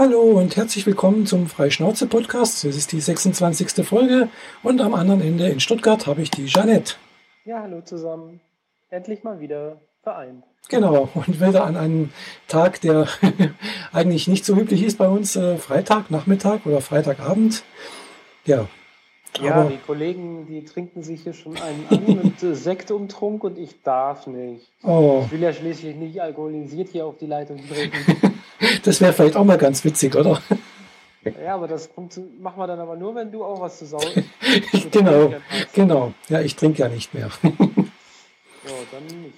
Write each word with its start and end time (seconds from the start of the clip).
Hallo 0.00 0.22
und 0.22 0.56
herzlich 0.56 0.86
willkommen 0.86 1.26
zum 1.26 1.46
Freischnauze-Podcast. 1.46 2.64
Das 2.64 2.74
ist 2.74 2.90
die 2.92 3.02
26. 3.02 3.86
Folge 3.86 4.30
und 4.62 4.80
am 4.80 4.94
anderen 4.94 5.20
Ende 5.20 5.46
in 5.50 5.60
Stuttgart 5.60 6.06
habe 6.06 6.22
ich 6.22 6.30
die 6.30 6.46
Jeanette. 6.46 6.94
Ja, 7.44 7.60
hallo 7.60 7.82
zusammen. 7.82 8.40
Endlich 8.88 9.24
mal 9.24 9.40
wieder 9.40 9.78
vereint. 10.02 10.42
Genau, 10.70 11.10
und 11.12 11.38
wieder 11.38 11.64
an 11.64 11.76
einem 11.76 12.12
Tag, 12.48 12.80
der 12.80 13.08
eigentlich 13.92 14.26
nicht 14.26 14.46
so 14.46 14.56
üblich 14.56 14.82
ist 14.84 14.96
bei 14.96 15.06
uns, 15.06 15.36
äh, 15.36 15.58
Freitag, 15.58 16.10
Nachmittag 16.10 16.64
oder 16.64 16.80
Freitagabend. 16.80 17.62
Ja. 18.46 18.68
Ja, 19.38 19.54
aber, 19.54 19.68
die 19.68 19.76
Kollegen, 19.76 20.46
die 20.46 20.64
trinken 20.64 21.02
sich 21.02 21.24
hier 21.24 21.34
schon 21.34 21.58
einen 21.58 21.86
an 21.90 22.06
mit 22.24 22.42
äh, 22.42 22.54
Sektumtrunk 22.54 23.44
und 23.44 23.58
ich 23.58 23.82
darf 23.82 24.26
nicht. 24.26 24.66
Oh. 24.82 25.24
Ich 25.26 25.32
will 25.32 25.42
ja 25.42 25.52
schließlich 25.52 25.94
nicht 25.94 26.22
alkoholisiert 26.22 26.88
hier 26.88 27.04
auf 27.04 27.18
die 27.18 27.26
Leitung 27.26 27.60
trinken. 27.68 28.29
das 28.84 29.00
wäre 29.00 29.12
vielleicht 29.12 29.36
auch 29.36 29.44
mal 29.44 29.58
ganz 29.58 29.84
witzig, 29.84 30.14
oder? 30.14 30.40
Ja, 31.24 31.54
aber 31.54 31.68
das 31.68 31.90
machen 32.40 32.58
wir 32.58 32.66
dann 32.66 32.80
aber 32.80 32.96
nur, 32.96 33.14
wenn 33.14 33.30
du 33.30 33.44
auch 33.44 33.60
was 33.60 33.78
zu 33.78 33.86
saugen 33.86 34.24
Genau, 34.90 35.34
genau. 35.74 36.14
Ja, 36.28 36.40
ich 36.40 36.56
trinke 36.56 36.80
ja 36.80 36.88
nicht 36.88 37.12
mehr. 37.12 37.30
ja, 37.42 37.50
dann 38.90 39.20
nicht. 39.20 39.34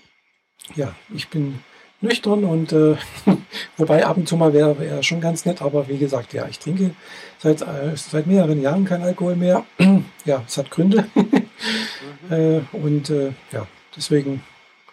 Ja, 0.76 0.94
ich 1.12 1.28
bin 1.28 1.58
nüchtern 2.00 2.44
und 2.44 2.72
äh, 2.72 2.96
wobei 3.76 4.04
ab 4.06 4.16
und 4.16 4.28
zu 4.28 4.36
mal 4.36 4.52
wäre 4.52 4.78
wär 4.78 5.02
schon 5.02 5.20
ganz 5.20 5.44
nett, 5.44 5.60
aber 5.60 5.88
wie 5.88 5.98
gesagt, 5.98 6.32
ja, 6.32 6.46
ich 6.48 6.58
trinke 6.60 6.92
seit, 7.38 7.62
äh, 7.62 7.96
seit 7.96 8.26
mehreren 8.26 8.60
Jahren 8.62 8.84
kein 8.84 9.02
Alkohol 9.02 9.34
mehr. 9.34 9.64
ja, 10.24 10.42
es 10.46 10.56
hat 10.58 10.70
Gründe. 10.70 11.06
mhm. 11.14 12.32
äh, 12.32 12.60
und 12.76 13.10
äh, 13.10 13.32
ja, 13.50 13.66
deswegen 13.96 14.42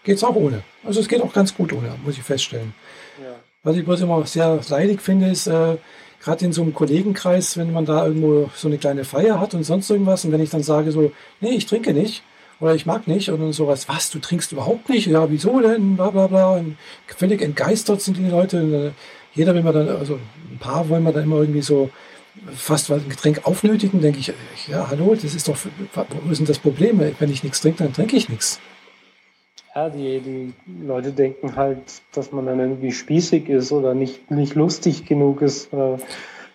geht 0.04 0.18
es 0.18 0.24
auch 0.24 0.36
ohne. 0.36 0.64
Also 0.84 1.02
es 1.02 1.08
geht 1.08 1.22
auch 1.22 1.34
ganz 1.34 1.54
gut 1.54 1.72
ohne, 1.72 1.96
muss 2.04 2.18
ich 2.18 2.24
feststellen. 2.24 2.74
Ja. 3.22 3.36
Was 3.64 3.76
ich 3.76 3.84
bloß 3.84 4.02
immer 4.02 4.26
sehr 4.26 4.60
leidig 4.70 5.02
finde, 5.02 5.28
ist, 5.28 5.48
äh, 5.48 5.76
gerade 6.22 6.46
in 6.46 6.54
so 6.54 6.62
einem 6.62 6.74
Kollegenkreis, 6.74 7.58
wenn 7.58 7.74
man 7.74 7.86
da 7.86 8.06
irgendwo 8.06 8.50
so 8.56 8.70
eine 8.70 8.78
kleine 8.78 9.04
Feier 9.04 9.40
hat 9.40 9.54
und 9.54 9.64
sonst 9.64 9.90
irgendwas, 9.90 10.24
und 10.24 10.32
wenn 10.32 10.42
ich 10.42 10.50
dann 10.50 10.64
sage 10.64 10.94
so, 10.94 11.12
nee, 11.42 11.52
ich 11.52 11.66
trinke 11.66 11.94
nicht, 11.94 12.24
oder 12.62 12.74
ich 12.74 12.86
mag 12.86 13.08
nicht 13.08 13.30
und 13.30 13.52
sowas, 13.52 13.90
was, 13.90 14.12
du 14.12 14.20
trinkst 14.20 14.54
überhaupt 14.54 14.88
nicht? 14.88 15.08
Ja, 15.08 15.30
wieso 15.30 15.60
denn? 15.60 15.98
Bla 15.98 16.10
bla 16.10 16.28
bla. 16.28 16.52
Und 16.56 16.78
völlig 17.08 17.42
entgeistert 17.42 18.02
sind 18.02 18.18
die 18.18 18.30
Leute. 18.30 18.62
Und, 18.62 18.74
äh, 18.74 18.92
jeder 19.34 19.54
will 19.54 19.64
man 19.64 19.74
dann, 19.74 19.90
also 19.90 20.20
ein 20.52 20.58
paar 20.60 20.88
wollen 20.90 21.04
wir 21.04 21.14
dann 21.14 21.24
immer 21.24 21.38
irgendwie 21.38 21.62
so 21.62 21.90
fast 22.54 22.92
ein 22.92 23.08
Getränk 23.10 23.46
aufnötigen, 23.46 24.02
denke 24.02 24.20
ich, 24.20 24.34
ja, 24.68 24.88
hallo, 24.90 25.16
das 25.16 25.36
ist 25.36 25.48
doch, 25.48 25.58
wo 25.94 26.32
ist 26.32 26.40
denn 26.40 26.48
das 26.48 26.60
Problem? 26.60 27.02
Wenn 27.20 27.32
ich 27.32 27.44
nichts 27.44 27.62
trinke, 27.62 27.84
dann 27.84 27.94
trinke 27.94 28.16
ich 28.16 28.30
nichts. 28.30 28.60
Ja, 29.76 29.90
die, 29.90 30.20
die 30.20 30.54
Leute 30.86 31.12
denken 31.12 31.56
halt, 31.56 32.02
dass 32.12 32.32
man 32.32 32.46
dann 32.46 32.60
irgendwie 32.60 32.92
spießig 32.92 33.50
ist 33.50 33.72
oder 33.72 33.94
nicht, 33.94 34.32
nicht 34.32 34.56
lustig 34.56 35.06
genug 35.06 35.42
ist. 35.42 35.72
Oder 35.72 36.00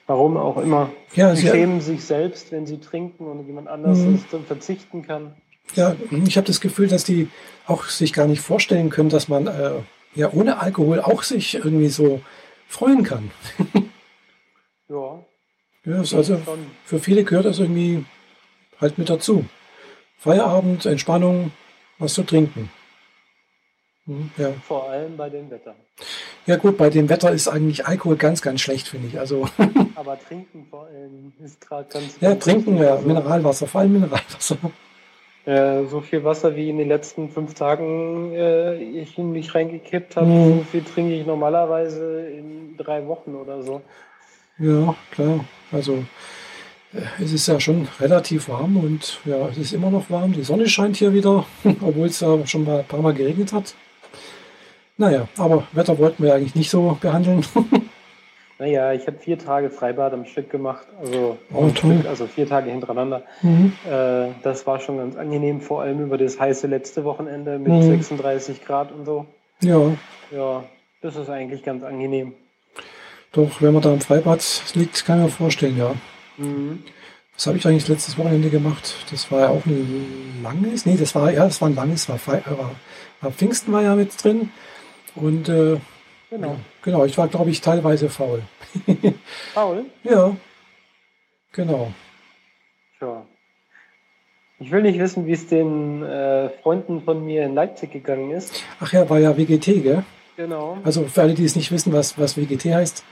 warum 0.07 0.37
auch 0.37 0.57
immer. 0.57 0.91
Ja, 1.15 1.35
sie 1.35 1.47
schämen 1.47 1.81
sich 1.81 2.05
selbst, 2.05 2.53
wenn 2.53 2.67
sie 2.67 2.79
trinken 2.79 3.27
und 3.27 3.47
jemand 3.47 3.69
anders 3.69 3.99
mhm. 3.99 4.25
dann 4.31 4.45
verzichten 4.45 5.03
kann. 5.03 5.35
Ja, 5.75 5.97
ich 6.27 6.37
habe 6.37 6.47
das 6.47 6.61
Gefühl, 6.61 6.89
dass 6.89 7.05
die 7.05 7.29
auch 7.67 7.85
sich 7.85 8.13
gar 8.13 8.27
nicht 8.27 8.41
vorstellen 8.41 8.91
können, 8.91 9.09
dass 9.09 9.29
man 9.29 9.47
äh, 9.47 9.71
ja 10.15 10.31
ohne 10.33 10.61
Alkohol 10.61 11.01
auch 11.01 11.23
sich 11.23 11.55
irgendwie 11.55 11.89
so 11.89 12.21
freuen 12.69 13.03
kann. 13.03 13.31
ja. 14.89 15.25
Ja, 15.87 15.97
also 15.99 16.41
für 16.85 16.99
viele 16.99 17.25
gehört 17.25 17.45
das 17.45 17.59
irgendwie 17.59 18.05
halt 18.81 18.99
mit 18.99 19.11
dazu. 19.11 19.45
Feierabend, 20.17 20.87
Entspannung, 20.87 21.53
was 21.99 22.15
zu 22.15 22.23
trinken. 22.23 22.71
Hm, 24.07 24.31
ja. 24.37 24.53
Vor 24.67 24.91
allem 24.91 25.17
bei 25.17 25.31
dem 25.31 25.51
Wetter. 25.51 25.75
Ja 26.47 26.57
gut, 26.57 26.77
bei 26.77 26.91
dem 26.91 27.09
Wetter 27.09 27.33
ist 27.33 27.49
eigentlich 27.49 27.87
Alkohol 27.87 28.17
ganz, 28.17 28.43
ganz 28.43 28.61
schlecht, 28.61 28.89
finde 28.89 29.09
ich. 29.09 29.19
Also 29.19 29.49
Aber 29.95 30.19
trinken 30.19 30.67
vor 30.69 30.87
allem 30.87 31.33
ist 31.43 31.61
gerade 31.61 31.89
ganz. 31.89 32.19
Ja, 32.21 32.35
trinken, 32.35 32.77
ja, 32.77 32.95
also 32.95 33.07
Mineralwasser, 33.07 33.67
vor 33.67 33.81
allem 33.81 33.95
Mineralwasser. 33.95 34.59
Äh, 35.47 35.85
so 35.87 36.01
viel 36.01 36.25
Wasser 36.25 36.57
wie 36.57 36.71
in 36.71 36.79
den 36.79 36.89
letzten 36.89 37.31
fünf 37.31 37.55
Tagen 37.55 38.33
äh, 38.33 38.77
ich 38.77 39.19
in 39.19 39.33
mich 39.33 39.55
reingekippt 39.55 40.17
habe, 40.17 40.27
mhm. 40.27 40.59
so 40.59 40.65
viel 40.65 40.83
trinke 40.83 41.15
ich 41.15 41.27
normalerweise 41.27 42.27
in 42.29 42.77
drei 42.79 43.07
Wochen 43.07 43.35
oder 43.35 43.63
so. 43.63 43.83
Ja, 44.59 44.95
klar. 45.11 45.45
Also 45.71 46.05
äh, 46.95 47.23
es 47.23 47.33
ist 47.33 47.47
ja 47.47 47.61
schon 47.61 47.89
relativ 48.01 48.49
warm 48.49 48.77
und 48.79 49.21
ja, 49.27 49.49
es 49.49 49.59
ist 49.59 49.73
immer 49.73 49.91
noch 49.91 50.09
warm. 50.09 50.33
Die 50.33 50.45
Sonne 50.45 50.67
scheint 50.67 50.97
hier 50.97 51.13
wieder, 51.13 51.45
obwohl 51.83 52.07
es 52.07 52.21
ja 52.21 52.47
schon 52.47 52.65
mal 52.65 52.81
ein 52.81 52.87
paar 52.87 53.03
Mal 53.03 53.15
geregnet 53.15 53.53
hat. 53.53 53.75
Naja, 54.97 55.29
aber 55.37 55.65
Wetter 55.73 55.99
wollten 55.99 56.23
wir 56.23 56.35
eigentlich 56.35 56.55
nicht 56.55 56.71
so 56.71 56.97
behandeln. 57.01 57.45
Naja, 58.57 58.93
ich 58.93 59.07
habe 59.09 59.19
vier 59.19 59.37
Tage 59.37 59.69
Freibad 59.69 60.13
am 60.13 60.27
Stück 60.27 60.49
gemacht, 60.49 60.87
also, 61.01 61.37
oh, 61.53 61.69
Stück, 61.71 62.07
also 62.07 62.29
vier 62.29 62.49
Tage 62.49 62.71
hintereinander. 62.71 63.25
Mhm. 63.43 63.73
Äh, 63.85 64.29
das 64.45 64.65
war 64.67 64.79
schon 64.79 64.99
ganz 64.99 65.17
angenehm, 65.17 65.61
vor 65.61 65.83
allem 65.83 66.01
über 66.01 66.17
das 66.19 66.39
heiße 66.39 66.69
letzte 66.69 67.03
Wochenende 67.05 67.59
mit 67.59 67.73
mhm. 67.73 67.83
36 67.83 68.65
Grad 68.65 68.93
und 68.93 69.07
so. 69.07 69.27
Ja. 69.61 69.81
Ja, 70.31 70.65
das 71.03 71.17
ist 71.17 71.29
eigentlich 71.31 71.65
ganz 71.65 71.83
angenehm. 71.83 72.35
Doch, 73.33 73.61
wenn 73.61 73.73
man 73.73 73.83
da 73.83 73.93
im 73.93 74.01
Freibad 74.01 74.41
liegt, 74.75 75.05
kann 75.05 75.19
ich 75.19 75.25
mir 75.25 75.31
vorstellen, 75.31 75.77
ja. 75.77 75.93
Mhm. 76.37 76.85
Was 77.35 77.49
habe 77.49 77.59
ich 77.59 77.67
eigentlich 77.67 77.89
letztes 77.89 78.17
Wochenende 78.17 78.51
gemacht? 78.51 78.95
Das 79.11 79.33
war 79.33 79.41
ja 79.41 79.49
auch 79.49 79.67
ein 79.67 80.41
langes, 80.45 80.87
nee, 80.87 80.97
das 80.97 81.13
war, 81.17 81.33
ja, 81.33 81.45
das 81.45 81.61
war 81.61 81.69
ein 81.69 81.75
langes, 81.75 82.09
war, 82.09 82.21
war, 82.25 82.71
war 83.21 83.31
Pfingsten 83.33 83.73
war 83.73 83.83
ja 83.83 83.97
mit 83.97 84.23
drin. 84.23 84.51
Und 85.15 85.49
äh, 85.49 85.79
Genau. 86.35 86.57
Genau, 86.83 87.05
ich 87.05 87.17
war, 87.17 87.29
glaube 87.29 87.51
ich, 87.51 87.61
teilweise 87.61 88.11
faul. 88.11 88.43
faul? 89.55 89.85
Ja. 90.03 90.37
Genau. 91.53 91.93
Tja. 92.99 93.25
Ich 94.59 94.73
will 94.73 94.83
nicht 94.83 94.99
wissen, 94.99 95.27
wie 95.27 95.33
es 95.33 95.47
den 95.47 96.03
äh, 96.03 96.49
Freunden 96.63 97.03
von 97.03 97.25
mir 97.25 97.45
in 97.45 97.55
Leipzig 97.55 97.93
gegangen 97.93 98.33
ist. 98.33 98.65
Ach 98.81 98.93
ja, 98.93 99.09
war 99.09 99.21
ja 99.21 99.37
WGT, 99.37 99.83
gell? 99.85 100.05
Genau. 100.37 100.79
Also 100.83 101.05
für 101.05 101.23
alle, 101.23 101.35
die 101.35 101.45
es 101.45 101.55
nicht 101.55 101.71
wissen, 101.71 101.93
was, 101.93 102.19
was 102.19 102.37
WGT 102.37 102.65
heißt, 102.75 103.05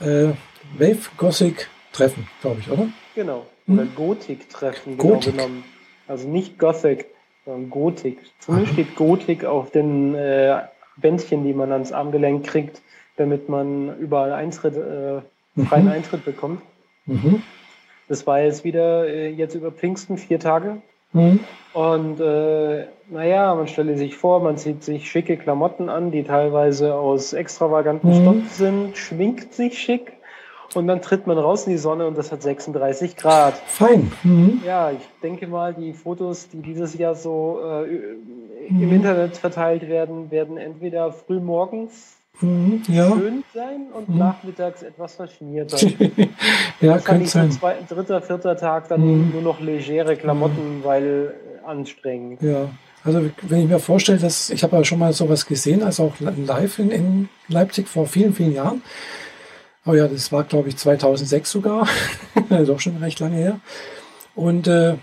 äh, 0.00 0.28
Wave 0.76 1.08
Gothic 1.16 1.70
Treffen, 1.92 2.28
glaube 2.42 2.60
ich, 2.60 2.70
oder? 2.70 2.88
Genau. 3.14 3.46
Hm? 3.66 3.78
Oder 3.78 3.86
Gothic 3.94 4.50
Treffen, 4.50 4.98
genau 4.98 5.14
Gothic. 5.14 5.34
genommen. 5.34 5.64
Also 6.06 6.28
nicht 6.28 6.58
Gothic, 6.58 7.06
sondern 7.46 7.70
Gothic. 7.70 8.18
Zumindest 8.40 8.74
steht 8.74 8.96
Gothic 8.96 9.46
auf 9.46 9.70
den 9.70 10.14
äh, 10.14 10.60
Bändchen, 10.96 11.44
die 11.44 11.52
man 11.52 11.72
ans 11.72 11.92
Armgelenk 11.92 12.46
kriegt, 12.46 12.82
damit 13.16 13.48
man 13.48 13.98
überall 13.98 14.32
Eintritt, 14.32 14.76
äh, 14.76 15.20
freien 15.66 15.86
mhm. 15.86 15.92
Eintritt 15.92 16.24
bekommt. 16.24 16.62
Mhm. 17.06 17.42
Das 18.08 18.26
war 18.26 18.40
jetzt 18.40 18.64
wieder 18.64 19.06
äh, 19.08 19.30
jetzt 19.30 19.54
über 19.54 19.72
Pfingsten 19.72 20.18
vier 20.18 20.38
Tage. 20.38 20.82
Mhm. 21.12 21.40
Und 21.72 22.20
äh, 22.20 22.86
naja, 23.08 23.54
man 23.54 23.68
stelle 23.68 23.96
sich 23.96 24.16
vor, 24.16 24.40
man 24.40 24.56
zieht 24.56 24.82
sich 24.82 25.10
schicke 25.10 25.36
Klamotten 25.36 25.88
an, 25.88 26.10
die 26.10 26.24
teilweise 26.24 26.94
aus 26.94 27.32
extravaganten 27.32 28.10
mhm. 28.10 28.22
Stoff 28.22 28.52
sind, 28.52 28.96
schminkt 28.96 29.54
sich 29.54 29.78
schick 29.78 30.15
und 30.74 30.86
dann 30.86 31.02
tritt 31.02 31.26
man 31.26 31.38
raus 31.38 31.66
in 31.66 31.72
die 31.72 31.78
Sonne 31.78 32.06
und 32.06 32.16
das 32.16 32.32
hat 32.32 32.42
36 32.42 33.16
Grad. 33.16 33.54
Fein. 33.66 34.12
Mhm. 34.22 34.62
Ja, 34.66 34.90
ich 34.90 35.06
denke 35.22 35.46
mal, 35.46 35.74
die 35.74 35.92
Fotos, 35.92 36.48
die 36.48 36.62
dieses 36.62 36.96
Jahr 36.96 37.14
so 37.14 37.60
äh, 37.62 37.86
mhm. 38.70 38.82
im 38.82 38.92
Internet 38.92 39.36
verteilt 39.36 39.88
werden, 39.88 40.30
werden 40.30 40.56
entweder 40.56 41.12
früh 41.12 41.40
morgens 41.40 42.16
mhm, 42.40 42.82
ja. 42.88 43.10
schön 43.10 43.44
sein 43.54 43.86
und 43.92 44.08
mhm. 44.08 44.18
nachmittags 44.18 44.82
etwas 44.82 45.14
verschmiert 45.14 45.70
sein. 45.78 46.12
ja, 46.80 46.98
könnte 46.98 47.26
sein. 47.26 47.50
Zwei, 47.52 47.76
dritter, 47.88 48.22
vierter 48.22 48.56
Tag 48.56 48.88
dann 48.88 49.00
mhm. 49.00 49.30
nur 49.32 49.42
noch 49.42 49.60
legere 49.60 50.16
Klamotten, 50.16 50.78
mhm. 50.78 50.84
weil 50.84 51.34
äh, 51.64 51.66
anstrengend. 51.66 52.42
Ja. 52.42 52.68
Also 53.04 53.30
wenn 53.42 53.62
ich 53.62 53.68
mir 53.68 53.78
vorstelle, 53.78 54.18
dass 54.18 54.50
ich 54.50 54.64
habe 54.64 54.76
ja 54.76 54.84
schon 54.84 54.98
mal 54.98 55.12
sowas 55.12 55.46
gesehen, 55.46 55.84
also 55.84 56.04
auch 56.04 56.14
live 56.20 56.80
in, 56.80 56.90
in 56.90 57.28
Leipzig 57.46 57.86
vor 57.86 58.06
vielen, 58.06 58.34
vielen 58.34 58.52
Jahren. 58.52 58.82
Oh 59.86 59.94
ja, 59.94 60.08
das 60.08 60.32
war, 60.32 60.44
glaube 60.44 60.68
ich, 60.68 60.76
2006 60.76 61.50
sogar. 61.50 61.88
das 62.48 62.62
ist 62.62 62.70
auch 62.70 62.80
schon 62.80 62.96
recht 62.96 63.20
lange 63.20 63.36
her. 63.36 63.60
Und 64.34 64.66
äh, 64.66 64.96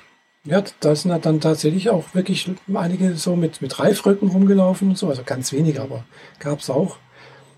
ja, 0.46 0.62
da 0.82 0.96
sind 0.96 1.26
dann 1.26 1.40
tatsächlich 1.40 1.90
auch 1.90 2.14
wirklich 2.14 2.52
einige 2.74 3.16
so 3.16 3.36
mit, 3.36 3.62
mit 3.62 3.80
Reifröcken 3.80 4.30
rumgelaufen 4.30 4.90
und 4.90 4.98
so. 4.98 5.08
Also 5.08 5.24
ganz 5.26 5.54
wenige, 5.54 5.82
aber 5.82 6.04
gab 6.40 6.60
es 6.60 6.70
auch. 6.70 6.98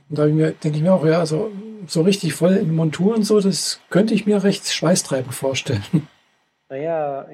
Und 0.10 0.19
da 0.19 0.27
denke 0.27 0.69
ich 0.69 0.81
mir 0.81 0.94
auch, 0.94 1.06
ja, 1.06 1.19
also 1.19 1.51
so 1.88 2.01
richtig 2.01 2.33
voll 2.33 2.54
in 2.54 2.75
Montur 2.75 3.16
und 3.16 3.24
so, 3.24 3.39
das 3.39 3.80
könnte 3.89 4.13
ich 4.13 4.25
mir 4.25 4.44
recht 4.44 4.68
schweißtreibend 4.68 5.33
vorstellen. 5.33 5.83
Naja, 6.68 7.27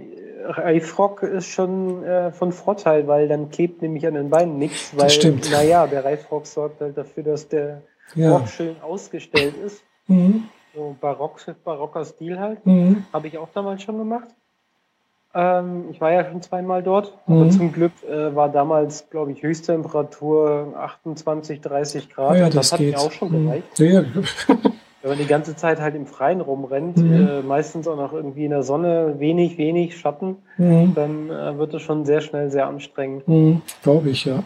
Reifrock 0.43 1.23
ist 1.23 1.47
schon 1.47 2.03
äh, 2.03 2.33
von 2.33 2.51
Vorteil, 2.51 3.07
weil 3.07 3.29
dann 3.29 3.49
klebt 3.49 3.81
nämlich 3.81 4.05
an 4.05 4.15
den 4.15 4.29
Beinen 4.29 4.57
nichts. 4.57 4.91
Weil, 4.91 5.05
das 5.05 5.15
stimmt. 5.15 5.49
Naja, 5.49 5.87
der 5.87 6.03
Reifrock 6.03 6.45
sorgt 6.45 6.81
halt 6.81 6.97
dafür, 6.97 7.23
dass 7.23 7.47
der 7.47 7.81
ja. 8.15 8.31
Rock 8.31 8.47
schön 8.47 8.75
ausgestellt 8.81 9.55
ist. 9.57 9.83
Mhm. 10.07 10.45
So 10.75 10.95
barock, 10.99 11.39
barocker 11.63 12.05
Stil 12.05 12.39
halt. 12.39 12.65
Mhm. 12.65 13.05
Habe 13.11 13.27
ich 13.27 13.37
auch 13.37 13.49
damals 13.53 13.83
schon 13.83 13.97
gemacht. 13.97 14.27
Ähm, 15.33 15.85
ich 15.91 16.01
war 16.01 16.11
ja 16.11 16.29
schon 16.29 16.41
zweimal 16.41 16.83
dort, 16.83 17.17
mhm. 17.25 17.35
aber 17.35 17.49
zum 17.49 17.71
Glück 17.71 17.93
äh, 18.03 18.35
war 18.35 18.49
damals, 18.49 19.09
glaube 19.09 19.31
ich, 19.31 19.41
Höchsttemperatur 19.41 20.73
28, 20.77 21.61
30 21.61 22.09
Grad. 22.09 22.37
Ja, 22.37 22.45
das, 22.45 22.55
das 22.55 22.71
hat 22.73 22.79
geht. 22.79 22.95
mir 22.95 22.99
auch 22.99 23.11
schon 23.11 23.31
mhm. 23.31 23.45
gereicht. 23.45 23.79
Ja. 23.79 24.03
Wenn 25.01 25.09
man 25.09 25.17
die 25.17 25.25
ganze 25.25 25.55
Zeit 25.55 25.79
halt 25.79 25.95
im 25.95 26.05
Freien 26.05 26.41
rumrennt, 26.41 26.97
mhm. 26.97 27.27
äh, 27.27 27.41
meistens 27.41 27.87
auch 27.87 27.95
noch 27.95 28.13
irgendwie 28.13 28.45
in 28.45 28.51
der 28.51 28.61
Sonne, 28.61 29.15
wenig, 29.19 29.57
wenig 29.57 29.97
Schatten, 29.97 30.37
mhm. 30.57 30.93
dann 30.93 31.29
äh, 31.29 31.57
wird 31.57 31.73
es 31.73 31.81
schon 31.81 32.05
sehr 32.05 32.21
schnell 32.21 32.51
sehr 32.51 32.67
anstrengend. 32.67 33.27
Mhm. 33.27 33.61
Glaube 33.81 34.09
ich, 34.09 34.25
ja. 34.25 34.43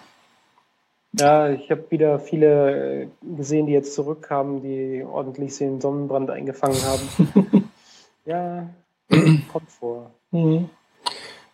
Ja, 1.17 1.50
ich 1.50 1.69
habe 1.71 1.85
wieder 1.89 2.19
viele 2.19 3.03
äh, 3.03 3.07
gesehen, 3.38 3.67
die 3.67 3.73
jetzt 3.73 3.94
zurückkamen, 3.94 4.62
die 4.62 5.03
ordentlich 5.03 5.57
den 5.57 5.79
Sonnenbrand 5.79 6.29
eingefangen 6.29 6.77
haben. 6.83 7.69
ja, 8.25 8.69
kommt 9.51 9.71
vor. 9.71 10.12
Mhm. 10.31 10.69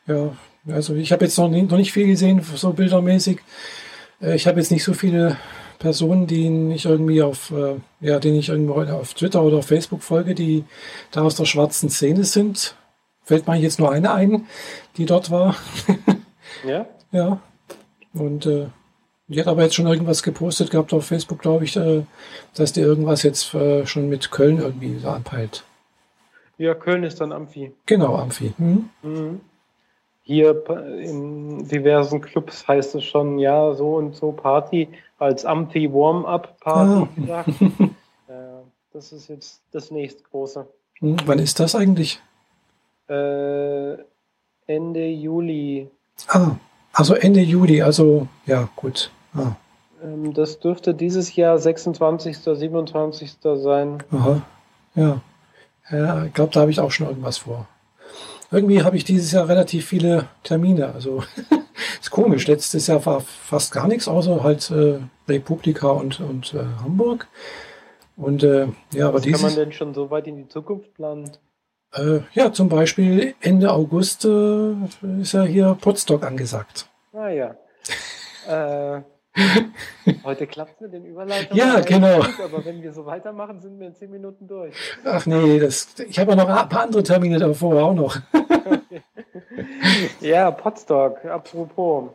Ja, 0.08 0.32
also 0.68 0.96
ich 0.96 1.12
habe 1.12 1.26
jetzt 1.26 1.38
noch 1.38 1.50
nicht, 1.50 1.70
noch 1.70 1.78
nicht 1.78 1.92
viel 1.92 2.08
gesehen, 2.08 2.42
so 2.42 2.74
bildermäßig. 2.74 3.40
Äh, 4.22 4.36
ich 4.36 4.48
habe 4.48 4.60
jetzt 4.60 4.72
nicht 4.72 4.84
so 4.84 4.94
viele 4.94 5.38
Personen, 5.80 6.28
die 6.28 6.74
ich 6.74 6.86
irgendwie 6.86 7.22
auf, 7.22 7.52
äh, 7.52 7.76
ja, 8.00 8.20
denen 8.20 8.38
ich 8.38 8.50
irgendwo 8.50 8.82
auf 8.82 9.14
Twitter 9.14 9.44
oder 9.44 9.58
auf 9.58 9.68
Facebook 9.68 10.04
folge, 10.04 10.36
die 10.36 10.64
da 11.12 11.24
aus 11.24 11.36
der 11.36 11.46
schwarzen 11.46 11.90
Szene 11.90 12.24
sind. 12.24 12.76
Fällt 13.24 13.48
mir 13.48 13.56
jetzt 13.56 13.80
nur 13.80 13.92
eine 13.92 14.14
ein, 14.14 14.48
die 14.98 15.06
dort 15.06 15.32
war. 15.32 15.56
ja? 16.68 16.88
Ja. 17.12 17.40
Und 18.14 18.46
äh, 18.46 18.68
die 19.32 19.40
hat 19.40 19.48
aber 19.48 19.64
jetzt 19.64 19.76
schon 19.76 19.88
irgendwas 19.88 20.24
gepostet 20.24 20.72
gehabt 20.72 20.94
auf 20.94 21.06
Facebook, 21.06 21.40
glaube 21.40 21.64
ich, 21.64 21.78
äh, 21.78 22.04
dass 22.54 22.74
die 22.74 22.82
irgendwas 22.82 23.24
jetzt 23.24 23.54
äh, 23.54 23.86
schon 23.86 24.10
mit 24.10 24.30
Köln 24.32 24.60
irgendwie 24.60 24.98
so 24.98 25.10
anpeilt. 25.10 25.64
Ja, 26.58 26.76
Köln 26.76 27.04
ist 27.04 27.22
dann 27.22 27.32
Amphi. 27.32 27.72
Genau, 27.86 28.16
Amphi. 28.16 28.54
Mhm. 28.58 28.90
Mhm. 29.02 29.42
Hier 30.24 30.64
in 31.02 31.68
diversen 31.68 32.22
Clubs 32.22 32.68
heißt 32.68 32.96
es 32.96 33.04
schon, 33.06 33.40
ja, 33.40 33.74
so 33.74 33.96
und 33.96 34.16
so 34.16 34.32
Party 34.32 34.90
als 35.18 35.46
Amphi-Warm-Up-Party 35.46 37.32
ah. 37.32 37.46
äh, 38.28 38.64
das 38.94 39.12
ist 39.14 39.30
jetzt 39.30 39.62
das 39.72 39.92
nächste 39.92 40.24
große. 40.24 40.68
Mhm. 41.00 41.18
Wann 41.26 41.40
ist 41.40 41.60
das 41.60 41.74
eigentlich? 41.74 42.22
Äh, 43.08 43.94
Ende 44.68 45.08
Juli. 45.08 45.90
Ah, 46.28 46.58
also 46.94 47.16
Ende 47.16 47.42
Juli, 47.42 47.82
also 47.82 48.28
ja, 48.46 48.70
gut. 48.76 49.10
Ah. 49.34 49.56
Ähm, 50.04 50.34
das 50.34 50.60
dürfte 50.60 50.94
dieses 50.94 51.36
Jahr 51.36 51.58
26., 51.58 52.38
27. 52.38 53.38
sein. 53.42 54.04
Aha, 54.12 54.42
ja. 54.96 55.22
Ja, 55.90 56.26
ich 56.26 56.34
glaube, 56.34 56.54
da 56.54 56.62
habe 56.62 56.72
ich 56.72 56.80
auch 56.80 56.92
schon 56.92 57.08
irgendwas 57.08 57.40
vor. 57.40 57.68
Irgendwie 58.50 58.84
habe 58.84 58.98
ich 58.98 59.04
dieses 59.04 59.32
Jahr 59.32 59.48
relativ 59.48 59.86
viele 59.86 60.28
Termine. 60.44 60.94
Also 60.94 61.24
ist 62.02 62.12
komisch. 62.12 62.48
Letztes 62.48 62.88
Jahr 62.88 63.06
war 63.06 63.22
fast 63.22 63.72
gar 63.72 63.88
nichts, 63.88 64.08
außer 64.08 64.44
halt 64.44 64.70
äh, 64.72 65.00
Republika 65.28 65.90
und, 65.90 66.20
und 66.20 66.54
äh, 66.54 66.64
Hamburg. 66.84 67.28
Und 68.18 68.44
äh, 68.44 68.68
ja, 68.94 69.08
aber 69.08 69.16
Was 69.16 69.22
dieses, 69.24 69.42
kann 69.42 69.50
man 69.52 69.60
denn 69.60 69.72
schon 69.72 69.94
so 69.94 70.12
weit 70.12 70.28
in 70.28 70.36
die 70.38 70.48
Zukunft 70.48 70.94
planen? 70.94 71.32
Äh, 71.94 72.20
ja, 72.34 72.54
zum 72.54 72.70
Beispiel 72.70 73.36
Ende 73.42 73.72
August 73.72 74.26
äh, 74.26 74.74
ist 75.22 75.34
ja 75.34 75.44
hier 75.44 75.78
Potsdok 75.80 76.24
angesagt. 76.24 76.88
Ah 77.14 77.30
ja. 77.30 77.56
äh, 78.48 79.02
heute 80.24 80.46
klappt 80.46 80.76
es 80.76 80.82
mit 80.82 80.94
den 80.94 81.06
Überleitungen. 81.06 81.58
Ja, 81.58 81.80
genau. 81.80 82.18
Gut, 82.18 82.40
aber 82.44 82.66
wenn 82.66 82.82
wir 82.82 82.92
so 82.92 83.06
weitermachen, 83.06 83.62
sind 83.62 83.80
wir 83.80 83.88
in 83.88 83.96
zehn 83.96 84.12
Minuten 84.12 84.48
durch. 84.48 84.76
Ach 85.06 85.26
nee, 85.26 85.60
das, 85.60 85.96
ich 86.08 86.20
habe 86.20 86.32
ja 86.32 86.38
noch 86.38 86.50
ein 86.50 86.70
paar 86.70 86.84
andere 86.84 87.04
Termine 87.04 87.40
davor 87.40 87.82
auch 87.82 87.94
noch. 87.94 88.18
ja, 90.22 90.52
Potsdok, 90.52 91.24
apropos. 91.26 92.10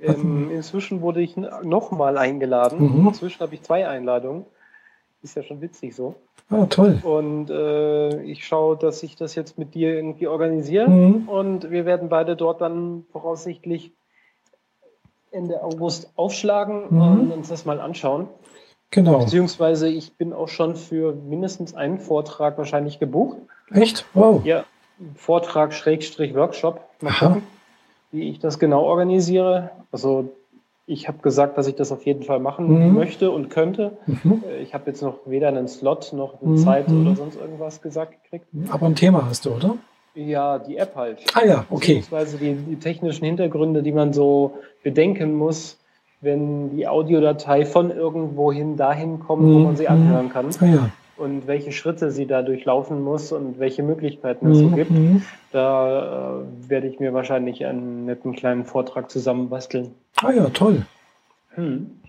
Ähm, 0.00 0.50
inzwischen 0.50 1.00
wurde 1.00 1.20
ich 1.20 1.36
nochmal 1.36 2.18
eingeladen. 2.18 3.00
Mhm. 3.02 3.08
Inzwischen 3.08 3.40
habe 3.40 3.54
ich 3.54 3.62
zwei 3.62 3.86
Einladungen. 3.86 4.46
Ist 5.22 5.36
ja 5.36 5.42
schon 5.42 5.60
witzig 5.60 5.94
so. 5.94 6.16
Ah, 6.50 6.66
toll. 6.66 6.98
Und 7.02 7.50
äh, 7.50 8.22
ich 8.22 8.44
schaue, 8.44 8.76
dass 8.76 9.02
ich 9.02 9.14
das 9.14 9.34
jetzt 9.36 9.58
mit 9.58 9.74
dir 9.74 9.94
irgendwie 9.94 10.26
organisiere. 10.26 10.88
Mhm. 10.88 11.28
Und 11.28 11.70
wir 11.70 11.86
werden 11.86 12.08
beide 12.08 12.34
dort 12.34 12.60
dann 12.60 13.04
voraussichtlich 13.12 13.92
Ende 15.32 15.62
August 15.62 16.12
aufschlagen 16.16 16.84
mhm. 16.90 17.00
und 17.00 17.32
uns 17.32 17.48
das 17.48 17.64
mal 17.64 17.80
anschauen. 17.80 18.28
Genau. 18.90 19.20
Beziehungsweise 19.20 19.88
ich 19.88 20.16
bin 20.16 20.32
auch 20.32 20.48
schon 20.48 20.76
für 20.76 21.14
mindestens 21.14 21.74
einen 21.74 21.98
Vortrag 21.98 22.58
wahrscheinlich 22.58 22.98
gebucht. 22.98 23.38
Echt? 23.72 24.04
Wow. 24.12 24.44
Ja, 24.44 24.64
Vortrag 25.16 25.72
Schrägstrich 25.72 26.34
Workshop. 26.34 26.80
Mal 27.00 27.12
gucken, 27.14 27.42
wie 28.10 28.28
ich 28.28 28.38
das 28.38 28.58
genau 28.58 28.84
organisiere. 28.84 29.70
Also 29.90 30.30
ich 30.86 31.08
habe 31.08 31.18
gesagt, 31.18 31.56
dass 31.56 31.66
ich 31.66 31.74
das 31.74 31.90
auf 31.90 32.04
jeden 32.04 32.22
Fall 32.22 32.38
machen 32.38 32.68
mhm. 32.68 32.94
möchte 32.94 33.30
und 33.30 33.48
könnte. 33.48 33.96
Mhm. 34.06 34.42
Äh, 34.46 34.62
ich 34.62 34.74
habe 34.74 34.90
jetzt 34.90 35.00
noch 35.00 35.20
weder 35.26 35.48
einen 35.48 35.68
Slot 35.68 36.12
noch 36.12 36.42
eine 36.42 36.52
mhm. 36.52 36.56
Zeit 36.58 36.88
oder 36.88 37.10
mhm. 37.10 37.16
sonst 37.16 37.40
irgendwas 37.40 37.80
gesagt 37.80 38.22
gekriegt. 38.22 38.46
Aber 38.70 38.86
ein 38.86 38.94
Thema 38.94 39.26
hast 39.26 39.46
du, 39.46 39.52
oder? 39.52 39.76
Ja, 40.14 40.58
die 40.58 40.76
App 40.76 40.94
halt. 40.94 41.20
Ah 41.34 41.44
ja, 41.44 41.66
okay. 41.70 41.96
Beziehungsweise 41.96 42.38
die, 42.38 42.54
die 42.54 42.76
technischen 42.76 43.24
Hintergründe, 43.24 43.82
die 43.82 43.92
man 43.92 44.12
so 44.12 44.58
bedenken 44.82 45.34
muss, 45.34 45.78
wenn 46.20 46.70
die 46.70 46.86
Audiodatei 46.86 47.64
von 47.64 47.90
irgendwohin 47.90 48.76
dahin 48.76 49.20
kommt, 49.20 49.42
wo 49.42 49.58
man 49.58 49.76
sie 49.76 49.88
anhören 49.88 50.28
kann. 50.30 50.50
Ah 50.60 50.66
ja 50.66 50.90
und 51.22 51.46
welche 51.46 51.72
Schritte 51.72 52.10
sie 52.10 52.26
da 52.26 52.42
durchlaufen 52.42 53.02
muss 53.02 53.32
und 53.32 53.58
welche 53.58 53.82
Möglichkeiten 53.82 54.50
es 54.50 54.58
so 54.58 54.68
mhm. 54.68 54.74
gibt. 54.74 54.92
Da 55.52 56.40
äh, 56.40 56.68
werde 56.68 56.88
ich 56.88 56.98
mir 56.98 57.14
wahrscheinlich 57.14 57.64
einen 57.64 58.06
netten 58.06 58.32
kleinen 58.34 58.64
Vortrag 58.64 59.10
zusammenbasteln. 59.10 59.94
Ah 60.16 60.32
ja, 60.32 60.48
toll. 60.50 60.84
Hm. 61.50 62.00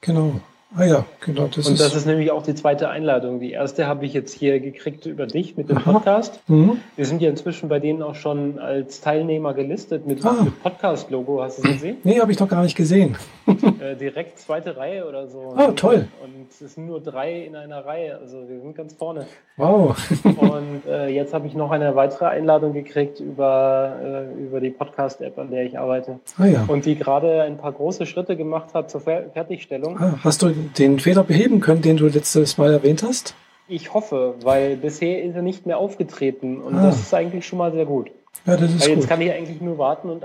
Genau. 0.00 0.40
Ah 0.74 0.84
ja, 0.84 1.04
genau. 1.20 1.48
Das 1.54 1.68
und 1.68 1.78
das 1.78 1.94
ist, 1.94 2.06
nämlich 2.06 2.32
auch 2.32 2.42
die 2.42 2.54
zweite 2.54 2.88
Einladung. 2.88 3.38
Die 3.38 3.52
erste 3.52 3.86
habe 3.86 4.04
ich 4.04 4.12
jetzt 4.12 4.32
hier 4.32 4.58
gekriegt 4.58 5.06
über 5.06 5.26
dich 5.26 5.56
mit 5.56 5.70
dem 5.70 5.78
Aha. 5.78 5.92
Podcast. 5.92 6.40
Mhm. 6.48 6.78
Wir 6.96 7.06
sind 7.06 7.22
ja 7.22 7.30
inzwischen 7.30 7.68
bei 7.68 7.78
denen 7.78 8.02
auch 8.02 8.16
schon 8.16 8.58
als 8.58 9.00
Teilnehmer 9.00 9.54
gelistet 9.54 10.06
mit, 10.06 10.24
ah. 10.24 10.42
mit 10.42 10.60
Podcast-Logo. 10.62 11.40
Hast 11.40 11.58
du 11.58 11.68
es 11.68 11.74
gesehen? 11.74 11.98
Nee, 12.02 12.20
habe 12.20 12.32
ich 12.32 12.40
noch 12.40 12.48
gar 12.48 12.62
nicht 12.62 12.76
gesehen. 12.76 13.16
äh, 13.46 13.94
direkt 13.94 14.40
zweite 14.40 14.76
Reihe 14.76 15.08
oder 15.08 15.28
so. 15.28 15.54
Ah, 15.56 15.70
toll. 15.70 16.08
Und 16.22 16.50
es 16.50 16.74
sind 16.74 16.86
nur 16.86 17.00
drei 17.00 17.44
in 17.44 17.54
einer 17.54 17.86
Reihe. 17.86 18.18
Also 18.18 18.48
wir 18.48 18.60
sind 18.60 18.74
ganz 18.74 18.92
vorne. 18.92 19.26
Wow. 19.56 19.96
und 20.24 20.82
äh, 20.88 21.08
jetzt 21.08 21.32
habe 21.32 21.46
ich 21.46 21.54
noch 21.54 21.70
eine 21.70 21.94
weitere 21.94 22.26
Einladung 22.26 22.72
gekriegt 22.72 23.20
über, 23.20 23.96
äh, 24.02 24.42
über 24.42 24.60
die 24.60 24.70
Podcast-App, 24.70 25.38
an 25.38 25.50
der 25.50 25.64
ich 25.64 25.78
arbeite. 25.78 26.18
Ah, 26.38 26.46
ja. 26.46 26.64
Und 26.66 26.86
die 26.86 26.96
gerade 26.96 27.42
ein 27.42 27.56
paar 27.56 27.72
große 27.72 28.04
Schritte 28.04 28.36
gemacht 28.36 28.74
hat 28.74 28.90
zur 28.90 29.00
Fer 29.00 29.30
Fertigstellung. 29.32 29.98
Ah, 29.98 30.18
hast 30.22 30.42
du 30.42 30.55
den 30.78 30.98
Fehler 30.98 31.24
beheben 31.24 31.60
können, 31.60 31.82
den 31.82 31.96
du 31.96 32.06
letztes 32.06 32.58
Mal 32.58 32.72
erwähnt 32.72 33.02
hast? 33.02 33.34
Ich 33.68 33.94
hoffe, 33.94 34.34
weil 34.42 34.76
bisher 34.76 35.22
ist 35.22 35.34
er 35.34 35.42
nicht 35.42 35.66
mehr 35.66 35.78
aufgetreten 35.78 36.60
und 36.60 36.76
ah. 36.76 36.84
das 36.84 37.00
ist 37.00 37.14
eigentlich 37.14 37.46
schon 37.46 37.58
mal 37.58 37.72
sehr 37.72 37.86
gut. 37.86 38.10
Ja, 38.46 38.56
das 38.56 38.72
ist 38.72 38.82
weil 38.82 38.90
jetzt 38.90 39.00
gut. 39.00 39.08
kann 39.08 39.20
ich 39.20 39.32
eigentlich 39.32 39.60
nur 39.60 39.78
warten 39.78 40.08
und 40.08 40.24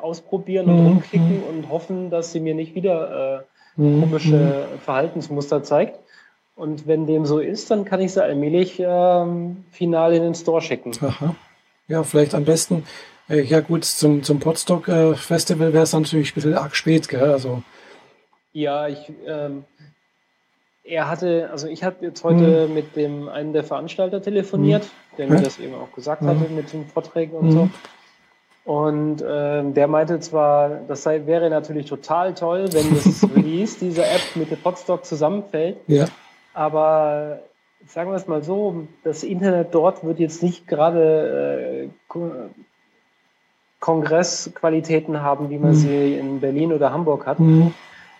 ausprobieren 0.00 0.66
und 0.66 0.80
mhm. 0.80 0.86
rumklicken 0.86 1.38
mhm. 1.38 1.42
und 1.42 1.68
hoffen, 1.68 2.10
dass 2.10 2.32
sie 2.32 2.40
mir 2.40 2.54
nicht 2.54 2.74
wieder 2.74 3.44
äh, 3.76 3.80
mhm. 3.80 4.02
komische 4.02 4.36
mhm. 4.36 4.78
Verhaltensmuster 4.84 5.62
zeigt. 5.62 5.98
Und 6.54 6.86
wenn 6.86 7.06
dem 7.06 7.26
so 7.26 7.38
ist, 7.38 7.70
dann 7.70 7.84
kann 7.84 8.00
ich 8.00 8.12
sie 8.12 8.22
allmählich 8.22 8.78
ähm, 8.78 9.64
final 9.72 10.14
in 10.14 10.22
den 10.22 10.34
Store 10.34 10.62
schicken. 10.62 10.92
Aha. 11.02 11.34
Ja, 11.88 12.02
vielleicht 12.02 12.34
am 12.34 12.44
besten. 12.44 12.84
Äh, 13.28 13.42
ja 13.42 13.60
gut, 13.60 13.84
zum, 13.84 14.22
zum 14.22 14.38
Podstock 14.38 14.88
äh, 14.88 15.14
Festival 15.14 15.72
wäre 15.72 15.82
es 15.82 15.92
natürlich 15.92 16.32
ein 16.32 16.34
bisschen 16.34 16.54
arg 16.54 16.74
spät, 16.74 17.08
gell? 17.08 17.30
Also. 17.30 17.62
Ja, 18.56 18.88
ich 18.88 19.12
ähm, 19.26 19.64
er 20.82 21.10
hatte, 21.10 21.50
also 21.50 21.68
ich 21.68 21.84
habe 21.84 21.96
jetzt 22.00 22.24
heute 22.24 22.66
mhm. 22.66 22.74
mit 22.74 22.96
dem 22.96 23.28
einen 23.28 23.52
der 23.52 23.64
Veranstalter 23.64 24.22
telefoniert, 24.22 24.84
mhm. 24.84 25.16
der 25.18 25.28
mir 25.28 25.42
das 25.42 25.58
eben 25.58 25.74
auch 25.74 25.92
gesagt 25.94 26.22
mhm. 26.22 26.28
hatte 26.28 26.50
mit 26.50 26.72
den 26.72 26.86
Vorträgen 26.86 27.36
und 27.36 27.52
so. 27.52 27.64
Mhm. 27.64 27.70
Und 28.64 29.20
äh, 29.20 29.62
der 29.72 29.88
meinte 29.88 30.20
zwar, 30.20 30.70
das 30.88 31.02
sei, 31.02 31.26
wäre 31.26 31.50
natürlich 31.50 31.84
total 31.84 32.32
toll, 32.32 32.72
wenn 32.72 32.94
das 32.94 33.28
Release 33.36 33.78
dieser 33.78 34.04
App 34.04 34.22
mit 34.36 34.50
dem 34.50 34.58
Podstock 34.58 35.04
zusammenfällt. 35.04 35.76
Ja. 35.86 36.06
Aber 36.54 37.40
sagen 37.86 38.10
wir 38.10 38.16
es 38.16 38.26
mal 38.26 38.42
so, 38.42 38.86
das 39.04 39.22
Internet 39.22 39.74
dort 39.74 40.02
wird 40.02 40.18
jetzt 40.18 40.42
nicht 40.42 40.66
gerade 40.66 41.90
äh, 42.14 42.18
Kongressqualitäten 43.80 45.20
haben, 45.20 45.50
wie 45.50 45.58
man 45.58 45.72
mhm. 45.72 45.74
sie 45.74 46.14
in 46.14 46.40
Berlin 46.40 46.72
oder 46.72 46.90
Hamburg 46.90 47.26
hat. 47.26 47.38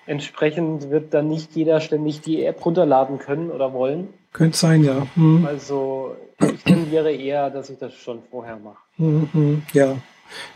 Mhm. 0.06 0.12
Entsprechend 0.12 0.90
wird 0.90 1.14
dann 1.14 1.28
nicht 1.28 1.54
jeder 1.54 1.80
ständig 1.80 2.20
die 2.20 2.44
App 2.44 2.64
runterladen 2.64 3.18
können 3.18 3.50
oder 3.50 3.72
wollen. 3.72 4.08
Könnte 4.32 4.56
sein, 4.56 4.84
ja. 4.84 5.06
Hm. 5.14 5.46
Also 5.46 6.14
ich 6.40 6.62
tendiere 6.62 7.12
eher, 7.12 7.50
dass 7.50 7.70
ich 7.70 7.78
das 7.78 7.94
schon 7.94 8.22
vorher 8.30 8.56
mache. 8.56 8.76
Hm, 8.96 9.28
hm, 9.32 9.62
ja, 9.72 9.96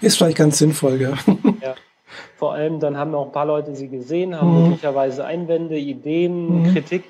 ist 0.00 0.19
vielleicht 0.19 0.37
ganz 0.37 0.59
sinnvoll, 0.59 1.00
ja. 1.00 1.11
ja. 1.62 1.75
Vor 2.37 2.52
allem 2.52 2.80
dann 2.80 2.97
haben 2.97 3.14
auch 3.14 3.26
ein 3.26 3.33
paar 3.33 3.47
Leute 3.47 3.75
sie 3.75 3.88
gesehen, 3.88 4.38
haben 4.38 4.54
hm. 4.54 4.62
möglicherweise 4.64 5.25
Einwände, 5.25 5.78
Ideen, 5.78 6.64
hm. 6.64 6.73
Kritik, 6.75 7.04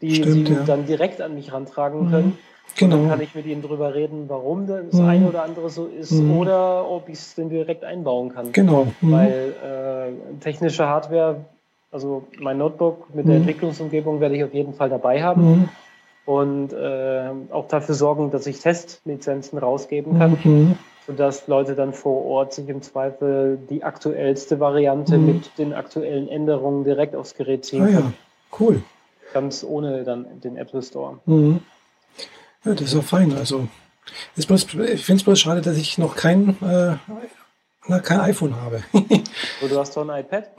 die 0.00 0.14
Stimmt, 0.14 0.48
sie 0.48 0.54
ja. 0.54 0.62
dann 0.64 0.86
direkt 0.86 1.20
an 1.20 1.34
mich 1.34 1.52
rantragen 1.52 2.06
hm. 2.06 2.10
können. 2.10 2.38
Genau. 2.76 2.96
Und 2.96 3.02
dann 3.02 3.10
kann 3.10 3.20
ich 3.20 3.34
mit 3.34 3.46
ihnen 3.46 3.62
darüber 3.62 3.94
reden, 3.94 4.24
warum 4.28 4.66
das 4.66 4.94
mhm. 4.94 5.06
eine 5.06 5.28
oder 5.28 5.44
andere 5.44 5.70
so 5.70 5.86
ist 5.86 6.10
mhm. 6.10 6.38
oder 6.38 6.90
ob 6.90 7.08
ich 7.08 7.18
es 7.18 7.34
denn 7.36 7.48
direkt 7.48 7.84
einbauen 7.84 8.34
kann. 8.34 8.52
Genau. 8.52 8.88
Mhm. 9.00 9.12
Weil 9.12 9.54
äh, 9.62 10.40
technische 10.40 10.88
Hardware 10.88 11.44
also 11.94 12.26
mein 12.40 12.58
Notebook 12.58 13.14
mit 13.14 13.26
der 13.26 13.36
mhm. 13.36 13.40
Entwicklungsumgebung 13.42 14.20
werde 14.20 14.36
ich 14.36 14.44
auf 14.44 14.52
jeden 14.52 14.74
Fall 14.74 14.90
dabei 14.90 15.22
haben. 15.22 15.42
Mhm. 15.42 15.68
und 16.26 16.72
äh, 16.72 17.30
auch 17.50 17.68
dafür 17.68 17.94
sorgen, 17.94 18.30
dass 18.30 18.46
ich 18.46 18.58
Testlizenzen 18.60 19.58
rausgeben 19.58 20.18
kann, 20.18 20.38
mhm. 20.42 20.78
sodass 21.06 21.46
Leute 21.46 21.74
dann 21.74 21.92
vor 21.92 22.24
Ort 22.24 22.54
sich 22.54 22.68
im 22.68 22.82
Zweifel 22.82 23.58
die 23.70 23.84
aktuellste 23.84 24.58
Variante 24.58 25.16
mhm. 25.16 25.26
mit 25.26 25.58
den 25.58 25.72
aktuellen 25.72 26.28
Änderungen 26.28 26.84
direkt 26.84 27.14
aufs 27.14 27.34
Gerät 27.34 27.64
ziehen 27.64 27.82
ah, 27.82 27.86
können. 27.86 28.14
Ja. 28.16 28.58
Cool. 28.58 28.82
Ganz 29.32 29.64
ohne 29.64 30.04
dann 30.04 30.40
den 30.42 30.56
Apple 30.56 30.82
Store. 30.82 31.18
Mhm. 31.26 31.60
Ja, 32.64 32.72
das 32.72 32.82
ist 32.82 32.94
ja 32.94 33.02
fein. 33.02 33.32
Also 33.36 33.68
ist 34.36 34.46
bloß, 34.46 34.62
ich 34.74 35.04
finde 35.04 35.20
es 35.20 35.24
bloß 35.24 35.38
schade, 35.38 35.60
dass 35.60 35.76
ich 35.76 35.98
noch 35.98 36.16
kein, 36.16 36.56
äh, 36.62 36.96
na, 37.86 38.00
kein 38.00 38.20
iPhone 38.20 38.56
habe. 38.56 38.82
so, 39.60 39.68
du 39.68 39.78
hast 39.78 39.96
doch 39.96 40.08
ein 40.08 40.20
iPad? 40.20 40.50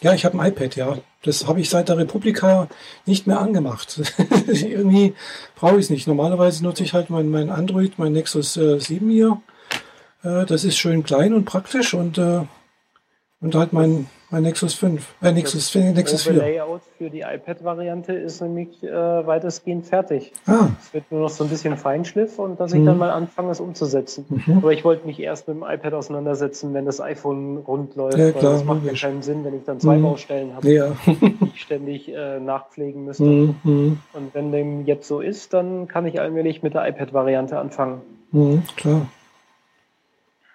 Ja, 0.00 0.14
ich 0.14 0.24
habe 0.24 0.38
ein 0.38 0.48
iPad, 0.48 0.76
ja. 0.76 0.98
Das 1.22 1.46
habe 1.46 1.60
ich 1.60 1.70
seit 1.70 1.88
der 1.88 1.98
Republika 1.98 2.68
nicht 3.06 3.26
mehr 3.26 3.40
angemacht. 3.40 4.00
Irgendwie 4.46 5.14
brauche 5.54 5.74
ich 5.74 5.84
es 5.84 5.90
nicht. 5.90 6.08
Normalerweise 6.08 6.64
nutze 6.64 6.82
ich 6.82 6.94
halt 6.94 7.10
mein, 7.10 7.28
mein 7.28 7.50
Android, 7.50 7.98
mein 7.98 8.12
Nexus 8.12 8.56
äh, 8.56 8.80
7 8.80 9.08
hier. 9.10 9.40
Äh, 10.24 10.44
das 10.46 10.64
ist 10.64 10.76
schön 10.76 11.04
klein 11.04 11.34
und 11.34 11.44
praktisch 11.44 11.94
und, 11.94 12.18
äh, 12.18 12.42
und 13.42 13.56
halt 13.56 13.72
mein, 13.72 14.06
mein 14.30 14.44
Nexus 14.44 14.74
5, 14.74 15.14
äh, 15.20 15.32
Nexus, 15.32 15.72
das 15.72 15.82
Nexus 15.82 16.22
4. 16.22 16.32
Das 16.32 16.42
Layout 16.42 16.82
für 16.96 17.10
die 17.10 17.20
iPad-Variante 17.22 18.12
ist 18.12 18.40
nämlich 18.40 18.82
äh, 18.84 18.90
weitestgehend 18.90 19.84
fertig. 19.84 20.32
Ah. 20.46 20.68
Es 20.80 20.94
wird 20.94 21.10
nur 21.10 21.22
noch 21.22 21.28
so 21.28 21.42
ein 21.42 21.50
bisschen 21.50 21.76
Feinschliff 21.76 22.38
und 22.38 22.60
dass 22.60 22.72
ich 22.72 22.80
mhm. 22.80 22.86
dann 22.86 22.98
mal 22.98 23.10
anfange, 23.10 23.50
es 23.50 23.58
umzusetzen. 23.58 24.24
Mhm. 24.28 24.58
Aber 24.58 24.72
ich 24.72 24.84
wollte 24.84 25.06
mich 25.06 25.18
erst 25.18 25.48
mit 25.48 25.56
dem 25.56 25.64
iPad 25.64 25.94
auseinandersetzen, 25.94 26.72
wenn 26.72 26.86
das 26.86 27.00
iPhone 27.00 27.58
rund 27.58 27.96
läuft, 27.96 28.16
ja, 28.16 28.30
klar, 28.30 28.52
das 28.52 28.64
macht 28.64 28.84
mir 28.84 28.92
keinen 28.92 29.22
Sinn, 29.22 29.44
wenn 29.44 29.56
ich 29.56 29.64
dann 29.64 29.80
zwei 29.80 29.96
mhm. 29.96 30.02
Baustellen 30.02 30.54
habe, 30.54 30.72
ja. 30.72 30.92
die 31.06 31.36
ich 31.52 31.60
ständig 31.60 32.08
äh, 32.14 32.38
nachpflegen 32.38 33.04
müsste. 33.04 33.24
Mhm. 33.24 33.56
Mhm. 33.64 33.98
Und 34.12 34.34
wenn 34.34 34.52
dem 34.52 34.86
jetzt 34.86 35.08
so 35.08 35.20
ist, 35.20 35.52
dann 35.52 35.88
kann 35.88 36.06
ich 36.06 36.20
allmählich 36.20 36.62
mit 36.62 36.74
der 36.74 36.86
iPad-Variante 36.88 37.58
anfangen. 37.58 38.02
Mhm, 38.30 38.62
klar. 38.76 39.08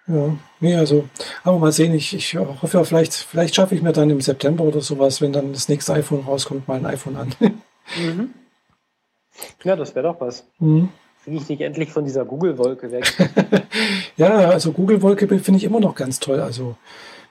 Ja, 0.08 0.36
nee, 0.60 0.74
also, 0.74 1.08
aber 1.44 1.58
mal 1.58 1.72
sehen, 1.72 1.92
ich, 1.94 2.14
ich 2.14 2.34
hoffe, 2.34 2.84
vielleicht, 2.84 3.12
vielleicht 3.12 3.54
schaffe 3.54 3.74
ich 3.74 3.82
mir 3.82 3.92
dann 3.92 4.08
im 4.08 4.22
September 4.22 4.64
oder 4.64 4.80
sowas, 4.80 5.20
wenn 5.20 5.34
dann 5.34 5.52
das 5.52 5.68
nächste 5.68 5.92
iPhone 5.92 6.20
rauskommt, 6.20 6.66
mal 6.66 6.78
ein 6.78 6.86
iPhone 6.86 7.16
an. 7.16 7.34
Mhm. 7.40 8.30
Ja, 9.64 9.76
das 9.76 9.94
wäre 9.94 10.08
doch 10.08 10.20
was. 10.20 10.46
Mhm. 10.58 10.88
Kriege 11.24 11.36
ich 11.36 11.46
dich 11.46 11.60
endlich 11.60 11.90
von 11.90 12.04
dieser 12.04 12.24
Google-Wolke 12.24 12.90
weg? 12.90 13.06
ja, 14.16 14.30
also 14.48 14.72
Google-Wolke 14.72 15.26
finde 15.38 15.58
ich 15.58 15.64
immer 15.64 15.80
noch 15.80 15.94
ganz 15.94 16.20
toll. 16.20 16.40
Also 16.40 16.76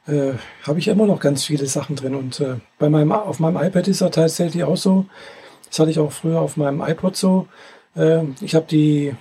äh, 0.08 0.34
habe 0.64 0.80
ich 0.80 0.88
immer 0.88 1.06
noch 1.06 1.20
ganz 1.20 1.46
viele 1.46 1.66
Sachen 1.66 1.96
drin. 1.96 2.16
Und 2.16 2.40
äh, 2.40 2.56
bei 2.80 2.90
meinem, 2.90 3.12
auf 3.12 3.40
meinem 3.40 3.58
iPad 3.58 3.88
ist 3.88 4.02
er 4.02 4.12
tatsächlich 4.12 4.64
auch 4.64 4.78
so. 4.78 5.06
Das 5.68 5.80
hatte 5.80 5.92
ich 5.92 6.00
auch 6.00 6.12
früher 6.12 6.42
auf 6.42 6.58
meinem 6.58 6.82
iPod 6.82 7.16
so. 7.16 7.48
Äh, 7.96 8.24
ich 8.42 8.56
habe 8.56 8.66
die, 8.70 9.16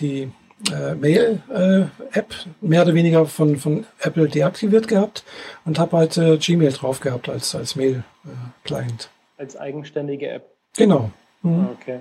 die 0.00 0.30
äh, 0.72 0.94
Mail-App 0.94 2.30
äh, 2.30 2.48
mehr 2.60 2.82
oder 2.82 2.94
weniger 2.94 3.26
von, 3.26 3.56
von 3.56 3.84
Apple 4.00 4.28
deaktiviert 4.28 4.88
gehabt 4.88 5.24
und 5.64 5.78
habe 5.78 5.96
halt 5.98 6.16
äh, 6.16 6.38
Gmail 6.38 6.72
drauf 6.72 7.00
gehabt 7.00 7.28
als, 7.28 7.54
als 7.54 7.76
Mail-Client. 7.76 9.10
als 9.38 9.56
eigenständige 9.56 10.28
App? 10.28 10.50
Genau. 10.76 11.10
Mhm. 11.42 11.68
Okay. 11.80 12.00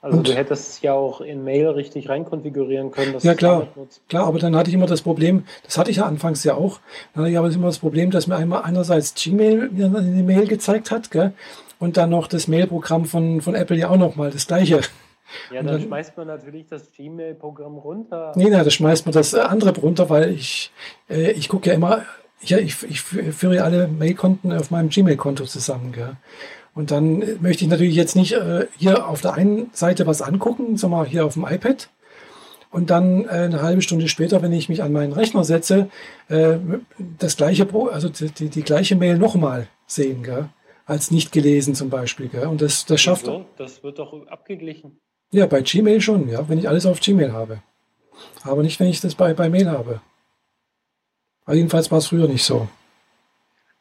Also 0.00 0.18
und, 0.18 0.28
du 0.28 0.34
hättest 0.34 0.70
es 0.70 0.82
ja 0.82 0.92
auch 0.92 1.20
in 1.20 1.42
Mail 1.42 1.68
richtig 1.68 2.08
reinkonfigurieren 2.08 2.92
können. 2.92 3.16
ja 3.20 3.34
klar, 3.34 3.66
klar, 4.08 4.26
aber 4.26 4.38
dann 4.38 4.54
hatte 4.54 4.70
ich 4.70 4.74
immer 4.74 4.86
das 4.86 5.02
Problem, 5.02 5.44
das 5.64 5.76
hatte 5.76 5.90
ich 5.90 5.96
ja 5.96 6.04
anfangs 6.04 6.44
ja 6.44 6.54
auch, 6.54 6.78
dann 7.12 7.24
hatte 7.24 7.32
ich 7.32 7.38
aber 7.38 7.50
immer 7.50 7.66
das 7.66 7.80
Problem, 7.80 8.12
dass 8.12 8.28
mir 8.28 8.36
einmal 8.36 8.62
einerseits 8.62 9.14
Gmail 9.14 9.70
eine 9.74 10.22
Mail 10.22 10.46
gezeigt 10.46 10.92
hat, 10.92 11.10
gell, 11.10 11.32
und 11.80 11.96
dann 11.96 12.10
noch 12.10 12.28
das 12.28 12.46
Mail-Programm 12.46 13.06
von, 13.06 13.40
von 13.40 13.56
Apple 13.56 13.76
ja 13.76 13.88
auch 13.88 13.96
nochmal 13.96 14.30
das 14.30 14.46
gleiche. 14.46 14.80
Ja, 15.50 15.62
dann, 15.62 15.66
dann, 15.66 15.82
schmeißt 15.82 16.16
man 16.16 16.26
natürlich 16.26 16.66
das 16.66 16.92
Gmail-Programm 16.92 17.78
runter. 17.78 18.32
Nee, 18.36 18.50
nein, 18.50 18.64
da 18.64 18.70
schmeißt 18.70 19.06
man 19.06 19.12
das 19.12 19.34
andere 19.34 19.74
runter, 19.78 20.08
weil 20.10 20.30
ich, 20.30 20.72
äh, 21.08 21.32
ich 21.32 21.48
gucke 21.48 21.68
ja 21.68 21.74
immer, 21.74 22.02
ja, 22.40 22.58
ich, 22.58 22.82
ich 22.84 23.00
führe 23.00 23.56
ja 23.56 23.64
alle 23.64 23.88
Mail-Konten 23.88 24.52
auf 24.52 24.70
meinem 24.70 24.90
Gmail-Konto 24.90 25.44
zusammen. 25.44 25.92
Gell? 25.92 26.16
Und 26.74 26.90
dann 26.90 27.18
möchte 27.40 27.64
ich 27.64 27.70
natürlich 27.70 27.96
jetzt 27.96 28.14
nicht 28.14 28.32
äh, 28.32 28.66
hier 28.76 29.08
auf 29.08 29.20
der 29.20 29.34
einen 29.34 29.70
Seite 29.72 30.06
was 30.06 30.22
angucken, 30.22 30.78
mal 30.88 31.06
hier 31.06 31.26
auf 31.26 31.34
dem 31.34 31.44
iPad. 31.44 31.88
Und 32.70 32.90
dann 32.90 33.24
äh, 33.24 33.28
eine 33.28 33.62
halbe 33.62 33.82
Stunde 33.82 34.08
später, 34.08 34.42
wenn 34.42 34.52
ich 34.52 34.68
mich 34.68 34.82
an 34.82 34.92
meinen 34.92 35.12
Rechner 35.12 35.42
setze, 35.42 35.88
äh, 36.28 36.58
das 37.18 37.36
gleiche, 37.36 37.66
also 37.90 38.08
die, 38.08 38.30
die, 38.30 38.48
die 38.50 38.62
gleiche 38.62 38.94
Mail 38.94 39.18
nochmal 39.18 39.68
sehen, 39.86 40.22
gell? 40.22 40.50
als 40.84 41.10
nicht 41.10 41.32
gelesen 41.32 41.74
zum 41.74 41.90
Beispiel. 41.90 42.28
Gell? 42.28 42.46
Und 42.46 42.62
das, 42.62 42.86
das 42.86 43.00
schafft. 43.00 43.26
So, 43.26 43.46
das 43.56 43.82
wird 43.82 43.98
doch 43.98 44.26
abgeglichen. 44.26 45.00
Ja, 45.30 45.46
bei 45.46 45.60
Gmail 45.60 46.00
schon, 46.00 46.28
ja, 46.28 46.48
wenn 46.48 46.58
ich 46.58 46.68
alles 46.68 46.86
auf 46.86 47.00
Gmail 47.00 47.32
habe. 47.32 47.58
Aber 48.44 48.62
nicht, 48.62 48.80
wenn 48.80 48.88
ich 48.88 49.00
das 49.00 49.14
bei, 49.14 49.34
bei 49.34 49.48
Mail 49.48 49.70
habe. 49.70 50.00
Aber 51.44 51.56
jedenfalls 51.56 51.90
war 51.90 51.98
es 51.98 52.08
früher 52.08 52.28
nicht 52.28 52.44
so. 52.44 52.68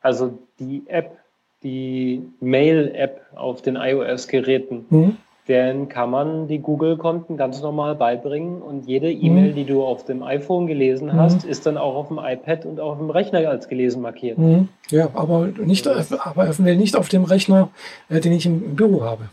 Also 0.01 0.38
die 0.60 0.84
App, 0.88 1.18
die 1.63 2.22
Mail-App 2.39 3.25
auf 3.36 3.62
den 3.62 3.75
iOS-Geräten, 3.75 4.86
mhm. 4.89 5.18
denen 5.48 5.89
kann 5.89 6.10
man 6.10 6.48
die 6.48 6.60
Google-Konten 6.60 7.36
ganz 7.36 7.62
normal 7.62 7.96
beibringen 7.96 8.62
und 8.62 8.88
jede 8.88 9.12
E-Mail, 9.12 9.51
mhm. 9.51 9.56
die 9.56 9.66
du 9.66 9.84
auf 9.84 10.06
dem 10.06 10.24
iPhone 10.24 10.68
gelesen 10.68 11.08
mhm. 11.08 11.13
hast, 11.13 11.46
ist 11.46 11.66
dann 11.66 11.77
auch 11.77 11.96
auf 11.96 12.08
dem 12.10 12.20
iPad 12.20 12.66
und 12.66 12.80
auf 12.80 12.98
dem 12.98 13.10
Rechner 13.10 13.50
als 13.50 13.68
gelesen 13.68 14.01
markiert. 14.01 14.38
Mhm. 14.38 14.70
Ja, 14.89 15.10
aber 15.13 15.48
nicht, 15.48 15.88
aber 15.88 16.44
öffentlich 16.44 16.77
nicht 16.77 16.96
auf 16.96 17.10
dem 17.10 17.24
Rechner, 17.24 17.70
äh, 18.10 18.20
den 18.20 18.34
ich 18.34 18.46
im 18.46 18.75
Büro 18.75 19.01
habe. 19.01 19.30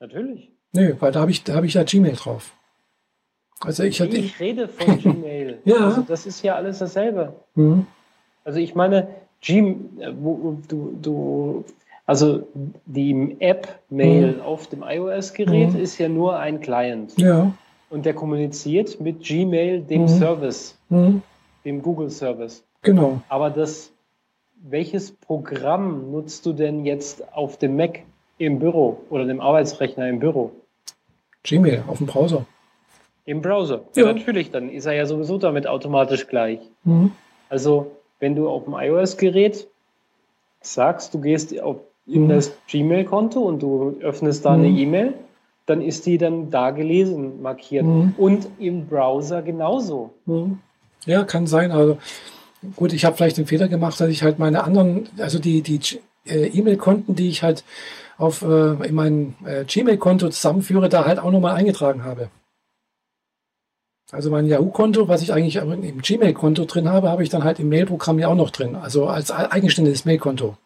Natürlich. 0.00 0.55
Nö, 0.72 0.94
weil 1.00 1.12
da 1.12 1.20
habe 1.20 1.30
ich, 1.30 1.44
da 1.44 1.54
hab 1.54 1.64
ich 1.64 1.74
ja 1.74 1.84
Gmail 1.84 2.14
drauf. 2.16 2.52
Also 3.60 3.84
ich, 3.84 4.00
hatte, 4.00 4.16
ich 4.16 4.38
rede 4.38 4.68
von 4.68 4.98
Gmail. 5.02 5.60
ja. 5.64 5.76
Also 5.76 6.02
das 6.02 6.26
ist 6.26 6.42
ja 6.42 6.56
alles 6.56 6.78
dasselbe. 6.78 7.32
Mhm. 7.54 7.86
Also 8.44 8.58
ich 8.58 8.74
meine, 8.74 9.08
Gmail, 9.40 10.14
wo, 10.20 10.58
du, 10.68 10.98
du, 11.00 11.64
also 12.04 12.46
die 12.84 13.36
App 13.40 13.80
Mail 13.90 14.34
mhm. 14.34 14.40
auf 14.40 14.66
dem 14.68 14.82
iOS-Gerät 14.82 15.72
mhm. 15.72 15.80
ist 15.80 15.98
ja 15.98 16.08
nur 16.08 16.38
ein 16.38 16.60
Client. 16.60 17.16
Ja. 17.18 17.52
Und 17.88 18.04
der 18.04 18.14
kommuniziert 18.14 19.00
mit 19.00 19.22
Gmail, 19.22 19.80
dem 19.82 20.02
mhm. 20.02 20.08
Service, 20.08 20.78
mhm. 20.88 21.22
dem 21.64 21.82
Google-Service. 21.82 22.64
Genau. 22.82 23.20
Aber 23.28 23.50
das, 23.50 23.92
welches 24.62 25.12
Programm 25.12 26.10
nutzt 26.10 26.46
du 26.46 26.52
denn 26.52 26.84
jetzt 26.84 27.32
auf 27.32 27.58
dem 27.58 27.76
Mac 27.76 28.02
im 28.38 28.58
Büro 28.58 29.00
oder 29.10 29.24
dem 29.24 29.40
Arbeitsrechner 29.40 30.08
im 30.08 30.18
Büro? 30.18 30.52
Gmail 31.42 31.84
auf 31.86 31.98
dem 31.98 32.06
Browser. 32.06 32.44
Im 33.24 33.42
Browser? 33.42 33.82
Ja. 33.94 34.06
ja. 34.06 34.12
natürlich, 34.12 34.50
dann 34.50 34.70
ist 34.70 34.86
er 34.86 34.92
ja 34.92 35.06
sowieso 35.06 35.38
damit 35.38 35.66
automatisch 35.66 36.26
gleich. 36.28 36.60
Mhm. 36.84 37.12
Also, 37.48 37.92
wenn 38.20 38.34
du 38.34 38.48
auf 38.48 38.64
dem 38.64 38.74
iOS-Gerät 38.74 39.66
sagst, 40.60 41.14
du 41.14 41.20
gehst 41.20 41.58
auf, 41.60 41.76
in 42.06 42.24
mhm. 42.24 42.28
das 42.28 42.52
Gmail-Konto 42.68 43.40
und 43.40 43.62
du 43.62 43.96
öffnest 44.00 44.44
da 44.44 44.56
mhm. 44.56 44.64
eine 44.64 44.78
E-Mail, 44.78 45.14
dann 45.66 45.82
ist 45.82 46.06
die 46.06 46.18
dann 46.18 46.50
da 46.50 46.70
gelesen 46.70 47.42
markiert. 47.42 47.84
Mhm. 47.84 48.14
Und 48.16 48.48
im 48.58 48.86
Browser 48.86 49.42
genauso. 49.42 50.14
Mhm. 50.26 50.60
Ja, 51.04 51.24
kann 51.24 51.46
sein. 51.46 51.72
Also 51.72 51.98
gut, 52.76 52.92
ich 52.92 53.04
habe 53.04 53.16
vielleicht 53.16 53.38
den 53.38 53.46
Fehler 53.46 53.68
gemacht, 53.68 54.00
dass 54.00 54.08
ich 54.08 54.22
halt 54.22 54.38
meine 54.38 54.64
anderen, 54.64 55.08
also 55.18 55.38
die, 55.38 55.62
die 55.62 55.80
äh, 56.26 56.46
E-Mail-Konten, 56.46 57.14
die 57.14 57.28
ich 57.28 57.42
halt 57.42 57.64
auf 58.18 58.42
äh, 58.42 58.86
in 58.86 58.94
mein 58.94 59.34
äh, 59.44 59.64
Gmail-Konto 59.64 60.28
zusammenführe, 60.30 60.88
da 60.88 61.04
halt 61.04 61.18
auch 61.18 61.30
nochmal 61.30 61.54
eingetragen 61.54 62.04
habe. 62.04 62.30
Also 64.12 64.30
mein 64.30 64.46
Yahoo-Konto, 64.46 65.08
was 65.08 65.22
ich 65.22 65.32
eigentlich 65.32 65.56
im 65.56 66.00
Gmail-Konto 66.00 66.64
drin 66.64 66.88
habe, 66.88 67.10
habe 67.10 67.24
ich 67.24 67.28
dann 67.28 67.42
halt 67.42 67.58
im 67.58 67.68
Mail-Programm 67.68 68.18
ja 68.18 68.28
auch 68.28 68.36
noch 68.36 68.50
drin. 68.50 68.76
Also 68.76 69.06
als 69.06 69.30
eigenständiges 69.32 70.04
Mail-Konto. 70.04 70.56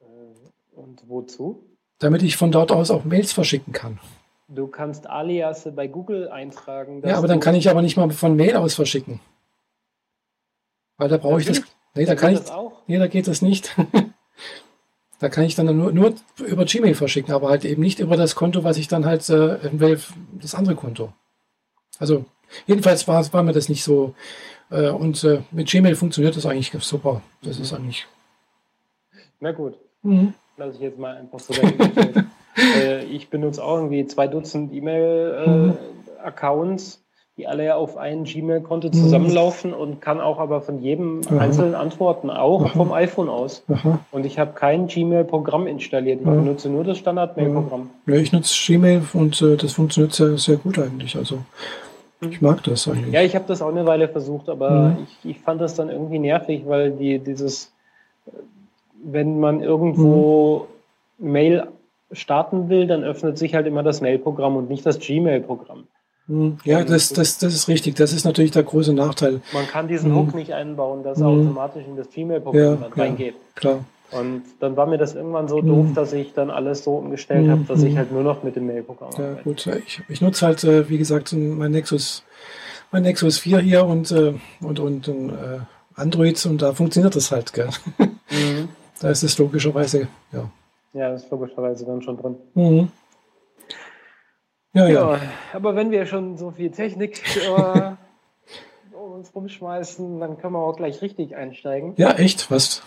Äh, 0.00 0.04
und 0.76 1.02
wozu? 1.08 1.64
Damit 1.98 2.22
ich 2.22 2.36
von 2.36 2.52
dort 2.52 2.70
aus 2.70 2.90
auch 2.90 3.04
Mails 3.04 3.32
verschicken 3.32 3.72
kann. 3.72 3.98
Du 4.48 4.66
kannst 4.66 5.08
Aliasse 5.08 5.72
bei 5.72 5.88
Google 5.88 6.28
eintragen. 6.28 7.02
Ja, 7.04 7.18
aber 7.18 7.26
dann 7.26 7.40
kann 7.40 7.54
ich 7.54 7.68
aber 7.68 7.82
nicht 7.82 7.96
mal 7.96 8.10
von 8.10 8.36
Mail 8.36 8.56
aus 8.56 8.74
verschicken. 8.74 9.20
Weil 10.96 11.08
da 11.08 11.16
brauche 11.16 11.40
ich 11.40 11.46
das. 11.46 11.62
Nee, 11.94 12.04
da, 12.04 12.14
kann 12.14 12.34
ich. 12.34 12.40
Nee, 12.86 12.98
da 12.98 13.08
geht 13.08 13.26
das 13.26 13.42
nicht. 13.42 13.74
Da 15.20 15.28
kann 15.28 15.42
ich 15.44 15.56
dann 15.56 15.76
nur, 15.76 15.92
nur 15.92 16.14
über 16.38 16.64
Gmail 16.64 16.94
verschicken, 16.94 17.34
aber 17.34 17.48
halt 17.48 17.64
eben 17.64 17.82
nicht 17.82 17.98
über 17.98 18.16
das 18.16 18.36
Konto, 18.36 18.62
was 18.62 18.76
ich 18.76 18.86
dann 18.88 19.04
halt, 19.04 19.28
äh, 19.28 19.58
das 20.40 20.54
andere 20.54 20.76
Konto. 20.76 21.12
Also 21.98 22.24
jedenfalls 22.66 23.08
war, 23.08 23.32
war 23.32 23.42
mir 23.42 23.52
das 23.52 23.68
nicht 23.68 23.82
so. 23.82 24.14
Äh, 24.70 24.90
und 24.90 25.24
äh, 25.24 25.40
mit 25.50 25.68
Gmail 25.68 25.96
funktioniert 25.96 26.36
das 26.36 26.46
eigentlich 26.46 26.70
super. 26.84 27.22
Das 27.42 27.58
ist 27.58 27.72
eigentlich. 27.72 28.06
Na 29.40 29.50
gut. 29.52 29.76
Mhm. 30.02 30.34
Lass 30.56 30.76
ich 30.76 30.80
jetzt 30.80 30.98
mal 30.98 31.16
einfach 31.16 31.40
so 31.40 31.54
äh, 32.56 33.04
Ich 33.04 33.28
benutze 33.30 33.64
auch 33.64 33.76
irgendwie 33.76 34.06
zwei 34.06 34.28
Dutzend 34.28 34.72
E-Mail-Accounts. 34.72 37.02
Mhm. 37.38 37.42
die 37.42 37.46
alle 37.46 37.76
auf 37.76 37.96
ein 37.96 38.24
Gmail-Konto 38.24 38.88
zusammenlaufen 38.90 39.72
und 39.72 40.00
kann 40.00 40.20
auch 40.20 40.38
aber 40.38 40.60
von 40.60 40.82
jedem 40.82 41.20
Aha. 41.28 41.38
einzelnen 41.38 41.74
antworten, 41.74 42.30
auch 42.30 42.64
Aha. 42.64 42.68
vom 42.70 42.92
iPhone 42.92 43.28
aus. 43.28 43.62
Aha. 43.72 44.00
Und 44.10 44.26
ich 44.26 44.38
habe 44.38 44.52
kein 44.54 44.88
Gmail-Programm 44.88 45.66
installiert. 45.66 46.20
Ich 46.20 46.26
Ja. 46.26 46.32
benutze 46.34 46.68
nur 46.68 46.84
das 46.84 46.98
Standard-Mail-Programm. 46.98 47.90
Ja, 48.06 48.14
ich 48.16 48.32
nutze 48.32 48.52
Gmail 48.66 49.02
und 49.12 49.40
äh, 49.40 49.56
das 49.56 49.72
funktioniert 49.72 50.12
sehr, 50.14 50.36
sehr 50.38 50.56
gut 50.56 50.78
eigentlich. 50.78 51.16
Also 51.16 51.38
ich 52.20 52.40
mag 52.42 52.62
das 52.64 52.88
eigentlich. 52.88 53.12
Ja, 53.14 53.22
ich 53.22 53.34
habe 53.36 53.44
das 53.46 53.62
auch 53.62 53.68
eine 53.68 53.86
Weile 53.86 54.08
versucht, 54.08 54.48
aber 54.48 54.70
Mhm. 54.70 55.06
ich, 55.24 55.30
ich 55.30 55.38
fand 55.40 55.60
das 55.60 55.74
dann 55.76 55.88
irgendwie 55.88 56.18
nervig, 56.18 56.64
weil 56.66 56.90
die 56.90 57.20
dieses, 57.20 57.72
äh, 58.26 58.30
wenn 59.04 59.38
man 59.38 59.60
irgendwo 59.62 60.66
Mhm. 61.18 61.30
Mail 61.32 61.66
starten 62.10 62.68
will, 62.68 62.86
dann 62.88 63.04
öffnet 63.04 63.38
sich 63.38 63.54
halt 63.54 63.66
immer 63.66 63.82
das 63.84 64.00
Mail-Programm 64.00 64.56
und 64.56 64.68
nicht 64.70 64.84
das 64.86 64.98
Gmail-Programm. 64.98 65.84
Hm, 66.28 66.58
Ja, 66.64 66.84
das, 66.84 67.08
das, 67.12 67.38
das 67.38 67.54
ist 67.54 67.68
richtig. 67.68 67.96
Das 67.96 68.12
ist 68.12 68.24
natürlich 68.24 68.50
der 68.50 68.62
große 68.62 68.92
Nachteil. 68.92 69.40
Man 69.52 69.66
kann 69.66 69.88
diesen 69.88 70.12
Mhm. 70.12 70.16
Hook 70.16 70.34
nicht 70.34 70.52
einbauen, 70.52 71.02
dass 71.02 71.18
er 71.20 71.28
Mhm. 71.28 71.40
automatisch 71.40 71.84
in 71.86 71.96
das 71.96 72.08
Gmail-Programm 72.10 72.62
Ja, 72.62 72.74
dann 72.76 72.92
ja. 72.94 73.02
reingeht. 73.02 73.34
Klar. 73.54 73.84
Und 74.10 74.42
dann 74.60 74.74
war 74.76 74.86
mir 74.86 74.96
das 74.96 75.14
irgendwann 75.14 75.48
so 75.48 75.60
doof, 75.60 75.88
dass 75.94 76.14
ich 76.14 76.32
dann 76.32 76.48
alles 76.50 76.82
so 76.84 76.96
umgestellt 76.96 77.50
habe, 77.50 77.64
dass 77.68 77.82
ich 77.82 77.94
halt 77.96 78.10
nur 78.10 78.22
noch 78.22 78.42
mit 78.42 78.56
dem 78.56 78.66
Mail-Programm 78.66 79.10
Ja, 79.18 79.24
arbeite. 79.30 79.42
gut. 79.44 79.66
Ich, 79.86 80.00
ich 80.08 80.20
nutze 80.22 80.46
halt, 80.46 80.64
äh, 80.64 80.88
wie 80.88 80.96
gesagt, 80.96 81.32
mein 81.34 81.72
Nexus, 81.72 82.22
mein 82.90 83.02
Nexus 83.02 83.38
4 83.38 83.58
hier 83.60 83.84
und, 83.84 84.10
äh, 84.10 84.32
und, 84.62 84.80
und 84.80 85.08
ein 85.08 85.28
äh, 85.30 85.58
Android 85.94 86.44
und 86.46 86.62
da 86.62 86.72
funktioniert 86.72 87.16
das 87.16 87.30
halt, 87.32 87.52
gell? 87.52 87.68
Mhm. 87.98 88.68
Da 89.00 89.10
ist 89.10 89.22
es 89.22 89.38
logischerweise, 89.38 90.08
ja. 90.32 90.50
Ja, 90.92 91.10
das 91.12 91.22
ist 91.24 91.30
logischerweise 91.30 91.84
dann 91.84 92.02
schon 92.02 92.16
drin. 92.16 92.34
Mhm. 92.54 92.88
Ja, 94.78 94.86
ja. 94.88 95.14
Ja, 95.14 95.20
aber 95.52 95.74
wenn 95.76 95.90
wir 95.90 96.06
schon 96.06 96.36
so 96.36 96.50
viel 96.50 96.70
Technik 96.70 97.20
äh, 97.36 97.50
um 98.96 99.12
uns 99.12 99.34
rumschmeißen, 99.34 100.20
dann 100.20 100.38
können 100.38 100.52
wir 100.54 100.60
auch 100.60 100.76
gleich 100.76 101.02
richtig 101.02 101.34
einsteigen. 101.36 101.94
Ja, 101.96 102.12
echt? 102.12 102.50
Was? 102.50 102.82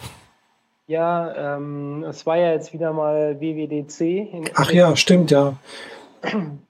Ja, 0.87 1.55
ähm, 1.57 2.03
es 2.07 2.25
war 2.25 2.37
ja 2.37 2.51
jetzt 2.53 2.73
wieder 2.73 2.91
mal 2.93 3.39
WWDC 3.39 4.01
in 4.01 4.43
Ach 4.55 4.71
ja, 4.71 4.95
stimmt, 4.95 5.31
ja. 5.31 5.53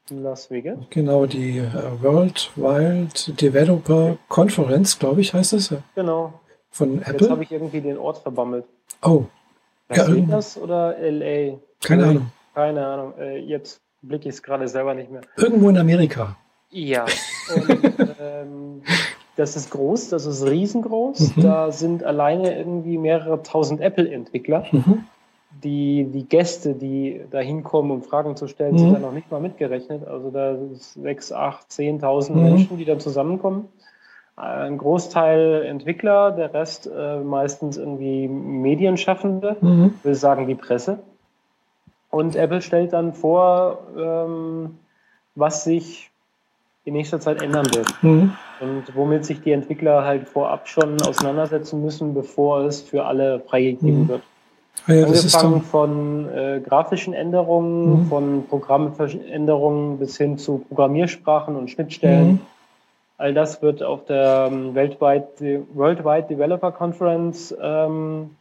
Las 0.10 0.50
Vegas. 0.50 0.78
Genau, 0.92 1.26
die 1.26 1.58
äh, 1.60 2.02
World 2.02 2.52
Wild 2.56 3.42
Developer 3.42 4.18
Conference, 4.30 4.98
glaube 5.00 5.22
ich, 5.22 5.34
heißt 5.34 5.54
es, 5.54 5.72
äh, 5.72 5.78
Genau. 5.96 6.34
von 6.70 7.00
Jetzt 7.00 7.08
habe 7.08 7.18
Apple. 7.34 7.44
ich 7.44 7.52
irgendwie 7.52 7.82
den 7.82 7.98
Ort 7.98 8.20
verbammelt. 8.20 8.66
Oh, 9.02 9.26
Las 9.90 9.98
Ja, 10.08 10.16
Vegas 10.16 10.58
oder 10.58 10.96
LA? 11.00 11.58
keine 11.84 12.06
Ahnung. 12.06 12.32
Keine 12.54 12.86
Ahnung. 12.86 13.14
Äh, 13.18 13.40
jetzt 13.40 13.82
blicke 14.02 14.30
ich 14.30 14.36
es 14.36 14.44
gerade 14.44 14.68
selber 14.68 14.94
nicht 14.94 15.12
mehr. 15.12 15.22
Irgendwo 15.38 15.70
in 15.70 15.78
Amerika. 15.78 16.36
Ja. 16.70 17.06
Und, 17.56 17.84
ähm, 18.20 18.82
das 19.36 19.56
ist 19.56 19.72
groß, 19.72 20.10
das 20.10 20.26
ist 20.26 20.46
riesengroß. 20.46 21.36
Mhm. 21.38 21.42
Da 21.42 21.72
sind 21.72 22.04
alleine 22.04 22.58
irgendwie 22.58 22.98
mehrere 22.98 23.42
tausend 23.44 23.82
Apple-Entwickler. 23.82 24.66
Mhm. 24.72 25.04
Die, 25.64 26.06
die 26.06 26.24
Gäste, 26.28 26.74
die 26.74 27.22
da 27.30 27.40
hinkommen, 27.40 27.92
um 27.92 28.04
Fragen 28.04 28.36
zu 28.36 28.48
stellen, 28.48 28.74
Mhm. 28.74 28.78
sind 28.80 28.94
da 28.94 29.00
noch 29.00 29.12
nicht 29.14 29.30
mal 29.32 29.42
mitgerechnet. 29.42 30.08
Also 30.08 30.32
da 30.32 30.56
sind 30.56 30.82
sechs, 30.82 31.32
acht, 31.32 31.72
zehntausend 31.72 32.38
Mhm. 32.38 32.44
Menschen, 32.44 32.78
die 32.78 32.86
dann 32.86 33.00
zusammenkommen. 33.00 33.68
Ein 34.38 34.78
Großteil 34.78 35.64
Entwickler, 35.64 36.32
der 36.32 36.54
Rest 36.54 36.88
äh, 36.94 37.20
meistens 37.20 37.78
irgendwie 37.78 38.28
Medienschaffende, 38.28 39.58
Mhm. 39.62 39.94
will 40.04 40.16
sagen 40.16 40.48
die 40.48 40.56
Presse. 40.56 41.00
Und 42.12 42.36
Apple 42.36 42.62
stellt 42.62 42.94
dann 42.94 43.14
vor, 43.14 43.80
ähm, 43.98 44.78
was 45.36 45.64
sich 45.64 46.12
in 46.84 46.94
nächster 46.94 47.20
Zeit 47.20 47.42
ändern 47.42 47.68
wird 47.74 47.88
Mhm. 48.04 48.34
und 48.60 48.84
womit 48.96 49.26
sich 49.26 49.42
die 49.42 49.52
Entwickler 49.52 50.04
halt 50.04 50.28
vorab 50.28 50.68
schon 50.68 51.02
auseinandersetzen 51.02 51.82
müssen, 51.82 52.14
bevor 52.14 52.62
es 52.66 52.82
für 52.82 53.06
alle 53.06 53.40
freigegeben 53.40 54.04
Mhm. 54.04 54.08
wird. 54.10 54.22
Ah, 54.88 54.94
ja, 54.94 55.06
ist 55.06 55.36
Angefangen 55.36 55.62
von 55.64 56.30
äh, 56.30 56.60
grafischen 56.60 57.14
Änderungen, 57.14 58.04
Mhm. 58.04 58.06
von 58.08 58.48
Programmänderungen 58.48 60.00
bis 60.00 60.18
hin 60.18 60.38
zu 60.38 60.60
Programmiersprachen 60.68 61.56
und 61.56 61.70
Schnittstellen. 61.70 62.28
Mhm. 62.28 62.40
All 63.18 63.34
das 63.36 63.62
wird 63.62 63.84
auf 63.84 64.06
der 64.06 64.50
ähm, 64.52 64.74
weltweit, 64.74 65.28
Worldwide 65.74 66.28
Developer 66.28 66.72
Conference 66.72 67.56
ähm, 67.62 68.32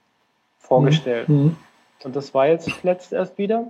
vorgestellt. 0.58 1.28
Mhm. 2.00 2.06
Und 2.06 2.16
das 2.16 2.34
war 2.34 2.46
jetzt 2.48 2.70
letzt 2.82 3.12
erst 3.12 3.38
wieder. 3.38 3.66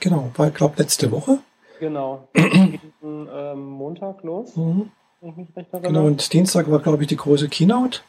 Genau, 0.00 0.30
war, 0.36 0.50
glaube 0.50 0.74
letzte 0.78 1.10
Woche. 1.10 1.38
Genau. 1.80 2.28
Geht 2.34 2.80
ähm, 3.02 3.64
Montag 3.66 4.22
los, 4.22 4.56
Mhm. 4.56 4.90
Genau, 5.82 6.06
und 6.06 6.32
Dienstag 6.32 6.70
war, 6.70 6.78
glaube 6.78 7.02
ich, 7.02 7.08
die 7.08 7.16
große 7.16 7.50
Keynote. 7.50 8.00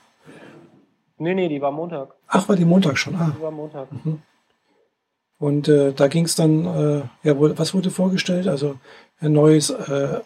Nee, 1.18 1.34
nee, 1.36 1.50
die 1.50 1.62
war 1.62 1.72
Montag. 1.72 2.16
Ach, 2.28 2.48
war 2.48 2.56
die 2.56 2.64
Montag 2.64 2.98
schon. 2.98 3.16
Ah. 3.16 3.34
Die 3.38 3.42
war 3.42 3.52
Montag. 3.52 3.90
Und 5.38 5.68
äh, 5.68 5.92
da 5.92 6.08
ging 6.08 6.24
es 6.24 6.36
dann, 6.36 6.66
äh, 6.66 7.02
ja, 7.28 7.36
was 7.38 7.74
wurde 7.74 7.90
vorgestellt? 7.90 8.48
Also 8.48 8.76
ein 9.20 9.34
neues 9.34 9.72
äh, 9.72 10.22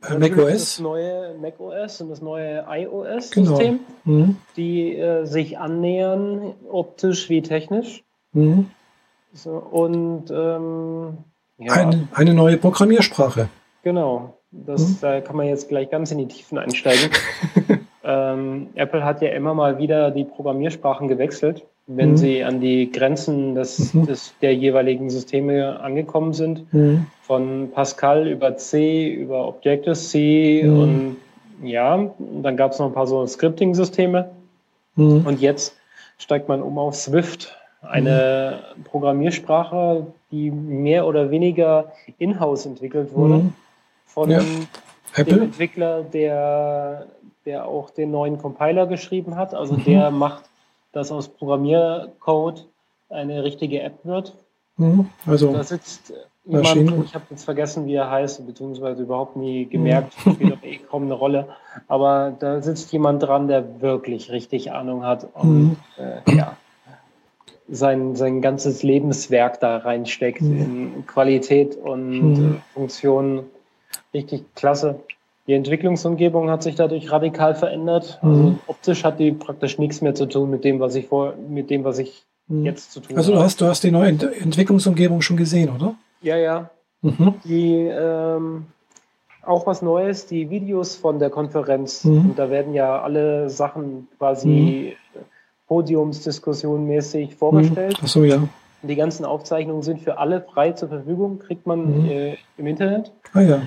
Natürlich 0.00 0.36
Das 0.36 0.46
macOS. 0.46 0.80
neue 0.80 1.34
macOS 1.40 2.00
und 2.00 2.08
das 2.08 2.20
neue 2.22 2.62
Genau. 2.64 2.72
iOS-System, 2.72 3.80
Mhm. 4.04 4.36
die 4.56 4.96
äh, 4.96 5.24
sich 5.24 5.58
annähern, 5.58 6.54
optisch 6.68 7.28
wie 7.28 7.42
technisch. 7.42 8.02
Mhm. 8.32 8.70
So, 9.32 9.50
und 9.52 10.30
ähm, 10.30 11.18
ja, 11.58 11.72
Eine, 11.72 12.08
eine 12.14 12.34
neue 12.34 12.56
Programmiersprache. 12.56 13.48
genau. 13.82 14.34
Das, 14.50 14.80
Mhm. 14.88 14.96
Da 15.02 15.20
kann 15.20 15.36
man 15.36 15.46
jetzt 15.46 15.68
gleich 15.68 15.90
ganz 15.90 16.10
in 16.10 16.16
die 16.18 16.26
Tiefen 16.28 16.56
einsteigen. 16.56 17.10
ähm, 18.04 18.68
Apple 18.76 19.04
hat 19.04 19.20
ja 19.20 19.28
immer 19.28 19.52
mal 19.52 19.76
wieder 19.78 20.10
die 20.10 20.24
Programmiersprachen 20.24 21.06
gewechselt, 21.06 21.64
wenn 21.86 22.12
Mhm. 22.12 22.16
sie 22.16 22.42
an 22.44 22.58
die 22.60 22.90
Grenzen 22.90 23.54
des, 23.54 23.92
Mhm. 23.92 24.06
des, 24.06 24.32
der 24.40 24.54
jeweiligen 24.54 25.10
Systeme 25.10 25.78
angekommen 25.80 26.32
sind. 26.32 26.72
Mhm. 26.72 27.06
von 27.22 27.70
Pascal 27.74 28.26
über 28.26 28.56
C, 28.56 29.06
über 29.12 29.46
Objective-C 29.48 30.62
Mhm. 30.64 30.78
und 30.80 31.16
ja, 31.62 31.94
und 31.96 32.42
dann 32.42 32.56
gab 32.56 32.72
es 32.72 32.78
noch 32.78 32.86
ein 32.86 32.94
paar 32.94 33.06
so 33.06 33.26
Scripting-Systeme 33.26 34.30
Mhm. 34.96 35.26
und 35.26 35.38
jetzt 35.42 35.76
steigt 36.16 36.48
man 36.48 36.62
um 36.62 36.78
auf 36.78 36.94
Swift, 36.94 37.54
eine 37.82 38.58
Programmiersprache, 38.84 40.06
die 40.30 40.50
mehr 40.50 41.06
oder 41.06 41.30
weniger 41.30 41.92
in-house 42.18 42.66
entwickelt 42.66 43.12
wurde 43.14 43.34
Mhm. 43.34 43.54
von 44.06 44.30
Ja. 44.30 44.40
dem. 44.40 44.66
Entwickler, 45.16 46.02
der, 46.02 47.06
der 47.46 47.66
auch 47.66 47.90
den 47.90 48.10
neuen 48.10 48.38
Compiler 48.38 48.86
geschrieben 48.86 49.36
hat. 49.36 49.54
Also 49.54 49.74
Mhm. 49.74 49.84
der 49.84 50.10
macht, 50.10 50.44
dass 50.92 51.10
aus 51.10 51.28
Programmiercode 51.28 52.66
eine 53.08 53.42
richtige 53.42 53.80
App 53.82 54.04
wird. 54.04 54.34
Mhm. 54.76 55.08
Also, 55.26 55.52
Da 55.52 55.64
sitzt 55.64 56.12
jemand, 56.44 57.04
ich 57.04 57.14
habe 57.14 57.24
jetzt 57.30 57.44
vergessen, 57.44 57.86
wie 57.86 57.94
er 57.94 58.10
heißt, 58.10 58.46
beziehungsweise 58.46 59.02
überhaupt 59.02 59.34
nie 59.36 59.64
gemerkt, 59.66 60.12
spielt 60.20 60.52
auch 60.52 60.62
eh 60.62 60.76
kaum 60.76 61.04
eine 61.04 61.14
Rolle. 61.14 61.48
Aber 61.88 62.32
da 62.38 62.60
sitzt 62.60 62.92
jemand 62.92 63.22
dran, 63.22 63.48
der 63.48 63.80
wirklich 63.80 64.30
richtig 64.30 64.70
Ahnung 64.72 65.04
hat 65.04 65.26
und 65.34 65.58
Mhm. 65.70 65.76
äh, 65.96 66.36
ja, 66.36 66.56
sein, 67.70 68.16
sein 68.16 68.40
ganzes 68.40 68.82
Lebenswerk 68.82 69.60
da 69.60 69.78
reinsteckt 69.78 70.40
Mhm. 70.42 70.60
in 70.96 71.06
Qualität 71.06 71.76
und 71.76 72.32
Mhm. 72.38 72.54
äh, 72.54 72.74
Funktionen. 72.74 73.40
Richtig 74.14 74.44
klasse. 74.54 75.00
Die 75.46 75.54
Entwicklungsumgebung 75.54 76.50
hat 76.50 76.62
sich 76.62 76.74
dadurch 76.74 77.10
radikal 77.10 77.54
verändert. 77.54 78.18
Also 78.22 78.42
Mhm. 78.42 78.58
optisch 78.66 79.04
hat 79.04 79.18
die 79.18 79.32
praktisch 79.32 79.78
nichts 79.78 80.00
mehr 80.00 80.14
zu 80.14 80.26
tun 80.26 80.50
mit 80.50 80.64
dem, 80.64 80.80
was 80.80 80.94
ich 80.94 81.06
vor, 81.06 81.34
mit 81.48 81.70
dem, 81.70 81.84
was 81.84 81.98
ich 81.98 82.24
mhm. 82.48 82.64
jetzt 82.64 82.92
zu 82.92 83.00
tun 83.00 83.16
also 83.16 83.30
du 83.32 83.36
habe. 83.36 83.44
hast, 83.46 83.60
du 83.60 83.66
hast 83.66 83.82
die 83.84 83.90
neue 83.90 84.08
Ent 84.08 84.22
Entwicklungsumgebung 84.22 85.20
schon 85.22 85.36
gesehen, 85.36 85.70
oder? 85.74 85.94
Ja, 86.22 86.36
ja. 86.36 86.70
Mhm. 87.02 87.34
Die 87.44 87.74
ähm, 87.90 88.66
auch 89.42 89.66
was 89.66 89.80
Neues, 89.82 90.26
die 90.26 90.50
Videos 90.50 90.96
von 90.96 91.18
der 91.18 91.30
Konferenz. 91.30 92.04
Mhm. 92.04 92.30
Und 92.30 92.38
da 92.38 92.50
werden 92.50 92.74
ja 92.74 93.00
alle 93.00 93.48
Sachen 93.48 94.08
quasi 94.18 94.96
Podiumsdiskussion 95.68 96.86
mäßig 96.86 97.36
vorgestellt. 97.36 97.98
Achso, 98.02 98.24
ja. 98.24 98.38
Die 98.82 98.96
ganzen 98.96 99.24
Aufzeichnungen 99.24 99.82
sind 99.82 100.00
für 100.00 100.18
alle 100.18 100.40
frei 100.40 100.72
zur 100.72 100.88
Verfügung, 100.88 101.38
kriegt 101.40 101.66
man 101.66 102.02
Mhm. 102.02 102.10
äh, 102.10 102.36
im 102.56 102.66
Internet. 102.66 103.12
Ah 103.34 103.40
ja. 103.40 103.62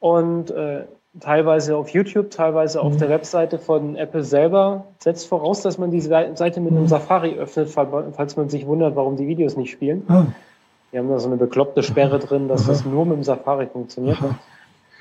Und 0.00 0.50
äh, 0.50 0.84
teilweise 1.20 1.76
auf 1.76 1.88
YouTube, 1.90 2.30
teilweise 2.30 2.80
auf 2.80 2.94
Mhm. 2.94 2.98
der 2.98 3.08
Webseite 3.10 3.58
von 3.58 3.96
Apple 3.96 4.22
selber. 4.24 4.84
Setzt 4.98 5.26
voraus, 5.28 5.62
dass 5.62 5.78
man 5.78 5.90
die 5.90 6.00
Sei- 6.00 6.34
Seite 6.34 6.60
mit 6.60 6.72
einem 6.72 6.82
Mhm. 6.82 6.88
Safari 6.88 7.34
öffnet, 7.38 7.68
fall- 7.70 8.12
falls 8.12 8.36
man 8.36 8.48
sich 8.48 8.66
wundert, 8.66 8.96
warum 8.96 9.16
die 9.16 9.26
Videos 9.26 9.56
nicht 9.56 9.70
spielen. 9.70 10.04
Ah. 10.08 10.24
Die 10.92 10.98
haben 10.98 11.08
da 11.08 11.18
so 11.18 11.28
eine 11.28 11.36
bekloppte 11.38 11.82
Sperre 11.82 12.18
drin, 12.18 12.48
dass 12.48 12.62
Aha. 12.64 12.72
das 12.72 12.84
nur 12.84 13.04
mit 13.06 13.16
dem 13.16 13.24
Safari 13.24 13.66
funktioniert. 13.66 14.18
Aha. 14.20 14.38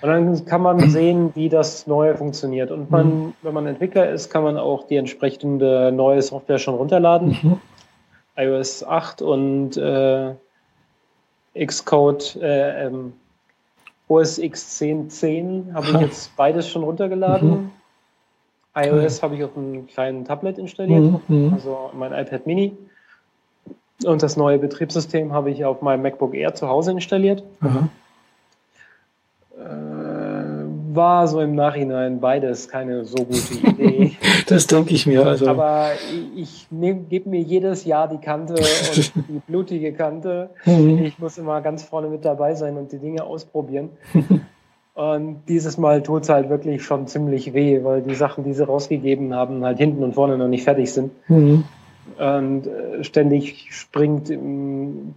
Und 0.02 0.10
dann 0.10 0.46
kann 0.46 0.62
man 0.62 0.80
sehen, 0.90 1.32
wie 1.36 1.50
das 1.50 1.88
Neue 1.88 2.16
funktioniert. 2.16 2.72
Und 2.72 2.90
man, 2.90 3.34
wenn 3.42 3.54
man 3.54 3.68
Entwickler 3.68 4.10
ist, 4.10 4.30
kann 4.30 4.44
man 4.44 4.58
auch 4.58 4.88
die 4.88 4.98
entsprechende 4.98 5.92
neue 5.92 6.22
Software 6.22 6.60
schon 6.60 6.76
runterladen. 6.76 7.38
Mhm. 7.42 7.62
iOS 8.36 8.84
8 8.84 9.22
und 9.22 9.78
äh, 9.78 10.34
Xcode 11.66 12.38
äh, 12.42 12.88
ähm, 12.88 13.14
OS 14.08 14.40
X 14.40 14.82
10.10 14.82 15.74
habe 15.74 15.86
ich 15.88 16.00
jetzt 16.00 16.36
beides 16.36 16.68
schon 16.68 16.84
runtergeladen. 16.84 17.50
Mhm. 17.50 17.72
iOS 18.76 19.22
habe 19.22 19.36
ich 19.36 19.44
auf 19.44 19.56
einem 19.56 19.88
kleinen 19.88 20.26
Tablet 20.26 20.58
installiert, 20.58 21.04
mhm. 21.04 21.22
mhm. 21.28 21.54
also 21.54 21.92
mein 21.94 22.14
iPad 22.14 22.48
Mini. 22.48 22.76
Und 24.04 24.24
das 24.24 24.36
neue 24.36 24.58
Betriebssystem 24.58 25.32
habe 25.32 25.52
ich 25.52 25.64
auf 25.64 25.82
meinem 25.84 26.02
MacBook 26.02 26.34
Air 26.34 26.56
zu 26.56 26.68
Hause 26.68 26.92
installiert. 26.92 27.44
Mhm 27.60 27.90
war 30.96 31.28
so 31.28 31.42
im 31.42 31.56
Nachhinein 31.56 32.20
beides 32.20 32.68
keine 32.68 33.06
so 33.06 33.24
gute 33.24 33.54
Idee. 33.54 34.12
das 34.48 34.68
denke 34.68 34.94
ich 34.94 35.06
mir. 35.06 35.26
Also. 35.26 35.48
Aber 35.48 35.92
ich, 36.36 36.68
ich 36.72 37.08
gebe 37.10 37.30
mir 37.30 37.42
jedes 37.42 37.86
Jahr 37.86 38.08
die 38.08 38.18
Kante 38.18 38.54
und 38.54 39.12
die 39.30 39.42
blutige 39.48 39.94
Kante. 39.94 40.50
Mhm. 40.66 41.04
Ich 41.04 41.20
muss 41.20 41.38
immer 41.38 41.62
ganz 41.62 41.84
vorne 41.84 42.08
mit 42.08 42.26
dabei 42.26 42.56
sein 42.56 42.78
und 42.78 42.92
die 42.92 43.00
Dinge 43.00 43.24
ausprobieren. 43.24 43.90
Und 44.94 45.44
dieses 45.48 45.78
Mal 45.78 46.04
tut 46.04 46.24
es 46.24 46.30
halt 46.30 46.50
wirklich 46.50 46.84
schon 46.84 47.08
ziemlich 47.08 47.54
weh, 47.54 47.84
weil 47.84 48.02
die 48.02 48.16
Sachen, 48.16 48.44
die 48.44 48.54
sie 48.54 48.66
rausgegeben 48.66 49.34
haben, 49.34 49.64
halt 49.64 49.78
hinten 49.78 50.04
und 50.04 50.14
vorne 50.14 50.38
noch 50.38 50.48
nicht 50.48 50.64
fertig 50.64 50.92
sind. 50.92 51.12
Mhm. 51.30 51.64
Und 52.18 52.68
äh, 52.68 53.04
ständig 53.04 53.68
springt 53.72 54.30
im 54.30 55.16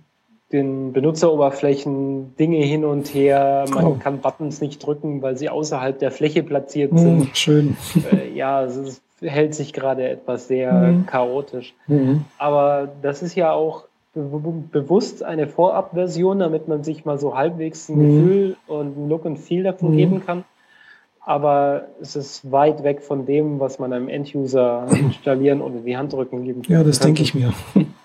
den 0.54 0.92
Benutzeroberflächen 0.92 2.36
Dinge 2.36 2.64
hin 2.64 2.84
und 2.84 3.12
her. 3.12 3.64
Man 3.74 3.84
oh. 3.84 3.96
kann 3.98 4.20
Buttons 4.20 4.60
nicht 4.60 4.86
drücken, 4.86 5.20
weil 5.20 5.36
sie 5.36 5.48
außerhalb 5.48 5.98
der 5.98 6.12
Fläche 6.12 6.44
platziert 6.44 6.92
hm, 6.92 6.98
sind. 6.98 7.18
Mm, 7.18 7.34
schön. 7.34 7.76
Äh, 8.12 8.32
ja, 8.36 8.62
es 8.62 9.02
hält 9.20 9.54
sich 9.54 9.72
gerade 9.72 10.08
etwas 10.08 10.46
sehr 10.46 10.72
mm. 10.72 11.06
chaotisch. 11.06 11.74
Mm. 11.88 12.18
Aber 12.38 12.88
das 13.02 13.22
ist 13.22 13.34
ja 13.34 13.52
auch 13.52 13.84
be 14.14 14.52
bewusst 14.70 15.24
eine 15.24 15.48
Vorabversion, 15.48 16.38
damit 16.38 16.68
man 16.68 16.84
sich 16.84 17.04
mal 17.04 17.18
so 17.18 17.36
halbwegs 17.36 17.88
ein 17.88 17.98
Gefühl 17.98 18.56
und 18.68 18.96
ein 18.96 19.08
Look 19.08 19.24
und 19.24 19.38
Feel 19.38 19.64
davon 19.64 19.96
geben 19.96 20.24
kann. 20.24 20.44
Aber 21.26 21.88
es 22.00 22.14
ist 22.14 22.52
weit 22.52 22.84
weg 22.84 23.02
von 23.02 23.26
dem, 23.26 23.58
was 23.58 23.80
man 23.80 23.92
einem 23.92 24.08
Enduser 24.08 24.86
installieren 24.92 25.62
oder 25.62 25.80
die 25.80 25.96
Hand 25.96 26.12
drücken 26.12 26.44
geben 26.44 26.62
kann. 26.62 26.72
Ja, 26.72 26.84
das 26.84 27.00
denke 27.00 27.22
ich 27.22 27.34
mir. 27.34 27.52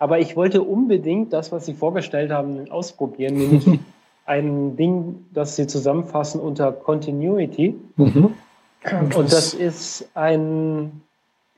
Aber 0.00 0.18
ich 0.18 0.34
wollte 0.34 0.62
unbedingt 0.62 1.32
das, 1.32 1.52
was 1.52 1.66
Sie 1.66 1.74
vorgestellt 1.74 2.32
haben, 2.32 2.70
ausprobieren, 2.70 3.36
nämlich 3.36 3.66
ein 4.26 4.74
Ding, 4.74 5.26
das 5.32 5.56
Sie 5.56 5.66
zusammenfassen 5.66 6.40
unter 6.40 6.72
Continuity. 6.72 7.76
Mhm. 7.96 8.32
Und 9.14 9.30
das 9.30 9.52
ist 9.52 10.08
ein, 10.14 11.02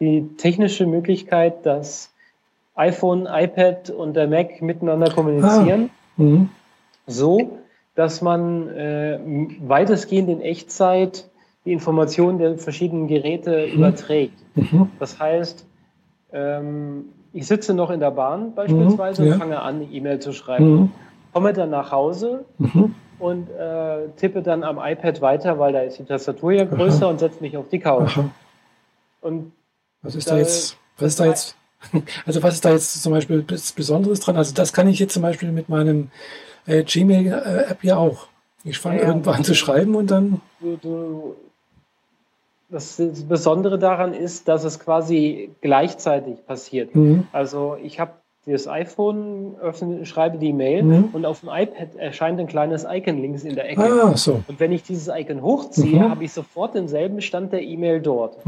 die 0.01 0.27
technische 0.37 0.87
Möglichkeit, 0.87 1.65
dass 1.65 2.13
iPhone, 2.75 3.29
iPad 3.31 3.91
und 3.91 4.17
der 4.17 4.27
Mac 4.27 4.61
miteinander 4.61 5.11
kommunizieren. 5.11 5.91
Ah. 6.19 6.23
Mhm. 6.23 6.49
So, 7.07 7.59
dass 7.95 8.23
man 8.23 8.69
äh, 8.71 9.21
weitestgehend 9.61 10.29
in 10.29 10.41
Echtzeit 10.41 11.31
die 11.65 11.73
Informationen 11.73 12.39
der 12.39 12.59
verschiedenen 12.59 13.07
Geräte 13.07 13.69
mhm. 13.69 13.75
überträgt. 13.75 14.35
Mhm. 14.57 14.89
Das 14.99 15.21
heißt, 15.21 15.65
ähm, 16.33 17.05
ich 17.33 17.47
sitze 17.47 17.75
noch 17.75 17.91
in 17.91 18.01
der 18.01 18.11
Bahn 18.11 18.55
beispielsweise 18.55 19.23
mhm, 19.23 19.33
und 19.33 19.39
fange 19.39 19.61
an, 19.61 19.77
eine 19.77 19.85
E-Mail 19.85 20.19
zu 20.21 20.33
schreiben. 20.33 20.73
Mhm. 20.73 20.93
Komme 21.33 21.53
dann 21.53 21.71
nach 21.71 21.91
Hause 21.91 22.45
mhm. 22.59 22.95
und 23.19 23.49
äh, 23.51 24.09
tippe 24.17 24.43
dann 24.43 24.65
am 24.65 24.79
iPad 24.79 25.21
weiter, 25.23 25.59
weil 25.59 25.73
da 25.73 25.81
ist 25.81 25.99
die 25.99 26.05
Tastatur 26.05 26.53
ja 26.53 26.65
größer 26.65 27.07
Aha. 27.07 27.11
und 27.11 27.21
setze 27.21 27.41
mich 27.41 27.57
auf 27.57 27.69
die 27.69 27.79
Couch. 27.79 28.19
Aha. 28.19 28.31
Und 29.23 29.53
was 30.03 30.15
ist 30.15 30.29
da, 30.29 30.35
da 30.35 30.41
jetzt? 30.41 30.77
Was 30.99 31.09
ist 31.09 31.21
da 31.21 31.27
jetzt? 31.27 31.57
Also 32.27 32.45
was 32.45 32.55
ist 32.55 32.65
da 32.65 32.71
jetzt 32.71 33.03
zum 33.03 33.13
Beispiel 33.13 33.43
Besonderes 33.43 34.21
dran? 34.21 34.37
Also 34.37 34.55
das 34.55 34.73
kann 34.73 34.87
ich 34.87 35.01
jetzt 35.01 35.15
zum 35.15 35.23
Beispiel 35.23 35.51
mit 35.51 35.69
meinem 35.69 36.11
äh, 36.65 36.85
Gmail-App 36.85 37.83
ja 37.83 37.97
auch. 37.97 38.29
Ich 38.63 38.79
fange 38.79 39.01
ja, 39.01 39.09
irgendwann 39.09 39.37
an 39.37 39.45
zu 39.45 39.57
schreiben 39.57 39.97
und 39.97 40.09
dann. 40.09 40.41
Du, 40.61 40.77
du, 40.77 41.37
das 42.73 43.01
Besondere 43.29 43.79
daran 43.79 44.15
ist, 44.15 44.49
dass 44.49 44.65
es 44.65 44.81
quasi 44.81 45.51
gleichzeitig 45.61 46.45
passiert. 46.47 46.95
Mhm. 46.97 47.27
Also 47.33 47.77
ich 47.83 48.01
habe 48.01 48.13
das 48.47 48.67
iPhone, 48.67 49.55
öffne, 49.61 50.05
schreibe 50.05 50.39
die 50.39 50.53
Mail 50.53 50.83
mhm. 50.83 51.05
und 51.13 51.25
auf 51.27 51.41
dem 51.41 51.51
iPad 51.51 51.95
erscheint 51.97 52.41
ein 52.41 52.49
kleines 52.49 52.85
Icon 52.89 53.21
links 53.21 53.45
in 53.45 53.55
der 53.55 53.71
Ecke. 53.71 53.83
Ah, 53.83 54.17
so. 54.17 54.43
Und 54.49 54.59
wenn 54.59 54.73
ich 54.73 54.83
dieses 54.83 55.09
Icon 55.15 55.43
hochziehe, 55.43 56.01
mhm. 56.01 56.11
habe 56.11 56.25
ich 56.25 56.33
sofort 56.33 56.75
denselben 56.75 57.21
Stand 57.21 57.53
der 57.53 57.63
E-Mail 57.63 58.01
dort. 58.01 58.39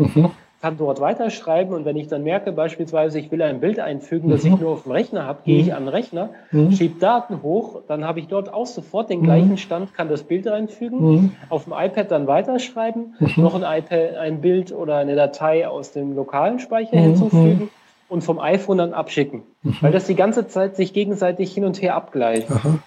Kann 0.64 0.78
dort 0.78 0.98
weiterschreiben 0.98 1.74
und 1.74 1.84
wenn 1.84 1.94
ich 1.94 2.08
dann 2.08 2.22
merke, 2.22 2.50
beispielsweise, 2.50 3.18
ich 3.18 3.30
will 3.30 3.42
ein 3.42 3.60
Bild 3.60 3.78
einfügen, 3.78 4.30
das 4.30 4.44
mhm. 4.44 4.54
ich 4.54 4.60
nur 4.60 4.70
auf 4.70 4.84
dem 4.84 4.92
Rechner 4.92 5.26
habe, 5.26 5.40
gehe 5.44 5.60
ich 5.60 5.66
mhm. 5.66 5.72
an 5.74 5.84
den 5.84 5.88
Rechner, 5.88 6.30
mhm. 6.52 6.72
schiebe 6.72 6.98
Daten 6.98 7.42
hoch, 7.42 7.82
dann 7.86 8.06
habe 8.06 8.20
ich 8.20 8.28
dort 8.28 8.50
auch 8.50 8.64
sofort 8.64 9.10
den 9.10 9.22
gleichen 9.22 9.50
mhm. 9.50 9.56
Stand, 9.58 9.92
kann 9.92 10.08
das 10.08 10.22
Bild 10.22 10.48
einfügen, 10.48 11.00
mhm. 11.00 11.32
auf 11.50 11.64
dem 11.64 11.74
iPad 11.76 12.10
dann 12.10 12.26
weiterschreiben, 12.26 13.14
mhm. 13.18 13.42
noch 13.42 13.54
ein, 13.54 13.60
iPad, 13.60 14.16
ein 14.16 14.40
Bild 14.40 14.72
oder 14.72 14.96
eine 14.96 15.16
Datei 15.16 15.68
aus 15.68 15.92
dem 15.92 16.14
lokalen 16.14 16.60
Speicher 16.60 16.96
hinzufügen 16.96 17.68
und 18.08 18.24
vom 18.24 18.38
iPhone 18.38 18.78
dann 18.78 18.94
abschicken, 18.94 19.42
weil 19.82 19.92
das 19.92 20.06
die 20.06 20.14
ganze 20.14 20.48
Zeit 20.48 20.76
sich 20.76 20.94
gegenseitig 20.94 21.52
hin 21.52 21.66
und 21.66 21.82
her 21.82 21.94
abgleicht. 21.94 22.50
Aha. 22.50 22.78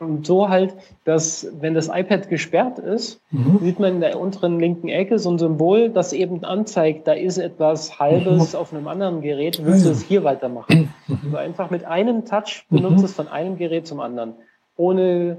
Und 0.00 0.26
so 0.26 0.48
halt, 0.48 0.74
dass 1.04 1.46
wenn 1.60 1.74
das 1.74 1.88
iPad 1.88 2.28
gesperrt 2.28 2.78
ist, 2.78 3.20
mhm. 3.30 3.60
sieht 3.62 3.78
man 3.78 3.94
in 3.94 4.00
der 4.00 4.18
unteren 4.18 4.58
linken 4.58 4.88
Ecke 4.88 5.18
so 5.18 5.30
ein 5.30 5.38
Symbol, 5.38 5.88
das 5.88 6.12
eben 6.12 6.44
anzeigt, 6.44 7.06
da 7.06 7.12
ist 7.12 7.38
etwas 7.38 7.98
Halbes 8.00 8.52
mhm. 8.52 8.58
auf 8.58 8.72
einem 8.72 8.88
anderen 8.88 9.20
Gerät, 9.20 9.64
willst 9.64 9.86
du 9.86 9.90
es 9.90 10.02
hier 10.02 10.24
weitermachen? 10.24 10.92
Mhm. 11.06 11.18
Also 11.24 11.36
einfach 11.36 11.70
mit 11.70 11.84
einem 11.84 12.24
Touch 12.24 12.64
benutzt 12.70 12.98
mhm. 12.98 13.04
es 13.04 13.12
von 13.12 13.28
einem 13.28 13.56
Gerät 13.56 13.86
zum 13.86 14.00
anderen. 14.00 14.34
Ohne 14.76 15.38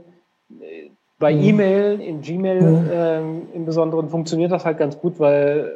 äh, 0.62 0.90
bei 1.20 1.34
mhm. 1.34 1.44
E-Mail, 1.44 2.02
in 2.02 2.22
Gmail 2.22 2.62
mhm. 2.62 2.90
ähm, 2.92 3.42
im 3.54 3.66
Besonderen 3.66 4.10
funktioniert 4.10 4.52
das 4.52 4.66
halt 4.66 4.78
ganz 4.78 4.98
gut, 5.00 5.20
weil 5.20 5.76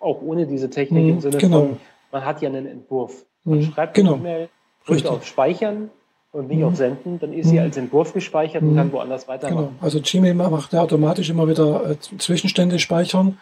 auch 0.00 0.22
ohne 0.22 0.46
diese 0.46 0.70
Technik 0.70 1.08
im 1.08 1.20
Sinne 1.20 1.38
genau. 1.38 1.60
von, 1.60 1.76
man 2.12 2.24
hat 2.24 2.40
ja 2.40 2.48
einen 2.48 2.66
Entwurf. 2.66 3.24
Man 3.44 3.62
schreibt 3.62 3.94
genau. 3.94 4.14
eine 4.14 4.20
E-Mail, 4.20 4.48
drückt 4.86 5.06
auf 5.06 5.24
Speichern 5.24 5.90
und 6.36 6.48
nicht 6.48 6.58
mhm. 6.58 6.64
auf 6.64 6.76
Senden, 6.76 7.18
dann 7.18 7.32
ist 7.32 7.48
sie 7.48 7.56
mhm. 7.56 7.62
als 7.62 7.76
Entwurf 7.76 8.12
gespeichert 8.12 8.62
und 8.62 8.76
kann 8.76 8.88
mhm. 8.88 8.92
woanders 8.92 9.26
weitermachen. 9.26 9.68
Genau. 9.68 9.72
Also 9.80 10.00
Gmail 10.02 10.34
macht 10.34 10.72
ja 10.72 10.82
automatisch 10.82 11.30
immer 11.30 11.48
wieder 11.48 11.90
äh, 11.90 11.96
Zwischenstände 12.18 12.78
speichern. 12.78 13.38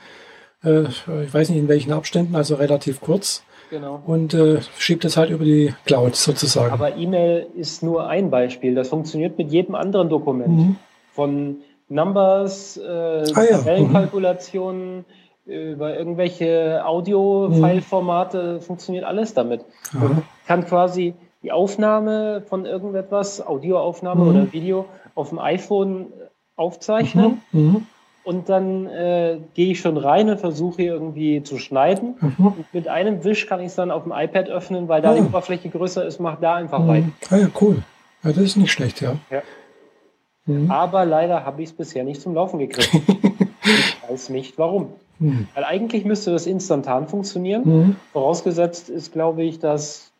Äh, 0.62 0.84
ich 1.24 1.34
weiß 1.34 1.50
nicht 1.50 1.58
in 1.58 1.68
welchen 1.68 1.92
Abständen, 1.92 2.36
also 2.36 2.54
relativ 2.54 3.00
kurz. 3.00 3.44
Genau. 3.70 4.00
Und 4.06 4.34
äh, 4.34 4.60
schiebt 4.78 5.04
es 5.04 5.16
halt 5.16 5.30
über 5.30 5.44
die 5.44 5.74
Cloud 5.84 6.14
sozusagen. 6.16 6.72
Aber 6.72 6.96
E-Mail 6.96 7.48
ist 7.56 7.82
nur 7.82 8.06
ein 8.06 8.30
Beispiel. 8.30 8.74
Das 8.74 8.88
funktioniert 8.88 9.36
mit 9.36 9.50
jedem 9.50 9.74
anderen 9.74 10.08
Dokument. 10.08 10.48
Mhm. 10.48 10.76
Von 11.12 11.56
Numbers, 11.88 12.76
äh, 12.76 12.82
ah, 12.82 13.24
ja. 13.42 13.58
Tabellenkalkulationen, 13.58 14.98
mhm 14.98 15.04
über 15.46 15.96
irgendwelche 15.96 16.82
Audio-File-Formate 16.86 18.54
mhm. 18.54 18.60
funktioniert 18.62 19.04
alles 19.04 19.34
damit. 19.34 19.64
Man 19.92 20.22
kann 20.46 20.64
quasi 20.64 21.14
die 21.44 21.52
Aufnahme 21.52 22.42
von 22.48 22.64
irgendetwas, 22.64 23.46
Audioaufnahme 23.46 24.24
mhm. 24.24 24.30
oder 24.30 24.52
Video, 24.52 24.86
auf 25.14 25.28
dem 25.28 25.38
iPhone 25.38 26.06
aufzeichnen. 26.56 27.42
Mhm. 27.52 27.60
mhm. 27.60 27.86
Und 28.24 28.48
dann 28.48 28.86
äh, 28.86 29.38
gehe 29.52 29.72
ich 29.72 29.80
schon 29.80 29.98
rein 29.98 30.30
und 30.30 30.40
versuche 30.40 30.80
irgendwie 30.80 31.42
zu 31.42 31.58
schneiden. 31.58 32.14
Mhm. 32.18 32.46
Und 32.46 32.72
mit 32.72 32.88
einem 32.88 33.22
Wisch 33.22 33.46
kann 33.46 33.60
ich 33.60 33.66
es 33.66 33.74
dann 33.74 33.90
auf 33.90 34.04
dem 34.04 34.12
iPad 34.12 34.48
öffnen, 34.48 34.88
weil 34.88 35.02
da 35.02 35.10
ah. 35.10 35.14
die 35.14 35.20
Oberfläche 35.20 35.68
größer 35.68 36.06
ist, 36.06 36.20
macht 36.20 36.42
da 36.42 36.54
einfach 36.54 36.78
mhm. 36.78 36.88
rein. 36.88 37.12
Ah 37.28 37.36
ja, 37.36 37.48
cool. 37.60 37.82
Ja, 38.22 38.30
das 38.30 38.38
ist 38.38 38.56
nicht 38.56 38.72
schlecht, 38.72 39.02
ja. 39.02 39.16
ja. 39.30 39.42
Mhm. 40.46 40.70
Aber 40.70 41.04
leider 41.04 41.44
habe 41.44 41.60
ich 41.60 41.68
es 41.68 41.76
bisher 41.76 42.02
nicht 42.02 42.22
zum 42.22 42.32
Laufen 42.32 42.58
gekriegt. 42.58 42.94
ich 43.62 44.10
weiß 44.10 44.30
nicht 44.30 44.56
warum. 44.56 44.94
Weil 45.18 45.64
eigentlich 45.64 46.06
müsste 46.06 46.32
das 46.32 46.46
instantan 46.46 47.08
funktionieren. 47.08 47.96
Vorausgesetzt 48.12 48.88
ist, 48.88 49.12
glaube 49.12 49.42
ich, 49.42 49.58
dass 49.58 50.13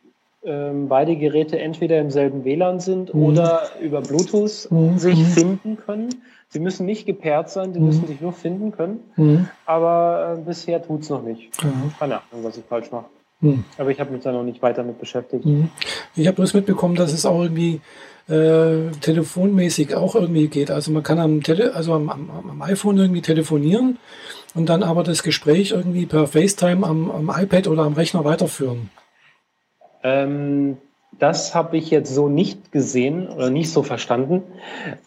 ähm, 0.45 0.87
beide 0.87 1.15
Geräte 1.15 1.59
entweder 1.59 1.99
im 1.99 2.11
selben 2.11 2.43
WLAN 2.43 2.79
sind 2.79 3.13
mhm. 3.13 3.23
oder 3.23 3.63
über 3.81 4.01
Bluetooth 4.01 4.67
mhm. 4.69 4.97
sich 4.97 5.17
mhm. 5.17 5.25
finden 5.25 5.77
können. 5.77 6.09
Sie 6.49 6.59
müssen 6.59 6.85
nicht 6.85 7.05
gepaart 7.05 7.49
sein, 7.49 7.73
sie 7.73 7.79
mhm. 7.79 7.87
müssen 7.87 8.07
sich 8.07 8.21
nur 8.21 8.33
finden 8.33 8.71
können. 8.71 8.99
Mhm. 9.15 9.47
Aber 9.65 10.37
äh, 10.37 10.41
bisher 10.41 10.81
tut 10.81 11.01
es 11.01 11.09
noch 11.09 11.23
nicht. 11.23 11.51
Keine 11.99 12.15
Ahnung, 12.15 12.43
was 12.43 12.57
ich 12.57 12.65
falsch 12.65 12.91
mache. 12.91 13.05
Mhm. 13.41 13.63
Aber 13.77 13.91
ich 13.91 13.99
habe 13.99 14.11
mich 14.11 14.23
da 14.23 14.31
noch 14.31 14.43
nicht 14.43 14.61
weiter 14.61 14.83
mit 14.83 14.99
beschäftigt. 14.99 15.45
Ich 16.15 16.27
habe 16.27 16.35
bloß 16.35 16.53
mitbekommen, 16.53 16.95
dass 16.95 17.11
es 17.11 17.25
auch 17.25 17.41
irgendwie 17.41 17.81
äh, 18.27 18.91
telefonmäßig 19.01 19.95
auch 19.95 20.15
irgendwie 20.15 20.47
geht. 20.47 20.71
Also 20.71 20.91
man 20.91 21.03
kann 21.03 21.19
am, 21.19 21.43
Tele 21.43 21.73
also 21.75 21.93
am, 21.93 22.09
am, 22.09 22.29
am, 22.49 22.61
iPhone 22.61 22.97
irgendwie 22.97 23.21
telefonieren 23.21 23.97
und 24.53 24.69
dann 24.69 24.83
aber 24.83 25.03
das 25.03 25.21
Gespräch 25.21 25.71
irgendwie 25.71 26.05
per 26.05 26.27
FaceTime 26.27 26.85
am, 26.85 27.11
am 27.11 27.31
iPad 27.35 27.67
oder 27.67 27.83
am 27.83 27.93
Rechner 27.93 28.23
weiterführen. 28.23 28.89
Ähm, 30.05 30.77
das 31.17 31.55
habe 31.55 31.77
ich 31.77 31.89
jetzt 31.89 32.13
so 32.13 32.29
nicht 32.29 32.71
gesehen 32.71 33.27
oder 33.27 33.49
nicht 33.49 33.71
so 33.71 33.83
verstanden. 33.83 34.43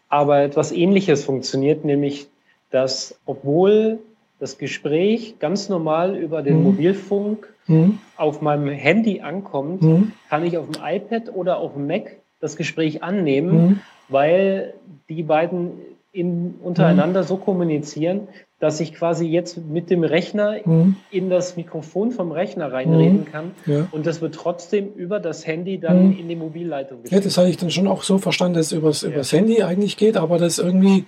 Aber 0.08 0.40
etwas 0.40 0.72
Ähnliches 0.72 1.24
funktioniert, 1.24 1.84
nämlich, 1.84 2.26
dass 2.70 3.18
obwohl 3.24 3.98
das 4.40 4.58
Gespräch 4.58 5.38
ganz 5.38 5.68
normal 5.68 6.16
über 6.16 6.42
den 6.42 6.58
mhm. 6.58 6.64
Mobilfunk 6.64 7.48
mhm. 7.66 7.98
auf 8.16 8.40
meinem 8.40 8.68
Handy 8.68 9.20
ankommt, 9.20 9.82
mhm. 9.82 10.12
kann 10.28 10.44
ich 10.44 10.58
auf 10.58 10.66
dem 10.70 10.82
iPad 10.82 11.34
oder 11.34 11.58
auf 11.58 11.74
dem 11.74 11.86
Mac 11.86 12.16
das 12.40 12.56
Gespräch 12.56 13.02
annehmen, 13.02 13.50
mhm. 13.52 13.80
weil 14.08 14.74
die 15.08 15.22
beiden 15.22 15.72
in, 16.12 16.54
untereinander 16.62 17.22
mhm. 17.22 17.26
so 17.26 17.36
kommunizieren, 17.36 18.28
dass 18.60 18.80
ich 18.80 18.94
quasi 18.94 19.26
jetzt 19.26 19.58
mit 19.58 19.88
dem 19.88 20.02
Rechner 20.02 20.56
mhm. 20.64 20.96
in 21.10 21.30
das 21.30 21.56
Mikrofon 21.56 22.10
vom 22.10 22.32
Rechner 22.32 22.72
reinreden 22.72 23.20
mhm. 23.20 23.24
kann 23.24 23.50
ja. 23.66 23.86
und 23.92 24.06
das 24.06 24.20
wird 24.20 24.34
trotzdem 24.34 24.92
über 24.94 25.20
das 25.20 25.46
Handy 25.46 25.78
dann 25.78 26.08
mhm. 26.08 26.18
in 26.18 26.28
die 26.28 26.36
Mobilleitung 26.36 27.02
geschickt. 27.02 27.12
Ja, 27.12 27.24
das 27.24 27.38
habe 27.38 27.48
ich 27.48 27.56
dann 27.56 27.70
schon 27.70 27.86
auch 27.86 28.02
so 28.02 28.18
verstanden, 28.18 28.56
dass 28.56 28.66
es 28.66 28.72
übers, 28.72 29.02
ja. 29.02 29.10
übers 29.10 29.32
Handy 29.32 29.62
eigentlich 29.62 29.96
geht, 29.96 30.16
aber 30.16 30.38
das 30.38 30.58
irgendwie 30.58 31.04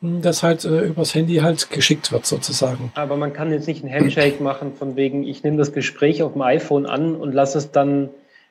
hm, 0.00 0.22
das 0.22 0.42
halt 0.42 0.64
äh, 0.64 0.84
übers 0.86 1.14
Handy 1.14 1.36
halt 1.36 1.70
geschickt 1.70 2.12
wird 2.12 2.24
sozusagen. 2.24 2.92
Aber 2.94 3.16
man 3.16 3.32
kann 3.32 3.50
jetzt 3.50 3.66
nicht 3.66 3.84
einen 3.84 3.92
Handshake 3.92 4.42
machen 4.42 4.72
von 4.74 4.96
wegen, 4.96 5.24
ich 5.24 5.42
nehme 5.42 5.58
das 5.58 5.72
Gespräch 5.72 6.22
auf 6.22 6.32
dem 6.32 6.42
iPhone 6.42 6.86
an 6.86 7.14
und 7.14 7.32
lasse 7.32 7.58
es 7.58 7.72
dann 7.72 8.08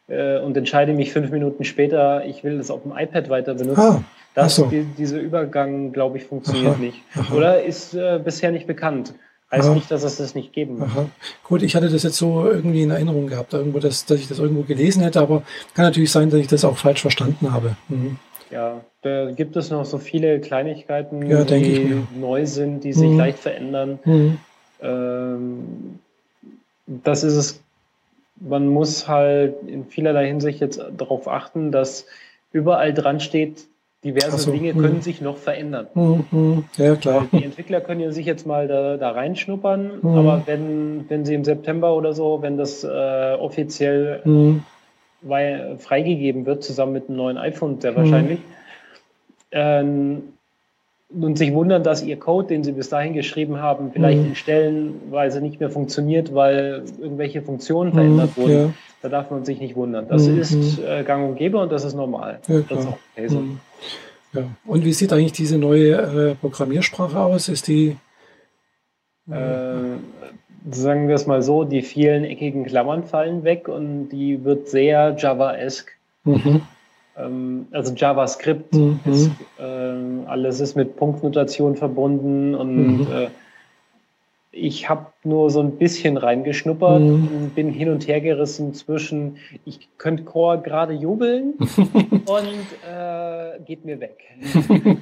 äh, 0.08 0.40
und 0.40 0.56
entscheide 0.56 0.94
mich 0.94 1.12
fünf 1.12 1.32
Minuten 1.32 1.64
später, 1.64 2.26
ich 2.26 2.44
will 2.44 2.58
das 2.58 2.70
auf 2.70 2.84
dem 2.84 2.92
iPad 2.96 3.30
weiter 3.30 3.56
benutzen. 3.56 3.82
Ah, 3.82 4.04
das, 4.36 4.56
so. 4.56 4.66
die, 4.66 4.84
dieser 4.84 5.20
Übergang, 5.20 5.92
glaube 5.94 6.18
ich, 6.18 6.26
funktioniert 6.26 6.76
aha, 6.76 6.82
nicht. 6.82 7.02
Aha. 7.16 7.34
Oder 7.34 7.64
ist 7.64 7.94
äh, 7.94 8.20
bisher 8.24 8.52
nicht 8.52 8.68
bekannt. 8.68 9.14
Heißt 9.52 9.68
aha. 9.68 9.76
nicht, 9.76 9.90
dass 9.90 10.04
es 10.04 10.18
das 10.18 10.36
nicht 10.36 10.54
geben 10.54 10.80
muss. 10.80 10.90
Gut, 11.44 11.64
ich 11.64 11.76
hatte 11.76 11.90
das 11.90 12.04
jetzt 12.04 12.18
so 12.18 12.46
irgendwie 12.46 12.84
in 12.84 12.92
Erinnerung 12.92 13.28
gehabt, 13.28 13.54
irgendwo, 13.54 13.80
dass, 13.80 14.06
dass 14.06 14.20
ich 14.20 14.28
das 14.28 14.40
irgendwo 14.40 14.64
gelesen 14.64 15.04
hätte, 15.04 15.22
aber 15.22 15.44
kann 15.74 15.86
natürlich 15.86 16.12
sein, 16.12 16.30
dass 16.30 16.40
ich 16.40 16.48
das 16.48 16.66
auch 16.66 16.78
falsch 16.78 17.02
verstanden 17.02 17.54
habe. 17.54 17.78
Mhm. 17.88 18.18
Ja, 18.52 18.82
da 19.02 19.32
gibt 19.32 19.56
es 19.56 19.70
noch 19.70 19.86
so 19.86 19.98
viele 19.98 20.40
Kleinigkeiten, 20.40 21.26
ja, 21.30 21.44
die 21.44 22.04
neu 22.20 22.46
sind, 22.46 22.84
die 22.84 22.94
sich 22.94 23.10
mhm. 23.10 23.18
leicht 23.18 23.40
verändern. 23.40 24.00
Mhm. 24.04 24.38
Ähm, 24.82 26.00
das 26.88 27.24
ist 27.24 27.36
es. 27.36 27.62
Man 28.38 28.68
muss 28.68 29.08
halt 29.08 29.56
in 29.66 29.86
vielerlei 29.86 30.28
Hinsicht 30.28 30.60
jetzt 30.60 30.82
darauf 30.98 31.28
achten, 31.28 31.72
dass 31.72 32.06
überall 32.52 32.94
dran 32.94 33.20
steht, 33.20 33.66
diverse 34.06 34.38
so, 34.38 34.52
Dinge 34.52 34.74
können 34.74 34.98
mh. 34.98 35.02
sich 35.02 35.20
noch 35.20 35.38
verändern. 35.38 35.88
Mh, 35.94 36.64
ja, 36.78 36.96
klar. 36.96 37.28
Die 37.32 37.44
Entwickler 37.44 37.82
können 37.82 38.00
ja 38.00 38.12
sich 38.12 38.26
jetzt 38.26 38.46
mal 38.48 38.68
da, 38.68 38.96
da 38.98 39.12
reinschnuppern, 39.12 40.00
mh. 40.02 40.20
aber 40.20 40.44
wenn, 40.46 41.10
wenn 41.10 41.26
sie 41.26 41.34
im 41.34 41.44
September 41.44 41.96
oder 41.96 42.14
so, 42.14 42.42
wenn 42.42 42.58
das 42.58 42.84
äh, 42.84 42.88
offiziell 42.88 44.22
freigegeben 45.80 46.46
wird, 46.46 46.64
zusammen 46.64 46.94
mit 46.94 47.10
einem 47.10 47.18
neuen 47.18 47.38
iPhone 47.38 47.82
sehr 47.82 47.96
wahrscheinlich, 47.96 48.40
ähm, 49.52 50.35
und 51.20 51.38
sich 51.38 51.54
wundern, 51.54 51.84
dass 51.84 52.04
ihr 52.04 52.18
Code, 52.18 52.48
den 52.48 52.64
sie 52.64 52.72
bis 52.72 52.90
dahin 52.90 53.14
geschrieben 53.14 53.58
haben, 53.62 53.92
vielleicht 53.92 54.22
mhm. 54.22 54.28
in 54.28 54.36
Stellenweise 54.36 55.42
nicht 55.42 55.60
mehr 55.60 55.70
funktioniert, 55.70 56.34
weil 56.34 56.84
irgendwelche 57.00 57.42
Funktionen 57.42 57.94
verändert 57.94 58.38
wurden. 58.38 58.52
Ja. 58.52 58.74
Da 59.02 59.10
darf 59.10 59.30
man 59.30 59.46
sich 59.46 59.60
nicht 59.60 59.76
wundern. 59.76 60.08
Das 60.08 60.28
mhm. 60.28 60.40
ist 60.40 60.80
äh, 60.80 61.04
gang 61.04 61.30
und 61.30 61.36
gäbe 61.36 61.60
und 61.60 61.72
das 61.72 61.84
ist 61.84 61.94
normal. 61.94 62.40
Ja, 62.48 62.62
das 62.62 62.80
ist 62.80 62.88
auch 62.88 62.98
okay 63.14 63.28
so. 63.28 63.40
Mhm. 63.40 63.60
Ja. 64.34 64.44
Und 64.66 64.84
wie 64.84 64.94
sieht 64.94 65.14
eigentlich 65.14 65.32
diese 65.32 65.58
neue 65.58 65.92
äh, 65.92 66.36
Programmiersprache 66.36 67.20
aus? 67.20 67.48
Ist 67.48 67.68
die. 67.68 67.98
Äh, 69.30 69.76
sagen 70.72 71.08
wir 71.08 71.16
es 71.16 71.28
mal 71.28 71.42
so, 71.42 71.64
die 71.64 71.82
vielen 71.82 72.24
eckigen 72.24 72.66
Klammern 72.66 73.04
fallen 73.04 73.44
weg 73.44 73.68
und 73.68 74.10
die 74.10 74.44
wird 74.44 74.70
sehr 74.70 75.16
Java-esque. 75.18 75.92
Mhm. 76.24 76.62
Ähm, 77.18 77.68
also 77.72 77.94
JavaScript 77.94 78.74
mhm. 78.74 79.00
ist, 79.06 79.32
äh, 79.60 80.28
alles 80.28 80.60
ist 80.60 80.76
mit 80.76 80.98
Punktnotation 80.98 81.76
verbunden 81.76 82.56
und 82.56 82.98
mhm. 82.98 83.08
äh, 83.12 83.28
ich 84.56 84.90
habe 84.90 85.08
nur 85.24 85.50
so 85.50 85.60
ein 85.60 85.72
bisschen 85.72 86.16
reingeschnuppert 86.16 87.02
mhm. 87.02 87.28
und 87.28 87.56
bin 87.56 87.70
hin 87.70 87.90
und 87.90 88.08
her 88.08 88.22
gerissen 88.22 88.74
zwischen, 88.74 89.38
ich 89.66 89.90
könnte 89.98 90.24
Core 90.24 90.62
gerade 90.62 90.94
jubeln 90.94 91.54
und 91.58 92.90
äh, 92.90 93.60
geht 93.66 93.84
mir 93.84 94.00
weg. 94.00 94.18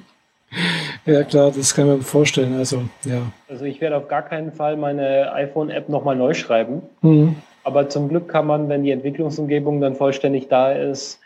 ja, 1.05 1.23
klar, 1.23 1.51
das 1.55 1.75
kann 1.75 1.87
man 1.87 2.01
vorstellen. 2.01 2.57
Also, 2.57 2.81
ja. 3.05 3.21
Also, 3.47 3.65
ich 3.65 3.79
werde 3.79 3.97
auf 3.97 4.07
gar 4.07 4.23
keinen 4.23 4.51
Fall 4.51 4.75
meine 4.75 5.31
iPhone-App 5.33 5.87
nochmal 5.87 6.15
neu 6.15 6.33
schreiben. 6.33 6.81
Mhm. 7.01 7.35
Aber 7.63 7.89
zum 7.89 8.09
Glück 8.09 8.27
kann 8.27 8.47
man, 8.47 8.69
wenn 8.69 8.83
die 8.83 8.91
Entwicklungsumgebung 8.91 9.79
dann 9.81 9.95
vollständig 9.95 10.47
da 10.47 10.71
ist, 10.71 11.19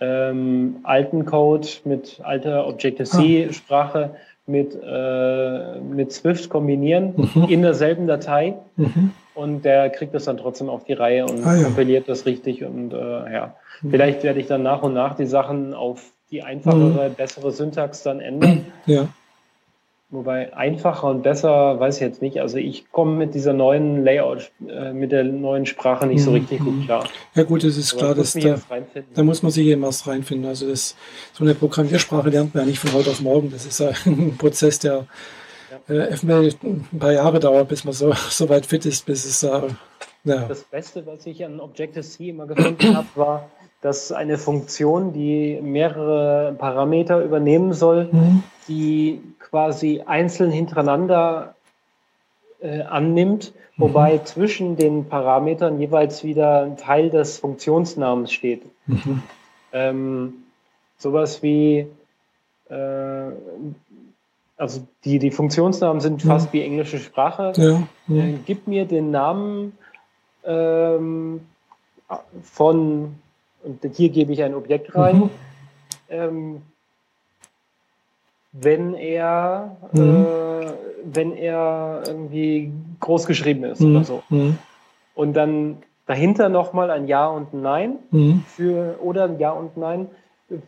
ähm, 0.00 0.76
alten 0.82 1.24
Code 1.24 1.66
mit 1.84 2.20
alter 2.22 2.66
Objective-C-Sprache 2.66 4.10
ah 4.12 4.16
mit, 4.46 4.78
äh, 4.82 5.80
mit 5.80 6.12
Swift 6.12 6.50
kombinieren 6.50 7.14
mhm. 7.16 7.44
in 7.48 7.62
derselben 7.62 8.06
Datei 8.06 8.54
mhm. 8.76 9.12
und 9.34 9.64
der 9.64 9.88
kriegt 9.90 10.14
das 10.14 10.24
dann 10.24 10.36
trotzdem 10.36 10.68
auf 10.68 10.84
die 10.84 10.92
Reihe 10.92 11.24
und 11.24 11.44
ah, 11.44 11.56
ja. 11.56 11.64
kompiliert 11.64 12.08
das 12.08 12.26
richtig 12.26 12.62
und 12.64 12.92
äh, 12.92 12.96
ja, 13.32 13.54
mhm. 13.80 13.90
vielleicht 13.90 14.22
werde 14.22 14.40
ich 14.40 14.46
dann 14.46 14.62
nach 14.62 14.82
und 14.82 14.92
nach 14.92 15.16
die 15.16 15.26
Sachen 15.26 15.72
auf 15.72 16.10
die 16.30 16.42
einfachere, 16.42 17.08
mhm. 17.08 17.14
bessere 17.14 17.52
Syntax 17.52 18.02
dann 18.02 18.20
ändern. 18.20 18.66
Ja. 18.86 19.08
Wobei 20.14 20.56
einfacher 20.56 21.08
und 21.08 21.22
besser, 21.22 21.80
weiß 21.80 21.96
ich 21.96 22.02
jetzt 22.02 22.22
nicht. 22.22 22.40
Also 22.40 22.56
ich 22.56 22.90
komme 22.92 23.16
mit 23.16 23.34
dieser 23.34 23.52
neuen 23.52 24.04
Layout, 24.04 24.52
äh, 24.68 24.92
mit 24.92 25.10
der 25.10 25.24
neuen 25.24 25.66
Sprache 25.66 26.06
nicht 26.06 26.22
so 26.22 26.30
mhm. 26.30 26.36
richtig 26.36 26.60
gut 26.60 26.84
klar. 26.84 27.04
Ja 27.34 27.42
gut, 27.42 27.64
das 27.64 27.76
ist 27.76 27.92
Aber 27.94 28.02
klar, 28.02 28.14
dass 28.14 28.34
da, 28.34 28.56
da 29.14 29.22
muss 29.24 29.42
man 29.42 29.50
sich 29.50 29.66
eben 29.66 29.82
erst 29.82 30.06
reinfinden. 30.06 30.48
Also 30.48 30.68
das, 30.68 30.94
so 31.32 31.42
eine 31.42 31.54
Programmiersprache 31.54 32.30
lernt 32.30 32.54
man 32.54 32.62
ja 32.62 32.70
nicht 32.70 32.78
von 32.78 32.92
heute 32.92 33.10
auf 33.10 33.20
morgen. 33.20 33.50
Das 33.50 33.66
ist 33.66 33.80
ein 34.06 34.36
Prozess, 34.38 34.78
der 34.78 35.06
ja. 35.88 35.94
äh, 35.94 36.12
ein 36.12 36.88
paar 36.98 37.12
Jahre 37.12 37.40
dauert, 37.40 37.68
bis 37.68 37.84
man 37.84 37.92
so, 37.92 38.12
so 38.30 38.48
weit 38.48 38.66
fit 38.66 38.86
ist, 38.86 39.04
bis 39.06 39.24
es 39.24 39.42
äh, 39.42 39.62
ja. 40.24 40.46
Das 40.48 40.62
Beste, 40.62 41.04
was 41.06 41.26
ich 41.26 41.44
an 41.44 41.60
Objective-C 41.60 42.30
immer 42.30 42.46
gefunden 42.46 42.96
habe, 42.96 43.08
war, 43.16 43.50
dass 43.82 44.12
eine 44.12 44.38
Funktion, 44.38 45.12
die 45.12 45.60
mehrere 45.60 46.54
Parameter 46.56 47.22
übernehmen 47.22 47.74
soll, 47.74 48.08
mhm. 48.10 48.42
die 48.66 49.20
quasi 49.54 50.02
einzeln 50.04 50.50
hintereinander 50.50 51.54
äh, 52.60 52.80
annimmt, 52.80 53.52
wobei 53.76 54.14
mhm. 54.14 54.24
zwischen 54.24 54.76
den 54.76 55.08
Parametern 55.08 55.78
jeweils 55.78 56.24
wieder 56.24 56.62
ein 56.62 56.76
Teil 56.76 57.08
des 57.08 57.38
Funktionsnamens 57.38 58.32
steht. 58.32 58.62
Mhm. 58.88 59.22
Ähm, 59.72 60.32
sowas 60.98 61.40
wie, 61.44 61.86
äh, 62.68 63.30
also 64.56 64.84
die, 65.04 65.20
die 65.20 65.30
Funktionsnamen 65.30 66.00
sind 66.00 66.24
mhm. 66.24 66.28
fast 66.28 66.52
wie 66.52 66.62
englische 66.62 66.98
Sprache. 66.98 67.52
Ja. 67.54 67.86
Äh, 68.12 68.34
gib 68.44 68.66
mir 68.66 68.86
den 68.86 69.12
Namen 69.12 69.78
ähm, 70.44 71.42
von, 72.42 73.14
und 73.62 73.86
hier 73.94 74.08
gebe 74.08 74.32
ich 74.32 74.42
ein 74.42 74.56
Objekt 74.56 74.96
rein. 74.96 75.16
Mhm. 75.16 75.30
Ähm, 76.08 76.62
wenn 78.54 78.94
er, 78.94 79.76
mhm. 79.92 80.00
äh, 80.00 80.72
wenn 81.04 81.36
er 81.36 82.02
irgendwie 82.06 82.72
groß 83.00 83.26
geschrieben 83.26 83.64
ist 83.64 83.80
mhm. 83.80 83.96
oder 83.96 84.04
so. 84.04 84.22
Mhm. 84.30 84.58
Und 85.14 85.34
dann 85.34 85.78
dahinter 86.06 86.48
nochmal 86.48 86.90
ein 86.90 87.08
Ja 87.08 87.26
und 87.26 87.52
ein 87.52 87.62
Nein 87.62 87.96
mhm. 88.10 88.44
für, 88.46 88.96
oder 89.02 89.24
ein 89.24 89.38
Ja 89.38 89.50
und 89.50 89.76
Nein 89.76 90.06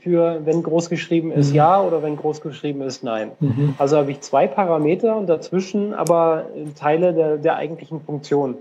für, 0.00 0.40
wenn 0.44 0.62
groß 0.62 0.90
geschrieben 0.90 1.30
ist 1.30 1.50
mhm. 1.50 1.56
Ja 1.56 1.80
oder 1.80 2.02
wenn 2.02 2.16
groß 2.16 2.40
geschrieben 2.40 2.82
ist 2.82 3.04
Nein. 3.04 3.32
Mhm. 3.38 3.74
Also 3.78 3.98
habe 3.98 4.10
ich 4.10 4.20
zwei 4.20 4.48
Parameter 4.48 5.16
und 5.16 5.28
dazwischen 5.28 5.94
aber 5.94 6.46
Teile 6.74 7.14
der, 7.14 7.36
der 7.36 7.56
eigentlichen 7.56 8.00
Funktion. 8.00 8.56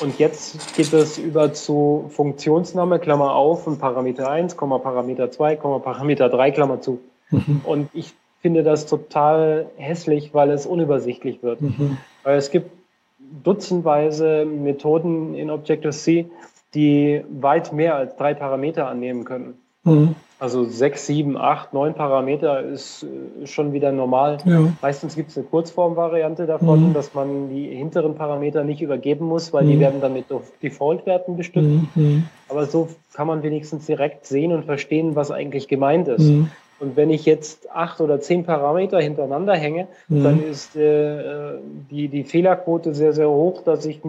Und 0.00 0.18
jetzt 0.18 0.76
geht 0.76 0.92
es 0.92 1.18
über 1.18 1.52
zu 1.52 2.06
Funktionsname, 2.10 2.98
Klammer 2.98 3.34
auf, 3.34 3.66
und 3.68 3.78
Parameter 3.78 4.28
1, 4.28 4.56
Parameter 4.56 5.30
2, 5.30 5.56
Parameter 5.56 6.28
3, 6.28 6.50
Klammer 6.50 6.80
zu. 6.80 6.98
Und 7.64 7.88
ich 7.94 8.12
finde 8.44 8.62
das 8.62 8.84
total 8.84 9.70
hässlich, 9.76 10.34
weil 10.34 10.50
es 10.50 10.66
unübersichtlich 10.66 11.42
wird. 11.42 11.62
Mhm. 11.62 11.96
Weil 12.24 12.36
es 12.36 12.50
gibt 12.50 12.70
dutzendweise 13.42 14.44
Methoden 14.44 15.34
in 15.34 15.48
Objective-C, 15.48 16.26
die 16.74 17.24
weit 17.40 17.72
mehr 17.72 17.94
als 17.94 18.16
drei 18.16 18.34
Parameter 18.34 18.86
annehmen 18.86 19.24
können. 19.24 19.54
Mhm. 19.84 20.14
Also 20.38 20.64
sechs, 20.64 21.06
sieben, 21.06 21.38
acht, 21.38 21.72
neun 21.72 21.94
Parameter 21.94 22.60
ist 22.60 23.04
äh, 23.04 23.46
schon 23.46 23.72
wieder 23.72 23.92
normal. 23.92 24.36
Ja. 24.44 24.60
Meistens 24.82 25.16
gibt 25.16 25.30
es 25.30 25.38
eine 25.38 25.46
Kurzformvariante 25.46 26.44
davon, 26.44 26.88
mhm. 26.88 26.92
dass 26.92 27.14
man 27.14 27.48
die 27.48 27.68
hinteren 27.68 28.14
Parameter 28.14 28.62
nicht 28.62 28.82
übergeben 28.82 29.24
muss, 29.24 29.54
weil 29.54 29.64
mhm. 29.64 29.70
die 29.70 29.80
werden 29.80 30.00
dann 30.02 30.12
mit 30.12 30.26
Default-Werten 30.62 31.38
bestückt. 31.38 31.64
Mhm. 31.64 31.88
mhm. 31.94 32.24
Aber 32.50 32.66
so 32.66 32.88
kann 33.14 33.26
man 33.26 33.42
wenigstens 33.42 33.86
direkt 33.86 34.26
sehen 34.26 34.52
und 34.52 34.66
verstehen, 34.66 35.16
was 35.16 35.30
eigentlich 35.30 35.66
gemeint 35.66 36.08
ist. 36.08 36.30
Mhm. 36.78 36.86
Und 36.86 36.96
wenn 36.96 37.10
ich 37.10 37.24
jetzt 37.24 37.70
acht 37.70 38.00
oder 38.00 38.20
zehn 38.20 38.44
Parameter 38.44 39.00
hintereinander 39.00 39.56
hänge, 39.56 39.88
mhm. 40.08 40.24
dann 40.24 40.42
ist 40.44 40.76
äh, 40.76 41.58
die, 41.90 42.08
die 42.08 42.24
Fehlerquote 42.24 42.94
sehr, 42.94 43.12
sehr 43.12 43.28
hoch, 43.28 43.62
dass 43.62 43.84
ich, 43.86 44.00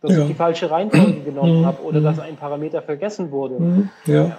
dass 0.00 0.12
ja. 0.12 0.22
ich 0.22 0.26
die 0.28 0.34
falsche 0.34 0.70
Reihenfolge 0.70 1.20
genommen 1.20 1.60
mhm. 1.60 1.66
habe 1.66 1.82
oder 1.82 2.00
mhm. 2.00 2.04
dass 2.04 2.20
ein 2.20 2.36
Parameter 2.36 2.82
vergessen 2.82 3.30
wurde. 3.30 3.60
Mhm. 3.60 3.88
Ja. 4.06 4.38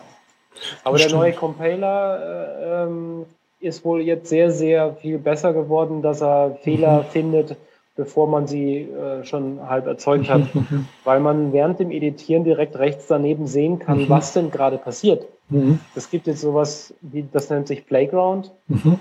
Aber 0.83 0.97
der 0.97 1.09
neue 1.11 1.33
Compiler 1.33 2.19
äh, 2.19 2.83
ähm, 2.83 3.25
ist 3.59 3.85
wohl 3.85 4.01
jetzt 4.01 4.27
sehr, 4.29 4.51
sehr 4.51 4.95
viel 4.95 5.17
besser 5.17 5.53
geworden, 5.53 6.01
dass 6.01 6.21
er 6.21 6.57
Fehler 6.61 6.99
mhm. 6.99 7.05
findet 7.05 7.55
bevor 7.95 8.27
man 8.27 8.47
sie 8.47 8.77
äh, 8.77 9.23
schon 9.23 9.67
halb 9.67 9.87
erzeugt 9.87 10.29
hat, 10.29 10.41
weil 11.03 11.19
man 11.19 11.53
während 11.53 11.79
dem 11.79 11.91
Editieren 11.91 12.43
direkt 12.43 12.77
rechts 12.77 13.07
daneben 13.07 13.47
sehen 13.47 13.79
kann, 13.79 13.99
mhm. 13.99 14.09
was 14.09 14.33
denn 14.33 14.51
gerade 14.51 14.77
passiert. 14.77 15.25
Mhm. 15.49 15.79
Es 15.95 16.09
gibt 16.09 16.27
jetzt 16.27 16.41
sowas, 16.41 16.93
wie 17.01 17.25
das 17.31 17.49
nennt 17.49 17.67
sich 17.67 17.85
Playground. 17.85 18.51
Mhm. 18.67 18.99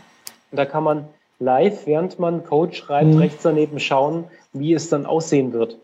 Da 0.52 0.64
kann 0.66 0.82
man 0.82 1.04
live, 1.38 1.86
während 1.86 2.18
man 2.18 2.44
Code 2.44 2.74
schreibt, 2.74 3.16
rechts 3.16 3.42
daneben 3.42 3.78
schauen, 3.78 4.24
wie 4.52 4.74
es 4.74 4.88
dann 4.88 5.06
aussehen 5.06 5.52
wird. 5.52 5.78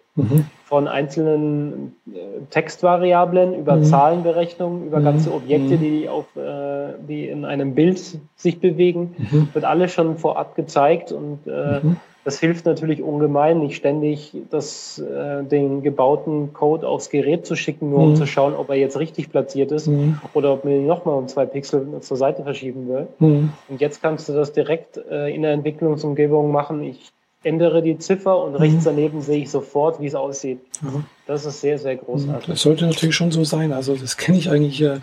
Von 0.64 0.88
einzelnen 0.88 1.94
äh, 2.06 2.18
Textvariablen 2.48 3.54
über. 3.54 3.82
Zahlenberechnungen, 3.82 4.86
über 4.86 5.02
ganze 5.02 5.32
Objekte, 5.32 5.76
die, 5.76 6.08
auf, 6.08 6.24
äh, 6.36 6.94
die 7.06 7.28
in 7.28 7.44
einem 7.44 7.74
Bild 7.74 8.00
sich 8.34 8.58
bewegen, 8.58 9.14
wird 9.52 9.64
alles 9.64 9.92
schon 9.92 10.16
vorab 10.16 10.56
gezeigt 10.56 11.12
und 11.12 11.46
äh, 11.46 11.80
das 12.26 12.40
hilft 12.40 12.66
natürlich 12.66 13.02
ungemein, 13.02 13.60
nicht 13.60 13.76
ständig 13.76 14.32
das, 14.50 14.98
äh, 14.98 15.44
den 15.44 15.84
gebauten 15.84 16.52
Code 16.52 16.88
aufs 16.88 17.08
Gerät 17.08 17.46
zu 17.46 17.54
schicken, 17.54 17.90
nur 17.90 18.00
mhm. 18.00 18.04
um 18.04 18.16
zu 18.16 18.26
schauen, 18.26 18.52
ob 18.54 18.68
er 18.68 18.74
jetzt 18.74 18.98
richtig 18.98 19.30
platziert 19.30 19.70
ist 19.70 19.86
mhm. 19.86 20.18
oder 20.34 20.52
ob 20.52 20.64
man 20.64 20.74
ihn 20.74 20.86
nochmal 20.88 21.14
um 21.14 21.28
zwei 21.28 21.46
Pixel 21.46 21.86
zur 22.00 22.16
Seite 22.16 22.42
verschieben 22.42 22.88
will. 22.88 23.06
Mhm. 23.20 23.52
Und 23.68 23.80
jetzt 23.80 24.02
kannst 24.02 24.28
du 24.28 24.32
das 24.32 24.52
direkt 24.52 24.96
äh, 25.08 25.32
in 25.32 25.42
der 25.42 25.52
Entwicklungsumgebung 25.52 26.50
machen. 26.50 26.82
Ich 26.82 27.12
ändere 27.44 27.80
die 27.80 27.96
Ziffer 27.96 28.42
und 28.42 28.56
rechts 28.56 28.80
mhm. 28.80 28.86
daneben 28.86 29.20
sehe 29.20 29.42
ich 29.42 29.50
sofort, 29.52 30.00
wie 30.00 30.06
es 30.06 30.16
aussieht. 30.16 30.58
Mhm. 30.82 31.04
Das 31.28 31.46
ist 31.46 31.60
sehr, 31.60 31.78
sehr 31.78 31.94
großartig. 31.94 32.48
Das 32.48 32.60
sollte 32.60 32.86
natürlich 32.86 33.14
schon 33.14 33.30
so 33.30 33.44
sein. 33.44 33.72
Also 33.72 33.94
das 33.94 34.16
kenne 34.16 34.38
ich 34.38 34.50
eigentlich, 34.50 34.82
äh, 34.82 34.98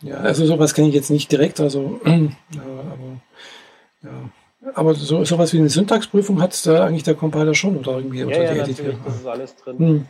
ja, 0.00 0.18
also 0.18 0.46
sowas 0.46 0.74
kenne 0.74 0.86
ich 0.86 0.94
jetzt 0.94 1.10
nicht 1.10 1.32
direkt, 1.32 1.58
also 1.58 1.98
aber 2.04 2.30
ja. 4.04 4.30
Aber 4.74 4.94
so 4.94 5.24
sowas 5.24 5.52
wie 5.52 5.58
eine 5.58 5.68
Syntaxprüfung 5.68 6.40
hat 6.40 6.66
da 6.66 6.84
eigentlich 6.84 7.04
der 7.04 7.14
Compiler 7.14 7.54
schon 7.54 7.76
oder 7.76 7.96
irgendwie 7.96 8.20
ja, 8.20 8.26
unter 8.26 8.42
ja, 8.42 8.52
die 8.52 8.70
natürlich, 8.72 8.96
das 9.04 9.16
ist 9.16 9.26
alles 9.26 9.56
drin. 9.56 9.78
Hm. 9.78 10.06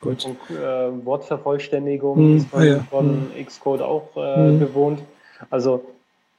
Gut. 0.00 0.24
Und, 0.26 0.56
äh, 0.56 1.04
Wortvervollständigung 1.04 2.16
hm. 2.16 2.36
ist 2.36 2.48
von, 2.48 2.60
ah, 2.60 2.64
ja. 2.64 2.86
von 2.90 3.28
hm. 3.34 3.46
Xcode 3.46 3.82
auch 3.82 4.16
äh, 4.16 4.36
hm. 4.36 4.58
bewohnt. 4.58 5.02
Also 5.50 5.84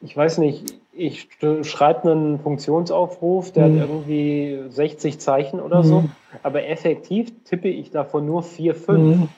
ich 0.02 0.16
weiß 0.16 0.38
nicht, 0.38 0.76
ich 0.94 1.30
schreibe 1.64 2.12
einen 2.12 2.40
Funktionsaufruf, 2.40 3.52
der 3.52 3.66
hm. 3.66 3.80
hat 3.80 3.90
irgendwie 3.90 4.60
60 4.70 5.20
Zeichen 5.20 5.60
oder 5.60 5.84
so, 5.84 6.02
hm. 6.02 6.12
aber 6.44 6.68
effektiv 6.68 7.32
tippe 7.46 7.68
ich 7.68 7.92
davon 7.92 8.26
nur 8.26 8.44
4, 8.44 8.76
5 8.76 9.30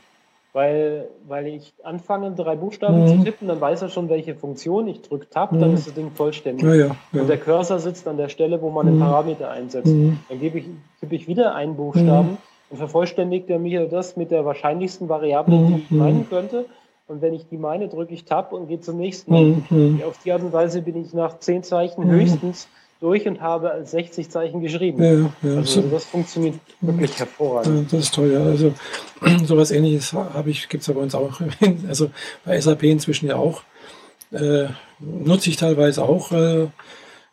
weil, 0.51 1.09
weil 1.27 1.47
ich 1.47 1.73
anfange, 1.83 2.31
drei 2.31 2.55
Buchstaben 2.55 3.01
mhm. 3.01 3.07
zu 3.07 3.23
tippen, 3.23 3.47
dann 3.47 3.62
weiß 3.62 3.83
er 3.83 3.89
schon, 3.89 4.09
welche 4.09 4.35
Funktion. 4.35 4.88
Ich 4.88 5.01
drücke 5.01 5.29
Tab, 5.29 5.51
mhm. 5.51 5.59
dann 5.59 5.73
ist 5.73 5.88
das 5.88 5.93
Ding 5.93 6.12
vollständig. 6.12 6.65
Ja, 6.65 6.73
ja, 6.73 6.95
ja. 7.12 7.21
Und 7.21 7.29
der 7.29 7.38
Cursor 7.38 7.79
sitzt 7.79 8.07
an 8.07 8.17
der 8.17 8.29
Stelle, 8.29 8.62
wo 8.62 8.69
man 8.69 8.88
mhm. 8.88 8.91
den 8.91 8.99
Parameter 8.99 9.51
einsetzt. 9.51 9.93
Mhm. 9.93 10.19
Dann 10.27 10.39
gebe 10.39 10.59
ich, 10.59 10.65
tippe 10.99 11.15
ich 11.15 11.27
wieder 11.27 11.53
einen 11.53 11.75
Buchstaben 11.75 12.31
mhm. 12.31 12.38
und 12.71 12.77
vervollständigt 12.77 13.49
er 13.49 13.59
mir 13.59 13.88
das 13.88 14.17
mit 14.17 14.31
der 14.31 14.43
wahrscheinlichsten 14.43 15.07
Variable, 15.07 15.67
die 15.67 15.77
ich 15.81 15.91
mhm. 15.91 15.97
meinen 15.97 16.29
könnte. 16.29 16.65
Und 17.07 17.21
wenn 17.21 17.33
ich 17.33 17.47
die 17.47 17.57
meine, 17.57 17.88
drücke 17.88 18.13
ich 18.13 18.25
Tab 18.25 18.53
und 18.53 18.67
gehe 18.67 18.79
zum 18.79 18.97
nächsten. 18.97 19.33
Auf 20.07 20.19
die 20.23 20.31
Art 20.31 20.43
und 20.43 20.53
Weise 20.53 20.81
bin 20.83 20.95
ich 20.95 21.13
nach 21.13 21.39
zehn 21.39 21.63
Zeichen 21.63 22.05
höchstens 22.07 22.67
durch 22.99 23.27
und 23.27 23.41
habe 23.41 23.71
als 23.71 23.91
60 23.91 24.29
Zeichen 24.29 24.62
geschrieben. 24.62 25.03
Ja, 25.03 25.49
ja. 25.49 25.57
Also 25.57 25.81
das 25.81 26.05
funktioniert 26.05 26.55
wirklich 26.81 27.17
hervorragend. 27.17 27.91
Das 27.91 28.01
ist 28.01 28.13
toll, 28.13 28.31
ja. 28.31 28.43
Also 28.43 28.73
sowas 29.45 29.71
ähnliches 29.71 30.13
habe 30.13 30.49
ich, 30.49 30.67
gibt 30.67 30.81
es 30.81 30.88
ja 30.88 30.93
bei 30.93 31.01
uns 31.01 31.15
auch, 31.15 31.39
also 31.88 32.12
bei 32.45 32.59
SAP 32.59 32.83
inzwischen 32.83 33.27
ja 33.27 33.35
auch. 33.35 33.63
Äh, 34.31 34.67
nutze 34.99 35.49
ich 35.49 35.55
teilweise 35.55 36.03
auch. 36.03 36.31
Äh, 36.31 36.63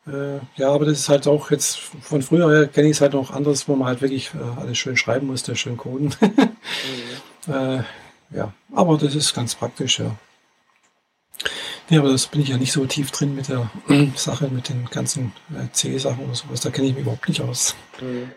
äh, 0.06 0.38
ja, 0.56 0.70
aber 0.70 0.84
das 0.84 1.00
ist 1.00 1.08
halt 1.08 1.26
auch 1.26 1.50
jetzt 1.50 1.78
von 2.00 2.22
früher 2.22 2.48
her 2.48 2.68
kenne 2.68 2.88
ich 2.88 2.96
es 2.96 3.00
halt 3.00 3.12
noch 3.12 3.32
anders, 3.32 3.68
wo 3.68 3.74
man 3.74 3.88
halt 3.88 4.02
wirklich 4.02 4.30
äh, 4.34 4.60
alles 4.60 4.78
schön 4.78 4.96
schreiben 4.96 5.26
musste, 5.26 5.56
schön 5.56 5.76
coden. 5.76 6.14
mhm. 6.20 7.52
Äh, 7.52 7.82
ja, 8.30 8.52
aber 8.72 8.98
das 8.98 9.14
ist 9.14 9.34
ganz 9.34 9.54
praktisch, 9.54 9.98
ja. 9.98 10.16
Ja, 11.88 12.00
aber 12.00 12.10
das 12.10 12.26
bin 12.26 12.40
ich 12.40 12.48
ja 12.48 12.56
nicht 12.56 12.72
so 12.72 12.84
tief 12.84 13.10
drin 13.12 13.34
mit 13.34 13.48
der 13.48 13.70
Sache, 14.16 14.48
mit 14.48 14.68
den 14.68 14.86
ganzen 14.86 15.32
äh, 15.50 15.70
C-Sachen 15.72 16.24
oder 16.24 16.34
sowas. 16.34 16.60
Da 16.60 16.70
kenne 16.70 16.88
ich 16.88 16.94
mich 16.94 17.02
überhaupt 17.02 17.28
nicht 17.28 17.40
aus. 17.42 17.76
Mhm. 18.00 18.30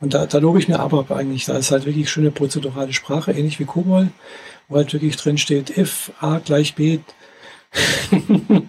Und 0.00 0.14
da, 0.14 0.26
da 0.26 0.38
lobe 0.38 0.58
ich 0.58 0.68
mir 0.68 0.78
aber 0.78 1.10
eigentlich, 1.10 1.46
da 1.46 1.56
ist 1.56 1.70
halt 1.70 1.86
wirklich 1.86 2.10
schöne 2.10 2.30
prozedurale 2.30 2.92
Sprache, 2.92 3.32
ähnlich 3.32 3.58
wie 3.58 3.64
COBOL, 3.64 4.08
wo 4.68 4.76
halt 4.76 4.92
wirklich 4.92 5.16
drin 5.16 5.38
steht, 5.38 5.76
if 5.76 6.12
a 6.20 6.38
gleich 6.38 6.74
b. 6.74 7.00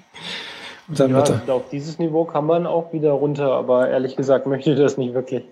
Und 0.89 0.99
dann 0.99 1.12
ja, 1.12 1.17
wird 1.17 1.30
er, 1.47 1.53
auf 1.53 1.69
dieses 1.69 1.99
Niveau 1.99 2.23
kann 2.23 2.45
man 2.45 2.65
auch 2.65 2.93
wieder 2.93 3.12
runter, 3.12 3.51
aber 3.51 3.89
ehrlich 3.89 4.15
gesagt 4.15 4.47
möchte 4.47 4.71
ich 4.71 4.80
das 4.80 4.97
nicht 4.97 5.13
wirklich. 5.13 5.43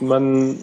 Man, 0.00 0.56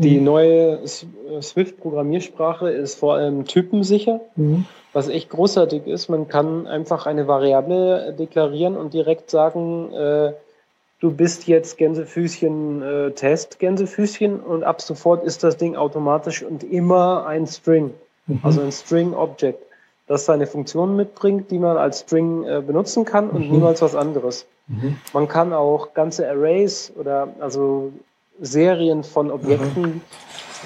die 0.00 0.18
mhm. 0.18 0.24
neue 0.24 0.80
Swift-Programmiersprache 0.86 2.70
ist 2.70 2.98
vor 2.98 3.14
allem 3.14 3.44
typensicher. 3.44 4.20
Mhm 4.36 4.66
was 4.96 5.08
echt 5.08 5.28
großartig 5.28 5.86
ist. 5.86 6.08
Man 6.08 6.26
kann 6.26 6.66
einfach 6.66 7.04
eine 7.04 7.28
Variable 7.28 8.14
deklarieren 8.18 8.78
und 8.78 8.94
direkt 8.94 9.30
sagen, 9.30 9.92
äh, 9.92 10.32
du 11.00 11.10
bist 11.10 11.46
jetzt 11.46 11.76
Gänsefüßchen 11.76 12.82
äh, 12.82 13.10
Test 13.10 13.58
Gänsefüßchen 13.58 14.40
und 14.40 14.64
ab 14.64 14.80
sofort 14.80 15.22
ist 15.22 15.44
das 15.44 15.58
Ding 15.58 15.76
automatisch 15.76 16.42
und 16.42 16.64
immer 16.64 17.26
ein 17.26 17.46
String, 17.46 17.92
mhm. 18.26 18.40
also 18.42 18.62
ein 18.62 18.72
String 18.72 19.12
Object, 19.12 19.62
das 20.06 20.24
seine 20.24 20.46
Funktion 20.46 20.96
mitbringt, 20.96 21.50
die 21.50 21.58
man 21.58 21.76
als 21.76 22.00
String 22.00 22.44
äh, 22.44 22.62
benutzen 22.66 23.04
kann 23.04 23.28
und 23.28 23.44
mhm. 23.44 23.52
niemals 23.52 23.82
was 23.82 23.94
anderes. 23.94 24.46
Mhm. 24.66 24.96
Man 25.12 25.28
kann 25.28 25.52
auch 25.52 25.92
ganze 25.92 26.26
Arrays 26.26 26.90
oder 26.98 27.28
also 27.38 27.92
Serien 28.40 29.04
von 29.04 29.30
Objekten 29.30 29.82
mhm 29.82 30.00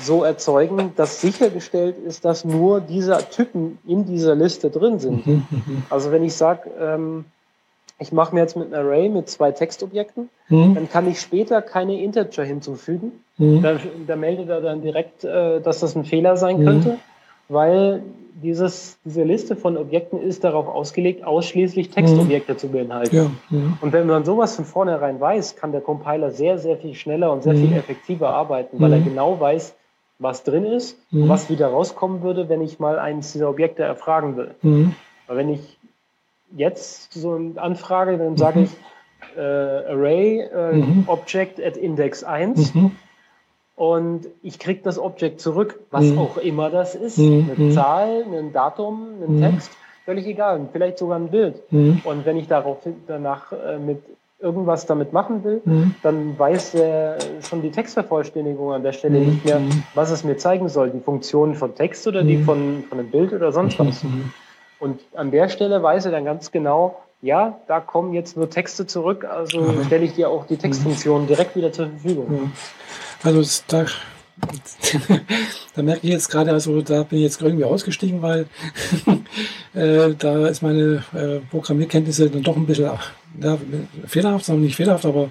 so 0.00 0.24
erzeugen, 0.24 0.92
dass 0.96 1.20
sichergestellt 1.20 1.96
ist, 1.98 2.24
dass 2.24 2.44
nur 2.44 2.80
dieser 2.80 3.28
Typen 3.30 3.78
in 3.86 4.04
dieser 4.04 4.34
Liste 4.34 4.70
drin 4.70 4.98
sind. 4.98 5.26
Mhm, 5.26 5.46
mhm. 5.50 5.82
Also 5.90 6.12
wenn 6.12 6.24
ich 6.24 6.34
sage, 6.34 6.70
ähm, 6.80 7.24
ich 7.98 8.12
mache 8.12 8.34
mir 8.34 8.40
jetzt 8.40 8.56
mit 8.56 8.72
einem 8.72 8.86
Array 8.86 9.08
mit 9.08 9.28
zwei 9.28 9.52
Textobjekten, 9.52 10.30
mhm. 10.48 10.74
dann 10.74 10.88
kann 10.88 11.08
ich 11.08 11.20
später 11.20 11.60
keine 11.60 12.02
Integer 12.02 12.44
hinzufügen. 12.44 13.12
Da, 13.36 13.78
da, 14.06 14.16
meldet 14.16 14.50
er 14.50 14.60
dann 14.60 14.82
direkt, 14.82 15.24
äh, 15.24 15.60
dass 15.60 15.80
das 15.80 15.94
ein 15.96 16.04
Fehler 16.04 16.36
sein 16.36 16.62
könnte, 16.62 16.98
weil 17.48 18.02
dieses, 18.42 18.98
diese 19.04 19.22
Liste 19.22 19.56
von 19.56 19.76
Objekten 19.76 20.20
ist 20.20 20.44
darauf 20.44 20.68
ausgelegt, 20.68 21.24
ausschließlich 21.24 21.90
Textobjekte 21.90 22.56
zu 22.56 22.68
beinhalten. 22.68 23.16
Ja, 23.16 23.30
ja. 23.50 23.78
Und 23.80 23.92
wenn 23.92 24.06
man 24.06 24.24
sowas 24.24 24.56
von 24.56 24.64
vornherein 24.64 25.20
weiß, 25.20 25.56
kann 25.56 25.72
der 25.72 25.80
Compiler 25.80 26.30
sehr, 26.30 26.58
sehr 26.58 26.76
viel 26.76 26.94
schneller 26.94 27.32
und 27.32 27.42
sehr 27.42 27.54
viel 27.54 27.72
effektiver 27.72 28.30
arbeiten, 28.30 28.80
weil 28.80 28.92
er 28.92 29.00
genau 29.00 29.38
weiß, 29.40 29.74
was 30.18 30.44
drin 30.44 30.64
ist 30.64 30.98
mhm. 31.10 31.22
und 31.22 31.28
was 31.28 31.50
wieder 31.50 31.68
rauskommen 31.68 32.22
würde, 32.22 32.48
wenn 32.48 32.60
ich 32.60 32.78
mal 32.78 32.98
eines 32.98 33.32
dieser 33.32 33.48
Objekte 33.48 33.82
erfragen 33.82 34.36
will. 34.36 34.54
Mhm. 34.62 34.94
Aber 35.26 35.38
wenn 35.38 35.48
ich 35.48 35.78
jetzt 36.56 37.12
so 37.12 37.34
eine 37.34 37.60
Anfrage, 37.60 38.18
dann 38.18 38.36
sage 38.36 38.60
mhm. 38.60 38.64
ich 38.64 39.36
äh, 39.36 39.40
Array 39.40 40.40
äh, 40.40 40.72
mhm. 40.72 41.04
Object 41.06 41.60
at 41.60 41.76
Index 41.76 42.24
1 42.24 42.74
mhm. 42.74 42.92
Und 43.80 44.26
ich 44.42 44.58
kriege 44.58 44.82
das 44.82 44.98
Objekt 44.98 45.40
zurück, 45.40 45.80
was 45.90 46.04
mhm. 46.04 46.18
auch 46.18 46.36
immer 46.36 46.68
das 46.68 46.94
ist. 46.94 47.18
Eine 47.18 47.70
Zahl, 47.70 48.26
ein 48.30 48.52
Datum, 48.52 49.08
ein 49.26 49.40
Text, 49.40 49.70
völlig 50.04 50.26
egal, 50.26 50.68
vielleicht 50.70 50.98
sogar 50.98 51.18
ein 51.18 51.30
Bild. 51.30 51.62
Und 52.04 52.26
wenn 52.26 52.36
ich 52.36 52.46
darauf 52.46 52.80
danach 53.06 53.52
äh, 53.52 53.78
mit 53.78 54.02
irgendwas 54.38 54.84
damit 54.84 55.14
machen 55.14 55.44
will, 55.44 55.62
mhm. 55.64 55.94
dann 56.02 56.38
weiß 56.38 56.74
er 56.74 57.16
schon 57.40 57.62
die 57.62 57.70
Textvervollständigung 57.70 58.70
an 58.70 58.82
der 58.82 58.92
Stelle 58.92 59.18
mhm. 59.18 59.26
nicht 59.26 59.44
mehr, 59.46 59.60
mhm. 59.60 59.82
was 59.94 60.10
es 60.10 60.24
mir 60.24 60.36
zeigen 60.36 60.68
soll, 60.68 60.90
die 60.90 61.00
Funktionen 61.00 61.54
von 61.54 61.74
Text 61.74 62.06
oder 62.06 62.22
die 62.22 62.36
mhm. 62.36 62.44
von, 62.44 62.84
von 62.86 62.98
einem 62.98 63.10
Bild 63.10 63.32
oder 63.32 63.50
sonst 63.50 63.78
was. 63.78 64.04
Mhm. 64.04 64.30
Und 64.78 65.00
an 65.14 65.30
der 65.30 65.48
Stelle 65.48 65.82
weiß 65.82 66.04
er 66.04 66.12
dann 66.12 66.26
ganz 66.26 66.52
genau, 66.52 66.98
ja, 67.22 67.58
da 67.66 67.80
kommen 67.80 68.12
jetzt 68.12 68.36
nur 68.36 68.50
Texte 68.50 68.86
zurück, 68.86 69.24
also 69.24 69.62
mhm. 69.62 69.84
stelle 69.84 70.04
ich 70.04 70.14
dir 70.14 70.28
auch 70.28 70.46
die 70.46 70.58
Textfunktion 70.58 71.26
direkt 71.26 71.56
wieder 71.56 71.72
zur 71.72 71.88
Verfügung. 71.88 72.52
Also 73.22 73.62
da 73.68 73.86
da 75.74 75.82
merke 75.82 76.06
ich 76.06 76.12
jetzt 76.12 76.30
gerade, 76.30 76.52
also 76.52 76.80
da 76.80 77.02
bin 77.02 77.18
ich 77.18 77.24
jetzt 77.24 77.42
irgendwie 77.42 77.64
ausgestiegen, 77.64 78.22
weil 78.22 78.46
äh, 79.74 80.14
da 80.18 80.46
ist 80.48 80.62
meine 80.62 81.04
äh, 81.14 81.40
Programmierkenntnisse 81.50 82.30
dann 82.30 82.42
doch 82.42 82.56
ein 82.56 82.66
bisschen 82.66 82.90
ja, 83.40 83.58
fehlerhaft, 84.06 84.44
sagen 84.44 84.60
nicht 84.60 84.76
fehlerhaft, 84.76 85.04
aber 85.04 85.30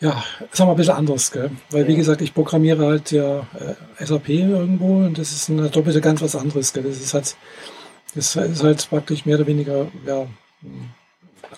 ja, 0.00 0.22
sagen 0.52 0.68
wir 0.68 0.74
ein 0.74 0.76
bisschen 0.76 0.94
anders, 0.94 1.30
gell? 1.30 1.50
weil 1.70 1.86
wie 1.88 1.96
gesagt, 1.96 2.20
ich 2.20 2.34
programmiere 2.34 2.86
halt 2.86 3.12
ja 3.12 3.46
äh, 3.98 4.04
SAP 4.04 4.28
irgendwo 4.28 4.98
und 4.98 5.16
das 5.16 5.32
ist 5.32 5.48
eine 5.48 5.70
doppelte 5.70 6.00
ganz 6.00 6.20
was 6.20 6.36
anderes. 6.36 6.72
Gell? 6.72 6.82
Das 6.82 7.00
ist 7.00 7.14
halt, 7.14 7.34
das 8.14 8.36
ist 8.36 8.62
halt 8.62 8.88
praktisch 8.90 9.24
mehr 9.24 9.36
oder 9.36 9.46
weniger 9.46 9.86
ja, 10.06 10.26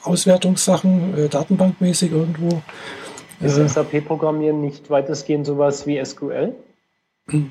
Auswertungssachen, 0.02 1.18
äh, 1.18 1.28
datenbankmäßig 1.28 2.12
irgendwo. 2.12 2.62
Ist 3.40 3.58
äh, 3.58 3.68
SAP-Programmieren 3.68 4.60
nicht 4.60 4.90
weitestgehend 4.90 5.46
sowas 5.46 5.86
wie 5.86 6.04
SQL? 6.04 6.54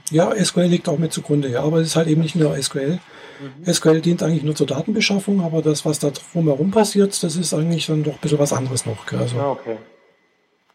Ja, 0.10 0.34
SQL 0.36 0.64
liegt 0.64 0.90
auch 0.90 0.98
mit 0.98 1.14
zugrunde, 1.14 1.50
ja, 1.50 1.62
aber 1.62 1.78
es 1.78 1.88
ist 1.88 1.96
halt 1.96 2.08
eben 2.08 2.22
nicht 2.22 2.36
nur 2.36 2.56
SQL. 2.62 3.00
Mhm. 3.40 3.74
SQL 3.74 4.02
dient 4.02 4.24
eigentlich 4.24 4.44
nur 4.44 4.56
zur 4.56 4.68
Datenbeschaffung, 4.68 5.42
aber 5.42 5.62
das, 5.62 5.86
was 5.86 6.00
da 6.00 6.10
drumherum 6.10 6.72
passiert, 6.72 7.22
das 7.22 7.36
ist 7.36 7.54
eigentlich 7.54 7.86
dann 7.86 8.04
doch 8.04 8.14
ein 8.14 8.20
bisschen 8.20 8.40
was 8.40 8.54
anderes 8.54 8.86
noch. 8.86 9.12
Also, 9.14 9.38
ah, 9.38 9.52
okay. 9.52 9.78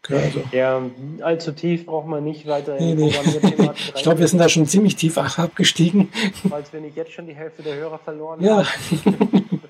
Also. 0.09 0.43
Ja, 0.51 0.81
allzu 1.21 1.53
tief 1.53 1.85
braucht 1.85 2.07
man 2.07 2.25
nicht 2.25 2.45
weiter 2.45 2.75
nee, 2.77 2.93
nee. 2.93 3.13
Ich 3.95 4.03
glaube, 4.03 4.19
wir 4.19 4.27
sind 4.27 4.39
da 4.39 4.49
schon 4.49 4.67
ziemlich 4.67 4.97
tief 4.97 5.17
abgestiegen. 5.37 6.09
Falls 6.49 6.73
wir 6.73 6.81
nicht 6.81 6.97
jetzt 6.97 7.13
schon 7.13 7.25
die 7.25 7.35
Hälfte 7.35 7.63
der 7.63 7.75
Hörer 7.75 7.99
verloren 7.99 8.43
ja. 8.43 8.65
haben. 8.65 9.61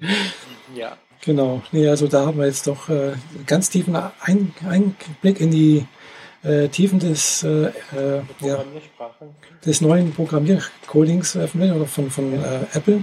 ja. 0.74 0.96
Genau. 1.24 1.62
Nee, 1.72 1.88
also 1.88 2.06
da 2.06 2.26
haben 2.26 2.38
wir 2.38 2.46
jetzt 2.46 2.66
doch 2.66 2.88
äh, 2.88 3.12
ganz 3.46 3.70
tiefen 3.70 3.96
Ein 4.20 4.52
Einblick 4.68 5.40
in 5.40 5.50
die 5.50 5.86
äh, 6.42 6.68
Tiefen 6.68 6.98
des, 6.98 7.42
äh, 7.42 7.66
äh 7.66 8.20
ja, 8.40 8.64
des 9.64 9.80
neuen 9.80 10.12
Programmiercodings 10.12 11.36
oder 11.36 11.86
von, 11.86 12.10
von 12.10 12.32
äh, 12.34 12.38
Apple. 12.74 13.02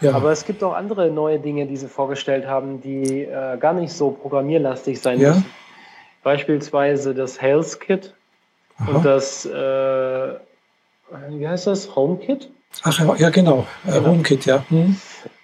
Ja. 0.00 0.14
Aber 0.14 0.32
es 0.32 0.44
gibt 0.44 0.64
auch 0.64 0.72
andere 0.72 1.10
neue 1.10 1.38
Dinge, 1.38 1.66
die 1.66 1.76
sie 1.76 1.88
vorgestellt 1.88 2.46
haben, 2.46 2.80
die 2.80 3.24
äh, 3.24 3.58
gar 3.58 3.74
nicht 3.74 3.92
so 3.92 4.10
programmierlastig 4.10 5.00
sein 5.00 5.20
ja. 5.20 5.30
müssen. 5.30 5.46
Beispielsweise 6.22 7.14
das 7.14 7.40
Health 7.40 7.80
Kit 7.80 8.14
Aha. 8.78 8.90
und 8.90 9.04
das, 9.04 9.44
äh, 9.44 10.34
wie 11.30 11.46
heißt 11.46 11.66
das, 11.66 11.94
HomeKit? 11.94 12.50
Ach 12.82 13.18
ja, 13.18 13.30
genau, 13.30 13.66
genau. 13.84 14.06
HomeKit, 14.06 14.46
ja. 14.46 14.64
Hm. 14.68 14.96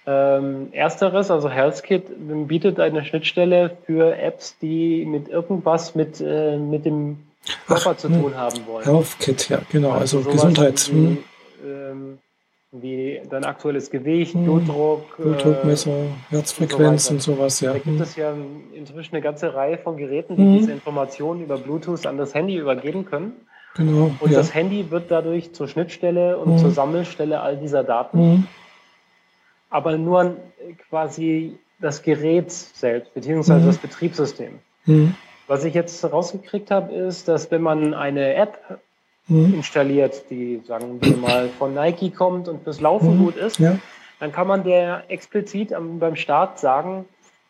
Ähm, 0.09 0.69
ersteres, 0.71 1.29
also 1.29 1.49
HealthKit, 1.49 2.05
bietet 2.47 2.79
eine 2.79 3.03
Schnittstelle 3.03 3.75
für 3.85 4.17
Apps, 4.17 4.57
die 4.57 5.05
mit 5.05 5.27
irgendwas 5.27 5.95
mit, 5.95 6.21
äh, 6.21 6.55
mit 6.55 6.85
dem 6.85 7.17
Körper 7.67 7.91
Ach, 7.91 7.97
zu 7.97 8.07
tun 8.07 8.33
haben 8.37 8.65
wollen. 8.67 8.85
HealthKit, 8.85 9.49
ja, 9.49 9.59
genau, 9.69 9.91
also, 9.91 10.19
also 10.19 10.29
Gesundheit. 10.29 10.89
Wie, 10.93 10.93
hm. 10.93 11.17
ähm, 11.65 12.17
wie 12.71 13.21
dein 13.29 13.43
aktuelles 13.43 13.89
Gewicht, 13.89 14.33
hm. 14.33 14.45
Blutdruck, 14.45 15.17
Blutdruckmesser, 15.17 15.91
äh, 15.91 16.05
Herzfrequenz 16.29 17.11
und, 17.11 17.21
so 17.21 17.33
und, 17.33 17.37
sowas, 17.37 17.59
ja. 17.59 17.73
Da 17.73 17.79
gibt 17.79 17.97
hm. 17.97 18.01
es 18.01 18.15
ja 18.15 18.33
inzwischen 18.73 19.13
eine 19.13 19.21
ganze 19.21 19.55
Reihe 19.55 19.77
von 19.77 19.97
Geräten, 19.97 20.37
die 20.37 20.41
hm. 20.43 20.57
diese 20.57 20.71
Informationen 20.71 21.43
über 21.43 21.57
Bluetooth 21.57 22.05
an 22.05 22.17
das 22.17 22.33
Handy 22.33 22.55
übergeben 22.55 23.03
können. 23.03 23.33
Genau. 23.75 24.11
Und 24.21 24.31
ja. 24.31 24.37
das 24.37 24.53
Handy 24.53 24.89
wird 24.89 25.11
dadurch 25.11 25.53
zur 25.53 25.67
Schnittstelle 25.67 26.37
und 26.37 26.51
hm. 26.51 26.57
zur 26.59 26.71
Sammelstelle 26.71 27.41
all 27.41 27.57
dieser 27.57 27.83
Daten. 27.83 28.47
Aber 29.69 29.97
nur 29.97 30.37
quasi 30.89 31.57
das 31.79 32.01
Gerät 32.01 32.51
selbst, 32.51 33.13
beziehungsweise 33.13 33.61
mhm. 33.61 33.67
das 33.67 33.77
Betriebssystem. 33.77 34.59
Mhm. 34.85 35.15
Was 35.47 35.63
ich 35.63 35.73
jetzt 35.73 36.03
rausgekriegt 36.03 36.71
habe, 36.71 36.93
ist, 36.93 37.27
dass 37.27 37.51
wenn 37.51 37.61
man 37.61 37.93
eine 37.93 38.33
App 38.33 38.79
mhm. 39.27 39.53
installiert, 39.55 40.29
die, 40.29 40.61
sagen 40.65 40.99
wir 41.01 41.17
mal, 41.17 41.49
von 41.57 41.73
Nike 41.73 42.09
kommt 42.09 42.47
und 42.47 42.63
fürs 42.63 42.81
Laufen 42.81 43.17
mhm. 43.17 43.25
gut 43.25 43.35
ist, 43.37 43.59
ja. 43.59 43.77
dann 44.19 44.31
kann 44.31 44.47
man 44.47 44.63
der 44.63 45.03
explizit 45.09 45.73
am, 45.73 45.99
beim 45.99 46.15
Start 46.15 46.59
sagen, 46.59 47.05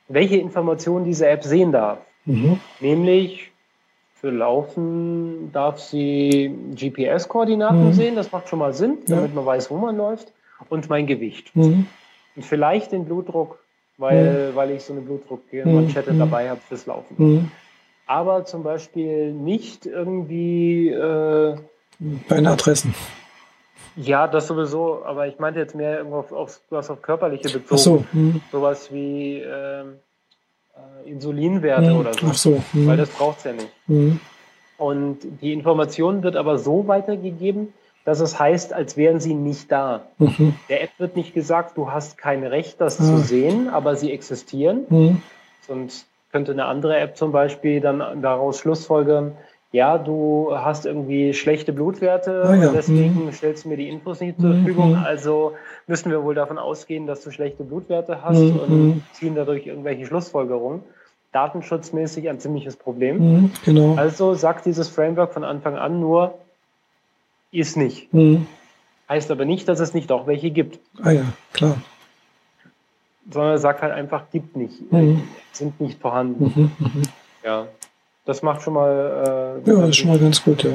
welche 0.08 0.38
Informationen 0.38 1.06
diese 1.06 1.28
App 1.28 1.44
sehen 1.44 1.72
darf. 1.72 2.00
Mhm. 2.26 2.60
Nämlich 2.80 3.52
für 4.14 4.30
Laufen 4.30 5.52
darf 5.52 5.80
sie 5.80 6.54
GPS-Koordinaten 6.76 7.88
mhm. 7.88 7.94
sehen, 7.94 8.16
das 8.16 8.32
macht 8.32 8.50
schon 8.50 8.60
mal 8.60 8.74
Sinn, 8.74 8.98
damit 9.08 9.34
man 9.34 9.46
weiß, 9.46 9.70
wo 9.72 9.78
man 9.78 9.96
läuft, 9.96 10.34
und 10.70 10.90
mein 10.90 11.06
Gewicht. 11.06 11.52
Und 11.56 11.88
vielleicht 12.42 12.92
den 12.92 13.06
Blutdruck, 13.06 13.60
weil, 13.98 14.52
mhm. 14.52 14.56
weil 14.56 14.72
ich 14.72 14.84
so 14.84 14.94
eine 14.94 15.02
Blutdruckmanschette 15.02 16.14
mhm. 16.14 16.20
dabei 16.20 16.50
habe 16.50 16.62
fürs 16.62 16.86
Laufen. 16.86 17.16
Mhm. 17.18 17.52
Aber 18.06 18.46
zum 18.46 18.64
Beispiel 18.64 19.34
nicht 19.34 19.86
irgendwie. 19.86 20.90
Äh, 20.90 21.56
Deine 22.30 22.52
Adressen. 22.52 22.94
Ja, 23.98 24.28
das 24.28 24.48
sowieso, 24.48 25.04
aber 25.04 25.28
ich 25.28 25.40
meinte 25.40 25.60
jetzt 25.60 25.74
mehr 25.74 26.06
auf, 26.06 26.32
auf, 26.32 26.62
was 26.70 26.90
auf 26.92 27.02
körperliche 27.02 27.50
bezogen. 27.50 27.66
Ach 27.72 27.78
so. 27.78 28.06
Mhm. 28.14 28.42
Sowas 28.52 28.94
wie 28.94 29.40
ähm, 29.40 29.96
äh, 30.76 31.10
Insulinwerte 31.10 31.90
mhm. 31.90 32.00
oder 32.00 32.14
so. 32.14 32.28
Ach 32.30 32.34
so. 32.36 32.64
Mhm. 32.74 32.88
Weil 32.88 32.98
das 32.98 33.10
braucht 33.10 33.40
es 33.40 33.44
ja 33.46 33.54
nicht. 33.54 33.72
Mhm. 33.88 34.20
Und 34.78 35.18
die 35.42 35.52
Information 35.52 36.22
wird 36.22 36.36
aber 36.36 36.60
so 36.60 36.88
weitergegeben, 36.88 37.74
dass 38.08 38.22
es 38.22 38.40
heißt, 38.40 38.72
als 38.72 38.96
wären 38.96 39.20
sie 39.20 39.34
nicht 39.34 39.70
da. 39.70 40.04
Mhm. 40.18 40.54
Der 40.70 40.82
App 40.82 40.92
wird 40.98 41.18
nicht 41.18 41.34
gesagt, 41.34 41.78
du 41.78 41.92
hast 41.92 42.18
kein 42.18 42.46
Recht, 42.46 42.80
das 42.80 43.02
ah. 43.02 43.04
zu 43.04 43.18
sehen, 43.18 43.68
aber 43.68 43.98
sie 43.98 44.14
existieren. 44.14 44.86
Mhm. 44.88 45.22
Sonst 45.68 46.08
könnte 46.32 46.54
eine 46.54 46.64
andere 46.68 46.98
App 46.98 47.18
zum 47.18 47.34
Beispiel 47.34 47.82
dann 47.82 48.22
daraus 48.22 48.60
schlussfolgern, 48.60 49.34
ja, 49.74 49.98
du 49.98 50.52
hast 50.54 50.86
irgendwie 50.86 51.34
schlechte 51.34 51.74
Blutwerte 51.74 52.44
ah, 52.46 52.56
ja. 52.56 52.70
und 52.70 52.76
deswegen 52.76 53.26
mhm. 53.26 53.34
stellst 53.34 53.66
du 53.66 53.70
mir 53.70 53.76
die 53.76 53.90
Infos 53.90 54.22
nicht 54.22 54.40
zur 54.40 54.54
Verfügung. 54.54 54.92
Mhm. 54.92 55.04
Also 55.04 55.52
müssen 55.86 56.10
wir 56.10 56.24
wohl 56.24 56.34
davon 56.34 56.58
ausgehen, 56.58 57.08
dass 57.08 57.26
du 57.26 57.32
schlechte 57.32 57.66
Blutwerte 57.66 58.24
hast 58.24 58.40
mhm. 58.40 58.60
und 58.60 59.04
ziehen 59.12 59.36
dadurch 59.36 59.68
irgendwelche 59.68 60.06
Schlussfolgerungen. 60.06 60.82
Datenschutzmäßig 61.34 62.30
ein 62.30 62.40
ziemliches 62.40 62.78
Problem. 62.78 63.18
Mhm, 63.18 63.52
genau. 63.66 63.96
Also 63.96 64.34
sagt 64.34 64.66
dieses 64.66 64.88
Framework 64.88 65.34
von 65.34 65.44
Anfang 65.44 65.76
an 65.76 66.00
nur, 66.00 66.36
ist 67.52 67.78
nicht. 67.78 68.14
Mhm. 68.14 68.48
Heißt 69.10 69.32
aber 69.32 69.46
nicht, 69.46 69.68
dass 69.68 69.80
es 69.80 69.94
nicht 69.94 70.12
auch 70.12 70.28
welche 70.28 70.52
gibt. 70.52 70.80
Ah 71.02 71.12
ja, 71.12 71.24
klar. 71.54 71.78
Sondern 73.30 73.52
er 73.52 73.58
sagt 73.58 73.82
halt 73.82 73.94
einfach, 73.94 74.30
gibt 74.32 74.56
nicht. 74.56 74.92
Mhm. 74.92 75.24
Sind 75.52 75.80
nicht 75.80 76.00
vorhanden. 76.00 76.44
Mhm, 76.44 76.72
mhm, 76.80 77.04
ja. 77.44 77.68
Das 78.26 78.42
macht 78.42 78.62
schon 78.62 78.74
mal. 78.74 79.62
Äh, 79.66 79.70
ja, 79.70 79.82
das 79.82 79.90
ist 79.90 79.98
schon 79.98 80.10
mal 80.10 80.20
ganz 80.20 80.44
gut, 80.44 80.64
ja. 80.64 80.72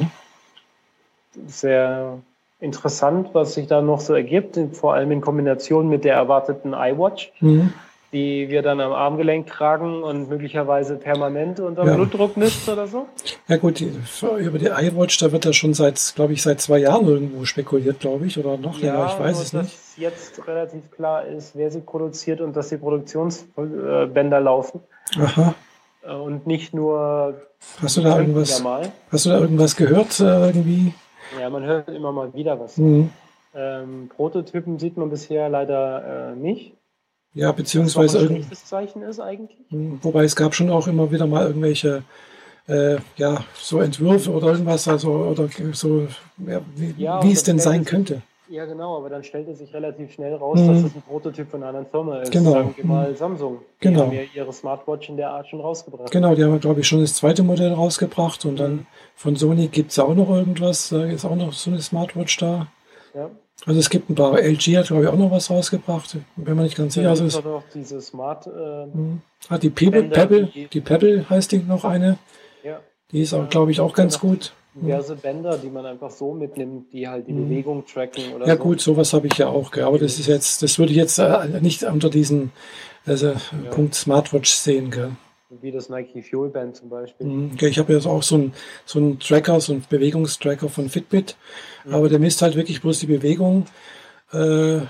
Sehr 1.47 2.19
interessant, 2.59 3.29
was 3.33 3.53
sich 3.53 3.67
da 3.67 3.81
noch 3.81 3.99
so 3.99 4.13
ergibt, 4.13 4.57
vor 4.73 4.93
allem 4.93 5.11
in 5.11 5.21
Kombination 5.21 5.89
mit 5.89 6.03
der 6.03 6.15
erwarteten 6.15 6.73
iWatch. 6.73 7.31
Mhm 7.39 7.73
die 8.13 8.49
wir 8.49 8.61
dann 8.61 8.79
am 8.79 8.93
Armgelenk 8.93 9.47
tragen 9.47 10.03
und 10.03 10.29
möglicherweise 10.29 10.95
permanent 10.95 11.59
unter 11.59 11.85
ja. 11.85 11.95
Blutdruck 11.95 12.37
misst 12.37 12.69
oder 12.69 12.87
so? 12.87 13.07
Ja 13.47 13.57
gut, 13.57 13.79
die, 13.79 13.91
über 14.39 14.59
die 14.59 14.67
iWatch, 14.67 15.17
da 15.19 15.31
wird 15.31 15.45
ja 15.45 15.53
schon 15.53 15.73
seit, 15.73 16.13
glaube 16.15 16.33
ich, 16.33 16.43
seit 16.43 16.61
zwei 16.61 16.77
Jahren 16.77 17.07
irgendwo 17.07 17.43
spekuliert, 17.45 17.99
glaube 17.99 18.27
ich, 18.27 18.37
oder 18.37 18.57
noch 18.57 18.79
länger, 18.79 18.99
ja, 18.99 19.07
ich 19.07 19.19
weiß 19.19 19.39
es 19.39 19.53
nicht. 19.53 19.77
jetzt 19.97 20.47
relativ 20.47 20.91
klar 20.91 21.25
ist, 21.25 21.55
wer 21.55 21.71
sie 21.71 21.81
produziert 21.81 22.39
und 22.39 22.55
dass 22.55 22.69
die 22.69 22.77
Produktionsbänder 22.77 24.39
laufen. 24.39 24.81
Aha. 25.19 25.55
Äh, 26.03 26.13
und 26.13 26.47
nicht 26.47 26.73
nur 26.73 27.41
hast 27.81 27.97
du 27.97 28.01
da 28.01 28.19
irgendwas 28.19 28.63
Hast 29.11 29.25
du 29.25 29.29
da 29.29 29.39
irgendwas 29.39 29.75
gehört 29.75 30.19
äh, 30.19 30.47
irgendwie? 30.47 30.93
Ja, 31.39 31.49
man 31.49 31.63
hört 31.63 31.89
immer 31.89 32.11
mal 32.11 32.33
wieder 32.33 32.59
was. 32.59 32.77
Mhm. 32.77 33.09
Ähm, 33.55 34.09
Prototypen 34.15 34.79
sieht 34.79 34.97
man 34.97 35.09
bisher 35.09 35.49
leider 35.49 36.31
äh, 36.31 36.35
nicht. 36.35 36.73
Ja, 37.33 37.51
beziehungsweise. 37.51 38.25
Schlechtes 38.25 38.65
Zeichen 38.65 39.01
ist 39.01 39.19
eigentlich. 39.19 39.57
Hm, 39.69 39.99
wobei 40.01 40.23
es 40.23 40.35
gab 40.35 40.53
schon 40.53 40.69
auch 40.69 40.87
immer 40.87 41.11
wieder 41.11 41.25
mal 41.25 41.47
irgendwelche, 41.47 42.03
äh, 42.67 42.97
ja, 43.17 43.43
so 43.55 43.79
Entwürfe 43.79 44.31
oder 44.31 44.47
irgendwas, 44.47 44.87
also, 44.87 45.11
oder 45.11 45.49
so, 45.73 46.07
ja, 46.45 46.61
wie, 46.75 46.93
ja, 46.97 47.23
wie 47.23 47.31
es 47.31 47.43
denn 47.43 47.59
sein 47.59 47.85
könnte. 47.85 48.21
Ja, 48.49 48.65
genau, 48.65 48.97
aber 48.97 49.09
dann 49.09 49.23
stellte 49.23 49.55
sich 49.55 49.73
relativ 49.73 50.11
schnell 50.11 50.35
raus, 50.35 50.59
mhm. 50.59 50.67
dass 50.67 50.83
es 50.83 50.95
ein 50.95 51.01
Prototyp 51.01 51.49
von 51.49 51.61
einer 51.63 51.69
anderen 51.69 51.87
Firma 51.87 52.17
ist. 52.19 52.31
Genau. 52.31 52.51
Sagen 52.51 52.73
wir 52.77 52.85
mal 52.85 53.09
mhm. 53.09 53.15
Samsung. 53.15 53.57
Genau. 53.79 54.01
Die 54.01 54.05
haben 54.05 54.13
ja 54.13 54.21
ihre 54.35 54.53
Smartwatch 54.53 55.09
in 55.09 55.17
der 55.17 55.31
Art 55.31 55.47
schon 55.47 55.59
rausgebracht. 55.59 56.11
Genau, 56.11 56.35
die 56.35 56.43
haben, 56.43 56.59
glaube 56.59 56.81
ich, 56.81 56.87
schon 56.87 57.01
das 57.01 57.15
zweite 57.15 57.41
Modell 57.41 57.73
rausgebracht 57.73 58.45
und 58.45 58.53
mhm. 58.53 58.57
dann 58.57 58.87
von 59.15 59.35
Sony 59.35 59.69
gibt 59.69 59.89
es 59.89 59.97
auch 59.97 60.13
noch 60.13 60.29
irgendwas. 60.29 60.89
Da 60.89 61.03
ist 61.05 61.25
auch 61.25 61.35
noch 61.35 61.51
so 61.51 61.71
eine 61.71 61.81
Smartwatch 61.81 62.37
da. 62.37 62.67
Ja. 63.13 63.29
Also 63.65 63.79
es 63.79 63.89
gibt 63.89 64.09
ein 64.09 64.15
paar, 64.15 64.39
LG 64.39 64.77
hat 64.77 64.87
glaube 64.87 65.03
ich 65.03 65.09
auch 65.09 65.17
noch 65.17 65.31
was 65.31 65.49
rausgebracht, 65.49 66.17
bin 66.35 66.55
mir 66.55 66.63
nicht 66.63 66.75
ganz 66.75 66.95
sicher. 66.95 67.09
Also 67.09 67.25
es 67.25 67.35
ist 67.35 67.45
auch 67.45 67.63
diese 67.73 68.01
Smart. 68.01 68.47
Äh, 68.47 68.87
ah, 69.49 69.57
die 69.57 69.69
Pebble, 69.69 70.03
Pebble, 70.03 70.47
die 70.47 70.81
Pebble 70.81 71.29
heißt 71.29 71.51
die 71.51 71.59
noch 71.59 71.85
eine. 71.85 72.17
Ja. 72.63 72.79
Die 73.11 73.21
ist 73.21 73.33
auch, 73.33 73.47
glaube 73.49 73.71
ich, 73.71 73.79
auch 73.79 73.93
ganz 73.93 74.19
gut. 74.19 74.53
Diverse 74.75 75.15
Bänder, 75.15 75.57
die 75.59 75.69
man 75.69 75.85
einfach 75.85 76.09
so 76.09 76.33
mitnimmt, 76.33 76.91
die 76.91 77.07
halt 77.07 77.27
die 77.27 77.33
mhm. 77.33 77.47
Bewegung 77.47 77.85
tracken 77.85 78.33
oder 78.33 78.47
Ja 78.47 78.55
so. 78.55 78.63
gut, 78.63 78.81
sowas 78.81 79.13
habe 79.13 79.27
ich 79.27 79.37
ja 79.37 79.47
auch, 79.47 79.71
aber 79.77 79.99
das 79.99 80.17
ist 80.17 80.27
jetzt, 80.27 80.63
das 80.63 80.79
würde 80.79 80.91
ich 80.91 80.97
jetzt 80.97 81.19
äh, 81.19 81.61
nicht 81.61 81.83
unter 81.83 82.09
diesen 82.09 82.51
also, 83.05 83.27
ja. 83.27 83.37
Punkt 83.69 83.93
Smartwatch 83.93 84.49
sehen, 84.49 84.89
gell? 84.89 85.11
Wie 85.61 85.71
das 85.71 85.89
Nike 85.89 86.21
Fuel 86.21 86.49
Band 86.49 86.75
zum 86.75 86.89
Beispiel. 86.89 87.27
Mhm. 87.27 87.51
Okay, 87.53 87.67
ich 87.67 87.79
habe 87.79 87.93
jetzt 87.93 88.07
auch 88.07 88.23
so 88.23 88.35
einen 88.35 88.53
so 88.85 88.99
einen 88.99 89.19
Tracker, 89.19 89.59
so 89.59 89.73
einen 89.73 89.85
Bewegungstracker 89.89 90.69
von 90.69 90.89
Fitbit, 90.89 91.35
mhm. 91.85 91.93
aber 91.93 92.09
der 92.09 92.19
misst 92.19 92.41
halt 92.41 92.55
wirklich 92.55 92.81
bloß 92.81 92.99
die 92.99 93.07
Bewegung. 93.07 93.65
Äh, 94.31 94.81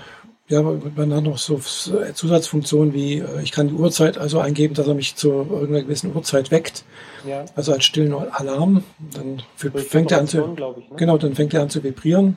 ja, 0.48 0.60
man 0.60 1.14
hat 1.14 1.24
noch 1.24 1.38
so 1.38 1.58
Zusatzfunktionen 1.58 2.92
wie, 2.92 3.18
äh, 3.18 3.42
ich 3.42 3.50
kann 3.50 3.68
die 3.68 3.74
Uhrzeit 3.74 4.18
also 4.18 4.40
eingeben, 4.40 4.74
dass 4.74 4.86
er 4.86 4.94
mich 4.94 5.16
zu 5.16 5.30
irgendeiner 5.30 5.82
gewissen 5.82 6.14
Uhrzeit 6.14 6.50
weckt. 6.50 6.84
Ja. 7.26 7.46
Also 7.56 7.72
als 7.72 7.84
stillen 7.84 8.12
Alarm. 8.12 8.84
Dann 9.14 9.42
fängt 9.56 10.12
er 10.12 10.20
an 10.20 10.26
zu, 10.26 10.38
ich, 10.38 10.90
ne? 10.90 10.96
genau, 10.96 11.16
dann 11.16 11.34
fängt 11.34 11.54
er 11.54 11.62
an 11.62 11.70
zu 11.70 11.82
vibrieren. 11.82 12.36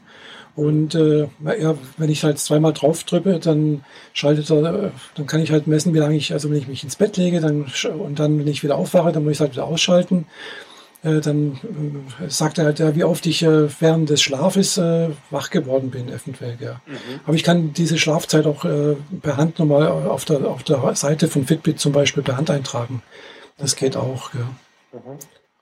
Und 0.57 0.95
äh, 0.95 1.27
ja, 1.59 1.75
wenn 1.97 2.09
ich 2.09 2.23
halt 2.23 2.39
zweimal 2.39 2.73
drauf 2.73 3.03
drücke, 3.03 3.37
dann 3.37 3.85
schaltet 4.13 4.49
er, 4.49 4.91
dann 5.13 5.27
kann 5.27 5.39
ich 5.39 5.51
halt 5.51 5.67
messen, 5.67 5.93
wie 5.93 5.99
lange 5.99 6.15
ich, 6.15 6.33
also 6.33 6.49
wenn 6.49 6.57
ich 6.57 6.67
mich 6.67 6.83
ins 6.83 6.95
Bett 6.95 7.15
lege, 7.15 7.39
dann 7.39 7.67
und 7.99 8.17
dann, 8.17 8.39
wenn 8.39 8.47
ich 8.47 8.63
wieder 8.63 8.75
aufwache, 8.75 9.11
dann 9.11 9.23
muss 9.23 9.33
ich 9.33 9.37
es 9.37 9.41
halt 9.41 9.51
wieder 9.51 9.65
ausschalten. 9.65 10.25
Äh, 11.03 11.21
dann 11.21 11.59
äh, 12.19 12.27
sagt 12.27 12.57
er 12.57 12.65
halt, 12.65 12.79
ja, 12.79 12.95
wie 12.95 13.03
oft 13.03 13.27
ich 13.27 13.43
äh, 13.43 13.67
während 13.79 14.09
des 14.09 14.19
Schlafes 14.23 14.79
äh, 14.79 15.09
wach 15.29 15.51
geworden 15.51 15.91
bin, 15.91 16.09
eventuell. 16.09 16.57
Ja. 16.59 16.81
Mhm. 16.87 17.19
Aber 17.27 17.35
ich 17.35 17.43
kann 17.43 17.73
diese 17.73 17.99
Schlafzeit 17.99 18.47
auch 18.47 18.65
äh, 18.65 18.95
per 19.21 19.37
Hand 19.37 19.59
nochmal 19.59 19.87
auf 19.87 20.25
der, 20.25 20.43
auf 20.47 20.63
der 20.63 20.95
Seite 20.95 21.27
von 21.27 21.45
Fitbit 21.45 21.79
zum 21.79 21.91
Beispiel 21.91 22.23
per 22.23 22.35
Hand 22.35 22.49
eintragen. 22.49 23.03
Das 23.59 23.75
geht 23.75 23.95
auch. 23.95 24.33
Ja. 24.33 24.49
Mhm. 24.93 25.19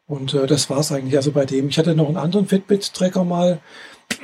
Und 0.07 0.33
äh, 0.35 0.47
das 0.47 0.69
war 0.69 0.79
es 0.79 0.93
eigentlich. 0.93 1.17
Also 1.17 1.33
bei 1.33 1.45
dem, 1.45 1.67
ich 1.67 1.77
hatte 1.77 1.95
noch 1.95 2.07
einen 2.07 2.15
anderen 2.15 2.47
Fitbit-Tracker 2.47 3.25
mal, 3.25 3.59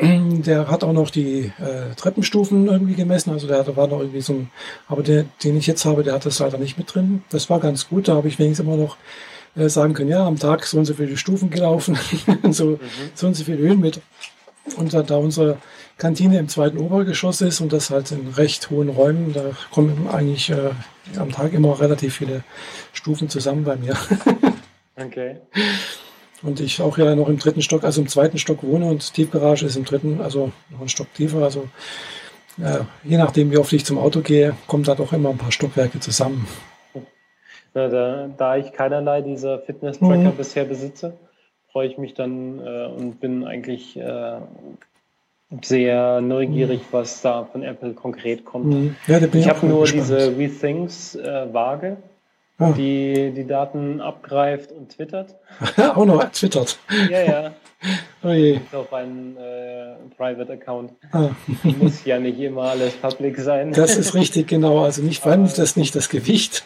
der 0.01 0.67
hat 0.69 0.83
auch 0.83 0.93
noch 0.93 1.09
die 1.09 1.51
äh, 1.59 1.95
Treppenstufen 1.95 2.67
irgendwie 2.67 2.95
gemessen. 2.95 3.31
Also 3.31 3.47
der, 3.47 3.63
der 3.63 3.75
war 3.75 3.87
noch 3.87 3.99
irgendwie 3.99 4.21
so 4.21 4.33
ein, 4.33 4.51
aber 4.87 5.03
der, 5.03 5.25
den 5.43 5.57
ich 5.57 5.67
jetzt 5.67 5.85
habe, 5.85 6.03
der 6.03 6.13
hat 6.13 6.25
das 6.25 6.39
leider 6.39 6.57
nicht 6.57 6.77
mit 6.77 6.93
drin. 6.93 7.23
Das 7.29 7.49
war 7.49 7.59
ganz 7.59 7.89
gut. 7.89 8.07
Da 8.07 8.15
habe 8.15 8.27
ich 8.27 8.39
wenigstens 8.39 8.65
immer 8.65 8.77
noch 8.77 8.97
äh, 9.55 9.69
sagen 9.69 9.93
können, 9.93 10.09
ja, 10.09 10.25
am 10.25 10.39
Tag 10.39 10.65
so 10.65 10.77
und 10.77 10.85
so 10.85 10.93
viele 10.93 11.17
Stufen 11.17 11.49
gelaufen, 11.49 11.97
so, 12.51 12.65
mhm. 12.65 12.79
so 13.13 13.27
und 13.27 13.35
so 13.35 13.43
viele 13.43 13.57
Höhenmeter. 13.57 14.01
Und 14.77 14.93
da, 14.93 15.01
da 15.01 15.17
unsere 15.17 15.57
Kantine 15.97 16.39
im 16.39 16.47
zweiten 16.47 16.77
Obergeschoss 16.77 17.41
ist 17.41 17.61
und 17.61 17.73
das 17.73 17.89
halt 17.89 18.11
in 18.11 18.27
recht 18.29 18.69
hohen 18.69 18.89
Räumen, 18.89 19.33
da 19.33 19.51
kommen 19.71 20.07
eigentlich 20.11 20.49
äh, 20.49 20.71
am 21.17 21.31
Tag 21.31 21.53
immer 21.53 21.79
relativ 21.79 22.15
viele 22.15 22.43
Stufen 22.93 23.29
zusammen 23.29 23.63
bei 23.63 23.75
mir. 23.75 23.95
okay. 24.95 25.37
Und 26.43 26.59
ich 26.59 26.81
auch 26.81 26.97
ja 26.97 27.15
noch 27.15 27.29
im 27.29 27.37
dritten 27.37 27.61
Stock, 27.61 27.83
also 27.83 28.01
im 28.01 28.07
zweiten 28.07 28.37
Stock 28.37 28.63
wohne 28.63 28.85
und 28.85 29.13
Tiefgarage 29.13 29.65
ist 29.65 29.75
im 29.75 29.85
dritten, 29.85 30.21
also 30.21 30.51
noch 30.69 30.81
ein 30.81 30.89
Stock 30.89 31.13
tiefer. 31.13 31.43
Also 31.43 31.67
ja, 32.57 32.85
je 33.03 33.17
nachdem, 33.17 33.51
wie 33.51 33.57
oft 33.57 33.71
ich 33.73 33.85
zum 33.85 33.97
Auto 33.97 34.21
gehe, 34.21 34.55
kommen 34.67 34.83
da 34.83 34.95
doch 34.95 35.13
immer 35.13 35.29
ein 35.29 35.37
paar 35.37 35.51
Stockwerke 35.51 35.99
zusammen. 35.99 36.47
Na, 37.73 37.87
da, 37.87 38.29
da, 38.37 38.57
ich 38.57 38.73
keinerlei 38.73 39.21
dieser 39.21 39.59
Fitness-Tracker 39.59 40.17
mhm. 40.17 40.35
bisher 40.35 40.65
besitze, 40.65 41.13
freue 41.71 41.87
ich 41.87 41.97
mich 41.97 42.13
dann 42.13 42.59
äh, 42.59 42.87
und 42.87 43.21
bin 43.21 43.45
eigentlich 43.45 43.97
äh, 43.97 44.39
sehr 45.61 46.19
neugierig, 46.19 46.81
mhm. 46.81 46.87
was 46.91 47.21
da 47.21 47.45
von 47.45 47.63
Apple 47.63 47.93
konkret 47.93 48.43
kommt. 48.43 48.65
Mhm. 48.65 48.95
Ja, 49.07 49.19
ich 49.19 49.49
habe 49.49 49.65
nur 49.65 49.81
gespannt. 49.81 50.09
diese 50.09 50.37
WeThings-Waage. 50.37 51.97
Ah. 52.61 52.73
die 52.73 53.31
die 53.35 53.45
Daten 53.45 54.01
abgreift 54.01 54.71
und 54.71 54.89
twittert. 54.89 55.35
auch 55.95 56.05
noch 56.05 56.23
twittert. 56.31 56.77
Ja, 57.09 57.21
ja. 57.21 57.51
Oh 58.23 58.29
je. 58.29 58.59
Auf 58.71 58.93
einen 58.93 59.35
äh, 59.37 59.95
Private 60.15 60.53
Account. 60.53 60.91
Ah. 61.11 61.29
Muss 61.63 62.05
ja 62.05 62.19
nicht 62.19 62.39
immer 62.39 62.65
alles 62.65 62.93
public 62.93 63.39
sein. 63.39 63.71
Das 63.71 63.97
ist 63.97 64.13
richtig, 64.13 64.45
genau. 64.45 64.83
Also 64.83 65.01
nicht 65.01 65.25
wann, 65.25 65.45
das 65.45 65.75
nicht 65.75 65.95
das 65.95 66.07
Gewicht. 66.07 66.63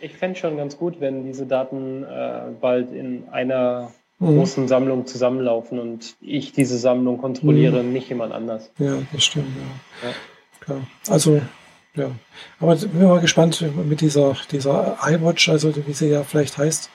ich 0.00 0.12
fände 0.18 0.38
schon 0.38 0.58
ganz 0.58 0.76
gut, 0.76 1.00
wenn 1.00 1.24
diese 1.24 1.46
Daten 1.46 2.04
äh, 2.04 2.50
bald 2.60 2.92
in 2.92 3.24
einer 3.30 3.92
mhm. 4.18 4.36
großen 4.36 4.68
Sammlung 4.68 5.06
zusammenlaufen 5.06 5.78
und 5.78 6.16
ich 6.20 6.52
diese 6.52 6.76
Sammlung 6.76 7.16
kontrolliere, 7.16 7.82
mhm. 7.82 7.94
nicht 7.94 8.10
jemand 8.10 8.34
anders. 8.34 8.70
Ja, 8.76 8.98
das 9.14 9.24
stimmt, 9.24 9.48
ja. 10.02 10.10
ja. 10.10 10.14
Klar. 10.60 10.80
Also 11.08 11.40
ja, 11.94 12.10
aber 12.60 12.74
ich 12.74 12.88
bin 12.88 13.08
mal 13.08 13.20
gespannt 13.20 13.64
mit 13.86 14.00
dieser, 14.00 14.36
dieser 14.50 14.98
iWatch, 15.04 15.48
also 15.48 15.74
wie 15.86 15.92
sie 15.92 16.08
ja 16.08 16.22
vielleicht 16.22 16.56
heißt, 16.58 16.90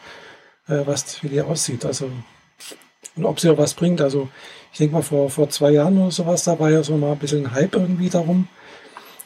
äh, 0.67 0.81
was, 0.85 1.21
wie 1.23 1.29
die 1.29 1.41
aussieht. 1.41 1.85
Also, 1.85 2.09
und 3.15 3.25
ob 3.25 3.39
sie 3.39 3.49
auch 3.49 3.57
was 3.57 3.73
bringt. 3.73 4.01
Also, 4.01 4.29
ich 4.71 4.79
denke 4.79 4.95
mal, 4.95 5.01
vor, 5.01 5.29
vor 5.29 5.49
zwei 5.49 5.71
Jahren 5.71 5.97
oder 5.97 6.11
sowas, 6.11 6.43
da 6.43 6.59
war 6.59 6.69
ja 6.69 6.83
so 6.83 6.97
mal 6.97 7.13
ein 7.13 7.19
bisschen 7.19 7.53
Hype 7.53 7.75
irgendwie 7.75 8.09
darum. 8.09 8.47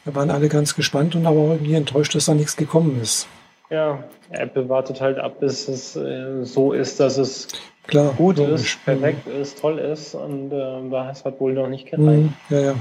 Da 0.05 0.15
waren 0.15 0.31
alle 0.31 0.49
ganz 0.49 0.75
gespannt 0.75 1.15
und 1.15 1.25
aber 1.25 1.53
irgendwie 1.53 1.75
enttäuscht, 1.75 2.15
dass 2.15 2.25
da 2.25 2.33
nichts 2.33 2.55
gekommen 2.55 2.99
ist. 3.01 3.27
Ja, 3.69 4.03
Apple 4.31 4.67
wartet 4.67 4.99
halt 4.99 5.19
ab, 5.19 5.39
bis 5.39 5.67
es 5.67 5.95
äh, 5.95 6.43
so 6.43 6.73
ist, 6.73 6.99
dass 6.99 7.17
es 7.17 7.47
Klar, 7.85 8.13
gut 8.17 8.37
logisch. 8.37 8.61
ist, 8.61 8.85
perfekt 8.85 9.27
mhm. 9.27 9.41
ist, 9.41 9.59
toll 9.59 9.77
ist 9.77 10.15
und 10.15 10.51
äh, 10.51 10.89
da 10.89 11.13
hat 11.23 11.39
wohl 11.39 11.53
noch 11.53 11.67
nicht 11.67 11.85
gereicht. 11.87 12.05
Mhm, 12.05 12.33
ja, 12.49 12.59
ja. 12.59 12.75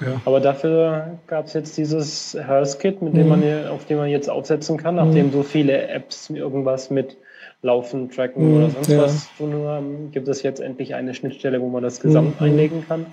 Ja. 0.00 0.20
Aber 0.24 0.40
dafür 0.40 1.18
gab 1.26 1.46
es 1.46 1.52
jetzt 1.52 1.76
dieses 1.76 2.34
Hearth-Kit, 2.34 3.02
mit 3.02 3.14
dem 3.16 3.28
man, 3.28 3.40
mhm. 3.40 3.68
auf 3.70 3.84
dem 3.86 3.98
man 3.98 4.08
jetzt 4.08 4.30
aufsetzen 4.30 4.76
kann, 4.76 4.96
nachdem 4.96 5.26
mhm. 5.26 5.32
so 5.32 5.42
viele 5.42 5.88
Apps 5.88 6.30
irgendwas 6.30 6.90
mit 6.90 7.16
Laufen, 7.62 8.10
Tracken 8.10 8.50
mhm. 8.50 8.56
oder 8.56 8.70
sonst 8.70 8.88
ja. 8.88 9.02
was 9.02 9.28
tun 9.36 9.54
haben, 9.66 10.10
gibt 10.12 10.28
es 10.28 10.42
jetzt 10.42 10.60
endlich 10.60 10.94
eine 10.94 11.14
Schnittstelle, 11.14 11.60
wo 11.60 11.68
man 11.68 11.82
das 11.82 12.00
Gesamt 12.00 12.40
mhm. 12.40 12.46
einlegen 12.46 12.84
kann. 12.88 13.06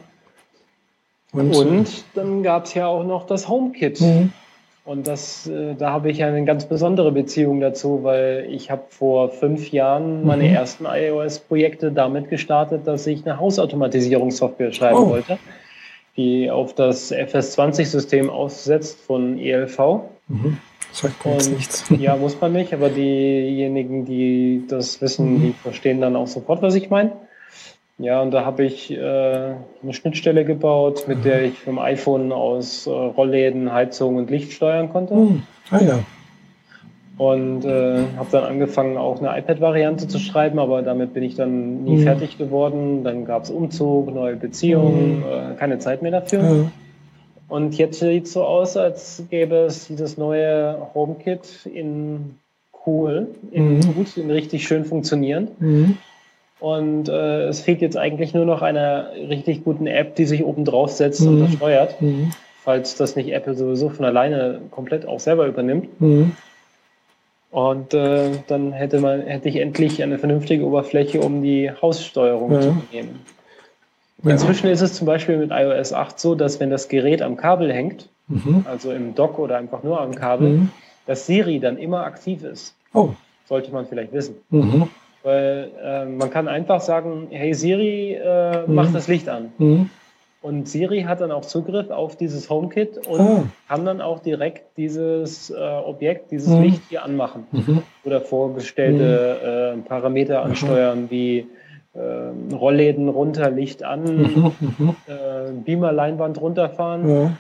Und, 1.34 1.56
Und 1.56 2.04
dann 2.16 2.42
gab 2.44 2.66
es 2.66 2.74
ja 2.74 2.88
auch 2.88 3.04
noch 3.04 3.26
das 3.26 3.50
HomeKit. 3.50 4.00
Mhm. 4.00 4.32
Und 4.86 5.06
das, 5.06 5.48
äh, 5.48 5.76
da 5.76 5.92
habe 5.92 6.10
ich 6.10 6.24
eine 6.24 6.46
ganz 6.46 6.66
besondere 6.66 7.12
Beziehung 7.12 7.60
dazu, 7.60 8.06
weil 8.06 8.48
ich 8.50 8.72
habe 8.72 8.84
vor 8.88 9.28
fünf 9.28 9.70
Jahren 9.74 10.26
meine 10.26 10.44
mhm. 10.44 10.56
ersten 10.56 10.86
iOS-Projekte 10.86 11.92
damit 11.92 12.30
gestartet, 12.30 12.88
dass 12.88 13.06
ich 13.06 13.26
eine 13.26 13.38
Hausautomatisierungssoftware 13.38 14.72
schreiben 14.72 15.00
oh. 15.00 15.10
wollte 15.10 15.38
die 16.18 16.50
auf 16.50 16.74
das 16.74 17.14
FS20-System 17.14 18.30
aussetzt 18.30 19.00
von 19.00 19.38
ELV. 19.38 20.02
Mhm. 20.28 20.58
Sagt 20.92 21.26
mir 21.26 21.34
jetzt 21.34 21.52
nichts. 21.52 21.86
Ja, 22.00 22.16
muss 22.16 22.40
man 22.42 22.54
nicht, 22.54 22.74
aber 22.74 22.90
diejenigen, 22.90 24.06
die 24.06 24.64
das 24.68 25.02
wissen, 25.02 25.36
mhm. 25.36 25.42
die 25.42 25.54
verstehen 25.54 26.02
dann 26.02 26.16
auch 26.16 26.28
sofort, 26.28 26.62
was 26.62 26.76
ich 26.76 26.90
meine. 26.90 27.14
Ja, 28.00 28.22
und 28.22 28.32
da 28.32 28.46
habe 28.46 28.64
ich 28.64 28.92
äh, 28.92 28.98
eine 28.98 29.94
Schnittstelle 29.94 30.46
gebaut, 30.46 31.08
mit 31.08 31.20
mhm. 31.20 31.24
der 31.24 31.44
ich 31.46 31.60
vom 31.60 31.80
iPhone 31.80 32.32
aus 32.32 32.86
äh, 32.86 32.92
Rollläden, 32.92 33.72
Heizung 33.72 34.18
und 34.18 34.30
Licht 34.30 34.52
steuern 34.52 34.90
konnte. 34.90 35.16
Mhm. 35.16 35.44
Ah 35.72 35.80
ja. 35.82 36.00
Und 37.18 37.66
äh, 37.66 38.04
habe 38.16 38.28
dann 38.32 38.44
angefangen, 38.44 38.96
auch 38.96 39.20
eine 39.20 39.40
iPad-Variante 39.40 40.08
zu 40.08 40.20
schreiben, 40.20 40.60
aber 40.60 40.84
damit 40.84 41.16
bin 41.16 41.24
ich 41.24 41.34
dann 41.34 41.84
nie 41.84 41.98
mhm. 41.98 42.04
fertig 42.04 42.38
geworden. 42.38 43.04
Dann 43.04 43.26
gab 43.26 43.44
es 43.44 43.50
Umzug, 43.50 44.14
neue 44.14 44.36
Beziehungen, 44.36 45.20
mhm. 45.20 45.24
äh, 45.24 45.56
keine 45.58 45.80
Zeit 45.80 46.04
mehr 46.04 46.12
dafür. 46.12 46.44
Mhm. 46.44 46.72
Und 47.50 47.78
jetzt 47.78 48.00
sieht 48.00 48.26
es 48.26 48.34
so 48.34 48.44
aus, 48.44 48.78
als 48.78 49.24
gäbe 49.30 49.56
es 49.56 49.88
dieses 49.88 50.18
neue 50.18 50.78
HomeKit 50.94 51.66
in 51.74 52.36
cool, 52.86 53.28
in 53.52 53.78
mhm. 53.78 53.96
gut, 53.96 54.16
in 54.16 54.30
richtig 54.30 54.68
schön 54.68 54.86
funktionierend. 54.86 55.60
Mhm. 55.60 55.98
Und 56.60 57.10
äh, 57.10 57.48
es 57.48 57.62
fehlt 57.62 57.82
jetzt 57.82 57.98
eigentlich 57.98 58.34
nur 58.34 58.46
noch 58.46 58.62
einer 58.62 59.12
richtig 59.30 59.64
guten 59.64 59.88
App, 59.88 60.16
die 60.16 60.26
sich 60.26 60.44
oben 60.44 60.66
drauf 60.66 60.92
setzt 60.92 61.22
und 61.22 61.40
das 61.40 61.50
mhm. 61.52 61.56
steuert, 61.56 61.96
falls 62.64 62.96
das 62.96 63.16
nicht 63.16 63.32
Apple 63.32 63.56
sowieso 63.56 63.90
von 63.90 64.06
alleine 64.06 64.60
komplett 64.72 65.08
auch 65.08 65.20
selber 65.20 65.48
übernimmt. 65.48 65.88
Und 67.58 67.96
äh, 67.96 68.34
dann 68.46 68.72
hätte 68.72 69.00
man, 69.00 69.22
hätte 69.22 69.50
ich 69.50 69.56
endlich 69.56 70.04
eine 70.04 70.20
vernünftige 70.20 70.64
Oberfläche, 70.64 71.22
um 71.22 71.42
die 71.42 71.72
Haussteuerung 71.72 72.52
ja. 72.52 72.62
zu 72.62 72.78
nehmen. 72.92 73.26
Inzwischen 74.24 74.68
ist 74.68 74.82
es 74.82 74.94
zum 74.94 75.08
Beispiel 75.08 75.38
mit 75.38 75.50
iOS 75.50 75.92
8 75.92 76.20
so, 76.20 76.36
dass 76.36 76.60
wenn 76.60 76.70
das 76.70 76.88
Gerät 76.88 77.24
am 77.24 77.36
Kabel 77.36 77.74
hängt, 77.74 78.10
mhm. 78.28 78.64
also 78.70 78.92
im 78.92 79.16
Dock 79.16 79.40
oder 79.40 79.58
einfach 79.58 79.82
nur 79.82 80.00
am 80.00 80.14
Kabel, 80.14 80.50
mhm. 80.50 80.70
dass 81.08 81.26
Siri 81.26 81.60
dann 81.60 81.80
immer 81.80 82.04
aktiv 82.04 82.44
ist. 82.44 82.76
Oh. 82.94 83.10
Sollte 83.50 83.72
man 83.72 83.88
vielleicht 83.88 84.14
wissen. 84.14 84.36
Mhm. 84.52 84.90
Weil 85.24 85.72
äh, 85.84 86.06
man 86.06 86.30
kann 86.30 86.48
einfach 86.48 86.82
sagen, 86.82 87.26
hey 87.32 87.56
Siri, 87.56 88.14
äh, 88.14 88.66
mach 88.68 88.90
mhm. 88.90 88.94
das 88.94 89.08
Licht 89.08 89.30
an. 89.30 89.52
Mhm. 90.42 90.48
Und 90.48 90.70
Siri 90.70 91.04
hat 91.04 91.22
dann 91.22 91.32
auch 91.32 91.46
Zugriff 91.46 91.90
auf 91.90 92.16
dieses 92.16 92.50
HomeKit 92.50 93.08
und 93.08 93.20
ah. 93.20 93.44
kann 93.68 93.86
dann 93.86 94.02
auch 94.02 94.20
direkt 94.20 94.78
dieses 94.78 95.50
äh, 95.50 95.56
Objekt, 95.56 96.32
dieses 96.32 96.50
mhm. 96.50 96.64
Licht 96.64 96.82
hier 96.90 97.04
anmachen 97.04 97.48
mhm. 97.52 97.84
oder 98.04 98.22
vorgestellte 98.22 99.74
mhm. 99.76 99.80
äh, 99.80 99.84
Parameter 99.84 100.44
mhm. 100.44 100.52
ansteuern 100.52 101.08
wie 101.10 101.48
äh, 101.94 102.54
Rollläden 102.54 103.10
runter, 103.10 103.50
Licht 103.50 103.84
an, 103.84 104.04
mhm. 104.04 104.52
Mhm. 104.60 104.96
äh, 105.08 105.52
Beamer-Leinwand 105.66 106.40
runterfahren. 106.40 107.10
Ja. 107.10 107.32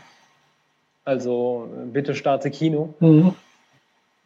Also 1.06 1.70
bitte 1.94 2.16
starte 2.16 2.52
Kino. 2.52 2.94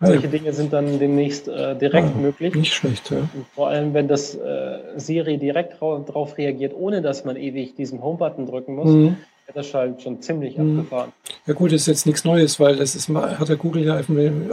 Solche 0.02 0.28
Dinge 0.28 0.52
sind 0.52 0.74
dann 0.74 1.00
demnächst 1.00 1.48
äh, 1.48 1.76
direkt 1.76 2.10
ja, 2.16 2.22
möglich. 2.22 2.56
Nicht 2.56 2.74
schlecht, 2.74 3.12
ja. 3.12 3.18
Und 3.18 3.46
vor 3.54 3.68
allem, 3.68 3.94
wenn 3.94 4.08
das 4.08 4.36
äh, 4.36 4.80
Siri 4.96 5.38
direkt 5.38 5.80
darauf 5.82 6.38
reagiert, 6.38 6.74
ohne 6.76 7.02
dass 7.02 7.24
man 7.24 7.36
ewig 7.36 7.76
diesen 7.76 8.02
Home-Button 8.02 8.48
drücken 8.48 8.76
muss, 8.76 8.90
mhm. 8.90 9.18
das 9.54 9.74
halt 9.74 10.02
schon 10.02 10.22
ziemlich 10.22 10.58
mhm. 10.58 10.80
abgefahren. 10.80 11.12
Ja 11.46 11.54
gut, 11.54 11.72
das 11.72 11.82
ist 11.82 11.88
jetzt 11.88 12.06
nichts 12.08 12.26
Neues, 12.26 12.60
weil 12.60 12.78
das 12.78 12.96
ist, 12.96 13.10
hat 13.10 13.48
der 13.48 13.58
Google 13.58 13.86
ja 13.86 14.02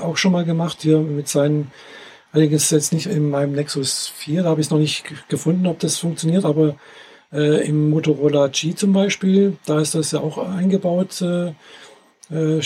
auch 0.03 0.16
schon 0.18 0.32
mal 0.32 0.44
gemacht 0.44 0.82
hier 0.82 0.99
mit 0.99 1.28
seinen, 1.28 1.70
allerdings 2.32 2.70
jetzt 2.70 2.92
nicht 2.92 3.07
in 3.07 3.30
meinem 3.30 3.53
Nexus 3.53 4.09
4, 4.16 4.42
da 4.42 4.51
habe 4.51 4.61
ich 4.61 4.66
es 4.66 4.70
noch 4.70 4.78
nicht 4.78 5.05
gefunden, 5.28 5.66
ob 5.66 5.78
das 5.78 5.96
funktioniert, 5.96 6.44
aber 6.44 6.76
äh, 7.32 7.66
im 7.66 7.90
Motorola 7.90 8.49
G 8.49 8.74
zum 8.74 8.92
Beispiel, 8.92 9.57
da 9.66 9.80
ist 9.80 9.94
das 9.94 10.12
ja 10.12 10.20
auch 10.20 10.38
eingebaut, 10.38 11.22
äh, 11.22 11.53
äh, 12.31 12.61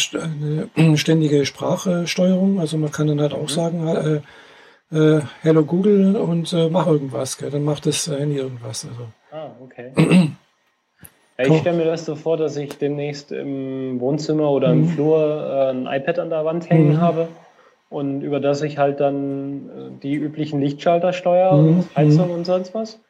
eine 0.76 0.96
ständige 0.96 1.46
Sprachsteuerung. 1.46 2.60
Also 2.60 2.78
man 2.78 2.90
kann 2.90 3.06
dann 3.06 3.20
halt 3.20 3.32
auch 3.32 3.42
mhm. 3.42 3.48
sagen, 3.48 3.88
äh, 3.88 4.96
äh, 4.96 5.22
Hello 5.42 5.64
Google 5.64 6.16
und 6.16 6.52
äh, 6.52 6.68
mach 6.68 6.86
irgendwas. 6.86 7.38
Gell? 7.38 7.50
Dann 7.50 7.64
macht 7.64 7.86
das 7.86 8.06
Handy 8.08 8.36
irgendwas. 8.36 8.86
Also. 8.86 9.08
Ah, 9.30 9.50
okay. 9.62 9.92
ich 11.38 11.58
stelle 11.58 11.76
mir 11.76 11.86
das 11.86 12.04
so 12.04 12.14
vor, 12.14 12.36
dass 12.36 12.56
ich 12.56 12.76
demnächst 12.78 13.32
im 13.32 14.00
Wohnzimmer 14.00 14.50
oder 14.50 14.70
im 14.70 14.82
mhm. 14.82 14.88
Flur 14.88 15.20
äh, 15.20 15.70
ein 15.70 15.86
iPad 15.86 16.18
an 16.18 16.30
der 16.30 16.44
Wand 16.44 16.68
hängen 16.68 16.94
mhm. 16.94 17.00
habe 17.00 17.28
und 17.88 18.22
über 18.22 18.40
das 18.40 18.62
ich 18.62 18.78
halt 18.78 19.00
dann 19.00 19.68
äh, 19.68 20.00
die 20.02 20.14
üblichen 20.14 20.60
Lichtschalter 20.60 21.12
steuere, 21.12 21.56
mhm. 21.56 21.84
Heizung 21.94 22.30
und 22.30 22.44
sonst 22.44 22.74
was. 22.74 23.00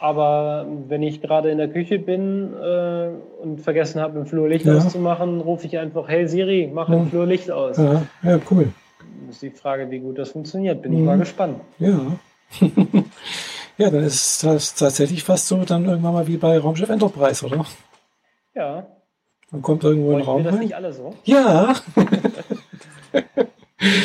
Mhm. 0.00 0.06
Aber 0.06 0.66
wenn 0.88 1.02
ich 1.02 1.20
gerade 1.20 1.50
in 1.50 1.58
der 1.58 1.68
Küche 1.68 1.98
bin 1.98 2.54
äh, 2.54 3.10
und 3.42 3.60
vergessen 3.60 4.00
habe, 4.00 4.18
im 4.18 4.26
Flur 4.26 4.48
Licht 4.48 4.64
ja. 4.64 4.76
auszumachen, 4.76 5.40
rufe 5.40 5.66
ich 5.66 5.78
einfach, 5.78 6.08
hey 6.08 6.26
Siri, 6.26 6.70
mach 6.72 6.88
ja. 6.88 6.96
im 6.96 7.10
Flur 7.10 7.26
Licht 7.26 7.50
aus. 7.50 7.76
Ja, 7.76 8.02
ja 8.22 8.40
cool. 8.50 8.72
ist 9.28 9.42
die 9.42 9.50
Frage, 9.50 9.90
wie 9.90 9.98
gut 9.98 10.18
das 10.18 10.30
funktioniert. 10.30 10.82
Bin 10.82 10.92
ich 10.92 11.00
mal 11.00 11.16
mhm. 11.16 11.20
gespannt. 11.20 11.60
Ja. 11.78 12.18
ja, 13.78 13.90
dann 13.90 14.04
ist 14.04 14.42
das 14.42 14.74
tatsächlich 14.74 15.22
fast 15.22 15.46
so 15.46 15.64
dann 15.64 15.84
irgendwann 15.84 16.14
mal 16.14 16.26
wie 16.26 16.36
bei 16.36 16.58
Raumschiff 16.58 16.88
Enterprise, 16.88 17.44
oder? 17.44 17.64
Ja. 18.54 18.86
Man 19.50 19.62
kommt 19.62 19.84
irgendwo 19.84 20.12
in 20.12 20.18
den 20.18 20.26
Raum. 20.26 20.44
das 20.44 20.58
nicht 20.58 20.74
alle 20.74 20.92
so? 20.92 21.14
Ja. 21.24 21.74
Wir 23.12 23.22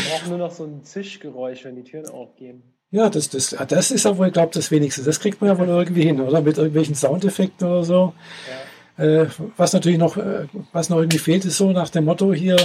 brauchen 0.09 0.29
nur 0.29 0.37
noch 0.37 0.51
so 0.51 0.63
ein 0.63 0.83
Zischgeräusch, 0.83 1.65
wenn 1.65 1.75
die 1.75 1.83
Türen 1.83 2.09
aufgehen. 2.09 2.74
Ja, 2.95 3.09
das, 3.09 3.27
das, 3.27 3.53
das 3.67 3.91
ist 3.91 4.05
ja 4.05 4.17
wohl, 4.17 4.31
glaube 4.31 4.51
ich, 4.51 4.53
das 4.53 4.71
Wenigste. 4.71 5.03
Das 5.03 5.19
kriegt 5.19 5.41
man 5.41 5.49
ja 5.49 5.59
wohl 5.59 5.67
irgendwie 5.67 6.03
hin, 6.03 6.21
oder? 6.21 6.39
Mit 6.39 6.57
irgendwelchen 6.57 6.95
Soundeffekten 6.95 7.67
oder 7.67 7.83
so. 7.83 8.13
Ja. 8.97 9.05
Äh, 9.05 9.27
was 9.57 9.73
natürlich 9.73 9.97
noch, 9.97 10.15
äh, 10.15 10.45
was 10.71 10.89
noch 10.89 10.99
irgendwie 10.99 11.17
fehlt, 11.17 11.43
ist 11.43 11.57
so 11.57 11.71
nach 11.71 11.89
dem 11.89 12.05
Motto 12.05 12.33
hier, 12.33 12.55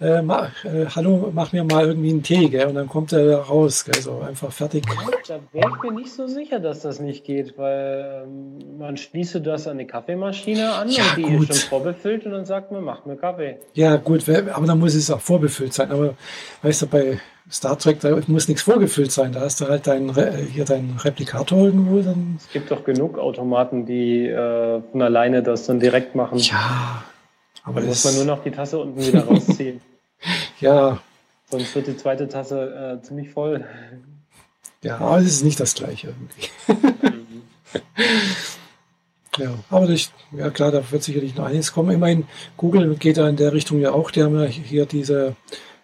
äh, 0.00 0.20
ma, 0.20 0.50
äh, 0.64 0.86
hallo, 0.96 1.30
mach 1.32 1.52
mir 1.52 1.62
mal 1.62 1.86
irgendwie 1.86 2.10
einen 2.10 2.24
Tee, 2.24 2.48
gell? 2.48 2.66
Und 2.66 2.74
dann 2.74 2.88
kommt 2.88 3.12
er 3.12 3.36
raus, 3.36 3.84
gell? 3.84 4.02
So 4.02 4.18
einfach 4.18 4.50
fertig. 4.50 4.84
Da 5.28 5.38
wäre 5.52 5.70
ich 5.70 5.82
mir 5.88 5.94
nicht 5.96 6.12
so 6.12 6.26
sicher, 6.26 6.58
dass 6.58 6.80
das 6.80 6.98
nicht 6.98 7.24
geht, 7.24 7.56
weil 7.56 8.24
ähm, 8.24 8.78
man 8.78 8.96
schließe 8.96 9.40
das 9.40 9.68
an 9.68 9.78
die 9.78 9.86
Kaffeemaschine 9.86 10.72
an 10.72 10.88
ja, 10.88 11.04
und 11.04 11.16
die 11.18 11.22
gut. 11.22 11.50
ist 11.50 11.60
schon 11.60 11.68
vorbefüllt 11.68 12.26
und 12.26 12.32
dann 12.32 12.46
sagt 12.46 12.72
man, 12.72 12.82
mach 12.82 13.06
mir 13.06 13.14
Kaffee. 13.14 13.58
Ja, 13.74 13.94
gut, 13.94 14.28
aber 14.28 14.66
dann 14.66 14.80
muss 14.80 14.96
es 14.96 15.08
auch 15.08 15.20
vorbefüllt 15.20 15.72
sein. 15.72 15.92
Aber 15.92 16.14
weißt 16.62 16.82
du, 16.82 16.86
bei 16.88 17.20
Star 17.50 17.78
Trek, 17.78 18.00
da 18.00 18.16
muss 18.26 18.48
nichts 18.48 18.62
vorgefüllt 18.62 19.10
sein. 19.10 19.32
Da 19.32 19.40
hast 19.40 19.60
du 19.60 19.68
halt 19.68 19.86
deinen, 19.86 20.14
hier 20.50 20.64
deinen 20.64 20.98
Replikator 20.98 21.66
irgendwo. 21.66 22.00
Dann 22.00 22.38
es 22.38 22.50
gibt 22.52 22.70
doch 22.70 22.84
genug 22.84 23.18
Automaten, 23.18 23.86
die 23.86 24.26
äh, 24.26 24.82
von 24.92 25.02
alleine 25.02 25.42
das 25.42 25.66
dann 25.66 25.80
direkt 25.80 26.14
machen. 26.14 26.38
Ja, 26.38 27.04
aber 27.62 27.80
dann 27.80 27.88
muss 27.88 28.04
man 28.04 28.16
nur 28.16 28.24
noch 28.24 28.42
die 28.42 28.50
Tasse 28.50 28.78
unten 28.78 29.00
wieder 29.00 29.24
rausziehen. 29.26 29.80
ja. 30.60 30.98
Sonst 31.50 31.74
wird 31.74 31.86
die 31.86 31.96
zweite 31.96 32.28
Tasse 32.28 32.98
äh, 33.00 33.02
ziemlich 33.02 33.30
voll. 33.30 33.64
Ja, 34.82 34.98
aber 34.98 35.18
es 35.18 35.26
ist 35.26 35.44
nicht 35.44 35.58
das 35.58 35.74
gleiche 35.74 36.08
irgendwie. 36.08 37.08
Ja, 39.38 39.54
aber 39.70 39.86
das, 39.86 40.10
ja 40.36 40.50
klar, 40.50 40.72
da 40.72 40.82
wird 40.90 41.02
sicherlich 41.02 41.36
noch 41.36 41.44
einiges 41.46 41.72
kommen. 41.72 41.92
Ich 41.92 41.98
meine, 41.98 42.24
Google 42.56 42.96
geht 42.96 43.18
da 43.18 43.28
in 43.28 43.36
der 43.36 43.52
Richtung 43.52 43.80
ja 43.80 43.92
auch. 43.92 44.10
Die 44.10 44.22
haben 44.22 44.38
ja 44.38 44.46
hier 44.46 44.84
diese 44.84 45.36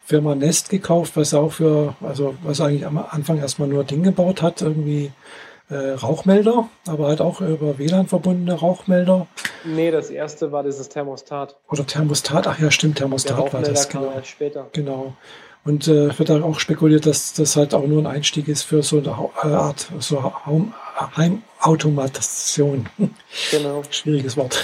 Firma 0.04 0.34
Nest 0.34 0.68
gekauft, 0.68 1.16
was 1.16 1.34
auch 1.34 1.52
für, 1.52 1.94
also 2.02 2.34
was 2.42 2.60
eigentlich 2.60 2.86
am 2.86 2.98
Anfang 2.98 3.38
erstmal 3.38 3.68
nur 3.68 3.84
Ding 3.84 4.02
gebaut 4.02 4.42
hat, 4.42 4.60
irgendwie 4.60 5.12
äh, 5.70 5.92
Rauchmelder, 5.92 6.68
aber 6.86 7.08
halt 7.08 7.20
auch 7.20 7.40
über 7.40 7.78
WLAN 7.78 8.06
verbundene 8.06 8.54
Rauchmelder. 8.54 9.26
Nee, 9.64 9.90
das 9.90 10.10
erste 10.10 10.52
war 10.52 10.62
dieses 10.62 10.88
Thermostat. 10.90 11.56
Oder 11.70 11.86
Thermostat, 11.86 12.46
ach 12.46 12.58
ja, 12.58 12.70
stimmt, 12.70 12.98
Thermostat 12.98 13.52
war 13.52 13.62
das. 13.62 13.88
Genau. 13.88 14.12
Halt 14.12 14.26
später. 14.26 14.68
Genau. 14.72 15.14
Und 15.64 15.88
äh, 15.88 16.18
wird 16.18 16.30
auch 16.30 16.60
spekuliert, 16.60 17.06
dass 17.06 17.32
das 17.32 17.56
halt 17.56 17.72
auch 17.72 17.86
nur 17.86 18.02
ein 18.02 18.06
Einstieg 18.06 18.48
ist 18.48 18.64
für 18.64 18.82
so 18.82 18.98
eine 18.98 19.56
Art 19.56 19.90
so 19.98 20.32
Heimautomation. 21.16 22.90
Genau. 23.50 23.82
Schwieriges 23.90 24.36
Wort. 24.36 24.62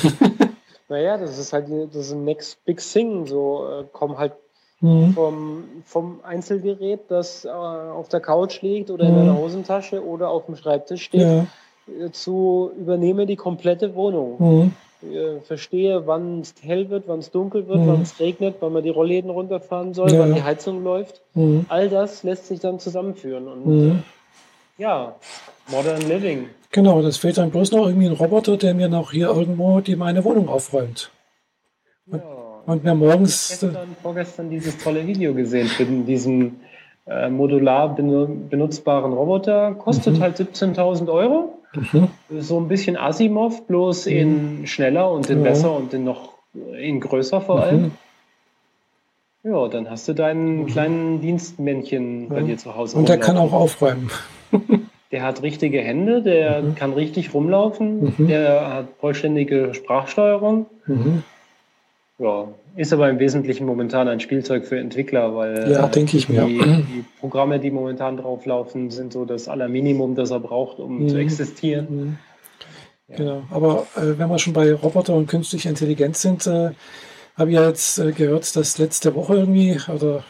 naja, 0.91 1.17
das 1.17 1.39
ist 1.39 1.55
halt 1.55 1.69
das 1.71 2.09
ist 2.09 2.13
ein 2.13 2.25
Next 2.25 2.63
Big 2.67 2.81
Thing. 2.81 3.27
So 3.27 3.67
äh, 3.67 3.85
kommen 3.91 4.19
halt 4.19 4.35
mhm. 4.81 5.13
vom, 5.13 5.65
vom 5.85 6.21
Einzelgerät, 6.23 7.01
das 7.09 7.45
äh, 7.45 7.49
auf 7.49 8.09
der 8.09 8.21
Couch 8.21 8.63
liegt 8.63 8.91
oder 8.91 9.09
mhm. 9.09 9.19
in 9.19 9.25
der 9.27 9.39
Hosentasche 9.39 10.05
oder 10.05 10.31
auf 10.31 10.47
dem 10.47 10.57
Schreibtisch 10.57 11.05
steht, 11.05 11.21
ja. 11.21 11.47
Äh, 11.87 12.11
zu 12.13 12.71
übernehme 12.79 13.27
die 13.27 13.37
komplette 13.37 13.95
Wohnung. 13.95 14.37
Mhm. 14.39 14.73
Äh, 15.03 15.41
verstehe, 15.41 16.07
wann 16.07 16.41
es 16.41 16.55
hell 16.61 16.91
wird, 16.91 17.05
wann 17.07 17.21
es 17.21 17.31
dunkel 17.31 17.67
wird, 17.69 17.79
mhm. 17.79 17.87
wann 17.87 18.03
es 18.03 18.21
regnet, 18.21 18.57
wann 18.61 18.73
man 18.73 18.83
die 18.83 18.91
Rollläden 18.91 19.31
runterfahren 19.31 19.95
soll, 19.95 20.13
ja. 20.13 20.21
wann 20.21 20.35
die 20.35 20.43
Heizung 20.43 20.85
läuft. 20.85 21.23
Mhm. 21.35 21.65
All 21.69 21.89
das 21.89 22.23
lässt 22.23 22.49
sich 22.49 22.61
dann 22.61 22.79
zusammenführen. 22.79 23.49
Und 23.49 23.67
mhm. 23.67 24.03
ja, 24.77 25.15
Modern 25.69 26.03
Living. 26.03 26.49
Genau, 26.71 27.03
das 27.03 27.17
fehlt 27.17 27.39
dann 27.39 27.51
bloß 27.51 27.73
noch 27.73 27.87
irgendwie 27.87 28.07
ein 28.07 28.13
Roboter, 28.13 28.57
der 28.57 28.75
mir 28.75 28.89
noch 28.89 29.13
hier 29.13 29.29
irgendwo 29.29 29.81
die 29.81 29.97
meine 29.97 30.23
Wohnung 30.25 30.49
aufräumt. 30.49 31.11
Und, 32.67 32.85
mir 32.85 32.95
morgens. 32.95 33.51
Ich 33.51 33.63
habe 33.63 33.73
gestern, 33.73 33.97
vorgestern 34.03 34.51
dieses 34.51 34.79
tolle 34.79 35.07
Video 35.07 35.35
gesehen 35.35 35.67
für 35.67 35.85
diesen 35.85 36.61
äh, 37.07 37.29
modular 37.29 37.95
benutzbaren 37.95 39.13
Roboter. 39.13 39.75
Kostet 39.75 40.19
mhm. 40.19 40.23
halt 40.23 40.37
17.000 40.37 41.13
Euro. 41.13 41.59
Mhm. 41.75 42.09
So 42.41 42.59
ein 42.59 42.69
bisschen 42.69 42.97
Asimov, 42.97 43.67
bloß 43.67 44.07
mhm. 44.07 44.13
in 44.13 44.67
schneller 44.67 45.11
und 45.11 45.31
in 45.31 45.39
ja. 45.39 45.45
besser 45.45 45.75
und 45.75 45.93
in 45.95 46.05
noch 46.05 46.35
in 46.53 47.01
größer 47.01 47.41
vor 47.41 47.63
allem. 47.63 47.83
Mhm. 47.83 47.93
Ja, 49.43 49.69
dann 49.69 49.89
hast 49.89 50.07
du 50.07 50.13
deinen 50.13 50.63
mhm. 50.63 50.67
kleinen 50.67 51.21
Dienstmännchen 51.21 52.29
bei 52.29 52.43
dir 52.43 52.59
zu 52.59 52.77
Hause. 52.77 52.99
Und 52.99 53.09
der 53.09 53.19
kann 53.19 53.39
auch 53.39 53.53
aufräumen. 53.53 54.11
der 55.13 55.23
hat 55.23 55.43
richtige 55.43 55.81
Hände, 55.81 56.23
der 56.23 56.63
mhm. 56.63 56.75
kann 56.75 56.93
richtig 56.93 57.33
rumlaufen, 57.33 58.15
mhm. 58.19 58.29
der 58.29 58.75
hat 58.75 58.87
vollständige 59.01 59.73
Sprachsteuerung. 59.73 60.67
Ja, 62.21 62.49
ist 62.77 62.93
aber 62.93 63.09
im 63.09 63.19
Wesentlichen 63.19 63.67
momentan 63.67 64.07
ein 64.07 64.21
Spielzeug 64.21 64.67
für 64.67 64.79
Entwickler, 64.79 65.35
weil 65.35 65.73
ja, 65.73 65.87
denke 65.87 66.19
ich 66.19 66.29
mir. 66.29 66.45
Die, 66.45 66.59
die, 66.59 67.05
Programme, 67.19 67.59
die 67.59 67.71
momentan 67.71 68.19
drauflaufen, 68.19 68.91
sind 68.91 69.15
so 69.15 69.25
das 69.25 69.49
Allerminimum, 69.49 70.15
das 70.15 70.31
er 70.31 70.41
braucht, 70.41 70.81
um 70.81 71.05
mhm. 71.05 71.09
zu 71.09 71.17
existieren. 71.17 71.87
Mhm. 71.91 72.19
Ja. 73.09 73.17
Genau. 73.17 73.43
Aber 73.51 73.87
äh, 73.97 74.19
wenn 74.19 74.29
wir 74.29 74.39
schon 74.39 74.53
bei 74.53 74.73
Roboter 74.75 75.15
und 75.15 75.29
künstlicher 75.29 75.71
Intelligenz 75.71 76.21
sind, 76.21 76.47
äh, 76.47 76.73
habe 77.37 77.51
ich 77.51 77.57
ja 77.57 77.67
jetzt 77.67 77.99
äh, 77.99 78.13
gehört, 78.13 78.55
dass 78.55 78.77
letzte 78.77 79.15
Woche 79.15 79.37
irgendwie, 79.37 79.79
oder 79.89 80.23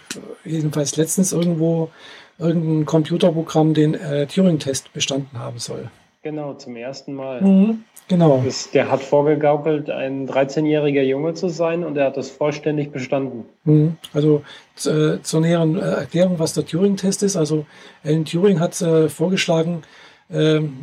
jedenfalls 0.45 0.97
letztens 0.97 1.33
irgendwo, 1.33 1.91
irgendein 2.39 2.87
Computerprogramm 2.87 3.75
den 3.75 3.95
äh, 3.95 4.29
Turing-Test 4.29 4.93
bestanden 4.93 5.41
haben 5.41 5.59
soll. 5.59 5.91
Genau, 6.23 6.53
zum 6.53 6.77
ersten 6.77 7.15
Mal. 7.15 7.41
Mhm. 7.41 7.85
Genau. 8.09 8.43
Das, 8.45 8.71
der 8.73 8.91
hat 8.91 9.03
vorgegaukelt, 9.03 9.89
ein 9.89 10.29
13-jähriger 10.29 11.01
Junge 11.01 11.33
zu 11.33 11.49
sein 11.49 11.83
und 11.83 11.97
er 11.97 12.07
hat 12.07 12.17
das 12.17 12.29
vollständig 12.29 12.93
bestanden. 12.93 13.45
Mhm. 13.65 13.97
Also 14.13 14.43
äh, 14.85 15.21
zur 15.23 15.41
näheren 15.41 15.79
äh, 15.79 15.81
Erklärung, 15.81 16.39
was 16.39 16.53
der 16.53 16.67
Turing-Test 16.67 17.23
ist. 17.23 17.37
Also 17.37 17.65
Alan 18.05 18.25
Turing 18.25 18.61
hat 18.61 18.81
äh, 18.83 19.09
vorgeschlagen, 19.09 19.83
ähm, 20.31 20.77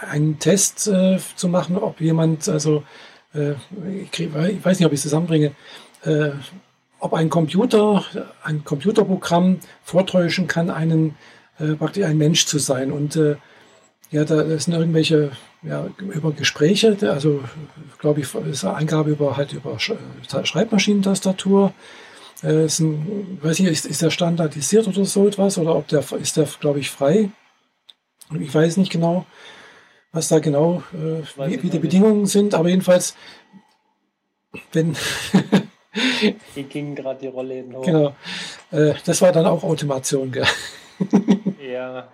einen 0.00 0.38
Test 0.38 0.88
äh, 0.88 1.18
zu 1.36 1.48
machen, 1.48 1.78
ob 1.78 2.00
jemand, 2.00 2.48
also 2.48 2.82
äh, 3.32 3.52
ich, 4.02 4.10
krieg, 4.10 4.30
ich, 4.34 4.64
weiß 4.64 4.78
nicht, 4.78 4.86
ob 4.86 4.92
ich 4.92 4.98
es 4.98 5.02
zusammenbringe, 5.02 5.52
äh, 6.04 6.30
ob 6.98 7.14
ein 7.14 7.30
Computer, 7.30 8.04
ein 8.42 8.62
Computerprogramm 8.64 9.60
vortäuschen 9.82 10.46
kann, 10.48 10.68
einen 10.68 11.14
praktisch 11.78 12.04
ein 12.04 12.18
Mensch 12.18 12.44
zu 12.44 12.58
sein. 12.58 12.92
Und 12.92 13.18
ja, 14.10 14.24
da 14.24 14.58
sind 14.58 14.74
irgendwelche 14.74 15.30
ja, 15.62 15.88
über 15.98 16.32
Gespräche, 16.32 16.96
also 17.02 17.44
glaube 17.98 18.20
ich, 18.20 18.34
ist 18.34 18.64
eine 18.64 18.74
Eingabe 18.74 19.10
über 19.10 19.36
halt 19.36 19.52
über 19.52 19.78
Schreibmaschinentastatur. 19.78 21.72
Äh, 22.42 22.64
ist 22.64 22.80
ein, 22.80 23.38
weiß 23.42 23.60
ich, 23.60 23.66
ist, 23.66 23.84
ist 23.84 24.02
der 24.02 24.10
standardisiert 24.10 24.88
oder 24.88 25.04
so 25.04 25.28
etwas 25.28 25.58
oder 25.58 25.76
ob 25.76 25.88
der 25.88 26.02
ist 26.20 26.36
der, 26.36 26.46
glaube 26.58 26.80
ich, 26.80 26.90
frei. 26.90 27.30
Ich 28.38 28.54
weiß 28.54 28.78
nicht 28.78 28.90
genau, 28.90 29.26
was 30.12 30.28
da 30.28 30.38
genau, 30.38 30.82
äh, 30.94 31.22
wie, 31.48 31.62
wie 31.62 31.70
die 31.70 31.78
Bedingungen 31.78 32.26
sind, 32.26 32.54
aber 32.54 32.68
jedenfalls, 32.68 33.14
wenn 34.72 34.96
Hier 36.54 36.64
gingen 36.64 36.94
gerade 36.94 37.20
die 37.20 37.26
Rollläden 37.26 37.74
hoch. 37.74 37.84
Genau. 37.84 38.14
Äh, 38.70 38.94
das 39.04 39.20
war 39.22 39.32
dann 39.32 39.46
auch 39.46 39.62
Automation, 39.62 40.32
gell? 40.32 40.46
ja. 41.70 42.08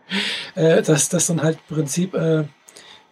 Äh, 0.55 0.83
dass 0.83 1.09
das 1.09 1.27
dann 1.27 1.43
halt 1.43 1.59
im 1.69 1.77
Prinzip, 1.77 2.15
äh, 2.15 2.45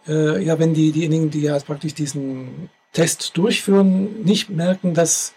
äh, 0.07 0.43
ja, 0.43 0.59
wenn 0.59 0.73
die, 0.73 0.91
diejenigen, 0.91 1.29
die 1.29 1.41
ja 1.41 1.57
praktisch 1.59 1.93
diesen 1.93 2.69
Test 2.93 3.37
durchführen, 3.37 4.23
nicht 4.23 4.49
merken, 4.49 4.93
dass, 4.93 5.33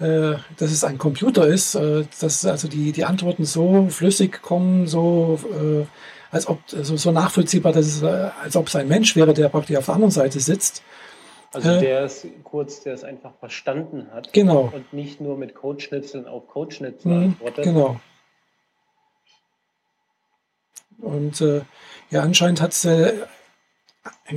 äh, 0.00 0.34
dass 0.56 0.70
es 0.70 0.84
ein 0.84 0.98
Computer 0.98 1.46
ist, 1.46 1.74
äh, 1.74 2.04
dass 2.20 2.44
also 2.44 2.68
die, 2.68 2.92
die 2.92 3.04
Antworten 3.04 3.44
so 3.44 3.88
flüssig 3.90 4.42
kommen, 4.42 4.86
so, 4.86 5.38
äh, 5.52 5.86
als 6.30 6.48
ob, 6.48 6.60
so, 6.66 6.96
so 6.96 7.12
nachvollziehbar, 7.12 7.72
dass 7.72 7.86
es, 7.86 8.02
äh, 8.02 8.30
als 8.42 8.56
ob 8.56 8.68
es 8.68 8.76
ein 8.76 8.88
Mensch 8.88 9.14
wäre, 9.16 9.34
der 9.34 9.48
praktisch 9.48 9.76
auf 9.76 9.86
der 9.86 9.94
anderen 9.94 10.10
Seite 10.10 10.40
sitzt. 10.40 10.82
Also 11.54 11.80
der 11.80 12.06
ist 12.06 12.26
kurz, 12.44 12.82
der 12.82 12.94
es 12.94 13.04
einfach 13.04 13.32
verstanden 13.38 14.06
hat. 14.12 14.32
Genau. 14.32 14.72
Und 14.74 14.92
nicht 14.94 15.20
nur 15.20 15.36
mit 15.36 15.54
Codeschnitzeln 15.54 16.26
auf 16.26 16.48
Codeschnitzeln 16.48 17.14
mhm, 17.14 17.24
antwortet. 17.24 17.64
Genau. 17.64 18.00
Und 21.02 21.40
äh, 21.40 21.62
ja, 22.10 22.22
anscheinend 22.22 22.60
hat 22.60 22.72
es, 22.72 22.84
äh, 22.84 23.12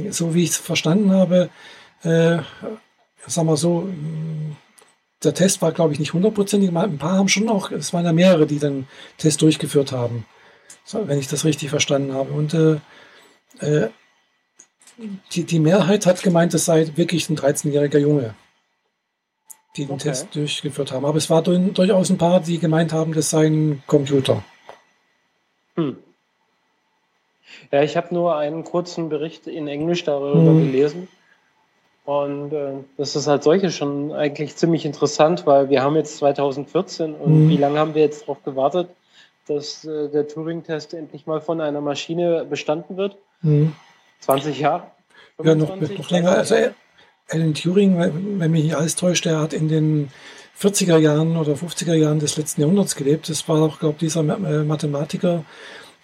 so 0.10 0.34
wie 0.34 0.44
ich 0.44 0.50
es 0.52 0.58
verstanden 0.58 1.12
habe, 1.12 1.50
äh, 2.04 2.40
sagen 3.28 3.48
wir 3.48 3.58
so, 3.58 3.88
der 5.24 5.34
Test 5.34 5.62
war, 5.62 5.72
glaube 5.72 5.94
ich, 5.94 6.00
nicht 6.00 6.14
hundertprozentig. 6.14 6.76
Ein 6.76 6.98
paar 6.98 7.18
haben 7.18 7.30
schon 7.30 7.50
auch, 7.50 7.72
es 7.72 7.94
waren 7.94 8.06
ja 8.06 8.14
mehrere, 8.14 8.46
die 8.46 8.60
den 8.60 8.88
Test 9.18 9.42
durchgeführt 9.42 9.92
haben, 9.92 10.26
wenn 10.92 11.20
ich 11.20 11.28
das 11.28 11.46
richtig 11.46 11.70
verstanden 11.70 12.14
habe. 12.14 12.32
Und 12.32 12.54
äh, 12.54 12.80
äh, 13.60 13.90
die, 15.32 15.44
die 15.44 15.60
Mehrheit 15.60 16.06
hat 16.06 16.22
gemeint, 16.24 16.54
es 16.54 16.66
sei 16.66 16.90
wirklich 16.96 17.30
ein 17.30 17.38
13-jähriger 17.38 18.00
Junge. 18.00 18.36
die 19.76 19.86
den 19.86 19.96
okay. 19.96 20.10
Test 20.10 20.36
durchgeführt 20.36 20.92
haben. 20.92 21.06
Aber 21.06 21.18
es 21.18 21.30
war 21.30 21.42
durchaus 21.42 22.10
ein 22.10 22.18
paar, 22.18 22.40
die 22.40 22.60
gemeint 22.60 22.94
haben, 22.94 23.14
das 23.14 23.30
sei 23.30 23.48
ein 23.48 23.84
Computer. 23.88 24.44
Hm. 25.76 25.98
Ja, 27.72 27.84
ich 27.84 27.98
habe 27.98 28.14
nur 28.14 28.36
einen 28.36 28.64
kurzen 28.64 29.10
Bericht 29.10 29.48
in 29.48 29.68
Englisch 29.68 30.04
darüber 30.04 30.52
hm. 30.52 30.72
gelesen. 30.72 31.08
Und 32.06 32.54
äh, 32.54 32.74
das 32.98 33.16
ist 33.16 33.28
halt 33.28 33.44
solche 33.44 33.72
schon 33.72 34.12
eigentlich 34.12 34.56
ziemlich 34.56 34.86
interessant, 34.86 35.48
weil 35.48 35.70
wir 35.70 35.82
haben 35.82 35.96
jetzt 35.96 36.18
2014 36.18 37.16
und 37.16 37.46
mhm. 37.46 37.50
wie 37.50 37.58
lange 37.58 37.80
haben 37.80 37.96
wir 37.96 38.04
jetzt 38.04 38.24
darauf 38.24 38.44
gewartet, 38.44 38.90
dass 39.48 39.86
äh, 39.86 40.10
der 40.10 40.28
Turing-Test 40.28 40.94
endlich 40.94 41.26
mal 41.26 41.42
von 41.42 41.62
einer 41.62 41.82
Maschine 41.82 42.46
bestanden 42.46 42.96
wird? 42.96 43.18
Mhm. 43.42 43.74
20 44.20 44.60
Jahre? 44.60 44.84
25, 45.38 45.90
ja, 45.90 45.96
noch, 45.96 46.00
noch 46.04 46.12
länger. 46.12 46.32
Also 46.32 46.56
Alan 47.30 47.54
Turing, 47.56 47.98
wenn 48.40 48.52
mich 48.52 48.66
nicht 48.66 48.76
alles 48.76 48.96
täuscht, 48.96 49.26
der 49.26 49.40
hat 49.40 49.54
in 49.54 49.68
den 49.68 50.12
40er 50.60 50.98
Jahren 50.98 51.36
oder 51.38 51.54
50er 51.54 51.96
Jahren 51.96 52.20
des 52.20 52.38
letzten 52.38 52.62
Jahrhunderts 52.62 52.96
gelebt. 52.96 53.30
Das 53.30 53.48
war 53.50 53.62
auch, 53.64 53.80
glaube 53.80 53.96
ich, 53.96 54.00
dieser 54.00 54.22
äh, 54.22 54.64
Mathematiker, 54.64 55.44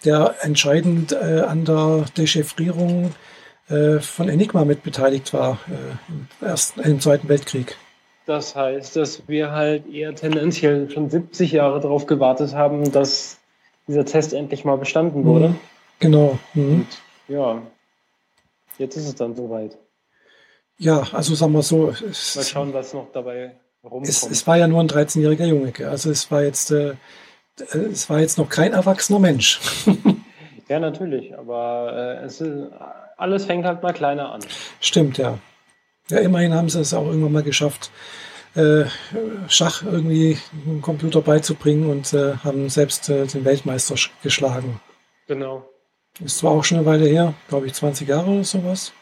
der 0.04 0.36
entscheidend 0.40 1.12
äh, 1.12 1.40
an 1.46 1.64
der 1.64 2.04
Dechiffrierung 2.16 3.14
äh, 3.68 3.98
von 4.00 4.28
Enigma 4.28 4.64
mit 4.64 4.82
beteiligt 4.82 5.32
war 5.32 5.58
äh, 5.68 6.12
im, 6.12 6.28
ersten, 6.46 6.80
im 6.80 7.00
Zweiten 7.00 7.28
Weltkrieg. 7.28 7.76
Das 8.26 8.54
heißt, 8.54 8.96
dass 8.96 9.26
wir 9.28 9.50
halt 9.50 9.86
eher 9.92 10.14
tendenziell 10.14 10.90
schon 10.90 11.10
70 11.10 11.52
Jahre 11.52 11.80
darauf 11.80 12.06
gewartet 12.06 12.54
haben, 12.54 12.92
dass 12.92 13.38
dieser 13.88 14.04
Test 14.04 14.32
endlich 14.32 14.64
mal 14.64 14.76
bestanden 14.76 15.24
wurde. 15.24 15.50
Mhm. 15.50 15.58
Genau. 15.98 16.38
Mhm. 16.54 16.72
Und, 16.72 16.86
ja, 17.28 17.62
jetzt 18.78 18.96
ist 18.96 19.08
es 19.08 19.14
dann 19.14 19.34
soweit. 19.34 19.76
Ja, 20.78 21.06
also 21.12 21.34
sagen 21.34 21.52
wir 21.52 21.62
so. 21.62 21.90
Es, 21.90 22.36
mal 22.36 22.44
schauen, 22.44 22.74
was 22.74 22.94
noch 22.94 23.10
dabei 23.12 23.56
rumkommt. 23.82 24.08
Es, 24.08 24.22
es 24.22 24.46
war 24.46 24.56
ja 24.56 24.66
nur 24.66 24.80
ein 24.80 24.88
13-jähriger 24.88 25.46
Junge. 25.46 25.72
Also 25.88 26.10
es 26.10 26.30
war 26.30 26.42
jetzt, 26.42 26.70
äh, 26.70 26.94
es 27.58 28.08
war 28.08 28.20
jetzt 28.20 28.38
noch 28.38 28.48
kein 28.48 28.72
erwachsener 28.72 29.18
Mensch. 29.18 29.60
ja, 30.68 30.80
natürlich, 30.80 31.36
aber 31.36 32.20
äh, 32.22 32.26
ist 32.26 32.42
alles 33.16 33.44
fängt 33.44 33.64
halt 33.64 33.82
mal 33.82 33.92
kleiner 33.92 34.32
an. 34.32 34.40
Stimmt, 34.80 35.18
ja. 35.18 35.38
Ja, 36.08 36.18
immerhin 36.18 36.54
haben 36.54 36.68
sie 36.68 36.80
es 36.80 36.94
auch 36.94 37.06
irgendwann 37.06 37.32
mal 37.32 37.42
geschafft, 37.42 37.90
äh, 38.54 38.84
Schach 39.48 39.82
irgendwie 39.82 40.38
einem 40.66 40.82
Computer 40.82 41.22
beizubringen 41.22 41.88
und 41.88 42.12
äh, 42.12 42.36
haben 42.44 42.68
selbst 42.68 43.08
äh, 43.08 43.26
den 43.26 43.44
Weltmeister 43.44 43.94
geschlagen. 44.22 44.80
Genau. 45.26 45.68
Ist 46.22 46.38
zwar 46.38 46.52
auch 46.52 46.64
schon 46.64 46.78
eine 46.78 46.86
Weile 46.86 47.06
her, 47.06 47.34
glaube 47.48 47.66
ich 47.66 47.74
20 47.74 48.08
Jahre 48.08 48.30
oder 48.30 48.44
sowas. 48.44 48.92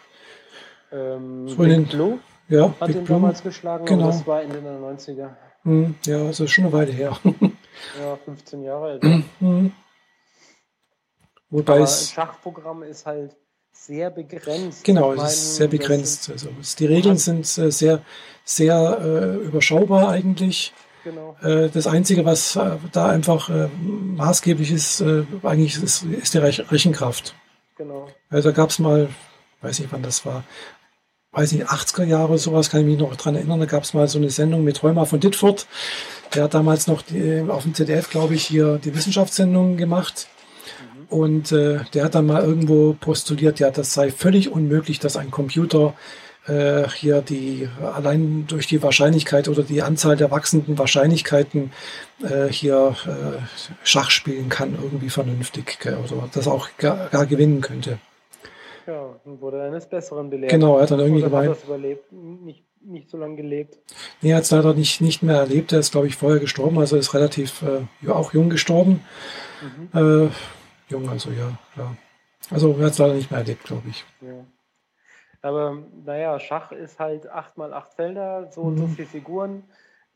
Ähm, 0.93 1.49
so 1.49 1.57
Big 1.57 1.89
Blue 1.89 2.21
ja, 2.49 2.75
hat 2.81 2.89
Big 2.89 2.97
ihn 2.97 3.05
Blue. 3.05 3.17
damals 3.17 3.43
geschlagen, 3.43 3.87
genau. 3.87 4.07
das 4.07 4.27
war 4.27 4.43
Ende 4.43 4.61
der 4.61 4.79
90er. 4.79 5.31
Hm, 5.63 5.95
ja, 6.05 6.19
also 6.19 6.47
schon 6.47 6.65
eine 6.65 6.73
Weile 6.73 6.93
her. 6.93 7.17
ja, 7.99 8.17
15 8.17 8.63
Jahre 8.63 8.87
alt. 8.87 9.03
Mhm. 9.03 9.73
Wobei 11.51 11.75
Aber 11.75 11.85
es 11.85 12.13
Schachprogramm 12.13 12.83
ist 12.83 13.07
halt 13.07 13.37
sehr 13.73 14.11
begrenzt. 14.11 14.85
Genau, 14.85 15.13
es 15.15 15.33
ist 15.33 15.57
sehr 15.57 15.69
begrenzt. 15.69 16.31
Also 16.31 16.51
die 16.79 16.87
Regeln 16.87 17.17
sind 17.17 17.47
äh, 17.59 17.71
sehr, 17.71 18.03
sehr 18.45 18.99
äh, 19.01 19.37
überschaubar 19.47 20.11
eigentlich. 20.11 20.73
Genau. 21.03 21.37
Äh, 21.43 21.71
das 21.71 21.87
Einzige, 21.87 22.25
was 22.25 22.57
äh, 22.57 22.77
da 22.93 23.09
einfach 23.09 23.51
maßgeblich 23.81 24.71
ist, 24.71 25.03
eigentlich 25.43 25.83
ist, 25.83 26.05
ist 26.05 26.35
die 26.35 26.39
Rechenkraft. 26.39 27.35
Genau. 27.77 28.09
Also 28.29 28.51
da 28.51 28.55
gab 28.55 28.71
es 28.71 28.79
mal, 28.79 29.09
weiß 29.63 29.81
nicht 29.81 29.93
wann 29.93 30.03
das 30.03 30.27
war, 30.27 30.45
weiß 31.33 31.53
nicht, 31.53 31.67
80er 31.67 32.05
Jahre 32.05 32.39
sowas, 32.39 32.71
kann 32.71 32.81
ich 32.81 32.87
mich 32.87 32.99
noch 32.99 33.15
dran 33.17 33.37
erinnern, 33.37 33.61
da 33.61 33.67
gab 33.67 33.85
es 33.85 33.95
mal 33.95 34.09
so 34.09 34.19
eine 34.19 34.31
Sendung 34.31 34.65
mit 34.65 34.83
Römer 34.83 35.07
von 35.07 35.21
Ditford. 35.21 35.67
Der 36.35 36.45
hat 36.45 36.55
damals 36.55 36.87
noch 36.87 37.03
die, 37.03 37.45
auf 37.49 37.63
dem 37.63 37.75
ZDF, 37.75 38.11
glaube 38.11 38.35
ich, 38.35 38.45
hier 38.45 38.81
die 38.83 38.95
Wissenschaftssendung 38.95 39.77
gemacht. 39.77 40.29
Und 41.09 41.51
äh, 41.53 41.81
der 41.93 42.05
hat 42.05 42.15
dann 42.15 42.27
mal 42.27 42.43
irgendwo 42.43 42.95
postuliert, 42.95 43.59
ja, 43.59 43.71
das 43.71 43.93
sei 43.93 44.11
völlig 44.11 44.51
unmöglich, 44.51 45.01
dass 45.01 45.17
ein 45.17 45.31
Computer 45.33 45.95
äh, 46.47 46.89
hier 46.89 47.21
die 47.21 47.69
allein 47.83 48.47
durch 48.47 48.67
die 48.69 48.83
Wahrscheinlichkeit 48.83 49.49
oder 49.49 49.65
die 49.65 49.83
Anzahl 49.83 50.17
der 50.17 50.31
wachsenden 50.31 50.79
Wahrscheinlichkeiten 50.79 51.73
äh, 52.23 52.47
hier 52.49 52.95
äh, 53.07 53.41
Schach 53.83 54.11
spielen 54.11 54.49
kann, 54.49 54.77
irgendwie 54.81 55.11
vernünftig 55.11 55.79
oder 55.85 56.29
das 56.33 56.47
auch 56.47 56.69
gar, 56.79 57.09
gar 57.09 57.27
gewinnen 57.27 57.61
könnte. 57.61 57.99
Ja, 58.91 59.21
und 59.25 59.41
wurde 59.41 59.63
eines 59.63 59.87
Besseren 59.87 60.31
belehrt. 60.31 60.51
Genau, 60.51 60.77
er 60.77 60.83
hat 60.83 60.91
dann 60.91 60.99
irgendwie 60.99 61.23
gemeint. 61.23 61.51
Hat 61.51 61.65
überlebt, 61.65 62.11
nicht, 62.11 62.65
nicht 62.81 63.09
so 63.09 63.19
lange 63.19 63.37
gelebt. 63.37 63.79
Nee, 64.21 64.31
er 64.31 64.39
hat 64.39 64.43
es 64.43 64.51
leider 64.51 64.75
nicht, 64.75 65.01
nicht 65.01 65.23
mehr 65.23 65.37
erlebt. 65.37 65.73
Er 65.73 65.79
ist, 65.79 65.93
glaube 65.93 66.09
ich, 66.09 66.17
vorher 66.17 66.41
gestorben, 66.41 66.77
also 66.77 66.97
ist 66.97 67.15
relativ 67.15 67.63
äh, 67.63 68.11
auch 68.11 68.33
jung 68.33 68.51
gestorben. 68.51 69.05
Mhm. 69.63 70.25
Äh, 70.27 70.31
jung, 70.89 71.09
also 71.09 71.31
ja, 71.31 71.57
ja. 71.77 71.97
Also 72.51 72.75
er 72.77 72.87
hat 72.87 72.93
es 72.93 72.99
leider 72.99 73.15
nicht 73.15 73.31
mehr 73.31 73.39
erlebt, 73.39 73.63
glaube 73.63 73.89
ich. 73.89 74.05
Ja. 74.23 74.45
Aber 75.43 75.79
naja, 76.05 76.41
Schach 76.41 76.73
ist 76.73 76.99
halt 76.99 77.31
8 77.31 77.59
mal 77.59 77.73
8 77.73 77.95
Felder, 77.95 78.51
so 78.51 78.63
und 78.63 78.77
so 78.77 78.89
mhm. 78.89 78.91
viele 78.91 79.09
Figuren, 79.09 79.63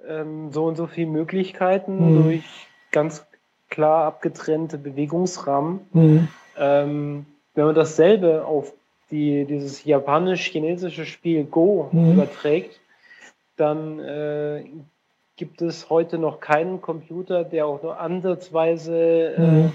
ähm, 0.04 0.50
so 0.50 0.64
und 0.64 0.74
so 0.74 0.88
viele 0.88 1.06
Möglichkeiten 1.06 2.10
mhm. 2.10 2.24
durch 2.24 2.44
ganz 2.90 3.24
klar 3.70 4.04
abgetrennte 4.06 4.78
Bewegungsrahmen. 4.78 5.80
Mhm. 5.92 6.28
Ähm, 6.58 7.26
wenn 7.54 7.66
man 7.66 7.74
dasselbe 7.74 8.44
auf 8.44 8.72
die, 9.10 9.44
dieses 9.44 9.84
japanisch-chinesische 9.84 11.06
Spiel 11.06 11.44
Go 11.44 11.88
mhm. 11.92 12.12
überträgt, 12.12 12.80
dann 13.56 14.00
äh, 14.00 14.64
gibt 15.36 15.62
es 15.62 15.90
heute 15.90 16.18
noch 16.18 16.40
keinen 16.40 16.80
Computer, 16.80 17.44
der 17.44 17.66
auch 17.66 17.82
nur 17.82 18.00
ansatzweise 18.00 19.34
äh, 19.36 19.40
mhm 19.40 19.72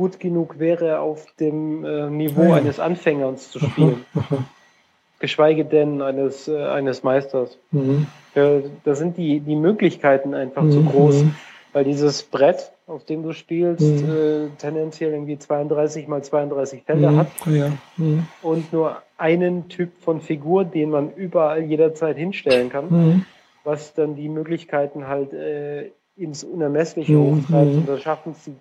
gut 0.00 0.18
genug 0.18 0.58
wäre, 0.58 1.00
auf 1.00 1.26
dem 1.38 1.84
äh, 1.84 2.08
Niveau 2.08 2.44
ja. 2.44 2.54
eines 2.54 2.80
Anfängers 2.80 3.50
zu 3.50 3.58
spielen. 3.58 4.06
Geschweige 5.18 5.66
denn 5.66 6.00
eines, 6.00 6.48
äh, 6.48 6.56
eines 6.56 7.02
Meisters. 7.02 7.58
Mhm. 7.70 8.06
Äh, 8.34 8.60
da 8.84 8.94
sind 8.94 9.18
die, 9.18 9.40
die 9.40 9.56
Möglichkeiten 9.56 10.32
einfach 10.32 10.62
mhm. 10.62 10.70
zu 10.70 10.84
groß, 10.84 11.24
weil 11.72 11.84
dieses 11.84 12.22
Brett, 12.22 12.72
auf 12.86 13.04
dem 13.04 13.22
du 13.22 13.32
spielst, 13.32 13.82
mhm. 13.82 14.10
äh, 14.10 14.48
tendenziell 14.58 15.12
irgendwie 15.12 15.38
32 15.38 16.08
mal 16.08 16.22
32 16.22 16.82
Felder 16.82 17.12
mhm. 17.12 17.16
hat 17.18 17.28
ja. 17.46 17.72
Mhm. 17.96 18.26
und 18.42 18.72
nur 18.72 19.02
einen 19.16 19.68
Typ 19.68 19.92
von 20.00 20.20
Figur, 20.20 20.64
den 20.64 20.90
man 20.90 21.12
überall 21.14 21.62
jederzeit 21.62 22.16
hinstellen 22.16 22.68
kann, 22.70 22.86
mhm. 22.90 23.26
was 23.64 23.94
dann 23.94 24.16
die 24.16 24.28
Möglichkeiten 24.28 25.06
halt 25.06 25.32
äh, 25.32 25.90
ins 26.16 26.44
Unermessliche 26.44 27.16
hochtreibt 27.18 27.72
und 27.72 27.88
das 27.88 28.02
schaffen 28.02 28.32
es 28.32 28.44
die 28.44 28.56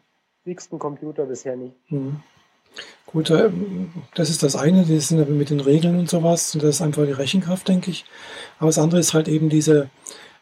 dicksten 0.45 0.80
Computer 0.80 1.26
bisher 1.26 1.55
nicht. 1.55 1.76
Mhm. 1.89 2.22
Gut, 3.05 3.32
äh, 3.32 3.49
das 4.14 4.30
ist 4.30 4.43
das 4.43 4.55
eine, 4.55 4.84
die 4.84 4.99
sind 4.99 5.20
aber 5.20 5.32
mit 5.32 5.49
den 5.49 5.60
Regeln 5.60 5.97
und 5.97 6.10
sowas, 6.10 6.53
und 6.53 6.64
das 6.64 6.76
ist 6.76 6.82
einfach 6.82 7.05
die 7.05 7.12
Rechenkraft, 7.12 7.68
denke 7.68 7.89
ich. 7.89 8.05
Aber 8.60 8.68
das 8.68 8.78
andere 8.78 8.99
ist 8.99 9.16
halt 9.16 9.28
eben 9.28 9.49
diese, 9.49 9.89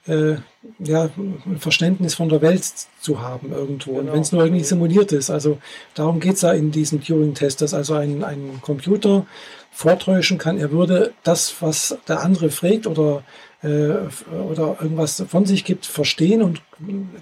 äh, 0.07 0.35
ja, 0.79 1.09
Verständnis 1.57 2.15
von 2.15 2.29
der 2.29 2.41
Welt 2.41 2.63
zu 3.01 3.21
haben 3.21 3.51
irgendwo. 3.51 3.91
Genau. 3.91 4.01
Und 4.01 4.13
wenn 4.13 4.21
es 4.21 4.31
nur 4.31 4.43
irgendwie 4.43 4.63
simuliert 4.63 5.11
ist. 5.11 5.29
Also 5.29 5.59
darum 5.93 6.19
geht 6.19 6.35
es 6.35 6.41
ja 6.41 6.51
in 6.51 6.71
diesem 6.71 7.03
Turing-Test, 7.03 7.61
dass 7.61 7.73
also 7.73 7.95
ein, 7.95 8.23
ein 8.23 8.59
Computer 8.61 9.25
vortäuschen 9.71 10.37
kann, 10.37 10.57
er 10.57 10.71
würde 10.71 11.13
das, 11.23 11.61
was 11.61 11.97
der 12.07 12.21
andere 12.21 12.49
fragt 12.49 12.87
oder 12.87 13.23
äh, 13.63 13.93
oder 14.49 14.77
irgendwas 14.81 15.23
von 15.27 15.45
sich 15.45 15.65
gibt, 15.65 15.85
verstehen 15.85 16.41
und 16.41 16.61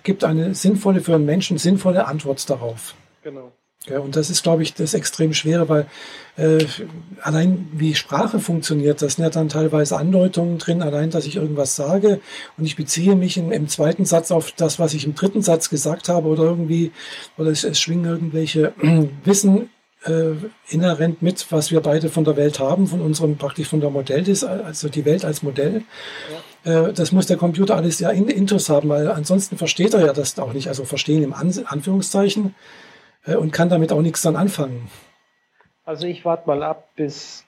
gibt 0.03 0.23
eine 0.23 0.53
sinnvolle, 0.53 1.01
für 1.01 1.15
einen 1.15 1.25
Menschen 1.25 1.57
sinnvolle 1.57 2.07
Antwort 2.07 2.49
darauf. 2.49 2.95
Genau. 3.23 3.51
Ja, 3.87 3.99
und 3.99 4.15
das 4.15 4.29
ist, 4.29 4.41
glaube 4.41 4.63
ich, 4.63 4.73
das 4.73 4.93
extrem 4.93 5.33
Schwere, 5.33 5.69
weil 5.69 5.85
äh, 6.37 6.65
allein 7.21 7.67
wie 7.71 7.93
Sprache 7.93 8.39
funktioniert, 8.39 9.01
das 9.01 9.13
sind 9.13 9.23
ja 9.23 9.29
dann 9.29 9.47
teilweise 9.47 9.97
Andeutungen 9.97 10.57
drin, 10.57 10.81
allein, 10.81 11.11
dass 11.11 11.25
ich 11.25 11.35
irgendwas 11.35 11.75
sage 11.75 12.19
und 12.57 12.65
ich 12.65 12.75
beziehe 12.75 13.15
mich 13.15 13.37
in, 13.37 13.51
im 13.51 13.67
zweiten 13.67 14.05
Satz 14.05 14.31
auf 14.31 14.51
das, 14.51 14.79
was 14.79 14.93
ich 14.93 15.05
im 15.05 15.13
dritten 15.13 15.41
Satz 15.41 15.69
gesagt 15.69 16.09
habe 16.09 16.27
oder 16.27 16.43
irgendwie, 16.43 16.91
oder 17.37 17.51
es, 17.51 17.63
es 17.63 17.79
schwingen 17.79 18.05
irgendwelche 18.05 18.73
Wissen 19.23 19.69
äh, 20.03 20.31
inhärent 20.67 21.21
mit, 21.21 21.45
was 21.51 21.69
wir 21.69 21.81
beide 21.81 22.09
von 22.09 22.23
der 22.23 22.37
Welt 22.37 22.59
haben, 22.59 22.87
von 22.87 23.01
unserem 23.01 23.37
praktisch 23.37 23.67
von 23.67 23.81
der 23.81 23.91
Modell, 23.91 24.25
also 24.65 24.89
die 24.89 25.05
Welt 25.05 25.23
als 25.23 25.43
Modell. 25.43 25.83
Ja. 26.65 26.87
Äh, 26.87 26.93
das 26.93 27.11
muss 27.11 27.27
der 27.27 27.37
Computer 27.37 27.75
alles 27.75 27.99
ja 27.99 28.09
in 28.09 28.29
Intus 28.29 28.69
haben, 28.69 28.89
weil 28.89 29.09
ansonsten 29.09 29.57
versteht 29.57 29.93
er 29.93 30.07
ja 30.07 30.13
das 30.13 30.39
auch 30.39 30.53
nicht, 30.53 30.69
also 30.69 30.85
verstehen 30.85 31.23
im 31.23 31.33
An 31.33 31.53
Anführungszeichen 31.67 32.47
äh, 32.47 32.51
und 33.25 33.51
kann 33.51 33.69
damit 33.69 33.91
auch 33.91 34.01
nichts 34.01 34.21
dann 34.21 34.35
anfangen. 34.35 34.89
Also 35.83 36.07
ich 36.07 36.25
warte 36.25 36.47
mal 36.47 36.63
ab, 36.63 36.89
bis 36.95 37.45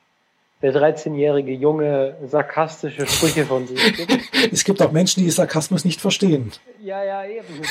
der 0.62 0.74
13-jährige 0.74 1.54
Junge 1.54 2.16
sarkastische 2.26 3.06
Sprüche 3.06 3.46
von 3.46 3.68
sich 3.68 3.80
gibt. 3.96 4.12
Es 4.52 4.64
gibt 4.64 4.82
auch 4.82 4.92
Menschen, 4.92 5.24
die 5.24 5.30
Sarkasmus 5.30 5.84
nicht 5.84 6.00
verstehen. 6.00 6.52
Ja, 6.82 7.04
ja, 7.04 7.26
eben. 7.26 7.64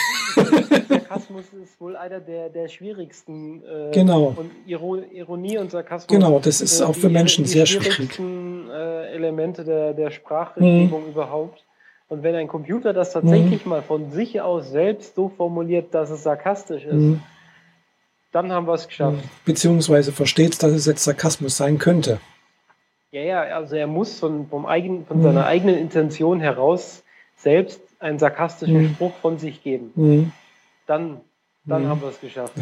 Sarkasmus 0.89 1.45
ist 1.63 1.81
wohl 1.81 1.97
einer 1.97 2.21
der, 2.21 2.49
der 2.49 2.69
schwierigsten. 2.69 3.63
Äh, 3.63 3.93
genau. 3.93 4.35
Und 4.37 4.51
Ironie 4.67 5.59
und 5.59 5.71
Sarkasmus. 5.71 6.09
Genau, 6.09 6.39
das 6.39 6.61
ist 6.61 6.83
auch 6.83 6.95
für 6.95 7.09
Menschen 7.09 7.45
die 7.45 7.51
sehr 7.51 7.67
schwierig. 7.67 8.17
Die 8.17 8.71
äh, 8.71 9.15
Elemente 9.15 9.65
der, 9.65 9.95
der 9.95 10.11
Sprachrechtgebung 10.11 11.05
hm. 11.05 11.11
überhaupt. 11.11 11.65
Und 12.09 12.23
wenn 12.23 12.35
ein 12.35 12.49
Computer 12.49 12.93
das 12.93 13.13
tatsächlich 13.13 13.65
mhm. 13.65 13.71
mal 13.71 13.83
von 13.83 14.13
sich 14.13 14.41
aus 14.41 14.71
selbst 14.71 15.17
so 15.17 15.29
formuliert, 15.29 15.93
dass 15.93 16.11
es 16.11 16.23
sarkastisch 16.23 16.85
ist, 16.85 16.95
mhm. 16.95 17.23
Dann 18.37 18.53
haben 18.53 18.67
wir 18.67 18.75
es 18.75 18.87
geschafft. 18.87 19.17
Beziehungsweise 19.47 20.13
versteht, 20.13 20.63
dass 20.63 20.71
es 20.71 20.85
jetzt 20.85 21.05
Sarkasmus 21.05 21.57
sein 21.57 21.79
könnte. 21.79 22.21
Ja, 23.11 23.23
ja, 23.23 23.41
also 23.57 23.77
er 23.77 23.87
muss 23.87 24.19
von, 24.19 24.47
vom 24.49 24.67
eigenen, 24.67 25.07
von 25.07 25.21
mhm. 25.21 25.23
seiner 25.23 25.47
eigenen 25.47 25.79
Intention 25.79 26.41
heraus 26.41 27.03
selbst 27.37 27.81
einen 27.99 28.19
sarkastischen 28.19 28.83
mhm. 28.83 28.89
Spruch 28.91 29.15
von 29.23 29.39
sich 29.39 29.63
geben. 29.63 29.91
Mhm. 29.95 30.33
Dann, 30.87 31.23
dann 31.65 31.85
mhm. 31.85 31.89
haben 31.89 32.03
wir 32.03 32.09
es 32.09 32.21
geschafft. 32.21 32.53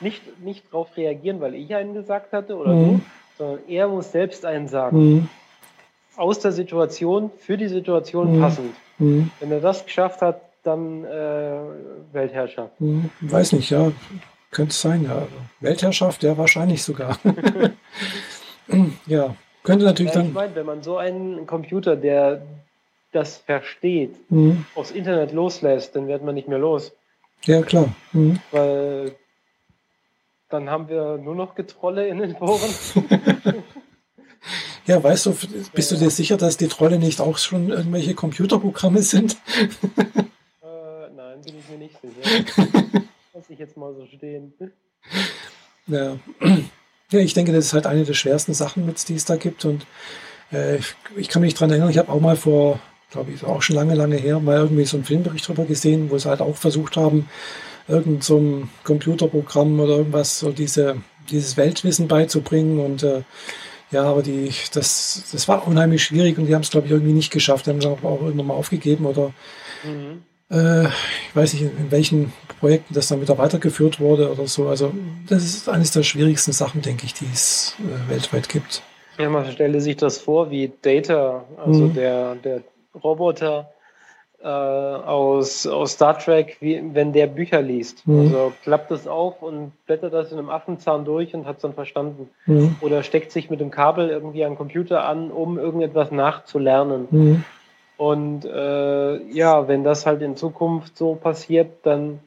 nicht, 0.00 0.20
nicht 0.42 0.64
darauf 0.72 0.96
reagieren, 0.96 1.40
weil 1.40 1.54
ich 1.54 1.72
einen 1.76 1.94
gesagt 1.94 2.32
hatte 2.32 2.56
oder 2.56 2.72
du, 2.72 3.00
sondern 3.38 3.60
er 3.68 3.86
muss 3.86 4.10
selbst 4.10 4.44
einen 4.44 4.66
sagen 4.66 5.30
aus 6.16 6.40
der 6.40 6.50
Situation, 6.52 7.30
für 7.38 7.56
die 7.56 7.68
Situation 7.68 8.40
passend. 8.40 8.74
Wenn 8.98 9.50
er 9.50 9.60
das 9.60 9.84
geschafft 9.84 10.22
hat, 10.22 10.40
dann 10.62 11.04
äh, 11.04 11.58
Weltherrschaft. 12.12 12.72
Weiß 13.20 13.52
nicht, 13.52 13.70
ja. 13.70 13.90
Könnte 14.54 14.70
es 14.70 14.80
sein, 14.80 15.02
ja. 15.02 15.26
Weltherrschaft, 15.58 16.22
ja, 16.22 16.38
wahrscheinlich 16.38 16.84
sogar. 16.84 17.18
ja, 19.06 19.34
könnte 19.64 19.84
natürlich 19.84 20.14
ja, 20.14 20.20
dann. 20.20 20.28
Ich 20.28 20.32
meine, 20.32 20.54
wenn 20.54 20.64
man 20.64 20.80
so 20.80 20.96
einen 20.96 21.44
Computer, 21.44 21.96
der 21.96 22.46
das 23.10 23.38
versteht, 23.38 24.14
mhm. 24.30 24.64
aufs 24.76 24.92
Internet 24.92 25.32
loslässt, 25.32 25.96
dann 25.96 26.06
wird 26.06 26.22
man 26.22 26.36
nicht 26.36 26.46
mehr 26.46 26.58
los. 26.58 26.92
Ja, 27.42 27.62
klar. 27.62 27.96
Mhm. 28.12 28.38
Weil 28.52 29.16
dann 30.50 30.70
haben 30.70 30.88
wir 30.88 31.18
nur 31.18 31.34
noch 31.34 31.56
Getrolle 31.56 32.06
in 32.06 32.18
den 32.18 32.36
Foren. 32.36 32.70
Ja, 34.86 35.02
weißt 35.02 35.24
du, 35.24 35.34
bist 35.72 35.92
du 35.92 35.96
dir 35.96 36.10
sicher, 36.10 36.36
dass 36.36 36.58
die 36.58 36.68
Trolle 36.68 36.98
nicht 36.98 37.18
auch 37.18 37.38
schon 37.38 37.70
irgendwelche 37.70 38.14
Computerprogramme 38.14 39.00
sind? 39.00 39.38
Äh, 39.96 41.08
nein, 41.16 41.40
bin 41.42 41.54
ich 41.58 41.70
mir 41.70 41.78
nicht 41.78 41.96
sicher. 42.02 43.00
Lass 43.44 43.50
ich 43.50 43.58
jetzt 43.58 43.76
mal 43.76 43.94
so 43.94 44.06
stehen. 44.06 44.54
Ja. 45.86 46.16
ja, 47.10 47.18
ich 47.18 47.34
denke, 47.34 47.52
das 47.52 47.66
ist 47.66 47.72
halt 47.74 47.86
eine 47.86 48.04
der 48.04 48.14
schwersten 48.14 48.54
Sachen, 48.54 48.90
die 49.06 49.14
es 49.14 49.26
da 49.26 49.36
gibt. 49.36 49.66
Und 49.66 49.86
äh, 50.50 50.78
ich 51.14 51.28
kann 51.28 51.42
mich 51.42 51.52
daran 51.52 51.68
erinnern, 51.68 51.90
ich 51.90 51.98
habe 51.98 52.10
auch 52.10 52.22
mal 52.22 52.36
vor, 52.36 52.80
glaube 53.10 53.32
ich, 53.32 53.44
auch 53.44 53.60
schon 53.60 53.76
lange, 53.76 53.94
lange 53.94 54.16
her, 54.16 54.40
mal 54.40 54.56
irgendwie 54.56 54.86
so 54.86 54.96
einen 54.96 55.04
Filmbericht 55.04 55.46
drüber 55.46 55.66
gesehen, 55.66 56.10
wo 56.10 56.16
sie 56.16 56.26
halt 56.26 56.40
auch 56.40 56.56
versucht 56.56 56.96
haben, 56.96 57.28
irgend 57.86 58.24
so 58.24 58.38
ein 58.38 58.70
Computerprogramm 58.82 59.78
oder 59.78 59.98
irgendwas, 59.98 60.38
so 60.38 60.50
diese, 60.50 60.96
dieses 61.28 61.58
Weltwissen 61.58 62.08
beizubringen. 62.08 62.80
Und 62.80 63.02
äh, 63.02 63.24
ja, 63.90 64.04
aber 64.04 64.22
die, 64.22 64.50
das, 64.72 65.22
das 65.32 65.48
war 65.48 65.68
unheimlich 65.68 66.02
schwierig 66.02 66.38
und 66.38 66.46
die 66.46 66.54
haben 66.54 66.62
es, 66.62 66.70
glaube 66.70 66.86
ich, 66.86 66.92
irgendwie 66.94 67.12
nicht 67.12 67.30
geschafft. 67.30 67.66
Die 67.66 67.70
haben 67.70 67.78
es 67.80 67.84
auch 67.84 68.22
irgendwann 68.22 68.46
mal 68.46 68.54
aufgegeben 68.54 69.04
oder 69.04 69.34
mhm. 69.84 70.22
Äh, 70.50 70.84
ich 70.84 71.34
weiß 71.34 71.54
nicht, 71.54 71.62
in, 71.62 71.76
in, 71.76 71.90
welchen 71.90 72.32
Projekten 72.60 72.94
das 72.94 73.08
dann 73.08 73.20
wieder 73.20 73.38
weitergeführt 73.38 74.00
wurde 74.00 74.30
oder 74.30 74.46
so. 74.46 74.68
Also 74.68 74.92
das 75.28 75.44
ist 75.44 75.68
eines 75.68 75.90
der 75.90 76.02
schwierigsten 76.02 76.52
Sachen, 76.52 76.82
denke 76.82 77.06
ich, 77.06 77.14
die 77.14 77.28
es 77.32 77.76
äh, 77.80 78.10
weltweit 78.10 78.48
gibt. 78.48 78.82
Ja, 79.18 79.30
man 79.30 79.50
stelle 79.50 79.80
sich 79.80 79.96
das 79.96 80.18
vor, 80.18 80.50
wie 80.50 80.72
Data, 80.82 81.44
also 81.56 81.84
mhm. 81.84 81.94
der, 81.94 82.34
der 82.36 82.62
Roboter, 83.02 83.70
äh, 84.44 84.46
aus, 84.46 85.66
aus 85.66 85.92
Star 85.92 86.18
Trek, 86.18 86.58
wie, 86.60 86.82
wenn 86.92 87.14
der 87.14 87.28
Bücher 87.28 87.62
liest. 87.62 88.06
Mhm. 88.06 88.20
Also 88.20 88.52
klappt 88.62 88.90
das 88.90 89.06
auf 89.06 89.40
und 89.40 89.72
blättert 89.86 90.12
das 90.12 90.32
in 90.32 90.38
einem 90.38 90.50
Affenzahn 90.50 91.06
durch 91.06 91.34
und 91.34 91.46
hat 91.46 91.56
es 91.56 91.62
dann 91.62 91.72
verstanden. 91.72 92.28
Mhm. 92.44 92.76
Oder 92.82 93.02
steckt 93.02 93.32
sich 93.32 93.48
mit 93.48 93.60
dem 93.60 93.70
Kabel 93.70 94.10
irgendwie 94.10 94.44
am 94.44 94.56
Computer 94.56 95.06
an, 95.06 95.30
um 95.30 95.58
irgendetwas 95.58 96.10
nachzulernen. 96.10 97.44
Und 97.96 98.44
äh, 98.44 99.22
ja, 99.32 99.68
wenn 99.68 99.84
das 99.84 100.06
halt 100.06 100.22
in 100.22 100.36
Zukunft 100.36 100.96
so 100.98 101.14
passiert, 101.14 101.68
dann, 101.84 102.20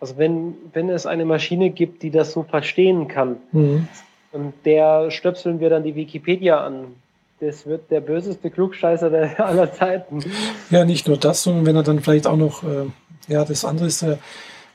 also 0.00 0.18
wenn, 0.18 0.56
wenn 0.72 0.88
es 0.90 1.06
eine 1.06 1.24
Maschine 1.24 1.70
gibt, 1.70 2.02
die 2.02 2.10
das 2.10 2.32
so 2.32 2.42
verstehen 2.42 3.06
kann, 3.06 3.36
mhm. 3.52 3.88
und 4.32 4.54
der 4.64 5.10
stöpseln 5.10 5.60
wir 5.60 5.70
dann 5.70 5.84
die 5.84 5.94
Wikipedia 5.94 6.64
an, 6.64 6.96
das 7.40 7.66
wird 7.66 7.90
der 7.90 8.00
böseste 8.00 8.50
Klugscheißer 8.50 9.10
der 9.10 9.38
aller 9.46 9.72
Zeiten. 9.72 10.24
Ja, 10.70 10.84
nicht 10.84 11.06
nur 11.06 11.16
das, 11.16 11.42
sondern 11.42 11.66
wenn 11.66 11.76
er 11.76 11.82
dann 11.82 12.00
vielleicht 12.00 12.26
auch 12.26 12.36
noch, 12.36 12.62
äh, 12.64 12.86
ja, 13.28 13.44
das 13.44 13.64
andere 13.64 13.86
ist, 13.86 14.02
äh, 14.02 14.16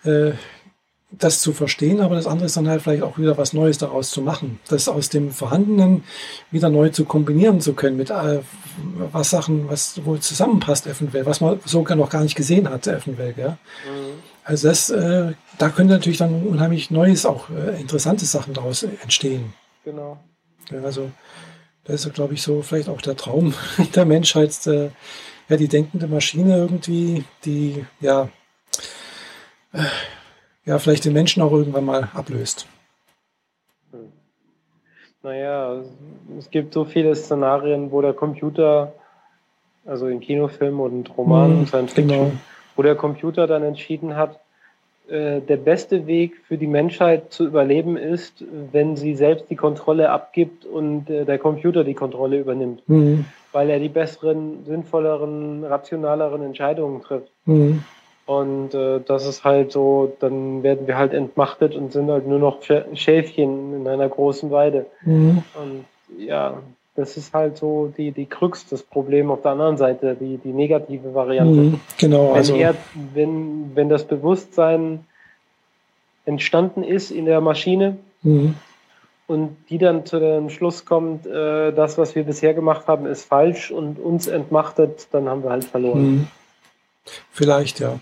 äh, 0.05 0.33
das 1.11 1.41
zu 1.41 1.53
verstehen, 1.53 2.01
aber 2.01 2.15
das 2.15 2.27
andere 2.27 2.45
ist 2.45 2.55
dann 2.55 2.67
halt 2.67 2.83
vielleicht 2.83 3.01
auch 3.01 3.17
wieder 3.17 3.37
was 3.37 3.53
Neues 3.53 3.79
daraus 3.79 4.11
zu 4.11 4.21
machen. 4.21 4.59
Das 4.67 4.87
aus 4.87 5.09
dem 5.09 5.31
Vorhandenen 5.31 6.03
wieder 6.51 6.69
neu 6.69 6.89
zu 6.89 7.05
kombinieren 7.05 7.61
zu 7.61 7.73
können 7.73 7.97
mit 7.97 8.11
äh, 8.11 8.39
was 9.11 9.31
Sachen, 9.31 9.69
was 9.69 10.05
wohl 10.05 10.19
zusammenpasst 10.19 10.85
eventuell, 10.85 11.25
was 11.25 11.41
man 11.41 11.59
sogar 11.65 11.97
noch 11.97 12.09
gar 12.09 12.21
nicht 12.21 12.35
gesehen 12.35 12.69
hat 12.69 12.85
eventuell. 12.85 13.33
Ja? 13.37 13.49
Mhm. 13.49 14.21
Also 14.43 14.67
das, 14.67 14.89
äh, 14.91 15.33
da 15.57 15.69
können 15.69 15.89
natürlich 15.89 16.19
dann 16.19 16.43
unheimlich 16.43 16.91
Neues, 16.91 17.25
auch 17.25 17.49
äh, 17.49 17.79
interessante 17.79 18.25
Sachen 18.25 18.53
daraus 18.53 18.83
entstehen. 18.83 19.53
Genau. 19.83 20.19
Ja, 20.71 20.81
also 20.83 21.09
das 21.85 22.05
ist, 22.05 22.13
glaube 22.13 22.35
ich, 22.35 22.43
so 22.43 22.61
vielleicht 22.61 22.87
auch 22.87 23.01
der 23.01 23.17
Traum 23.17 23.55
der 23.95 24.05
Menschheit, 24.05 24.55
äh, 24.67 24.91
ja, 25.49 25.57
die 25.57 25.67
denkende 25.67 26.07
Maschine 26.07 26.57
irgendwie, 26.57 27.23
die 27.45 27.83
ja, 27.99 28.29
äh, 29.73 29.83
ja, 30.69 30.77
vielleicht 30.77 31.03
den 31.03 31.13
Menschen 31.13 31.41
auch 31.41 31.51
irgendwann 31.51 31.83
mal 31.83 32.09
ablöst. 32.13 32.67
Naja, 35.23 35.81
es 36.37 36.51
gibt 36.51 36.75
so 36.75 36.85
viele 36.85 37.15
Szenarien, 37.15 37.91
wo 37.91 38.03
der 38.03 38.13
Computer, 38.13 38.93
also 39.83 40.07
in 40.07 40.19
Kinofilmen 40.19 40.79
und 40.79 41.17
Romanen, 41.17 41.61
hm, 41.61 41.65
Science 41.65 41.93
Fiction, 41.93 42.19
genau. 42.19 42.31
wo 42.75 42.83
der 42.83 42.95
Computer 42.95 43.47
dann 43.47 43.63
entschieden 43.63 44.15
hat, 44.15 44.39
äh, 45.09 45.41
der 45.41 45.57
beste 45.57 46.05
Weg 46.05 46.39
für 46.47 46.59
die 46.59 46.67
Menschheit 46.67 47.33
zu 47.33 47.47
überleben 47.47 47.97
ist, 47.97 48.45
wenn 48.71 48.95
sie 48.95 49.15
selbst 49.15 49.49
die 49.49 49.55
Kontrolle 49.55 50.11
abgibt 50.11 50.65
und 50.65 51.09
äh, 51.09 51.25
der 51.25 51.39
Computer 51.39 51.83
die 51.83 51.95
Kontrolle 51.95 52.39
übernimmt. 52.39 52.87
Mhm. 52.87 53.25
Weil 53.51 53.71
er 53.71 53.79
die 53.79 53.89
besseren, 53.89 54.63
sinnvolleren, 54.67 55.63
rationaleren 55.63 56.43
Entscheidungen 56.43 57.01
trifft. 57.01 57.31
Mhm. 57.45 57.83
Und 58.29 58.75
äh, 58.75 58.99
das 59.07 59.25
ist 59.25 59.43
halt 59.43 59.71
so, 59.71 60.15
dann 60.19 60.61
werden 60.61 60.85
wir 60.85 60.97
halt 60.97 61.13
entmachtet 61.13 61.73
und 61.73 61.91
sind 61.91 62.11
halt 62.11 62.27
nur 62.27 62.37
noch 62.37 62.59
Schäfchen 62.93 63.73
in 63.75 63.87
einer 63.87 64.07
großen 64.07 64.51
Weide. 64.51 64.85
Mhm. 65.01 65.41
Und 65.55 65.85
ja, 66.15 66.61
das 66.93 67.17
ist 67.17 67.33
halt 67.33 67.57
so 67.57 67.91
die, 67.97 68.11
die 68.11 68.27
Krux, 68.27 68.67
das 68.69 68.83
Problem 68.83 69.31
auf 69.31 69.41
der 69.41 69.53
anderen 69.53 69.77
Seite, 69.77 70.15
die, 70.15 70.37
die 70.37 70.53
negative 70.53 71.15
Variante. 71.15 71.59
Mhm, 71.59 71.79
genau. 71.97 72.27
Wenn, 72.27 72.35
also, 72.35 72.55
er, 72.55 72.75
wenn, 73.15 73.71
wenn 73.73 73.89
das 73.89 74.03
Bewusstsein 74.03 75.05
entstanden 76.25 76.83
ist 76.83 77.09
in 77.09 77.25
der 77.25 77.41
Maschine 77.41 77.97
mhm. 78.21 78.53
und 79.25 79.57
die 79.71 79.79
dann 79.79 80.05
zu 80.05 80.19
dem 80.19 80.51
Schluss 80.51 80.85
kommt, 80.85 81.25
äh, 81.25 81.71
das, 81.73 81.97
was 81.97 82.13
wir 82.13 82.25
bisher 82.25 82.53
gemacht 82.53 82.85
haben, 82.85 83.07
ist 83.07 83.25
falsch 83.25 83.71
und 83.71 83.97
uns 83.97 84.27
entmachtet, 84.27 85.07
dann 85.09 85.27
haben 85.27 85.41
wir 85.41 85.49
halt 85.49 85.63
verloren. 85.63 86.11
Mhm. 86.11 86.27
Vielleicht, 87.31 87.79
ja. 87.79 87.99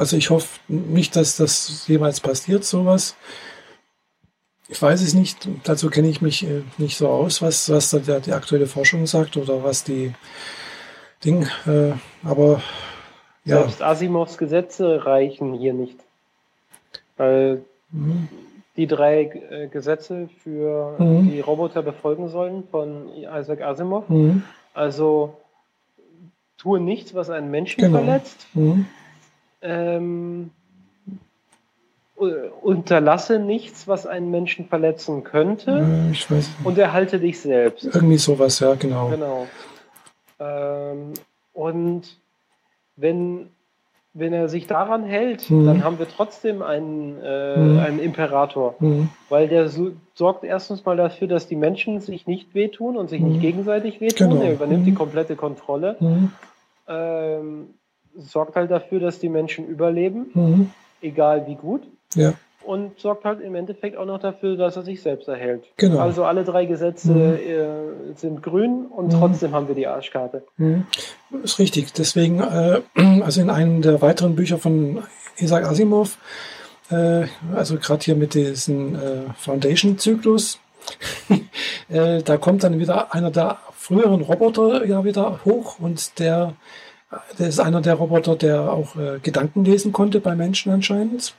Also 0.00 0.16
ich 0.16 0.30
hoffe 0.30 0.60
nicht, 0.66 1.14
dass 1.14 1.36
das 1.36 1.86
jemals 1.86 2.20
passiert, 2.20 2.64
sowas. 2.64 3.16
Ich 4.66 4.80
weiß 4.80 5.02
es 5.02 5.12
nicht. 5.12 5.46
Dazu 5.64 5.90
kenne 5.90 6.08
ich 6.08 6.22
mich 6.22 6.42
äh, 6.42 6.62
nicht 6.78 6.96
so 6.96 7.08
aus, 7.08 7.42
was, 7.42 7.68
was 7.68 7.90
da 7.90 7.98
die, 7.98 8.22
die 8.22 8.32
aktuelle 8.32 8.66
Forschung 8.66 9.06
sagt 9.06 9.36
oder 9.36 9.62
was 9.62 9.84
die 9.84 10.14
Ding. 11.22 11.46
Äh, 11.66 11.92
aber 12.26 12.62
ja. 13.44 13.58
Selbst 13.58 13.82
Asimovs 13.82 14.38
Gesetze 14.38 15.04
reichen 15.04 15.52
hier 15.52 15.74
nicht. 15.74 15.98
Weil 17.18 17.62
mhm. 17.90 18.28
die 18.78 18.86
drei 18.86 19.24
äh, 19.24 19.68
Gesetze 19.68 20.30
für 20.42 20.96
mhm. 20.98 21.30
die 21.30 21.40
Roboter 21.40 21.82
befolgen 21.82 22.30
sollen 22.30 22.64
von 22.70 23.10
Isaac 23.18 23.60
Asimov. 23.60 24.08
Mhm. 24.08 24.44
Also 24.72 25.36
tue 26.56 26.80
nichts, 26.80 27.14
was 27.14 27.28
einen 27.28 27.50
Menschen 27.50 27.82
genau. 27.82 27.98
verletzt. 27.98 28.46
Mhm. 28.54 28.86
Ähm, 29.62 30.50
unterlasse 32.62 33.38
nichts, 33.38 33.88
was 33.88 34.06
einen 34.06 34.30
Menschen 34.30 34.66
verletzen 34.66 35.24
könnte. 35.24 36.10
Ich 36.12 36.30
weiß 36.30 36.50
Und 36.64 36.78
erhalte 36.78 37.18
dich 37.18 37.40
selbst. 37.40 37.84
Irgendwie 37.84 38.18
sowas, 38.18 38.60
ja, 38.60 38.74
genau. 38.74 39.08
Genau. 39.08 39.46
Ähm, 40.38 41.14
und 41.54 42.02
wenn, 42.96 43.48
wenn 44.12 44.32
er 44.32 44.48
sich 44.48 44.66
daran 44.66 45.04
hält, 45.04 45.50
mhm. 45.50 45.66
dann 45.66 45.84
haben 45.84 45.98
wir 45.98 46.08
trotzdem 46.08 46.62
einen, 46.62 47.18
äh, 47.22 47.56
mhm. 47.56 47.78
einen 47.78 47.98
Imperator. 48.00 48.74
Mhm. 48.80 49.08
Weil 49.28 49.48
der 49.48 49.68
so, 49.68 49.92
sorgt 50.14 50.44
erstens 50.44 50.84
mal 50.84 50.96
dafür, 50.96 51.28
dass 51.28 51.48
die 51.48 51.56
Menschen 51.56 52.00
sich 52.00 52.26
nicht 52.26 52.54
wehtun 52.54 52.96
und 52.96 53.08
sich 53.08 53.20
nicht 53.20 53.36
mhm. 53.36 53.40
gegenseitig 53.40 54.00
wehtun. 54.00 54.30
Genau. 54.30 54.42
Er 54.42 54.52
übernimmt 54.52 54.86
die 54.86 54.92
mhm. 54.92 54.96
komplette 54.96 55.36
Kontrolle. 55.36 55.96
Mhm. 56.00 56.32
Ähm, 56.86 57.66
sorgt 58.16 58.56
halt 58.56 58.70
dafür, 58.70 59.00
dass 59.00 59.18
die 59.18 59.28
Menschen 59.28 59.66
überleben, 59.66 60.72
egal 61.00 61.46
wie 61.46 61.54
gut. 61.54 61.82
Ja. 62.14 62.34
und 62.64 62.98
sorgt 62.98 63.24
halt 63.24 63.40
im 63.40 63.54
Endeffekt 63.54 63.96
auch 63.96 64.04
noch 64.04 64.18
dafür, 64.18 64.56
dass 64.56 64.76
er 64.76 64.82
sich 64.82 65.02
selbst 65.02 65.28
erhält. 65.28 65.64
Genau. 65.76 65.98
Also 65.98 66.24
alle 66.24 66.44
drei 66.44 66.66
Gesetze 66.66 67.12
mhm. 67.12 68.10
äh, 68.10 68.14
sind 68.16 68.42
grün 68.42 68.86
und 68.86 69.06
mhm. 69.06 69.18
trotzdem 69.18 69.52
haben 69.52 69.68
wir 69.68 69.74
die 69.74 69.86
Arschkarte. 69.86 70.44
Mhm. 70.56 70.86
Ist 71.42 71.58
richtig. 71.58 71.92
Deswegen, 71.92 72.40
äh, 72.40 72.80
also 73.22 73.40
in 73.40 73.50
einem 73.50 73.82
der 73.82 74.02
weiteren 74.02 74.36
Bücher 74.36 74.58
von 74.58 75.02
Isaac 75.38 75.64
Asimov, 75.64 76.18
äh, 76.90 77.26
also 77.54 77.76
gerade 77.76 78.04
hier 78.04 78.16
mit 78.16 78.34
diesem 78.34 78.94
äh, 78.94 79.32
Foundation-Zyklus, 79.36 80.58
äh, 81.88 82.22
da 82.22 82.36
kommt 82.36 82.62
dann 82.62 82.78
wieder 82.78 83.14
einer 83.14 83.30
der 83.30 83.58
früheren 83.74 84.22
Roboter 84.22 84.84
ja 84.84 85.04
wieder 85.04 85.40
hoch 85.44 85.78
und 85.78 86.18
der, 86.18 86.54
der 87.38 87.48
ist 87.48 87.60
einer 87.60 87.80
der 87.80 87.94
Roboter, 87.94 88.36
der 88.36 88.72
auch 88.72 88.96
äh, 88.96 89.18
Gedanken 89.20 89.64
lesen 89.64 89.92
konnte 89.92 90.20
bei 90.20 90.36
Menschen 90.36 90.72
anscheinend. 90.72 91.34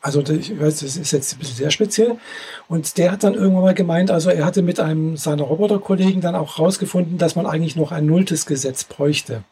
Also 0.00 0.22
ich 0.22 0.58
weiß, 0.58 0.80
das 0.80 0.96
ist 0.96 1.12
jetzt 1.12 1.34
ein 1.34 1.38
bisschen 1.38 1.56
sehr 1.56 1.70
speziell. 1.70 2.16
Und 2.66 2.96
der 2.96 3.12
hat 3.12 3.24
dann 3.24 3.34
irgendwann 3.34 3.62
mal 3.62 3.74
gemeint, 3.74 4.10
also 4.10 4.30
er 4.30 4.44
hatte 4.44 4.62
mit 4.62 4.80
einem 4.80 5.18
seiner 5.18 5.44
Roboterkollegen 5.44 6.22
dann 6.22 6.34
auch 6.34 6.58
rausgefunden, 6.58 7.18
dass 7.18 7.36
man 7.36 7.46
eigentlich 7.46 7.76
noch 7.76 7.92
ein 7.92 8.06
nulltes 8.06 8.46
Gesetz 8.46 8.84
bräuchte. 8.84 9.44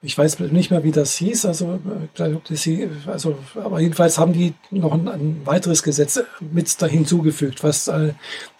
Ich 0.00 0.16
weiß 0.16 0.38
nicht 0.38 0.70
mehr, 0.70 0.84
wie 0.84 0.92
das 0.92 1.16
hieß, 1.16 1.44
also, 1.46 1.80
äh, 2.18 2.88
also 3.06 3.36
aber 3.56 3.80
jedenfalls 3.80 4.16
haben 4.16 4.32
die 4.32 4.54
noch 4.70 4.92
ein, 4.92 5.08
ein 5.08 5.40
weiteres 5.44 5.82
Gesetz 5.82 6.20
mit 6.40 6.80
da 6.80 6.86
hinzugefügt, 6.86 7.64
was 7.64 7.88
äh, 7.88 8.12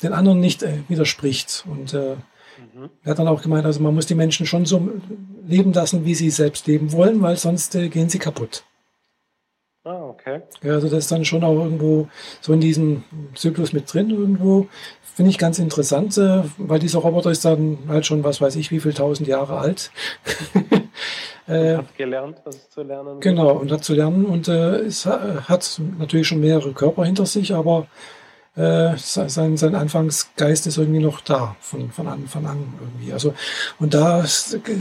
den 0.02 0.14
anderen 0.14 0.40
nicht 0.40 0.64
äh, 0.64 0.78
widerspricht. 0.88 1.64
Und 1.70 1.94
äh, 1.94 2.16
mhm. 2.74 2.90
er 3.02 3.10
hat 3.10 3.18
dann 3.18 3.28
auch 3.28 3.42
gemeint, 3.42 3.66
also 3.66 3.80
man 3.80 3.94
muss 3.94 4.06
die 4.06 4.14
Menschen 4.14 4.46
schon 4.46 4.66
so 4.66 4.88
leben 5.46 5.72
lassen, 5.72 6.04
wie 6.04 6.14
sie 6.14 6.30
selbst 6.30 6.66
leben 6.66 6.92
wollen, 6.92 7.22
weil 7.22 7.36
sonst 7.36 7.74
äh, 7.74 7.88
gehen 7.88 8.08
sie 8.08 8.18
kaputt. 8.18 8.64
Ah, 9.84 10.04
okay. 10.04 10.42
Ja, 10.62 10.74
also 10.74 10.88
das 10.88 11.04
ist 11.04 11.12
dann 11.12 11.24
schon 11.24 11.44
auch 11.44 11.54
irgendwo 11.54 12.08
so 12.42 12.52
in 12.52 12.60
diesem 12.60 13.04
Zyklus 13.34 13.72
mit 13.72 13.92
drin 13.92 14.10
irgendwo. 14.10 14.66
Finde 15.00 15.30
ich 15.30 15.38
ganz 15.38 15.58
interessant, 15.58 16.18
äh, 16.18 16.42
weil 16.58 16.78
dieser 16.78 16.98
Roboter 16.98 17.30
ist 17.30 17.44
dann 17.44 17.78
halt 17.88 18.04
schon, 18.04 18.22
was 18.22 18.40
weiß 18.40 18.56
ich, 18.56 18.70
wie 18.70 18.80
viel 18.80 18.92
tausend 18.92 19.28
Jahre 19.28 19.56
alt. 19.56 19.90
äh, 21.46 21.76
hat 21.76 21.96
gelernt, 21.96 22.42
was 22.44 22.68
zu 22.68 22.82
lernen. 22.82 23.20
Genau, 23.20 23.52
und 23.52 23.72
hat 23.72 23.82
zu 23.82 23.94
lernen 23.94 24.26
und 24.26 24.48
äh, 24.48 24.80
es 24.80 25.06
hat 25.06 25.80
natürlich 25.98 26.28
schon 26.28 26.40
mehrere 26.40 26.72
Körper 26.72 27.06
hinter 27.06 27.24
sich, 27.24 27.54
aber 27.54 27.86
äh, 28.58 28.96
sein, 28.96 29.56
sein 29.56 29.74
Anfangsgeist 29.76 30.66
ist 30.66 30.78
irgendwie 30.78 30.98
noch 30.98 31.20
da, 31.20 31.54
von, 31.60 31.92
von 31.92 32.08
Anfang 32.08 32.44
an 32.44 32.74
irgendwie. 32.80 33.12
Also, 33.12 33.32
und 33.78 33.94
da, 33.94 34.24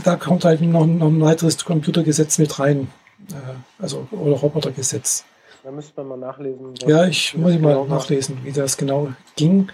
da 0.02 0.16
kommt 0.16 0.44
halt 0.44 0.60
noch, 0.62 0.84
noch 0.84 1.06
ein 1.06 1.20
weiteres 1.20 1.64
Computergesetz 1.64 2.38
mit 2.38 2.58
rein, 2.58 2.90
äh, 3.30 3.34
also 3.80 4.08
oder 4.10 4.34
Robotergesetz. 4.34 5.24
Da 5.62 5.70
müsste 5.70 5.92
man 6.02 6.18
mal 6.18 6.26
nachlesen. 6.26 6.74
Ja, 6.86 7.06
ich 7.06 7.36
muss 7.36 7.52
ich 7.52 7.60
mal 7.60 7.74
genau 7.74 7.84
nachlesen, 7.84 8.38
wie 8.42 8.50
das 8.50 8.76
genau 8.76 9.12
ging. 9.36 9.68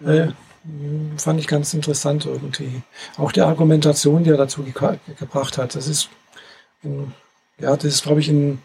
Ja. 0.00 0.12
Äh, 0.12 0.28
fand 1.16 1.40
ich 1.40 1.48
ganz 1.48 1.74
interessant 1.74 2.26
irgendwie. 2.26 2.82
Auch 3.16 3.32
die 3.32 3.40
Argumentation, 3.40 4.22
die 4.22 4.30
er 4.30 4.36
dazu 4.36 4.62
ge 4.62 4.72
gebracht 5.18 5.58
hat. 5.58 5.74
Das 5.74 5.88
ist, 5.88 6.10
in, 6.84 7.12
ja, 7.58 7.74
das 7.74 7.86
ist, 7.86 8.02
glaube 8.04 8.20
ich, 8.20 8.28
in, 8.28 8.60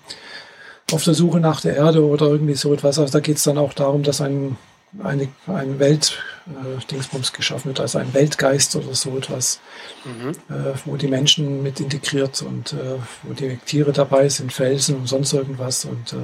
auf 0.91 1.03
der 1.03 1.15
Suche 1.15 1.39
nach 1.39 1.61
der 1.61 1.77
Erde 1.77 2.05
oder 2.05 2.27
irgendwie 2.27 2.55
so 2.55 2.71
etwas. 2.73 2.99
Also 2.99 3.11
da 3.11 3.21
geht 3.21 3.37
es 3.37 3.43
dann 3.43 3.57
auch 3.57 3.73
darum, 3.73 4.03
dass 4.03 4.21
ein 4.21 4.57
eine, 5.01 5.27
ein 5.47 5.79
Welt-Dingsbums 5.79 7.29
äh, 7.29 7.35
geschaffen 7.35 7.69
wird, 7.69 7.79
also 7.79 7.97
ein 7.97 8.13
Weltgeist 8.13 8.75
oder 8.75 8.93
so 8.93 9.17
etwas, 9.17 9.59
mhm. 10.05 10.31
äh, 10.53 10.73
wo 10.85 10.97
die 10.97 11.07
Menschen 11.07 11.63
mit 11.63 11.79
integriert 11.79 12.41
und 12.41 12.73
äh, 12.73 12.97
wo 13.23 13.33
die 13.33 13.57
Tiere 13.57 13.91
dabei 13.91 14.29
sind, 14.29 14.53
Felsen 14.53 14.97
und 14.97 15.07
sonst 15.07 15.33
irgendwas 15.33 15.85
und 15.85 16.13
äh, 16.13 16.17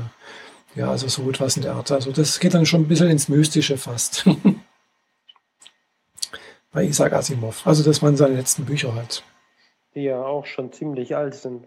ja, 0.76 0.92
also 0.92 1.08
so 1.08 1.28
etwas 1.30 1.58
in 1.58 1.64
der 1.64 1.74
Art. 1.74 1.92
Also 1.92 2.12
das 2.12 2.40
geht 2.40 2.54
dann 2.54 2.66
schon 2.66 2.82
ein 2.82 2.88
bisschen 2.88 3.10
ins 3.10 3.28
Mystische 3.28 3.78
fast. 3.78 4.26
Bei 6.72 6.84
Isaac 6.84 7.14
Asimov. 7.14 7.66
Also 7.66 7.84
das 7.84 8.04
waren 8.04 8.16
seine 8.16 8.36
letzten 8.36 8.66
Bücher 8.66 8.94
halt. 8.94 9.24
Die 9.96 10.04
ja 10.04 10.22
auch 10.22 10.46
schon 10.46 10.72
ziemlich 10.72 11.16
alt 11.16 11.34
sind. 11.34 11.66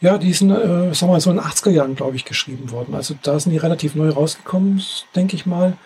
Ja, 0.00 0.18
die 0.18 0.32
sind, 0.32 0.50
äh, 0.50 0.94
sagen 0.94 1.00
wir 1.00 1.08
mal, 1.08 1.20
so 1.20 1.30
in 1.30 1.36
den 1.36 1.44
80er 1.44 1.70
Jahren, 1.70 1.96
glaube 1.96 2.16
ich, 2.16 2.24
geschrieben 2.24 2.70
worden. 2.70 2.94
Also 2.94 3.14
da 3.22 3.38
sind 3.38 3.52
die 3.52 3.58
relativ 3.58 3.94
neu 3.94 4.10
rausgekommen, 4.10 4.82
denke 5.14 5.36
ich 5.36 5.46
mal. 5.46 5.76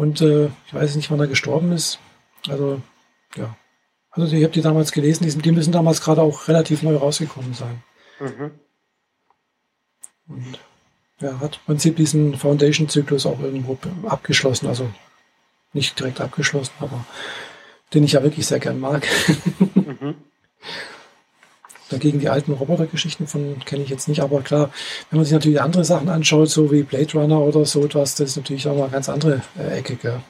Und 0.00 0.22
äh, 0.22 0.46
ich 0.66 0.72
weiß 0.72 0.96
nicht, 0.96 1.10
wann 1.10 1.20
er 1.20 1.26
gestorben 1.26 1.72
ist. 1.72 1.98
Also, 2.48 2.80
ja. 3.36 3.54
Also 4.10 4.34
ich 4.34 4.42
habe 4.42 4.54
die 4.54 4.62
damals 4.62 4.92
gelesen, 4.92 5.24
die, 5.24 5.36
die 5.36 5.52
müssen 5.52 5.72
damals 5.72 6.00
gerade 6.00 6.22
auch 6.22 6.48
relativ 6.48 6.82
neu 6.82 6.96
rausgekommen 6.96 7.52
sein. 7.52 7.82
Mhm. 8.18 8.50
Und 10.26 10.58
ja, 11.20 11.38
hat 11.40 11.56
im 11.56 11.64
Prinzip 11.66 11.96
diesen 11.96 12.34
Foundation-Zyklus 12.38 13.26
auch 13.26 13.40
irgendwo 13.40 13.76
abgeschlossen. 14.08 14.68
Also 14.68 14.90
nicht 15.74 16.00
direkt 16.00 16.22
abgeschlossen, 16.22 16.72
aber 16.80 17.04
den 17.92 18.04
ich 18.04 18.12
ja 18.12 18.22
wirklich 18.22 18.46
sehr 18.46 18.58
gern 18.58 18.80
mag. 18.80 19.06
mhm. 19.74 20.14
Dagegen 21.90 22.20
die 22.20 22.28
alten 22.28 22.52
Roboter-Geschichten 22.52 23.26
von 23.26 23.58
kenne 23.64 23.82
ich 23.82 23.90
jetzt 23.90 24.08
nicht, 24.08 24.22
aber 24.22 24.42
klar, 24.42 24.70
wenn 25.10 25.18
man 25.18 25.24
sich 25.24 25.32
natürlich 25.32 25.60
andere 25.60 25.84
Sachen 25.84 26.08
anschaut, 26.08 26.48
so 26.48 26.70
wie 26.70 26.84
Blade 26.84 27.12
Runner 27.14 27.40
oder 27.40 27.64
so 27.64 27.84
etwas, 27.84 28.14
das 28.14 28.30
ist 28.30 28.36
natürlich 28.36 28.66
auch 28.68 28.76
mal 28.76 28.84
eine 28.84 28.92
ganz 28.92 29.08
andere 29.08 29.42
äh, 29.58 29.78
Ecke. 29.78 29.96
Gell? 29.96 30.20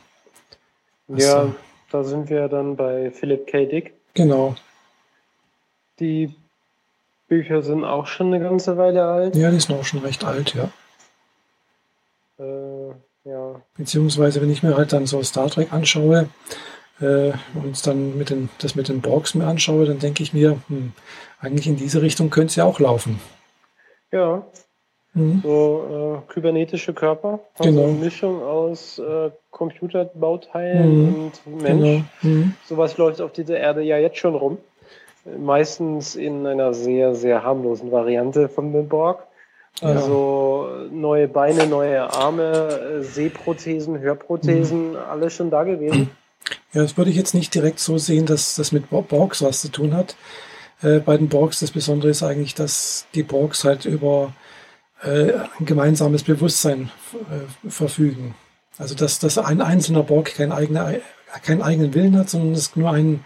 ja, 1.08 1.40
also, 1.40 1.54
da 1.90 2.04
sind 2.04 2.30
wir 2.30 2.48
dann 2.48 2.76
bei 2.76 3.10
Philip 3.10 3.46
K. 3.46 3.66
Dick. 3.66 3.92
Genau. 4.14 4.54
Die 5.98 6.34
Bücher 7.28 7.62
sind 7.62 7.84
auch 7.84 8.06
schon 8.06 8.28
eine 8.28 8.42
ganze 8.42 8.76
Weile 8.78 9.04
alt. 9.04 9.36
Ja, 9.36 9.50
die 9.50 9.60
sind 9.60 9.76
auch 9.76 9.84
schon 9.84 10.00
recht 10.00 10.24
alt, 10.24 10.54
ja. 10.54 10.70
Äh, 12.38 12.94
ja. 13.24 13.60
Beziehungsweise, 13.76 14.40
wenn 14.40 14.50
ich 14.50 14.62
mir 14.62 14.76
halt 14.76 14.92
dann 14.92 15.06
so 15.06 15.22
Star 15.22 15.50
Trek 15.50 15.72
anschaue, 15.72 16.28
äh, 17.00 17.32
und 17.54 17.86
dann 17.86 18.18
mit 18.18 18.30
den, 18.30 18.48
das 18.58 18.74
mit 18.74 18.88
den 18.88 19.00
Borgs 19.00 19.34
mir 19.34 19.46
anschaue, 19.46 19.86
dann 19.86 19.98
denke 19.98 20.22
ich 20.22 20.32
mir, 20.32 20.58
hm, 20.68 20.92
eigentlich 21.40 21.66
in 21.66 21.76
diese 21.76 22.02
Richtung 22.02 22.30
könnte 22.30 22.48
es 22.48 22.56
ja 22.56 22.64
auch 22.64 22.80
laufen. 22.80 23.20
Ja. 24.12 24.44
Mhm. 25.12 25.40
So 25.42 26.22
äh, 26.28 26.32
kybernetische 26.32 26.94
Körper, 26.94 27.40
also 27.58 27.70
genau. 27.70 27.88
eine 27.88 27.98
Mischung 27.98 28.42
aus 28.42 28.98
äh, 28.98 29.30
Computerbauteilen 29.50 31.08
mhm. 31.08 31.14
und 31.14 31.62
Mensch. 31.62 32.04
Genau. 32.22 32.34
Mhm. 32.34 32.54
Sowas 32.64 32.96
läuft 32.96 33.20
auf 33.20 33.32
dieser 33.32 33.58
Erde 33.58 33.82
ja 33.82 33.98
jetzt 33.98 34.18
schon 34.18 34.36
rum. 34.36 34.58
Meistens 35.38 36.14
in 36.14 36.46
einer 36.46 36.74
sehr, 36.74 37.14
sehr 37.14 37.42
harmlosen 37.42 37.90
Variante 37.90 38.48
von 38.48 38.72
den 38.72 38.88
Borg. 38.88 39.26
Also 39.82 40.68
ja. 40.68 40.88
neue 40.92 41.28
Beine, 41.28 41.66
neue 41.66 42.02
Arme, 42.12 42.98
äh, 42.98 43.02
Sehprothesen, 43.02 43.98
Hörprothesen, 43.98 44.90
mhm. 44.90 44.96
alles 44.96 45.34
schon 45.34 45.50
da 45.50 45.64
gewesen. 45.64 46.10
Ja, 46.72 46.82
das 46.82 46.96
würde 46.96 47.10
ich 47.10 47.16
jetzt 47.16 47.34
nicht 47.34 47.54
direkt 47.54 47.80
so 47.80 47.98
sehen, 47.98 48.26
dass 48.26 48.54
das 48.54 48.72
mit 48.72 48.90
Borgs 48.90 49.42
was 49.42 49.60
zu 49.60 49.68
tun 49.68 49.94
hat. 49.94 50.16
Äh, 50.82 51.00
bei 51.00 51.16
den 51.16 51.28
Borgs 51.28 51.60
das 51.60 51.70
Besondere 51.70 52.10
ist 52.10 52.22
eigentlich, 52.22 52.54
dass 52.54 53.06
die 53.14 53.22
Borgs 53.22 53.64
halt 53.64 53.84
über 53.84 54.32
äh, 55.02 55.32
ein 55.58 55.66
gemeinsames 55.66 56.22
Bewusstsein 56.22 56.90
äh, 57.14 57.68
verfügen. 57.70 58.34
Also 58.78 58.94
dass, 58.94 59.18
dass 59.18 59.38
ein 59.38 59.60
einzelner 59.60 60.02
Borg 60.02 60.34
kein 60.34 60.52
eigene, 60.52 61.00
keinen 61.42 61.62
eigenen 61.62 61.94
Willen 61.94 62.16
hat, 62.16 62.30
sondern 62.30 62.52
es 62.52 62.74
nur 62.76 62.90
ein 62.90 63.24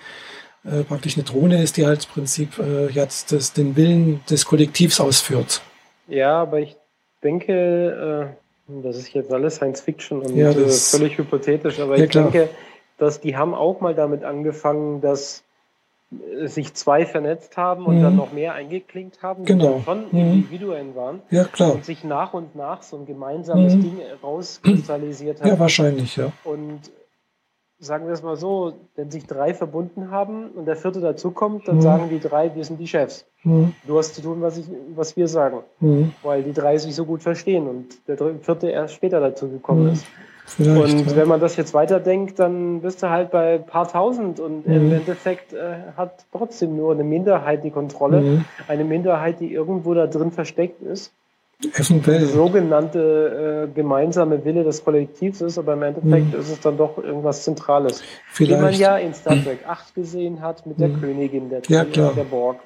äh, 0.65 0.83
praktisch 0.83 1.17
eine 1.17 1.25
Drohne 1.25 1.63
ist, 1.63 1.77
die 1.77 1.87
halt 1.87 2.05
im 2.07 2.11
Prinzip 2.11 2.59
äh, 2.59 2.87
jetzt 2.87 3.33
das, 3.33 3.53
den 3.53 3.77
Willen 3.77 4.23
des 4.31 4.47
Kollektivs 4.47 4.99
ausführt. 4.99 5.61
Ja, 6.09 6.41
aber 6.43 6.61
ich 6.61 6.77
denke, 7.23 8.33
äh, 8.33 8.83
das 8.83 8.97
ist 8.97 9.13
jetzt 9.13 9.31
alles 9.31 9.57
Science 9.57 9.83
Fiction 9.83 10.23
und 10.23 10.35
ja, 10.37 10.53
völlig 10.53 11.19
hypothetisch, 11.19 11.79
aber 11.81 11.99
ja, 11.99 12.05
ich 12.05 12.11
klar. 12.11 12.31
denke, 12.31 12.49
dass 12.99 13.21
die 13.21 13.37
haben 13.37 13.55
auch 13.55 13.81
mal 13.81 13.95
damit 13.95 14.25
angefangen, 14.25 15.01
dass 15.01 15.45
sich 16.45 16.75
zwei 16.75 17.07
vernetzt 17.07 17.57
haben 17.57 17.87
und 17.87 17.99
mhm. 17.99 18.03
dann 18.03 18.17
noch 18.17 18.33
mehr 18.33 18.55
eingeklinkt 18.55 19.23
haben, 19.23 19.45
genau. 19.45 19.79
die 19.79 19.85
schon 19.85 20.05
mhm. 20.11 20.19
Individuen 20.19 20.95
waren. 20.95 21.23
Ja, 21.31 21.45
klar. 21.45 21.75
Und 21.75 21.85
sich 21.85 22.05
nach 22.05 22.35
und 22.35 22.55
nach 22.55 22.83
so 22.83 22.97
ein 22.97 23.07
gemeinsames 23.07 23.75
mhm. 23.75 23.83
Ding 23.83 24.01
rauskristallisiert 24.23 25.41
hat. 25.41 25.49
Ja, 25.49 25.59
wahrscheinlich, 25.59 26.17
ja. 26.17 26.33
Und 26.45 26.81
sagen 27.79 28.07
wir 28.07 28.13
es 28.15 28.23
mal 28.23 28.37
so, 28.37 28.75
wenn 28.97 29.11
sich 29.11 29.27
drei 29.27 29.55
verbunden 29.55 30.11
haben 30.11 30.51
und 30.51 30.67
der 30.67 30.77
vierte 30.77 31.01
dazukommt, 31.01 31.69
dann 31.69 31.77
mhm. 31.77 31.83
sagen 31.83 32.09
die 32.11 32.21
drei, 32.21 32.55
wir 32.55 32.65
sind 32.65 32.79
die 32.79 32.87
Chefs. 32.87 33.27
Mhm. 33.43 33.75
Du 33.87 33.99
hast 33.99 34.15
zu 34.15 34.23
tun, 34.23 34.41
was, 34.41 34.57
ich, 34.57 34.67
was 34.95 35.17
wir 35.17 35.29
sagen. 35.29 35.61
Mhm. 35.81 36.13
Weil 36.23 36.43
die 36.43 36.53
drei 36.53 36.79
sich 36.79 36.95
so 36.95 37.05
gut 37.05 37.23
verstehen 37.23 37.67
und 37.67 37.87
der 38.09 38.17
vierte 38.41 38.69
erst 38.69 38.95
später 38.95 39.21
dazugekommen 39.21 39.93
ist. 39.93 40.07
Vielleicht, 40.47 40.95
und 40.95 41.11
ja. 41.11 41.17
wenn 41.17 41.29
man 41.29 41.41
das 41.41 41.57
jetzt 41.57 41.73
weiterdenkt, 41.73 42.39
dann 42.39 42.83
bist 42.83 43.03
du 43.03 43.09
halt 43.09 43.31
bei 43.31 43.55
ein 43.55 43.67
paar 43.67 43.89
tausend 43.89 44.41
und 44.41 44.67
mhm. 44.67 44.75
im 44.75 44.93
Endeffekt 44.93 45.53
äh, 45.53 45.77
hat 45.97 46.27
trotzdem 46.33 46.77
nur 46.77 46.93
eine 46.93 47.05
Minderheit 47.05 47.65
die 47.65 47.71
Kontrolle. 47.71 48.21
Mhm. 48.21 48.45
Eine 48.69 48.85
Minderheit, 48.85 49.41
die 49.41 49.53
irgendwo 49.53 49.95
da 49.95 50.07
drin 50.07 50.31
versteckt 50.31 50.83
ist. 50.83 51.13
Eventuell. 51.63 52.27
sogenannte 52.27 53.69
äh, 53.71 53.75
gemeinsame 53.75 54.45
Wille 54.45 54.65
des 54.65 54.85
Kollektivs 54.85 55.41
ist, 55.41 55.57
aber 55.57 55.75
im 55.75 55.83
Endeffekt 55.83 56.35
mhm. 56.35 56.41
ist 56.41 56.51
es 56.51 56.61
dann 56.61 56.77
doch 56.77 56.99
irgendwas 56.99 57.45
Zentrales. 57.45 58.03
Vielleicht. 58.27 58.61
Wie 58.61 58.65
man 58.65 58.75
ja 58.75 58.99
in 58.99 59.15
Star 59.15 59.43
Trek 59.43 59.61
8 59.67 59.95
gesehen 59.95 60.43
hat 60.43 60.67
mit 60.67 60.79
der 60.79 60.89
mhm. 60.89 61.01
Königin 61.01 61.49
der, 61.49 61.63
ja, 61.69 61.85
der 61.85 62.25
Borg. 62.25 62.59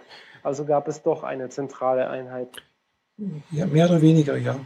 Also 0.42 0.64
gab 0.64 0.88
es 0.88 1.02
doch 1.02 1.22
eine 1.22 1.48
zentrale 1.48 2.08
Einheit. 2.08 2.48
Ja, 3.50 3.66
mehr 3.66 3.86
oder 3.86 4.00
weniger, 4.00 4.36
ja. 4.36 4.56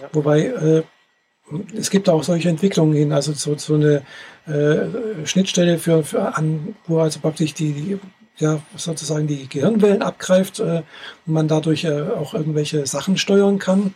ja. 0.00 0.08
Wobei 0.12 0.46
äh, 0.46 0.82
es 1.76 1.90
gibt 1.90 2.08
auch 2.08 2.22
solche 2.22 2.48
Entwicklungen 2.48 2.94
hin, 2.94 3.12
also 3.12 3.32
so, 3.32 3.56
so 3.56 3.74
eine 3.74 4.02
äh, 4.46 5.26
Schnittstelle 5.26 5.78
für, 5.78 6.02
für 6.02 6.36
an, 6.36 6.74
wo 6.86 7.00
also 7.00 7.20
praktisch 7.20 7.54
die, 7.54 7.72
die 7.72 7.98
ja 8.38 8.60
sozusagen 8.76 9.26
die 9.26 9.48
Gehirnwellen 9.48 10.02
abgreift 10.02 10.60
äh, 10.60 10.82
und 11.26 11.32
man 11.32 11.48
dadurch 11.48 11.84
äh, 11.84 12.02
auch 12.02 12.34
irgendwelche 12.34 12.86
Sachen 12.86 13.16
steuern 13.16 13.58
kann. 13.58 13.94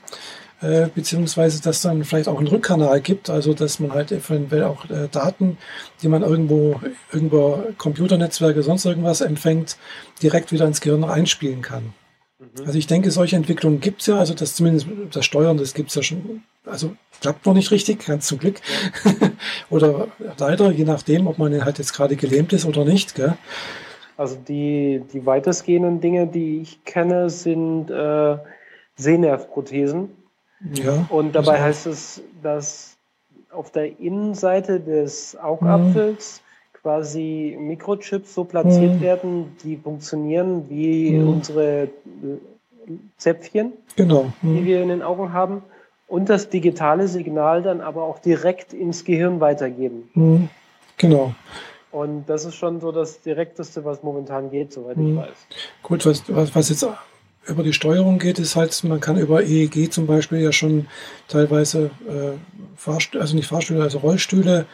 Äh, 0.62 0.88
beziehungsweise 0.94 1.60
dass 1.60 1.82
dann 1.82 2.02
vielleicht 2.04 2.28
auch 2.28 2.38
einen 2.38 2.46
Rückkanal 2.46 3.02
gibt, 3.02 3.28
also 3.28 3.52
dass 3.52 3.78
man 3.78 3.92
halt 3.92 4.10
eventuell 4.10 4.64
auch 4.64 4.88
äh, 4.88 5.06
Daten, 5.12 5.58
die 6.00 6.08
man 6.08 6.22
irgendwo 6.22 6.80
irgendwo 7.12 7.62
Computernetzwerke 7.76 8.62
sonst 8.62 8.86
irgendwas 8.86 9.20
empfängt, 9.20 9.76
direkt 10.22 10.52
wieder 10.52 10.66
ins 10.66 10.80
Gehirn 10.80 11.04
einspielen 11.04 11.60
kann. 11.60 11.92
Mhm. 12.38 12.66
Also 12.66 12.78
ich 12.78 12.86
denke, 12.86 13.10
solche 13.10 13.36
Entwicklungen 13.36 13.80
gibt 13.80 14.00
es 14.00 14.06
ja, 14.06 14.18
also 14.18 14.34
das 14.34 14.54
zumindest 14.54 14.86
das 15.10 15.24
Steuern, 15.24 15.56
das 15.56 15.74
gibt 15.74 15.90
es 15.90 15.94
ja 15.94 16.02
schon, 16.02 16.42
also 16.64 16.94
klappt 17.20 17.46
noch 17.46 17.54
nicht 17.54 17.70
richtig, 17.70 18.04
ganz 18.06 18.26
zum 18.26 18.38
Glück. 18.38 18.60
Oder 19.70 20.08
leider, 20.38 20.70
je 20.70 20.84
nachdem, 20.84 21.26
ob 21.26 21.38
man 21.38 21.64
halt 21.64 21.78
jetzt 21.78 21.92
gerade 21.92 22.16
gelähmt 22.16 22.52
ist 22.52 22.66
oder 22.66 22.84
nicht. 22.84 23.14
Gell? 23.14 23.36
Also 24.16 24.36
die, 24.36 25.02
die 25.12 25.24
weitestgehenden 25.24 26.00
Dinge, 26.00 26.26
die 26.26 26.60
ich 26.60 26.84
kenne, 26.84 27.30
sind 27.30 27.90
äh, 27.90 28.38
Sehnervprothesen. 28.96 30.10
Ja, 30.72 31.06
und 31.10 31.34
dabei 31.34 31.60
heißt 31.60 31.86
es, 31.86 32.22
dass 32.42 32.96
auf 33.50 33.72
der 33.72 34.00
Innenseite 34.00 34.80
des 34.80 35.36
Augapfels 35.36 36.40
mhm. 36.40 36.45
Quasi 36.86 37.58
Mikrochips 37.58 38.32
so 38.32 38.44
platziert 38.44 38.94
mhm. 38.94 39.00
werden, 39.00 39.56
die 39.64 39.76
funktionieren 39.76 40.66
wie 40.68 41.10
mhm. 41.10 41.28
unsere 41.28 41.82
äh, 41.82 41.88
Zäpfchen, 43.16 43.72
genau. 43.96 44.30
die 44.42 44.60
mhm. 44.60 44.64
wir 44.64 44.82
in 44.82 44.88
den 44.90 45.02
Augen 45.02 45.32
haben, 45.32 45.64
und 46.06 46.28
das 46.28 46.48
digitale 46.48 47.08
Signal 47.08 47.62
dann 47.62 47.80
aber 47.80 48.04
auch 48.04 48.20
direkt 48.20 48.72
ins 48.72 49.04
Gehirn 49.04 49.40
weitergeben. 49.40 50.08
Mhm. 50.14 50.48
Genau. 50.96 51.34
Und 51.90 52.26
das 52.26 52.44
ist 52.44 52.54
schon 52.54 52.80
so 52.80 52.92
das 52.92 53.20
Direkteste, 53.20 53.84
was 53.84 54.04
momentan 54.04 54.52
geht, 54.52 54.72
soweit 54.72 54.96
ich 54.96 55.02
mhm. 55.02 55.16
weiß. 55.16 55.36
Gut, 55.82 56.06
was, 56.06 56.22
was, 56.28 56.54
was 56.54 56.68
jetzt 56.68 56.86
über 57.48 57.64
die 57.64 57.72
Steuerung 57.72 58.20
geht, 58.20 58.38
ist 58.38 58.54
halt, 58.54 58.84
man 58.84 59.00
kann 59.00 59.18
über 59.18 59.42
EEG 59.42 59.92
zum 59.92 60.06
Beispiel 60.06 60.38
ja 60.38 60.52
schon 60.52 60.86
teilweise 61.26 61.90
äh, 62.06 62.36
Fahrstühle, 62.76 63.22
also 63.22 63.34
nicht 63.34 63.48
Fahrstühle, 63.48 63.82
also 63.82 63.98
Rollstühle 63.98 64.66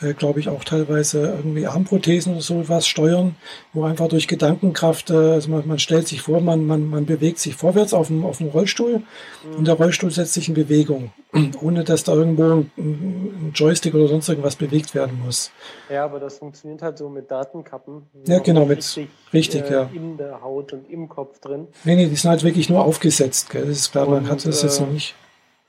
äh, 0.00 0.12
glaube 0.12 0.40
ich, 0.40 0.48
auch 0.48 0.64
teilweise 0.64 1.20
irgendwie 1.22 1.66
Armprothesen 1.66 2.32
oder 2.32 2.42
sowas 2.42 2.86
steuern, 2.86 3.36
wo 3.72 3.84
einfach 3.84 4.08
durch 4.08 4.26
Gedankenkraft, 4.26 5.10
äh, 5.10 5.14
also 5.14 5.50
man, 5.50 5.66
man, 5.66 5.78
stellt 5.78 6.08
sich 6.08 6.22
vor, 6.22 6.40
man, 6.40 6.66
man, 6.66 6.88
man 6.88 7.06
bewegt 7.06 7.38
sich 7.38 7.54
vorwärts 7.54 7.94
auf 7.94 8.08
dem, 8.08 8.24
auf 8.24 8.38
dem 8.38 8.48
Rollstuhl 8.48 8.98
mhm. 8.98 9.56
und 9.56 9.66
der 9.66 9.74
Rollstuhl 9.74 10.10
setzt 10.10 10.34
sich 10.34 10.48
in 10.48 10.54
Bewegung, 10.54 11.12
ohne 11.60 11.84
dass 11.84 12.04
da 12.04 12.12
irgendwo 12.12 12.42
ein, 12.42 12.70
ein, 12.76 13.52
Joystick 13.54 13.94
oder 13.94 14.08
sonst 14.08 14.28
irgendwas 14.28 14.56
bewegt 14.56 14.94
werden 14.94 15.20
muss. 15.24 15.50
Ja, 15.88 16.04
aber 16.04 16.18
das 16.18 16.38
funktioniert 16.38 16.82
halt 16.82 16.98
so 16.98 17.08
mit 17.08 17.30
Datenkappen. 17.30 18.02
Ja, 18.26 18.40
genau, 18.40 18.66
mit, 18.66 18.78
richtig, 18.78 19.08
richtig 19.32 19.64
äh, 19.70 19.72
ja. 19.72 19.90
In 19.94 20.16
der 20.16 20.42
Haut 20.42 20.72
und 20.72 20.90
im 20.90 21.08
Kopf 21.08 21.38
drin. 21.38 21.68
Nee, 21.84 21.96
nee, 21.96 22.06
die 22.06 22.16
sind 22.16 22.30
halt 22.30 22.42
wirklich 22.42 22.68
nur 22.68 22.84
aufgesetzt, 22.84 23.50
gell? 23.50 23.66
das 23.66 23.78
ist 23.78 23.92
klar, 23.92 24.08
und, 24.08 24.14
man 24.14 24.28
hat 24.28 24.44
das 24.44 24.62
jetzt 24.62 24.80
noch 24.80 24.88
äh, 24.88 24.92
nicht 24.92 25.14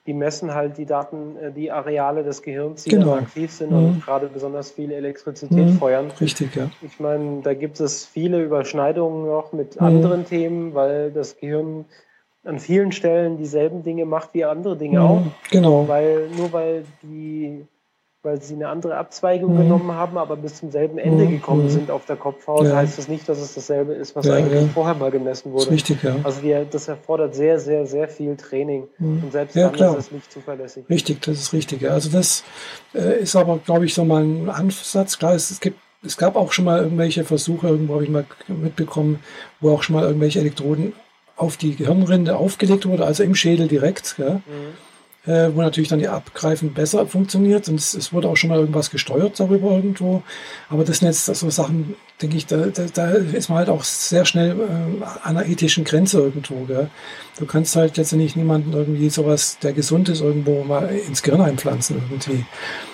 die 0.08 0.14
messen 0.14 0.54
halt 0.54 0.78
die 0.78 0.86
Daten, 0.86 1.36
äh, 1.38 1.52
die 1.52 1.72
Areale 1.72 2.24
des 2.24 2.42
Gehirns, 2.42 2.84
die 2.84 2.92
genau. 2.92 3.14
aktiv 3.14 3.52
sind 3.52 3.72
mhm. 3.72 3.78
und 3.78 4.06
gerade 4.06 4.28
besonders 4.28 4.72
viel 4.72 4.92
Elektrizität 4.92 5.66
mhm. 5.66 5.78
feuern. 5.78 6.12
Richtig, 6.20 6.56
ja. 6.56 6.70
Ich 6.82 7.00
meine, 7.00 7.42
da 7.42 7.54
gibt 7.54 7.80
es 7.80 8.06
viele 8.06 8.44
Überschneidungen 8.44 9.26
noch 9.26 9.52
mit 9.52 9.80
mhm. 9.80 9.88
anderen 9.88 10.26
Themen, 10.26 10.74
weil 10.76 11.12
das 11.12 11.38
Gehirn 11.38 11.86
an 12.44 12.60
vielen 12.60 12.92
Stellen 12.92 13.38
dieselben 13.38 13.82
Dinge 13.82 14.06
macht 14.06 14.34
wie 14.34 14.46
andere 14.46 14.78
Dinge 14.78 15.00
mhm. 15.00 15.06
auch. 15.06 15.24
Genau. 15.50 15.88
Weil 15.88 16.30
nur 16.38 16.54
weil 16.54 16.86
die 17.02 17.66
weil 18.26 18.42
sie 18.42 18.56
eine 18.56 18.68
andere 18.70 18.98
Abzweigung 18.98 19.54
mhm. 19.54 19.58
genommen 19.60 19.92
haben, 19.94 20.18
aber 20.18 20.36
bis 20.36 20.56
zum 20.56 20.72
selben 20.72 20.98
Ende 20.98 21.26
mhm. 21.26 21.32
gekommen 21.32 21.66
mhm. 21.66 21.70
sind 21.70 21.92
auf 21.92 22.06
der 22.06 22.16
Kopfhaut, 22.16 22.66
ja. 22.66 22.76
heißt 22.76 22.98
das 22.98 23.08
nicht, 23.08 23.30
dass 23.30 23.40
es 23.40 23.54
dasselbe 23.54 23.94
ist, 23.94 24.16
was 24.16 24.26
ja, 24.26 24.34
eigentlich 24.34 24.64
ja. 24.64 24.68
vorher 24.74 24.96
mal 24.96 25.12
gemessen 25.12 25.52
wurde. 25.52 25.66
Das 25.66 25.68
ist 25.68 25.90
richtig, 25.90 26.04
ja. 26.04 26.16
Also 26.24 26.42
die, 26.42 26.66
das 26.70 26.88
erfordert 26.88 27.36
sehr, 27.36 27.60
sehr, 27.60 27.86
sehr 27.86 28.10
viel 28.10 28.36
Training 28.36 28.88
mhm. 28.98 29.24
und 29.24 29.32
selbst 29.32 29.56
dann 29.56 29.72
klar. 29.72 29.98
ist 29.98 30.08
es 30.08 30.12
nicht 30.12 30.32
zuverlässig. 30.32 30.86
Richtig, 30.90 31.22
das 31.22 31.38
ist 31.38 31.54
richtig. 31.54 31.90
Also 31.90 32.10
das 32.10 32.44
äh, 32.94 33.20
ist 33.22 33.36
aber, 33.36 33.60
glaube 33.60 33.86
ich, 33.86 33.94
so 33.94 34.04
mal 34.04 34.24
ein 34.24 34.50
Ansatz. 34.50 35.18
Klar, 35.18 35.36
es, 35.36 35.52
es 35.52 35.60
gibt 35.60 35.80
es 36.04 36.18
gab 36.18 36.36
auch 36.36 36.52
schon 36.52 36.66
mal 36.66 36.84
irgendwelche 36.84 37.24
Versuche, 37.24 37.68
irgendwo 37.68 37.96
habe 37.96 38.04
ich 38.04 38.12
mal 38.12 38.26
mitbekommen, 38.48 39.20
wo 39.60 39.72
auch 39.72 39.82
schon 39.82 39.96
mal 39.96 40.04
irgendwelche 40.04 40.40
Elektroden 40.40 40.94
auf 41.36 41.58
die 41.58 41.76
Gehirnrinde 41.76 42.38
aufgelegt 42.38 42.86
wurde, 42.86 43.06
also 43.06 43.24
im 43.24 43.34
Schädel 43.34 43.68
direkt. 43.68 44.16
Ja. 44.20 44.36
Mhm 44.36 44.42
äh, 45.26 45.50
wo 45.54 45.62
natürlich 45.62 45.90
dann 45.90 46.00
die 46.00 46.08
Abgreifen 46.08 46.74
besser 46.74 47.08
funktioniert. 47.08 47.68
Und 47.68 47.76
es, 47.76 47.94
es, 47.94 48.14
wurde 48.14 48.28
auch 48.28 48.38
schon 48.38 48.50
mal 48.50 48.60
irgendwas 48.60 48.92
gesteuert 48.92 49.40
darüber 49.40 49.72
irgendwo. 49.72 50.24
Aber 50.70 50.84
das 50.84 51.00
sind 51.00 51.08
jetzt 51.08 51.26
so 51.26 51.50
Sachen, 51.50 51.96
denke 52.22 52.38
ich, 52.38 52.46
da, 52.46 52.58
da, 52.68 52.86
da, 52.94 53.10
ist 53.12 53.50
man 53.50 53.60
halt 53.60 53.70
auch 53.70 53.84
sehr 53.84 54.26
schnell 54.26 54.52
äh, 54.52 55.04
an 55.24 55.38
einer 55.38 55.46
ethischen 55.46 55.84
Grenze 55.84 56.20
irgendwo. 56.20 56.66
Gell? 56.66 56.90
Du 57.40 57.46
kannst 57.46 57.76
halt 57.76 57.98
letztendlich 57.98 58.36
niemanden 58.36 58.74
irgendwie 58.74 59.10
sowas, 59.10 59.60
der 59.60 59.74
gesund 59.74 60.10
ist, 60.10 60.22
irgendwo 60.22 60.64
mal 60.64 60.90
ins 60.90 61.24
Gehirn 61.24 61.42
einpflanzen 61.42 62.02
irgendwie. 62.10 62.46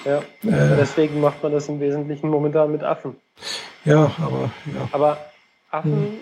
Ja, 0.06 0.20
äh, 0.20 0.78
deswegen 0.78 1.22
macht 1.22 1.44
man 1.44 1.52
das 1.52 1.68
im 1.68 1.80
Wesentlichen 1.80 2.30
momentan 2.30 2.72
mit 2.72 2.84
Affen. 2.84 3.16
Ja, 3.86 4.12
aber 4.20 4.52
ja. 4.66 4.90
Aber 4.92 5.18
Affen 5.70 5.92
hm 5.92 6.20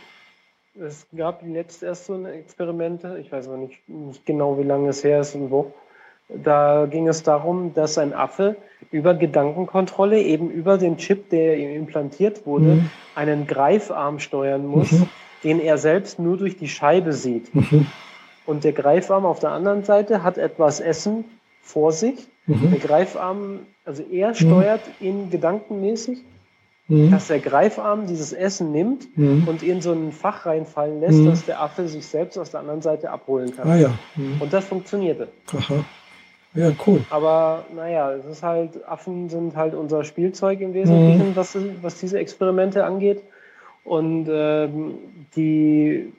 es 0.81 1.07
gab 1.15 1.43
jetzt 1.43 1.83
erst 1.83 2.05
so 2.05 2.25
Experimente, 2.25 3.17
ich 3.19 3.31
weiß 3.31 3.47
aber 3.47 3.57
nicht, 3.57 3.87
nicht, 3.87 4.25
genau, 4.25 4.57
wie 4.57 4.63
lange 4.63 4.89
es 4.89 5.03
her 5.03 5.21
ist 5.21 5.35
und 5.35 5.51
wo. 5.51 5.73
Da 6.29 6.87
ging 6.89 7.07
es 7.07 7.23
darum, 7.23 7.73
dass 7.73 7.97
ein 7.97 8.13
Affe 8.13 8.55
über 8.91 9.15
Gedankenkontrolle, 9.15 10.21
eben 10.21 10.49
über 10.49 10.77
den 10.77 10.97
Chip, 10.97 11.29
der 11.29 11.57
ihm 11.57 11.75
implantiert 11.75 12.45
wurde, 12.45 12.65
mhm. 12.65 12.89
einen 13.15 13.47
Greifarm 13.47 14.19
steuern 14.19 14.65
muss, 14.65 14.91
mhm. 14.91 15.09
den 15.43 15.59
er 15.59 15.77
selbst 15.77 16.19
nur 16.19 16.37
durch 16.37 16.57
die 16.57 16.67
Scheibe 16.67 17.13
sieht. 17.13 17.53
Mhm. 17.53 17.87
Und 18.45 18.63
der 18.63 18.73
Greifarm 18.73 19.25
auf 19.25 19.39
der 19.39 19.51
anderen 19.51 19.83
Seite 19.83 20.23
hat 20.23 20.37
etwas 20.37 20.79
Essen 20.79 21.25
vor 21.61 21.91
sich. 21.91 22.27
Mhm. 22.45 22.71
Der 22.71 22.79
Greifarm, 22.79 23.59
also 23.85 24.03
er 24.03 24.33
steuert 24.33 24.81
ihn 24.99 25.29
gedankenmäßig, 25.29 26.19
mhm. 26.87 27.11
dass 27.11 27.27
der 27.27 27.39
Greifarm 27.39 28.07
dieses 28.07 28.33
Essen 28.33 28.71
nimmt 28.71 29.17
mhm. 29.17 29.47
und 29.47 29.61
in 29.61 29.81
so 29.81 29.91
ein 29.91 30.11
Fach 30.11 30.47
reinfallen 30.47 30.99
lässt, 30.99 31.25
dass 31.27 31.45
der 31.45 31.61
Affe 31.61 31.87
sich 31.87 32.07
selbst 32.07 32.37
aus 32.37 32.51
der 32.51 32.61
anderen 32.61 32.81
Seite 32.81 33.11
abholen 33.11 33.55
kann. 33.55 33.69
Ah, 33.69 33.75
ja. 33.75 33.93
Und 34.39 34.51
das 34.51 34.65
funktionierte. 34.65 35.27
Aha. 35.55 35.83
Ja, 36.59 36.73
cool. 36.85 37.05
Aber 37.09 37.63
naja, 37.73 38.11
es 38.13 38.25
ist 38.25 38.43
halt, 38.43 38.85
Affen 38.85 39.29
sind 39.29 39.55
halt 39.55 39.73
unser 39.73 40.03
Spielzeug 40.03 40.59
im 40.59 40.73
Wesentlichen, 40.73 41.29
mhm. 41.29 41.35
was, 41.35 41.57
was 41.81 41.99
diese 41.99 42.19
Experimente 42.19 42.83
angeht. 42.83 43.23
Und 43.85 44.27
ähm, 44.29 44.95
die, 45.37 46.11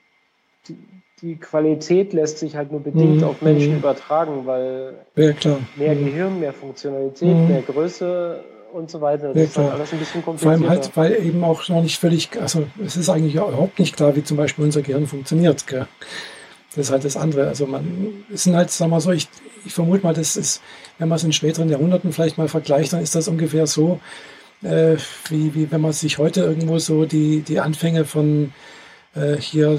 die, 0.66 0.76
die, 1.20 1.36
Qualität 1.36 2.14
lässt 2.14 2.38
sich 2.38 2.56
halt 2.56 2.72
nur 2.72 2.80
bedingt 2.80 3.18
mhm. 3.18 3.24
auf 3.24 3.42
Menschen 3.42 3.72
mhm. 3.72 3.78
übertragen, 3.80 4.46
weil 4.46 4.94
ja, 5.14 5.34
mehr 5.76 5.94
mhm. 5.94 6.04
Gehirn, 6.06 6.40
mehr 6.40 6.54
Funktionalität, 6.54 7.36
mhm. 7.36 7.48
mehr 7.48 7.62
Größe 7.62 8.42
und 8.72 8.90
so 8.90 9.02
weiter. 9.02 9.28
Das 9.28 9.36
ja, 9.36 9.42
ist 9.42 9.58
halt 9.58 9.72
alles 9.72 9.92
ein 9.92 9.98
bisschen 9.98 10.24
komplizierter. 10.24 10.58
Vor 10.58 10.70
allem 10.70 10.80
halt, 10.82 10.96
weil 10.96 11.26
eben 11.26 11.44
auch 11.44 11.68
noch 11.68 11.82
nicht 11.82 11.98
völlig, 11.98 12.30
also 12.40 12.64
es 12.82 12.96
ist 12.96 13.10
eigentlich 13.10 13.34
überhaupt 13.34 13.78
nicht 13.78 13.94
klar, 13.94 14.16
wie 14.16 14.24
zum 14.24 14.38
Beispiel 14.38 14.64
unser 14.64 14.80
Gehirn 14.80 15.06
funktioniert. 15.06 15.66
Gell? 15.66 15.86
Das 16.74 16.86
ist 16.86 16.90
halt 16.92 17.04
das 17.04 17.16
andere. 17.16 17.48
Also 17.48 17.66
man 17.66 18.24
es 18.32 18.44
sind 18.44 18.54
halt, 18.54 18.70
sagen 18.70 18.90
wir 18.92 19.00
so, 19.00 19.10
ich, 19.10 19.28
ich 19.64 19.74
vermute 19.74 20.04
mal, 20.04 20.14
das 20.14 20.36
ist, 20.36 20.62
wenn 20.98 21.08
man 21.08 21.16
es 21.16 21.24
in 21.24 21.32
späteren 21.32 21.68
Jahrhunderten 21.68 22.12
vielleicht 22.12 22.38
mal 22.38 22.48
vergleicht, 22.48 22.92
dann 22.92 23.02
ist 23.02 23.14
das 23.14 23.28
ungefähr 23.28 23.66
so, 23.66 24.00
äh, 24.62 24.96
wie, 25.28 25.54
wie 25.54 25.70
wenn 25.70 25.80
man 25.80 25.92
sich 25.92 26.18
heute 26.18 26.42
irgendwo 26.42 26.78
so 26.78 27.06
die, 27.06 27.40
die 27.40 27.60
Anfänge 27.60 28.04
von 28.04 28.52
äh, 29.14 29.36
hier, 29.36 29.78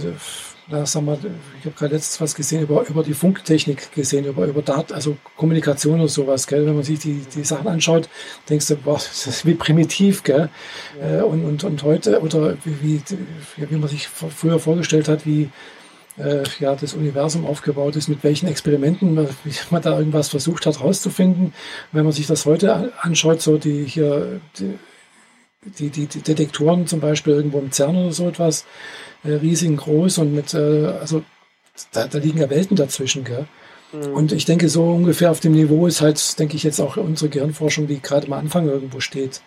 na, 0.67 0.85
sagen 0.85 1.05
wir, 1.05 1.17
ich 1.59 1.65
habe 1.65 1.75
gerade 1.75 1.95
letztens 1.95 2.21
was 2.21 2.35
gesehen 2.35 2.63
über, 2.63 2.85
über 2.87 3.03
die 3.03 3.13
Funktechnik 3.13 3.93
gesehen, 3.93 4.25
über, 4.25 4.45
über 4.45 4.61
Dat, 4.61 4.91
also 4.91 5.17
Kommunikation 5.37 5.99
oder 5.99 6.09
sowas, 6.09 6.47
gell? 6.47 6.65
Wenn 6.65 6.75
man 6.75 6.83
sich 6.83 6.99
die, 6.99 7.21
die 7.33 7.43
Sachen 7.43 7.67
anschaut, 7.67 8.09
denkst 8.49 8.67
du, 8.67 8.75
boah, 8.75 8.95
das 8.95 9.27
ist 9.27 9.45
wie 9.45 9.53
primitiv, 9.53 10.23
gell? 10.23 10.49
Ja. 10.99 11.19
Äh, 11.19 11.21
und, 11.23 11.45
und, 11.45 11.63
und 11.63 11.83
heute, 11.83 12.21
oder 12.21 12.57
wie, 12.63 13.01
wie, 13.57 13.69
wie 13.69 13.75
man 13.75 13.89
sich 13.89 14.07
früher 14.07 14.59
vorgestellt 14.59 15.07
hat, 15.07 15.25
wie 15.25 15.49
äh, 16.17 16.43
ja, 16.59 16.75
das 16.75 16.93
Universum 16.93 17.45
aufgebaut 17.45 17.95
ist, 17.95 18.07
mit 18.07 18.23
welchen 18.23 18.47
Experimenten 18.47 19.13
man, 19.13 19.29
man 19.69 19.81
da 19.81 19.97
irgendwas 19.97 20.29
versucht 20.29 20.65
hat 20.65 20.79
herauszufinden. 20.79 21.53
Wenn 21.91 22.03
man 22.03 22.13
sich 22.13 22.27
das 22.27 22.45
heute 22.45 22.91
anschaut, 23.01 23.41
so 23.41 23.57
die 23.57 23.85
hier 23.85 24.41
die, 24.59 24.77
die, 25.77 25.89
die, 25.89 26.05
die 26.07 26.21
Detektoren 26.21 26.87
zum 26.87 26.99
Beispiel 26.99 27.33
irgendwo 27.33 27.59
im 27.59 27.71
CERN 27.71 27.95
oder 27.95 28.11
so 28.11 28.27
etwas, 28.27 28.65
äh, 29.23 29.33
riesig 29.33 29.77
groß 29.77 30.19
und 30.19 30.33
mit, 30.33 30.53
äh, 30.53 30.85
also 30.85 31.23
da, 31.91 32.07
da 32.07 32.17
liegen 32.17 32.39
ja 32.39 32.49
Welten 32.49 32.75
dazwischen, 32.75 33.23
gell? 33.23 33.47
Mhm. 33.93 34.13
Und 34.13 34.31
ich 34.31 34.45
denke, 34.45 34.69
so 34.69 34.83
ungefähr 34.83 35.31
auf 35.31 35.39
dem 35.39 35.53
Niveau 35.53 35.87
ist 35.87 36.01
halt, 36.01 36.39
denke 36.39 36.55
ich, 36.55 36.63
jetzt 36.63 36.79
auch 36.79 36.97
unsere 36.97 37.29
Gehirnforschung, 37.29 37.87
die 37.87 38.01
gerade 38.01 38.27
am 38.27 38.33
Anfang 38.33 38.67
irgendwo 38.67 38.99
steht. 38.99 39.41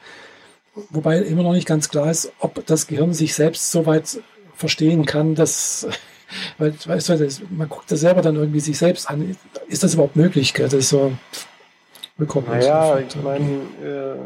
Wobei 0.91 1.19
immer 1.19 1.43
noch 1.43 1.53
nicht 1.53 1.67
ganz 1.67 1.89
klar 1.89 2.11
ist, 2.11 2.33
ob 2.41 2.65
das 2.67 2.87
Gehirn 2.87 3.15
sich 3.15 3.35
selbst 3.35 3.71
so 3.71 3.87
weit 3.87 4.21
verstehen 4.57 5.07
kann, 5.07 5.35
dass 5.35 5.87
Weil, 6.59 6.75
weißt 6.85 7.09
du, 7.11 7.19
das, 7.19 7.43
man 7.51 7.69
guckt 7.69 7.91
das 7.91 8.01
selber 8.01 8.23
dann 8.23 8.37
irgendwie 8.37 8.61
sich 8.61 8.79
selbst 8.79 9.09
an. 9.09 9.37
Ist 9.69 9.83
das 9.83 9.95
überhaupt 9.95 10.17
möglich? 10.17 10.55
Gell? 10.55 10.67
Das 10.67 10.75
ist 10.75 10.89
so 10.89 11.13
willkommen. 12.17 12.47
Naja, 12.49 12.99
ich 12.99 13.17
meine, 13.23 13.45
äh, 13.83 14.17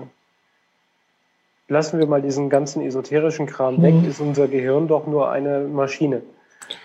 lassen 1.69 1.99
wir 1.99 2.07
mal 2.07 2.23
diesen 2.23 2.51
ganzen 2.51 2.83
esoterischen 2.83 3.47
Kram 3.47 3.77
mhm. 3.77 3.83
weg, 3.83 3.95
ist 4.09 4.21
unser 4.21 4.49
Gehirn 4.49 4.89
doch 4.89 5.07
nur 5.07 5.31
eine 5.31 5.61
Maschine. 5.61 6.23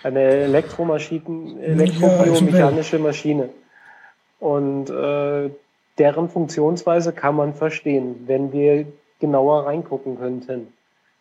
Eine 0.02 0.22
Elektromaschine, 0.22 1.60
elektrobiomechanische 1.60 2.96
ja, 2.96 3.02
Maschine. 3.02 3.48
Und 4.40 4.88
äh, 4.90 5.50
deren 5.98 6.28
Funktionsweise 6.28 7.12
kann 7.12 7.36
man 7.36 7.54
verstehen, 7.54 8.24
wenn 8.26 8.52
wir 8.52 8.86
genauer 9.20 9.66
reingucken 9.66 10.18
könnten. 10.18 10.68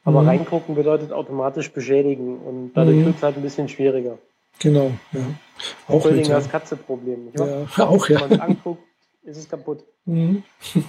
Aber 0.04 0.22
mhm. 0.22 0.28
reingucken 0.30 0.76
bedeutet 0.76 1.12
automatisch 1.12 1.72
beschädigen 1.72 2.40
und 2.40 2.74
dadurch 2.74 2.98
mhm. 2.98 3.06
wird 3.06 3.16
es 3.18 3.24
halt 3.24 3.38
ein 3.38 3.44
bisschen 3.44 3.70
schwieriger. 3.70 4.18
Genau, 4.60 4.92
ja. 5.12 5.22
Auch 5.88 6.02
Schrödingers 6.02 6.50
Katze-Problem. 6.50 7.30
Ja, 7.38 7.66
auch, 7.86 8.08
ja. 8.10 8.22
Wenn 8.22 8.30
man 8.30 8.32
es 8.32 8.40
anguckt, 8.40 8.84
ist 9.24 9.38
es 9.38 9.50
kaputt. 9.50 9.84
Mhm. 10.06 10.44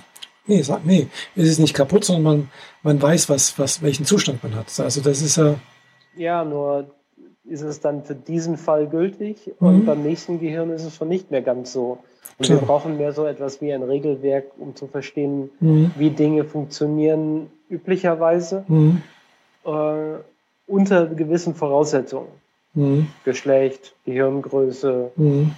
Nee, 0.47 0.61
sag, 0.61 0.85
nee, 0.85 1.09
ist 1.35 1.49
es 1.49 1.59
nicht 1.59 1.73
kaputt, 1.73 2.05
sondern 2.05 2.23
man, 2.23 2.51
man 2.83 3.01
weiß, 3.01 3.31
was, 3.31 3.59
was, 3.59 3.81
welchen 3.81 4.05
Zustand 4.05 4.43
man 4.43 4.55
hat. 4.55 4.67
Also 4.79 5.01
das 5.01 5.23
ist 5.23 5.37
ja. 5.37 5.55
Ja, 6.17 6.45
nur 6.45 6.95
ist 7.45 7.63
es 7.63 7.81
dann 7.81 8.05
für 8.05 8.15
diesen 8.15 8.59
Fall 8.59 8.87
gültig 8.87 9.53
und 9.59 9.81
mhm. 9.81 9.87
beim 9.87 10.03
nächsten 10.03 10.41
Gehirn 10.41 10.69
ist 10.69 10.85
es 10.85 10.97
schon 10.97 11.09
nicht 11.09 11.31
mehr 11.31 11.41
ganz 11.41 11.73
so. 11.73 11.99
Und 12.39 12.47
Klar. 12.47 12.61
wir 12.61 12.67
brauchen 12.67 12.97
mehr 12.97 13.13
so 13.13 13.27
etwas 13.27 13.61
wie 13.61 13.73
ein 13.73 13.83
Regelwerk, 13.83 14.47
um 14.59 14.75
zu 14.75 14.87
verstehen, 14.87 15.51
mhm. 15.61 15.93
wie 15.97 16.11
Dinge 16.11 16.45
funktionieren 16.45 17.51
üblicherweise 17.69 18.65
mhm. 18.69 19.03
äh, 19.65 19.71
unter 20.67 21.07
gewissen 21.07 21.55
Voraussetzungen. 21.55 22.29
Mhm. 22.75 23.07
Geschlecht, 23.25 23.95
Gehirngröße, 24.05 25.13
mhm. 25.15 25.53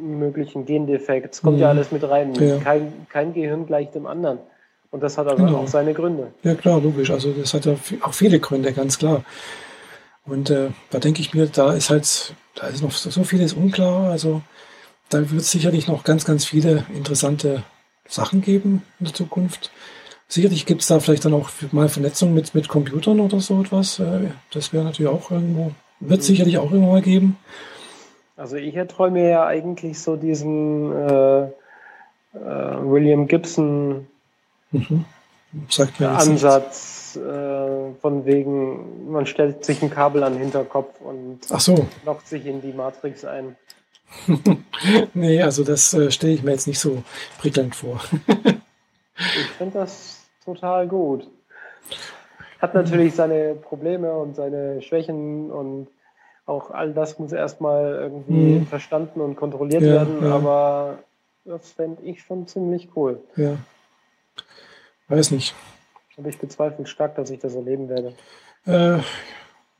möglichen 0.00 0.64
Gendefekt, 0.64 1.34
es 1.34 1.42
kommt 1.42 1.58
ja 1.58 1.66
mhm. 1.66 1.78
alles 1.78 1.92
mit 1.92 2.02
rein. 2.08 2.34
Ja. 2.34 2.56
Kein, 2.58 3.06
kein 3.10 3.34
Gehirn 3.34 3.66
gleich 3.66 3.90
dem 3.90 4.06
anderen. 4.06 4.38
Und 4.90 5.02
das 5.02 5.18
hat 5.18 5.26
aber 5.28 5.36
genau. 5.36 5.58
auch 5.58 5.68
seine 5.68 5.94
Gründe. 5.94 6.32
Ja 6.42 6.54
klar, 6.54 6.80
logisch. 6.80 7.10
Also 7.10 7.32
das 7.32 7.54
hat 7.54 7.66
ja 7.66 7.76
auch 8.00 8.14
viele 8.14 8.40
Gründe, 8.40 8.72
ganz 8.72 8.98
klar. 8.98 9.22
Und 10.26 10.50
äh, 10.50 10.70
da 10.90 10.98
denke 10.98 11.20
ich 11.20 11.32
mir, 11.32 11.46
da 11.46 11.74
ist 11.74 11.90
halt, 11.90 12.34
da 12.54 12.66
ist 12.66 12.82
noch 12.82 12.90
so 12.90 13.22
vieles 13.22 13.52
unklar. 13.52 14.10
Also 14.10 14.42
da 15.10 15.30
wird 15.30 15.42
es 15.42 15.50
sicherlich 15.50 15.86
noch 15.88 16.04
ganz, 16.04 16.24
ganz 16.24 16.44
viele 16.44 16.86
interessante 16.94 17.62
Sachen 18.08 18.40
geben 18.40 18.82
in 18.98 19.06
der 19.06 19.14
Zukunft. 19.14 19.70
Sicherlich 20.28 20.64
gibt 20.64 20.82
es 20.82 20.86
da 20.86 21.00
vielleicht 21.00 21.24
dann 21.24 21.34
auch 21.34 21.50
mal 21.72 21.88
Vernetzung 21.88 22.32
mit, 22.32 22.54
mit 22.54 22.68
Computern 22.68 23.20
oder 23.20 23.40
so 23.40 23.60
etwas. 23.60 23.98
Äh, 23.98 24.30
das 24.52 24.72
wäre 24.72 24.84
natürlich 24.84 25.10
auch 25.10 25.30
irgendwo, 25.30 25.72
wird 25.98 26.22
sicherlich 26.22 26.58
auch 26.58 26.70
irgendwo 26.70 26.92
mal 26.92 27.02
geben. 27.02 27.36
Also 28.36 28.56
ich 28.56 28.74
erträume 28.74 29.28
ja 29.28 29.44
eigentlich 29.44 30.00
so 30.00 30.16
diesen 30.16 30.92
äh, 30.92 31.42
äh, 31.42 31.50
William 32.32 33.26
Gibson 33.26 34.06
mhm. 34.70 35.04
Ansatz 35.98 37.16
äh, 37.16 37.92
von 38.00 38.24
wegen, 38.24 39.10
man 39.10 39.26
stellt 39.26 39.64
sich 39.64 39.82
ein 39.82 39.90
Kabel 39.90 40.22
an 40.22 40.34
den 40.34 40.42
Hinterkopf 40.42 41.00
und 41.00 41.40
so. 41.44 41.86
lockt 42.06 42.28
sich 42.28 42.46
in 42.46 42.62
die 42.62 42.72
Matrix 42.72 43.24
ein. 43.24 43.56
nee, 45.14 45.42
also 45.42 45.64
das 45.64 45.94
äh, 45.94 46.10
stelle 46.10 46.32
ich 46.32 46.42
mir 46.42 46.52
jetzt 46.52 46.66
nicht 46.66 46.78
so 46.78 47.02
prickelnd 47.38 47.74
vor. 47.74 48.00
ich 49.16 49.50
finde 49.58 49.78
das 49.78 50.20
total 50.44 50.88
gut. 50.88 51.28
Hat 52.60 52.74
natürlich 52.74 53.14
seine 53.14 53.54
Probleme 53.54 54.12
und 54.12 54.36
seine 54.36 54.82
Schwächen 54.82 55.50
und 55.50 55.88
auch 56.46 56.70
all 56.70 56.92
das 56.92 57.18
muss 57.18 57.32
erstmal 57.32 57.94
irgendwie 57.94 58.58
mhm. 58.58 58.66
verstanden 58.66 59.20
und 59.20 59.36
kontrolliert 59.36 59.82
ja, 59.82 59.92
werden, 59.92 60.22
ja. 60.22 60.34
aber 60.34 60.98
das 61.44 61.70
fände 61.70 62.02
ich 62.02 62.22
schon 62.22 62.46
ziemlich 62.46 62.88
cool. 62.96 63.20
Ja. 63.36 63.56
Weiß 65.08 65.30
nicht. 65.30 65.54
Aber 66.16 66.28
ich 66.28 66.38
bezweifle 66.38 66.86
stark, 66.86 67.14
dass 67.14 67.30
ich 67.30 67.38
das 67.38 67.54
erleben 67.54 67.88
werde. 67.88 68.14
Äh, 68.66 69.02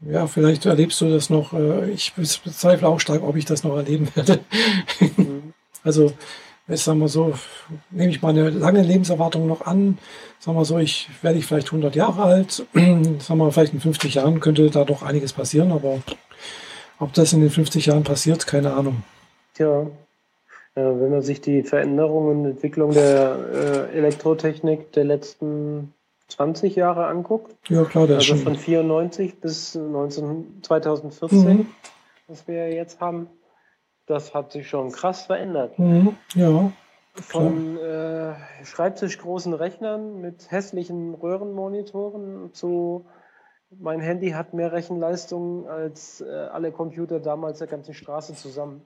ja, 0.02 0.26
vielleicht 0.26 0.66
erlebst 0.66 1.00
du 1.00 1.10
das 1.10 1.30
noch. 1.30 1.52
Äh, 1.52 1.90
ich 1.90 2.14
bezweifle 2.14 2.88
auch 2.88 3.00
stark, 3.00 3.22
ob 3.22 3.36
ich 3.36 3.44
das 3.44 3.64
noch 3.64 3.76
erleben 3.76 4.08
werde. 4.14 4.40
Mhm. 5.16 5.52
also, 5.84 6.12
jetzt 6.68 6.84
sagen 6.84 7.00
wir 7.00 7.08
so, 7.08 7.34
nehme 7.90 8.10
ich 8.10 8.22
meine 8.22 8.50
lange 8.50 8.82
Lebenserwartung 8.82 9.46
noch 9.46 9.66
an. 9.66 9.98
Sagen 10.38 10.56
wir 10.56 10.64
so, 10.64 10.78
ich 10.78 11.08
werde 11.22 11.38
ich 11.38 11.46
vielleicht 11.46 11.68
100 11.68 11.94
Jahre 11.94 12.22
alt. 12.22 12.66
sagen 12.74 13.38
wir, 13.38 13.52
vielleicht 13.52 13.74
in 13.74 13.80
50 13.80 14.14
Jahren 14.14 14.40
könnte 14.40 14.70
da 14.70 14.84
doch 14.84 15.02
einiges 15.02 15.34
passieren, 15.34 15.70
aber 15.70 15.98
ob 16.98 17.12
das 17.12 17.32
in 17.32 17.40
den 17.40 17.50
50 17.50 17.86
Jahren 17.86 18.04
passiert, 18.04 18.46
keine 18.46 18.72
Ahnung. 18.74 19.02
Tja, 19.54 19.86
wenn 20.74 21.10
man 21.10 21.22
sich 21.22 21.40
die 21.40 21.62
Veränderungen 21.62 22.40
und 22.40 22.50
Entwicklung 22.52 22.92
der 22.92 23.88
äh, 23.92 23.96
Elektrotechnik 23.96 24.92
der 24.92 25.04
letzten 25.04 25.92
20 26.30 26.76
Jahre 26.76 27.06
anguckt. 27.06 27.54
Ja, 27.68 27.84
klar, 27.84 28.06
das 28.06 28.18
also 28.18 28.36
schon. 28.36 28.38
von 28.38 28.56
94 28.56 29.40
bis 29.40 29.74
19, 29.74 30.62
2014, 30.62 31.38
mhm. 31.38 31.66
was 32.28 32.46
wir 32.48 32.72
jetzt 32.72 33.00
haben, 33.00 33.28
das 34.06 34.34
hat 34.34 34.52
sich 34.52 34.68
schon 34.68 34.92
krass 34.92 35.26
verändert. 35.26 35.78
Mhm. 35.78 36.16
Ja. 36.34 36.72
Von 37.14 37.76
äh, 37.76 38.34
schreibtischgroßen 38.64 39.52
Rechnern 39.52 40.20
mit 40.20 40.50
hässlichen 40.50 41.14
Röhrenmonitoren 41.14 42.54
zu 42.54 43.06
mein 43.78 44.00
Handy 44.00 44.30
hat 44.30 44.52
mehr 44.52 44.72
Rechenleistung 44.72 45.68
als 45.68 46.20
äh, 46.20 46.28
alle 46.28 46.72
Computer 46.72 47.20
damals 47.20 47.58
der 47.58 47.68
ganzen 47.68 47.94
Straße 47.94 48.34
zusammen. 48.34 48.82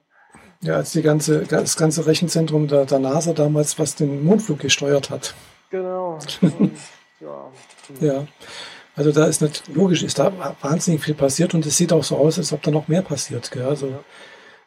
Ja, 0.61 0.75
als 0.75 0.91
die 0.91 1.01
ganze, 1.01 1.43
das 1.43 1.77
ganze 1.77 2.05
Rechenzentrum 2.05 2.67
der, 2.67 2.85
der 2.85 2.99
NASA 2.99 3.33
damals, 3.33 3.79
was 3.79 3.95
den 3.95 4.23
Mondflug 4.23 4.59
gesteuert 4.59 5.09
hat. 5.09 5.33
Genau. 5.69 6.19
Ja. 7.25 8.07
ja. 8.07 8.27
Also 8.95 9.11
da 9.11 9.25
ist 9.25 9.41
nicht, 9.41 9.67
logisch, 9.73 10.03
ist 10.03 10.19
da 10.19 10.31
wahnsinnig 10.61 11.03
viel 11.03 11.15
passiert 11.15 11.53
und 11.53 11.65
es 11.65 11.75
sieht 11.75 11.91
auch 11.91 12.03
so 12.03 12.17
aus, 12.17 12.37
als 12.37 12.53
ob 12.53 12.61
da 12.63 12.71
noch 12.71 12.87
mehr 12.87 13.01
passiert. 13.01 13.51
Gell? 13.51 13.65
Also 13.65 13.93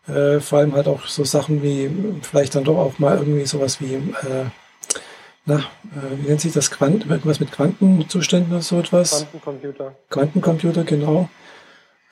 äh, 0.06 0.40
vor 0.40 0.58
allem 0.58 0.74
halt 0.74 0.86
auch 0.86 1.06
so 1.06 1.24
Sachen 1.24 1.62
wie 1.62 1.90
vielleicht 2.22 2.54
dann 2.54 2.64
doch 2.64 2.76
auch 2.76 2.98
mal 2.98 3.16
irgendwie 3.16 3.46
sowas 3.46 3.80
wie, 3.80 3.94
äh, 3.94 4.44
na, 5.46 5.56
äh, 5.56 5.60
wie 6.18 6.28
nennt 6.28 6.42
sich 6.42 6.52
das, 6.52 6.70
Quant 6.70 7.06
irgendwas 7.06 7.40
mit 7.40 7.52
Quantenzuständen 7.52 8.52
oder 8.52 8.62
so 8.62 8.78
etwas? 8.78 9.26
Quantencomputer. 9.30 9.94
Quantencomputer, 10.10 10.84
genau. 10.84 11.30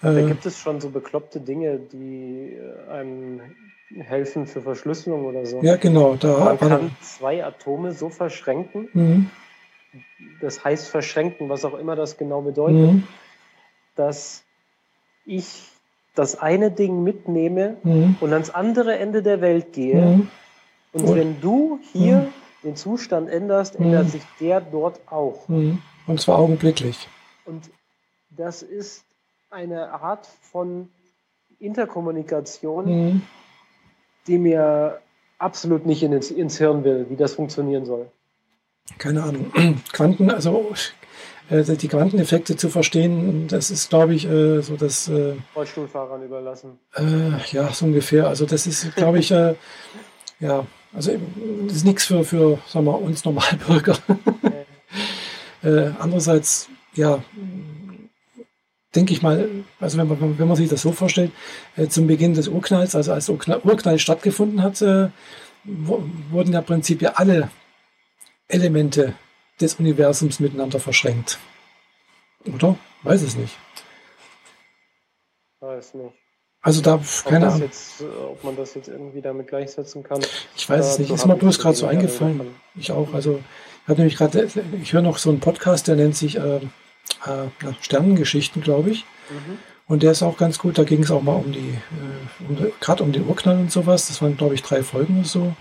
Da 0.01 0.17
äh, 0.17 0.27
gibt 0.27 0.47
es 0.47 0.59
schon 0.59 0.81
so 0.81 0.89
bekloppte 0.89 1.41
Dinge, 1.41 1.79
die 1.79 2.57
äh, 2.57 2.91
einem 2.91 3.41
helfen 3.95 4.47
für 4.47 4.63
Verschlüsselung 4.63 5.27
oder 5.27 5.45
so. 5.45 5.63
Ja, 5.63 5.77
genau. 5.77 6.17
Da 6.17 6.39
Man 6.39 6.59
kann 6.59 6.97
zwei 7.03 7.45
Atome 7.45 7.93
so 7.93 8.09
verschränken, 8.09 8.89
mhm 8.95 9.31
das 10.41 10.65
heißt 10.65 10.89
verschränken, 10.89 11.49
was 11.49 11.65
auch 11.65 11.75
immer 11.75 11.97
das 11.97 12.17
genau 12.17 12.43
bedeutet, 12.43 12.93
mhm. 12.93 13.09
dass 13.95 14.45
ich 15.25 15.65
das 16.15 16.41
eine 16.41 16.71
Ding 16.71 17.03
mitnehme 17.03 17.77
mhm. 17.83 18.17
und 18.21 18.33
ans 18.33 18.51
andere 18.51 18.99
Ende 18.99 19.23
der 19.23 19.41
Welt 19.41 19.73
gehe. 19.73 20.01
Mhm. 20.01 20.29
Und, 20.93 21.15
wenn 21.15 21.41
du 21.43 21.79
hier 21.93 22.17
mhm. 22.17 22.33
den 22.65 22.77
Zustand 22.77 23.29
änderst, 23.29 23.77
ändert 23.77 24.05
mhm. 24.05 24.11
sich 24.11 24.23
der 24.41 24.61
dort 24.61 25.01
auch. 25.07 25.47
Mhm. 25.49 25.83
Und 26.07 26.21
zwar 26.21 26.39
augenblicklich. 26.39 27.09
Und 27.45 27.69
das 28.31 28.63
ist 28.63 29.05
eine 29.51 29.93
Art 29.93 30.27
von 30.27 30.89
Interkommunikation, 31.59 33.23
die 34.27 34.39
mir 34.39 35.01
absolut 35.39 35.85
nicht 35.85 36.03
ins, 36.03 36.31
ins 36.31 36.59
Hirn 36.59 36.85
will, 36.85 37.07
wie 37.11 37.17
das 37.17 37.35
funktionieren 37.35 37.85
soll 37.85 38.11
keine 38.99 39.23
Ahnung, 39.23 39.53
Quanten, 39.93 40.31
also 40.31 40.73
äh, 41.49 41.63
die 41.63 41.89
Quanteneffekte 41.89 42.57
zu 42.57 42.69
verstehen, 42.69 43.47
das 43.49 43.71
ist, 43.71 43.91
glaube 43.91 44.15
ich, 44.15 44.29
äh, 44.29 44.61
so 44.63 44.77
das. 44.77 45.09
Äh, 45.09 45.35
Rollstuhlfahrern 45.55 46.23
überlassen. 46.23 46.79
Äh, 46.95 47.39
ja, 47.53 47.73
so 47.73 47.87
ungefähr. 47.87 48.27
Also 48.27 48.47
das 48.47 48.67
ist, 48.67 48.95
glaube 48.97 49.19
ich, 49.19 49.31
äh, 49.31 49.55
ja, 50.41 50.67
also 50.93 51.13
das 51.67 51.77
ist 51.77 51.85
nichts 51.85 52.05
für, 52.07 52.25
für 52.25 52.59
sagen 52.67 52.87
wir, 52.87 53.01
uns 53.01 53.25
Normalbürger. 53.25 53.97
äh, 55.63 55.91
andererseits, 55.99 56.69
ja, 56.95 57.23
denke 58.95 59.13
ich 59.13 59.21
mal, 59.21 59.49
also 59.79 59.99
wenn 59.99 60.09
man, 60.09 60.39
wenn 60.39 60.49
man 60.49 60.57
sich 60.57 60.71
das 60.71 60.81
so 60.81 60.91
vorstellt, 60.91 61.31
zum 61.91 62.07
Beginn 62.07 62.33
des 62.33 62.49
Urknalls, 62.49 62.95
also 62.95 63.13
als 63.13 63.29
Urknall, 63.29 63.61
Urknall 63.63 63.99
stattgefunden 63.99 64.63
hat, 64.63 64.81
wurden 65.65 66.53
ja 66.53 66.63
prinzipiell 66.63 67.13
alle 67.15 67.51
Elemente 68.49 69.15
des 69.61 69.75
Universums 69.75 70.41
miteinander 70.41 70.81
verschränkt. 70.81 71.39
Oder? 72.53 72.77
Weiß 73.03 73.23
es 73.23 73.37
nicht. 73.37 73.57
Weiß 75.61 75.95
nicht. 75.95 76.15
Also 76.61 76.81
da, 76.81 77.01
keine 77.25 77.47
Ahnung. 77.47 77.63
Jetzt, 77.63 78.03
ob 78.03 78.43
man 78.43 78.57
das 78.57 78.75
jetzt 78.75 78.89
irgendwie 78.89 79.21
damit 79.21 79.47
gleichsetzen 79.47 80.03
kann. 80.03 80.21
Ich 80.57 80.69
weiß 80.69 80.85
es 80.87 80.99
nicht. 80.99 81.11
Ist 81.11 81.25
mir 81.25 81.37
bloß 81.37 81.61
gerade 81.61 81.77
so 81.77 81.87
eingefallen. 81.87 82.41
Ich 82.75 82.91
auch. 82.91 83.15
Also 83.15 83.41
ich 83.85 83.89
habe 83.89 84.01
nämlich 84.01 84.17
gerade, 84.17 84.49
ich 84.83 84.93
höre 84.93 85.03
noch 85.03 85.19
so 85.19 85.31
einen 85.31 85.39
Podcast, 85.39 85.87
der 85.87 85.95
nennt 85.95 86.17
sich 86.17 86.37
äh, 86.37 86.57
äh, 86.57 87.49
Sternengeschichten, 87.81 88.63
glaube 88.63 88.91
ich. 88.91 89.05
Mhm. 89.31 89.59
Und 89.87 90.03
der 90.03 90.11
ist 90.11 90.25
auch 90.25 90.37
ganz 90.37 90.59
gut. 90.59 90.77
Da 90.77 90.83
ging 90.83 91.05
es 91.05 91.13
auch 91.13 91.23
mal 91.23 91.37
um 91.37 91.53
die, 91.53 91.79
äh, 91.79 92.49
um, 92.49 92.73
gerade 92.81 93.05
um 93.05 93.13
den 93.13 93.29
Urknall 93.29 93.59
und 93.59 93.71
sowas. 93.71 94.09
Das 94.09 94.21
waren, 94.21 94.37
glaube 94.37 94.55
ich, 94.55 94.63
drei 94.63 94.83
Folgen 94.83 95.21
oder 95.21 95.29
so. 95.29 95.55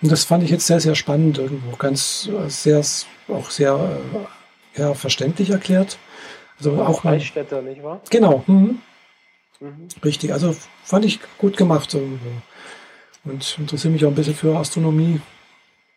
Und 0.00 0.12
das 0.12 0.24
fand 0.24 0.44
ich 0.44 0.50
jetzt 0.50 0.66
sehr, 0.66 0.80
sehr 0.80 0.94
spannend 0.94 1.38
irgendwo. 1.38 1.76
Ganz 1.76 2.28
äh, 2.28 2.48
sehr, 2.48 2.82
auch 3.28 3.50
sehr 3.50 3.98
äh, 4.76 4.80
ja, 4.80 4.94
verständlich 4.94 5.50
erklärt. 5.50 5.98
Also 6.58 6.80
auch 6.82 7.02
Freistädter, 7.02 7.62
nicht 7.62 7.82
wahr? 7.82 8.00
Genau. 8.10 8.44
Mhm. 8.46 8.80
Mhm. 9.60 9.88
Richtig. 10.04 10.32
Also 10.32 10.54
fand 10.84 11.04
ich 11.04 11.20
gut 11.38 11.56
gemacht 11.56 11.92
irgendwo. 11.94 12.30
Und 13.24 13.56
interessiere 13.58 13.92
mich 13.92 14.04
auch 14.04 14.10
ein 14.10 14.14
bisschen 14.14 14.34
für 14.34 14.56
Astronomie. 14.56 15.20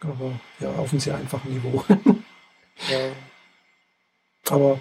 Aber 0.01 0.31
ja, 0.59 0.69
auf 0.71 0.91
einem 0.91 0.99
sehr 0.99 1.15
einfachen 1.15 1.53
Niveau. 1.53 1.83
ja. 2.89 2.99
Aber 4.49 4.79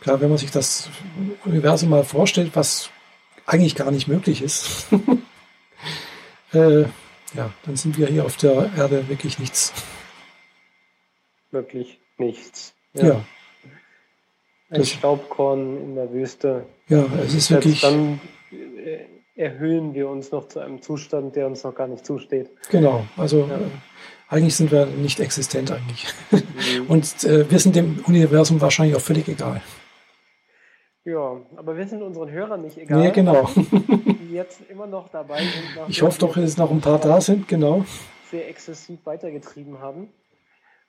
klar, 0.00 0.20
wenn 0.20 0.28
man 0.28 0.38
sich 0.38 0.50
das 0.50 0.90
Universum 1.44 1.88
mal 1.88 2.04
vorstellt, 2.04 2.50
was 2.54 2.90
eigentlich 3.46 3.74
gar 3.74 3.90
nicht 3.90 4.08
möglich 4.08 4.42
ist, 4.42 4.86
äh, 6.52 6.84
ja, 7.34 7.52
dann 7.64 7.76
sind 7.76 7.98
wir 7.98 8.06
hier 8.06 8.24
auf 8.24 8.36
der 8.36 8.70
Erde 8.76 9.08
wirklich 9.08 9.38
nichts. 9.38 9.72
Wirklich 11.50 12.00
nichts. 12.18 12.74
Ja. 12.94 13.06
ja. 13.06 13.24
Ein 14.70 14.80
das, 14.80 14.90
Staubkorn 14.90 15.76
in 15.82 15.94
der 15.94 16.12
Wüste. 16.12 16.66
Ja, 16.88 17.06
es 17.24 17.34
ist 17.34 17.50
wirklich. 17.50 17.80
Dann 17.80 18.20
äh, 18.50 19.04
erhöhen 19.34 19.94
wir 19.94 20.08
uns 20.08 20.30
noch 20.30 20.48
zu 20.48 20.60
einem 20.60 20.82
Zustand, 20.82 21.36
der 21.36 21.46
uns 21.46 21.64
noch 21.64 21.74
gar 21.74 21.86
nicht 21.86 22.04
zusteht. 22.04 22.50
Genau, 22.70 23.04
also 23.16 23.46
ja. 23.46 23.56
äh, 23.56 23.60
eigentlich 24.28 24.56
sind 24.56 24.70
wir 24.70 24.86
nicht 24.86 25.20
existent 25.20 25.70
eigentlich. 25.70 26.06
Mhm. 26.30 26.86
Und 26.88 27.24
äh, 27.24 27.50
wir 27.50 27.58
sind 27.58 27.76
dem 27.76 28.04
Universum 28.06 28.60
wahrscheinlich 28.60 28.96
auch 28.96 29.00
völlig 29.00 29.28
egal. 29.28 29.62
Ja, 31.04 31.40
aber 31.56 31.76
wir 31.76 31.86
sind 31.86 32.02
unseren 32.02 32.30
Hörern 32.30 32.62
nicht 32.62 32.76
egal. 32.76 32.98
Nee, 32.98 33.10
genau. 33.10 33.48
Die 34.28 34.34
jetzt 34.34 34.60
immer 34.68 34.86
noch 34.86 35.08
dabei 35.08 35.38
sind. 35.38 35.88
Ich 35.88 36.02
hoffe 36.02 36.18
doch, 36.18 36.34
dass 36.34 36.56
noch 36.58 36.70
ein 36.70 36.80
paar 36.80 36.98
da 36.98 37.20
sind, 37.20 37.48
genau. 37.48 37.84
Sehr 38.30 38.48
exzessiv 38.48 38.98
weitergetrieben 39.04 39.80
haben. 39.80 40.08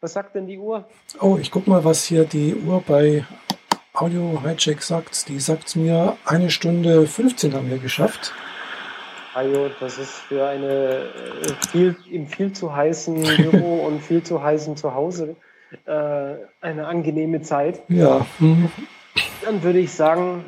Was 0.02 0.14
sagt 0.14 0.36
denn 0.36 0.48
die 0.48 0.58
Uhr? 0.58 0.86
Oh, 1.22 1.38
ich 1.40 1.50
guck 1.50 1.68
mal, 1.68 1.84
was 1.86 2.04
hier 2.04 2.26
die 2.26 2.54
Uhr 2.56 2.84
bei 2.86 3.26
Audio 3.94 4.42
Hijack 4.44 4.82
sagt. 4.82 5.30
Die 5.30 5.40
sagt 5.40 5.76
mir, 5.76 6.18
eine 6.26 6.50
Stunde 6.50 7.06
15 7.06 7.54
haben 7.54 7.70
wir 7.70 7.78
geschafft. 7.78 8.34
Ajo, 9.34 9.70
das 9.80 9.98
ist 9.98 10.12
für 10.12 10.48
eine 10.48 10.68
äh, 10.68 11.68
viel, 11.70 11.96
im 12.12 12.28
viel 12.28 12.52
zu 12.52 12.76
heißen 12.76 13.22
Büro 13.38 13.86
und 13.88 14.02
viel 14.02 14.24
zu 14.24 14.44
heißen 14.44 14.76
Zuhause 14.76 15.36
äh, 15.86 16.36
eine 16.62 16.88
angenehme 16.88 17.42
Zeit. 17.42 17.82
Ja. 17.90 18.26
Mhm. 18.40 18.72
Dann 19.44 19.64
würde 19.64 19.80
ich 19.80 19.94
sagen, 19.94 20.46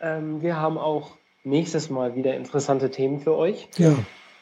ähm, 0.00 0.42
wir 0.42 0.56
haben 0.56 0.76
auch 0.76 1.12
nächstes 1.44 1.90
Mal 1.90 2.16
wieder 2.16 2.34
interessante 2.34 2.90
Themen 2.90 3.20
für 3.20 3.36
euch. 3.36 3.68
Ja. 3.76 3.94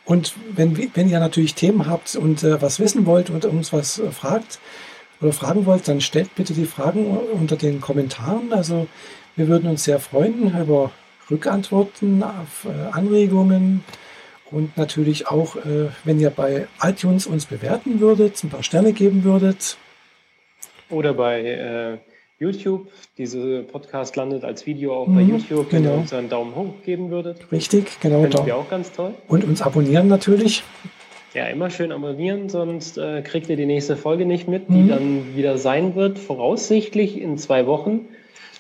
Und 0.05 0.35
wenn, 0.55 0.77
wenn 0.95 1.09
ihr 1.09 1.21
natürlich 1.21 1.55
Themen 1.55 1.87
habt 1.87 2.17
und 2.17 2.43
äh, 2.43 2.61
was 2.61 2.81
wissen 2.81 3.07
wollt 3.07 3.31
und 3.31 3.45
uns 3.45 3.73
was 3.73 3.99
äh, 3.99 4.11
fragt 4.11 4.59
oder 5.21 5.33
fragen 5.33 5.67
wollt, 5.67 5.87
dann 5.87 6.01
stellt 6.01 6.35
bitte 6.35 6.55
die 6.55 6.65
Fragen 6.65 7.07
unter 7.07 7.57
den 7.57 7.81
Kommentaren. 7.81 8.53
Also 8.53 8.89
wir 9.37 9.49
würden 9.49 9.69
uns 9.69 9.85
sehr 9.85 10.01
freuen 10.01 10.59
über 10.59 10.91
Rückantworten 11.31 12.23
auf 12.23 12.67
äh, 12.67 12.93
Anregungen 12.93 13.85
und 14.51 14.77
natürlich 14.77 15.29
auch, 15.29 15.57
äh, 15.57 15.89
wenn 16.05 16.21
ihr 16.21 16.31
bei 16.31 16.67
iTunes 16.83 17.27
uns 17.27 17.47
bewerten 17.47 18.01
würdet, 18.01 18.43
ein 18.43 18.51
paar 18.51 18.63
Sterne 18.63 18.93
geben 18.93 19.25
würdet. 19.25 19.77
Oder 20.91 21.15
bei 21.15 21.41
äh, 21.41 21.99
YouTube. 22.43 22.89
Dieser 23.17 23.63
Podcast 23.63 24.17
landet 24.17 24.45
als 24.45 24.67
Video 24.67 24.95
auch 24.95 25.07
mhm, 25.07 25.15
bei 25.15 25.23
YouTube, 25.23 25.73
wenn 25.73 25.85
genau. 25.85 25.95
ihr 25.95 26.01
uns 26.01 26.13
einen 26.13 26.29
Daumen 26.29 26.55
hoch 26.55 26.75
geben 26.85 27.11
würdet. 27.11 27.51
Richtig, 27.51 28.01
genau. 28.01 28.27
Das 28.27 28.45
wir 28.45 28.57
auch 28.57 28.69
ganz 28.69 28.93
toll. 28.93 29.15
Und 29.29 29.45
uns 29.45 29.63
abonnieren 29.63 30.09
natürlich. 30.09 30.63
Ja, 31.35 31.47
immer 31.47 31.71
schön 31.71 31.93
abonnieren, 31.93 32.51
sonst 32.51 32.99
äh, 32.99 33.23
kriegt 33.23 33.49
ihr 33.49 33.57
die 33.57 33.65
nächste 33.65 33.97
Folge 33.97 34.27
nicht 34.27 34.49
mit, 34.49 34.69
die 34.69 34.83
mhm. 34.83 34.89
dann 34.89 35.37
wieder 35.37 35.57
sein 35.57 35.95
wird, 35.95 36.19
voraussichtlich 36.19 37.19
in 37.19 37.39
zwei 37.39 37.67
Wochen 37.67 38.07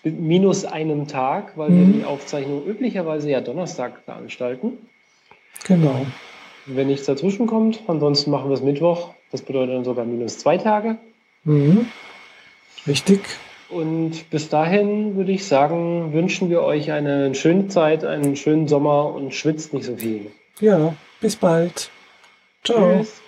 minus 0.04 0.64
einem 0.64 1.06
Tag, 1.06 1.52
weil 1.56 1.70
mhm. 1.70 1.86
wir 1.86 2.00
die 2.00 2.04
Aufzeichnung 2.06 2.64
üblicherweise 2.66 3.30
ja 3.30 3.40
Donnerstag 3.40 4.00
veranstalten. 4.04 4.78
Genau. 5.64 6.06
Wenn 6.66 6.86
nichts 6.86 7.06
dazwischen 7.06 7.46
kommt, 7.46 7.80
ansonsten 7.88 8.30
machen 8.30 8.48
wir 8.48 8.54
es 8.54 8.62
Mittwoch. 8.62 9.14
Das 9.30 9.42
bedeutet 9.42 9.74
dann 9.74 9.84
sogar 9.84 10.04
minus 10.04 10.38
zwei 10.38 10.56
Tage. 10.56 10.96
Mhm. 11.44 11.86
Richtig. 12.86 13.20
Und 13.72 14.28
bis 14.30 14.48
dahin 14.48 15.16
würde 15.16 15.32
ich 15.32 15.46
sagen, 15.46 16.12
wünschen 16.12 16.50
wir 16.50 16.62
euch 16.62 16.92
eine 16.92 17.34
schöne 17.34 17.68
Zeit, 17.68 18.04
einen 18.04 18.36
schönen 18.36 18.68
Sommer 18.68 19.14
und 19.14 19.34
schwitzt 19.34 19.72
nicht 19.72 19.86
so 19.86 19.96
viel. 19.96 20.30
Ja, 20.60 20.94
bis 21.20 21.36
bald. 21.36 21.90
Ciao. 22.64 22.98
Tschüss. 22.98 23.22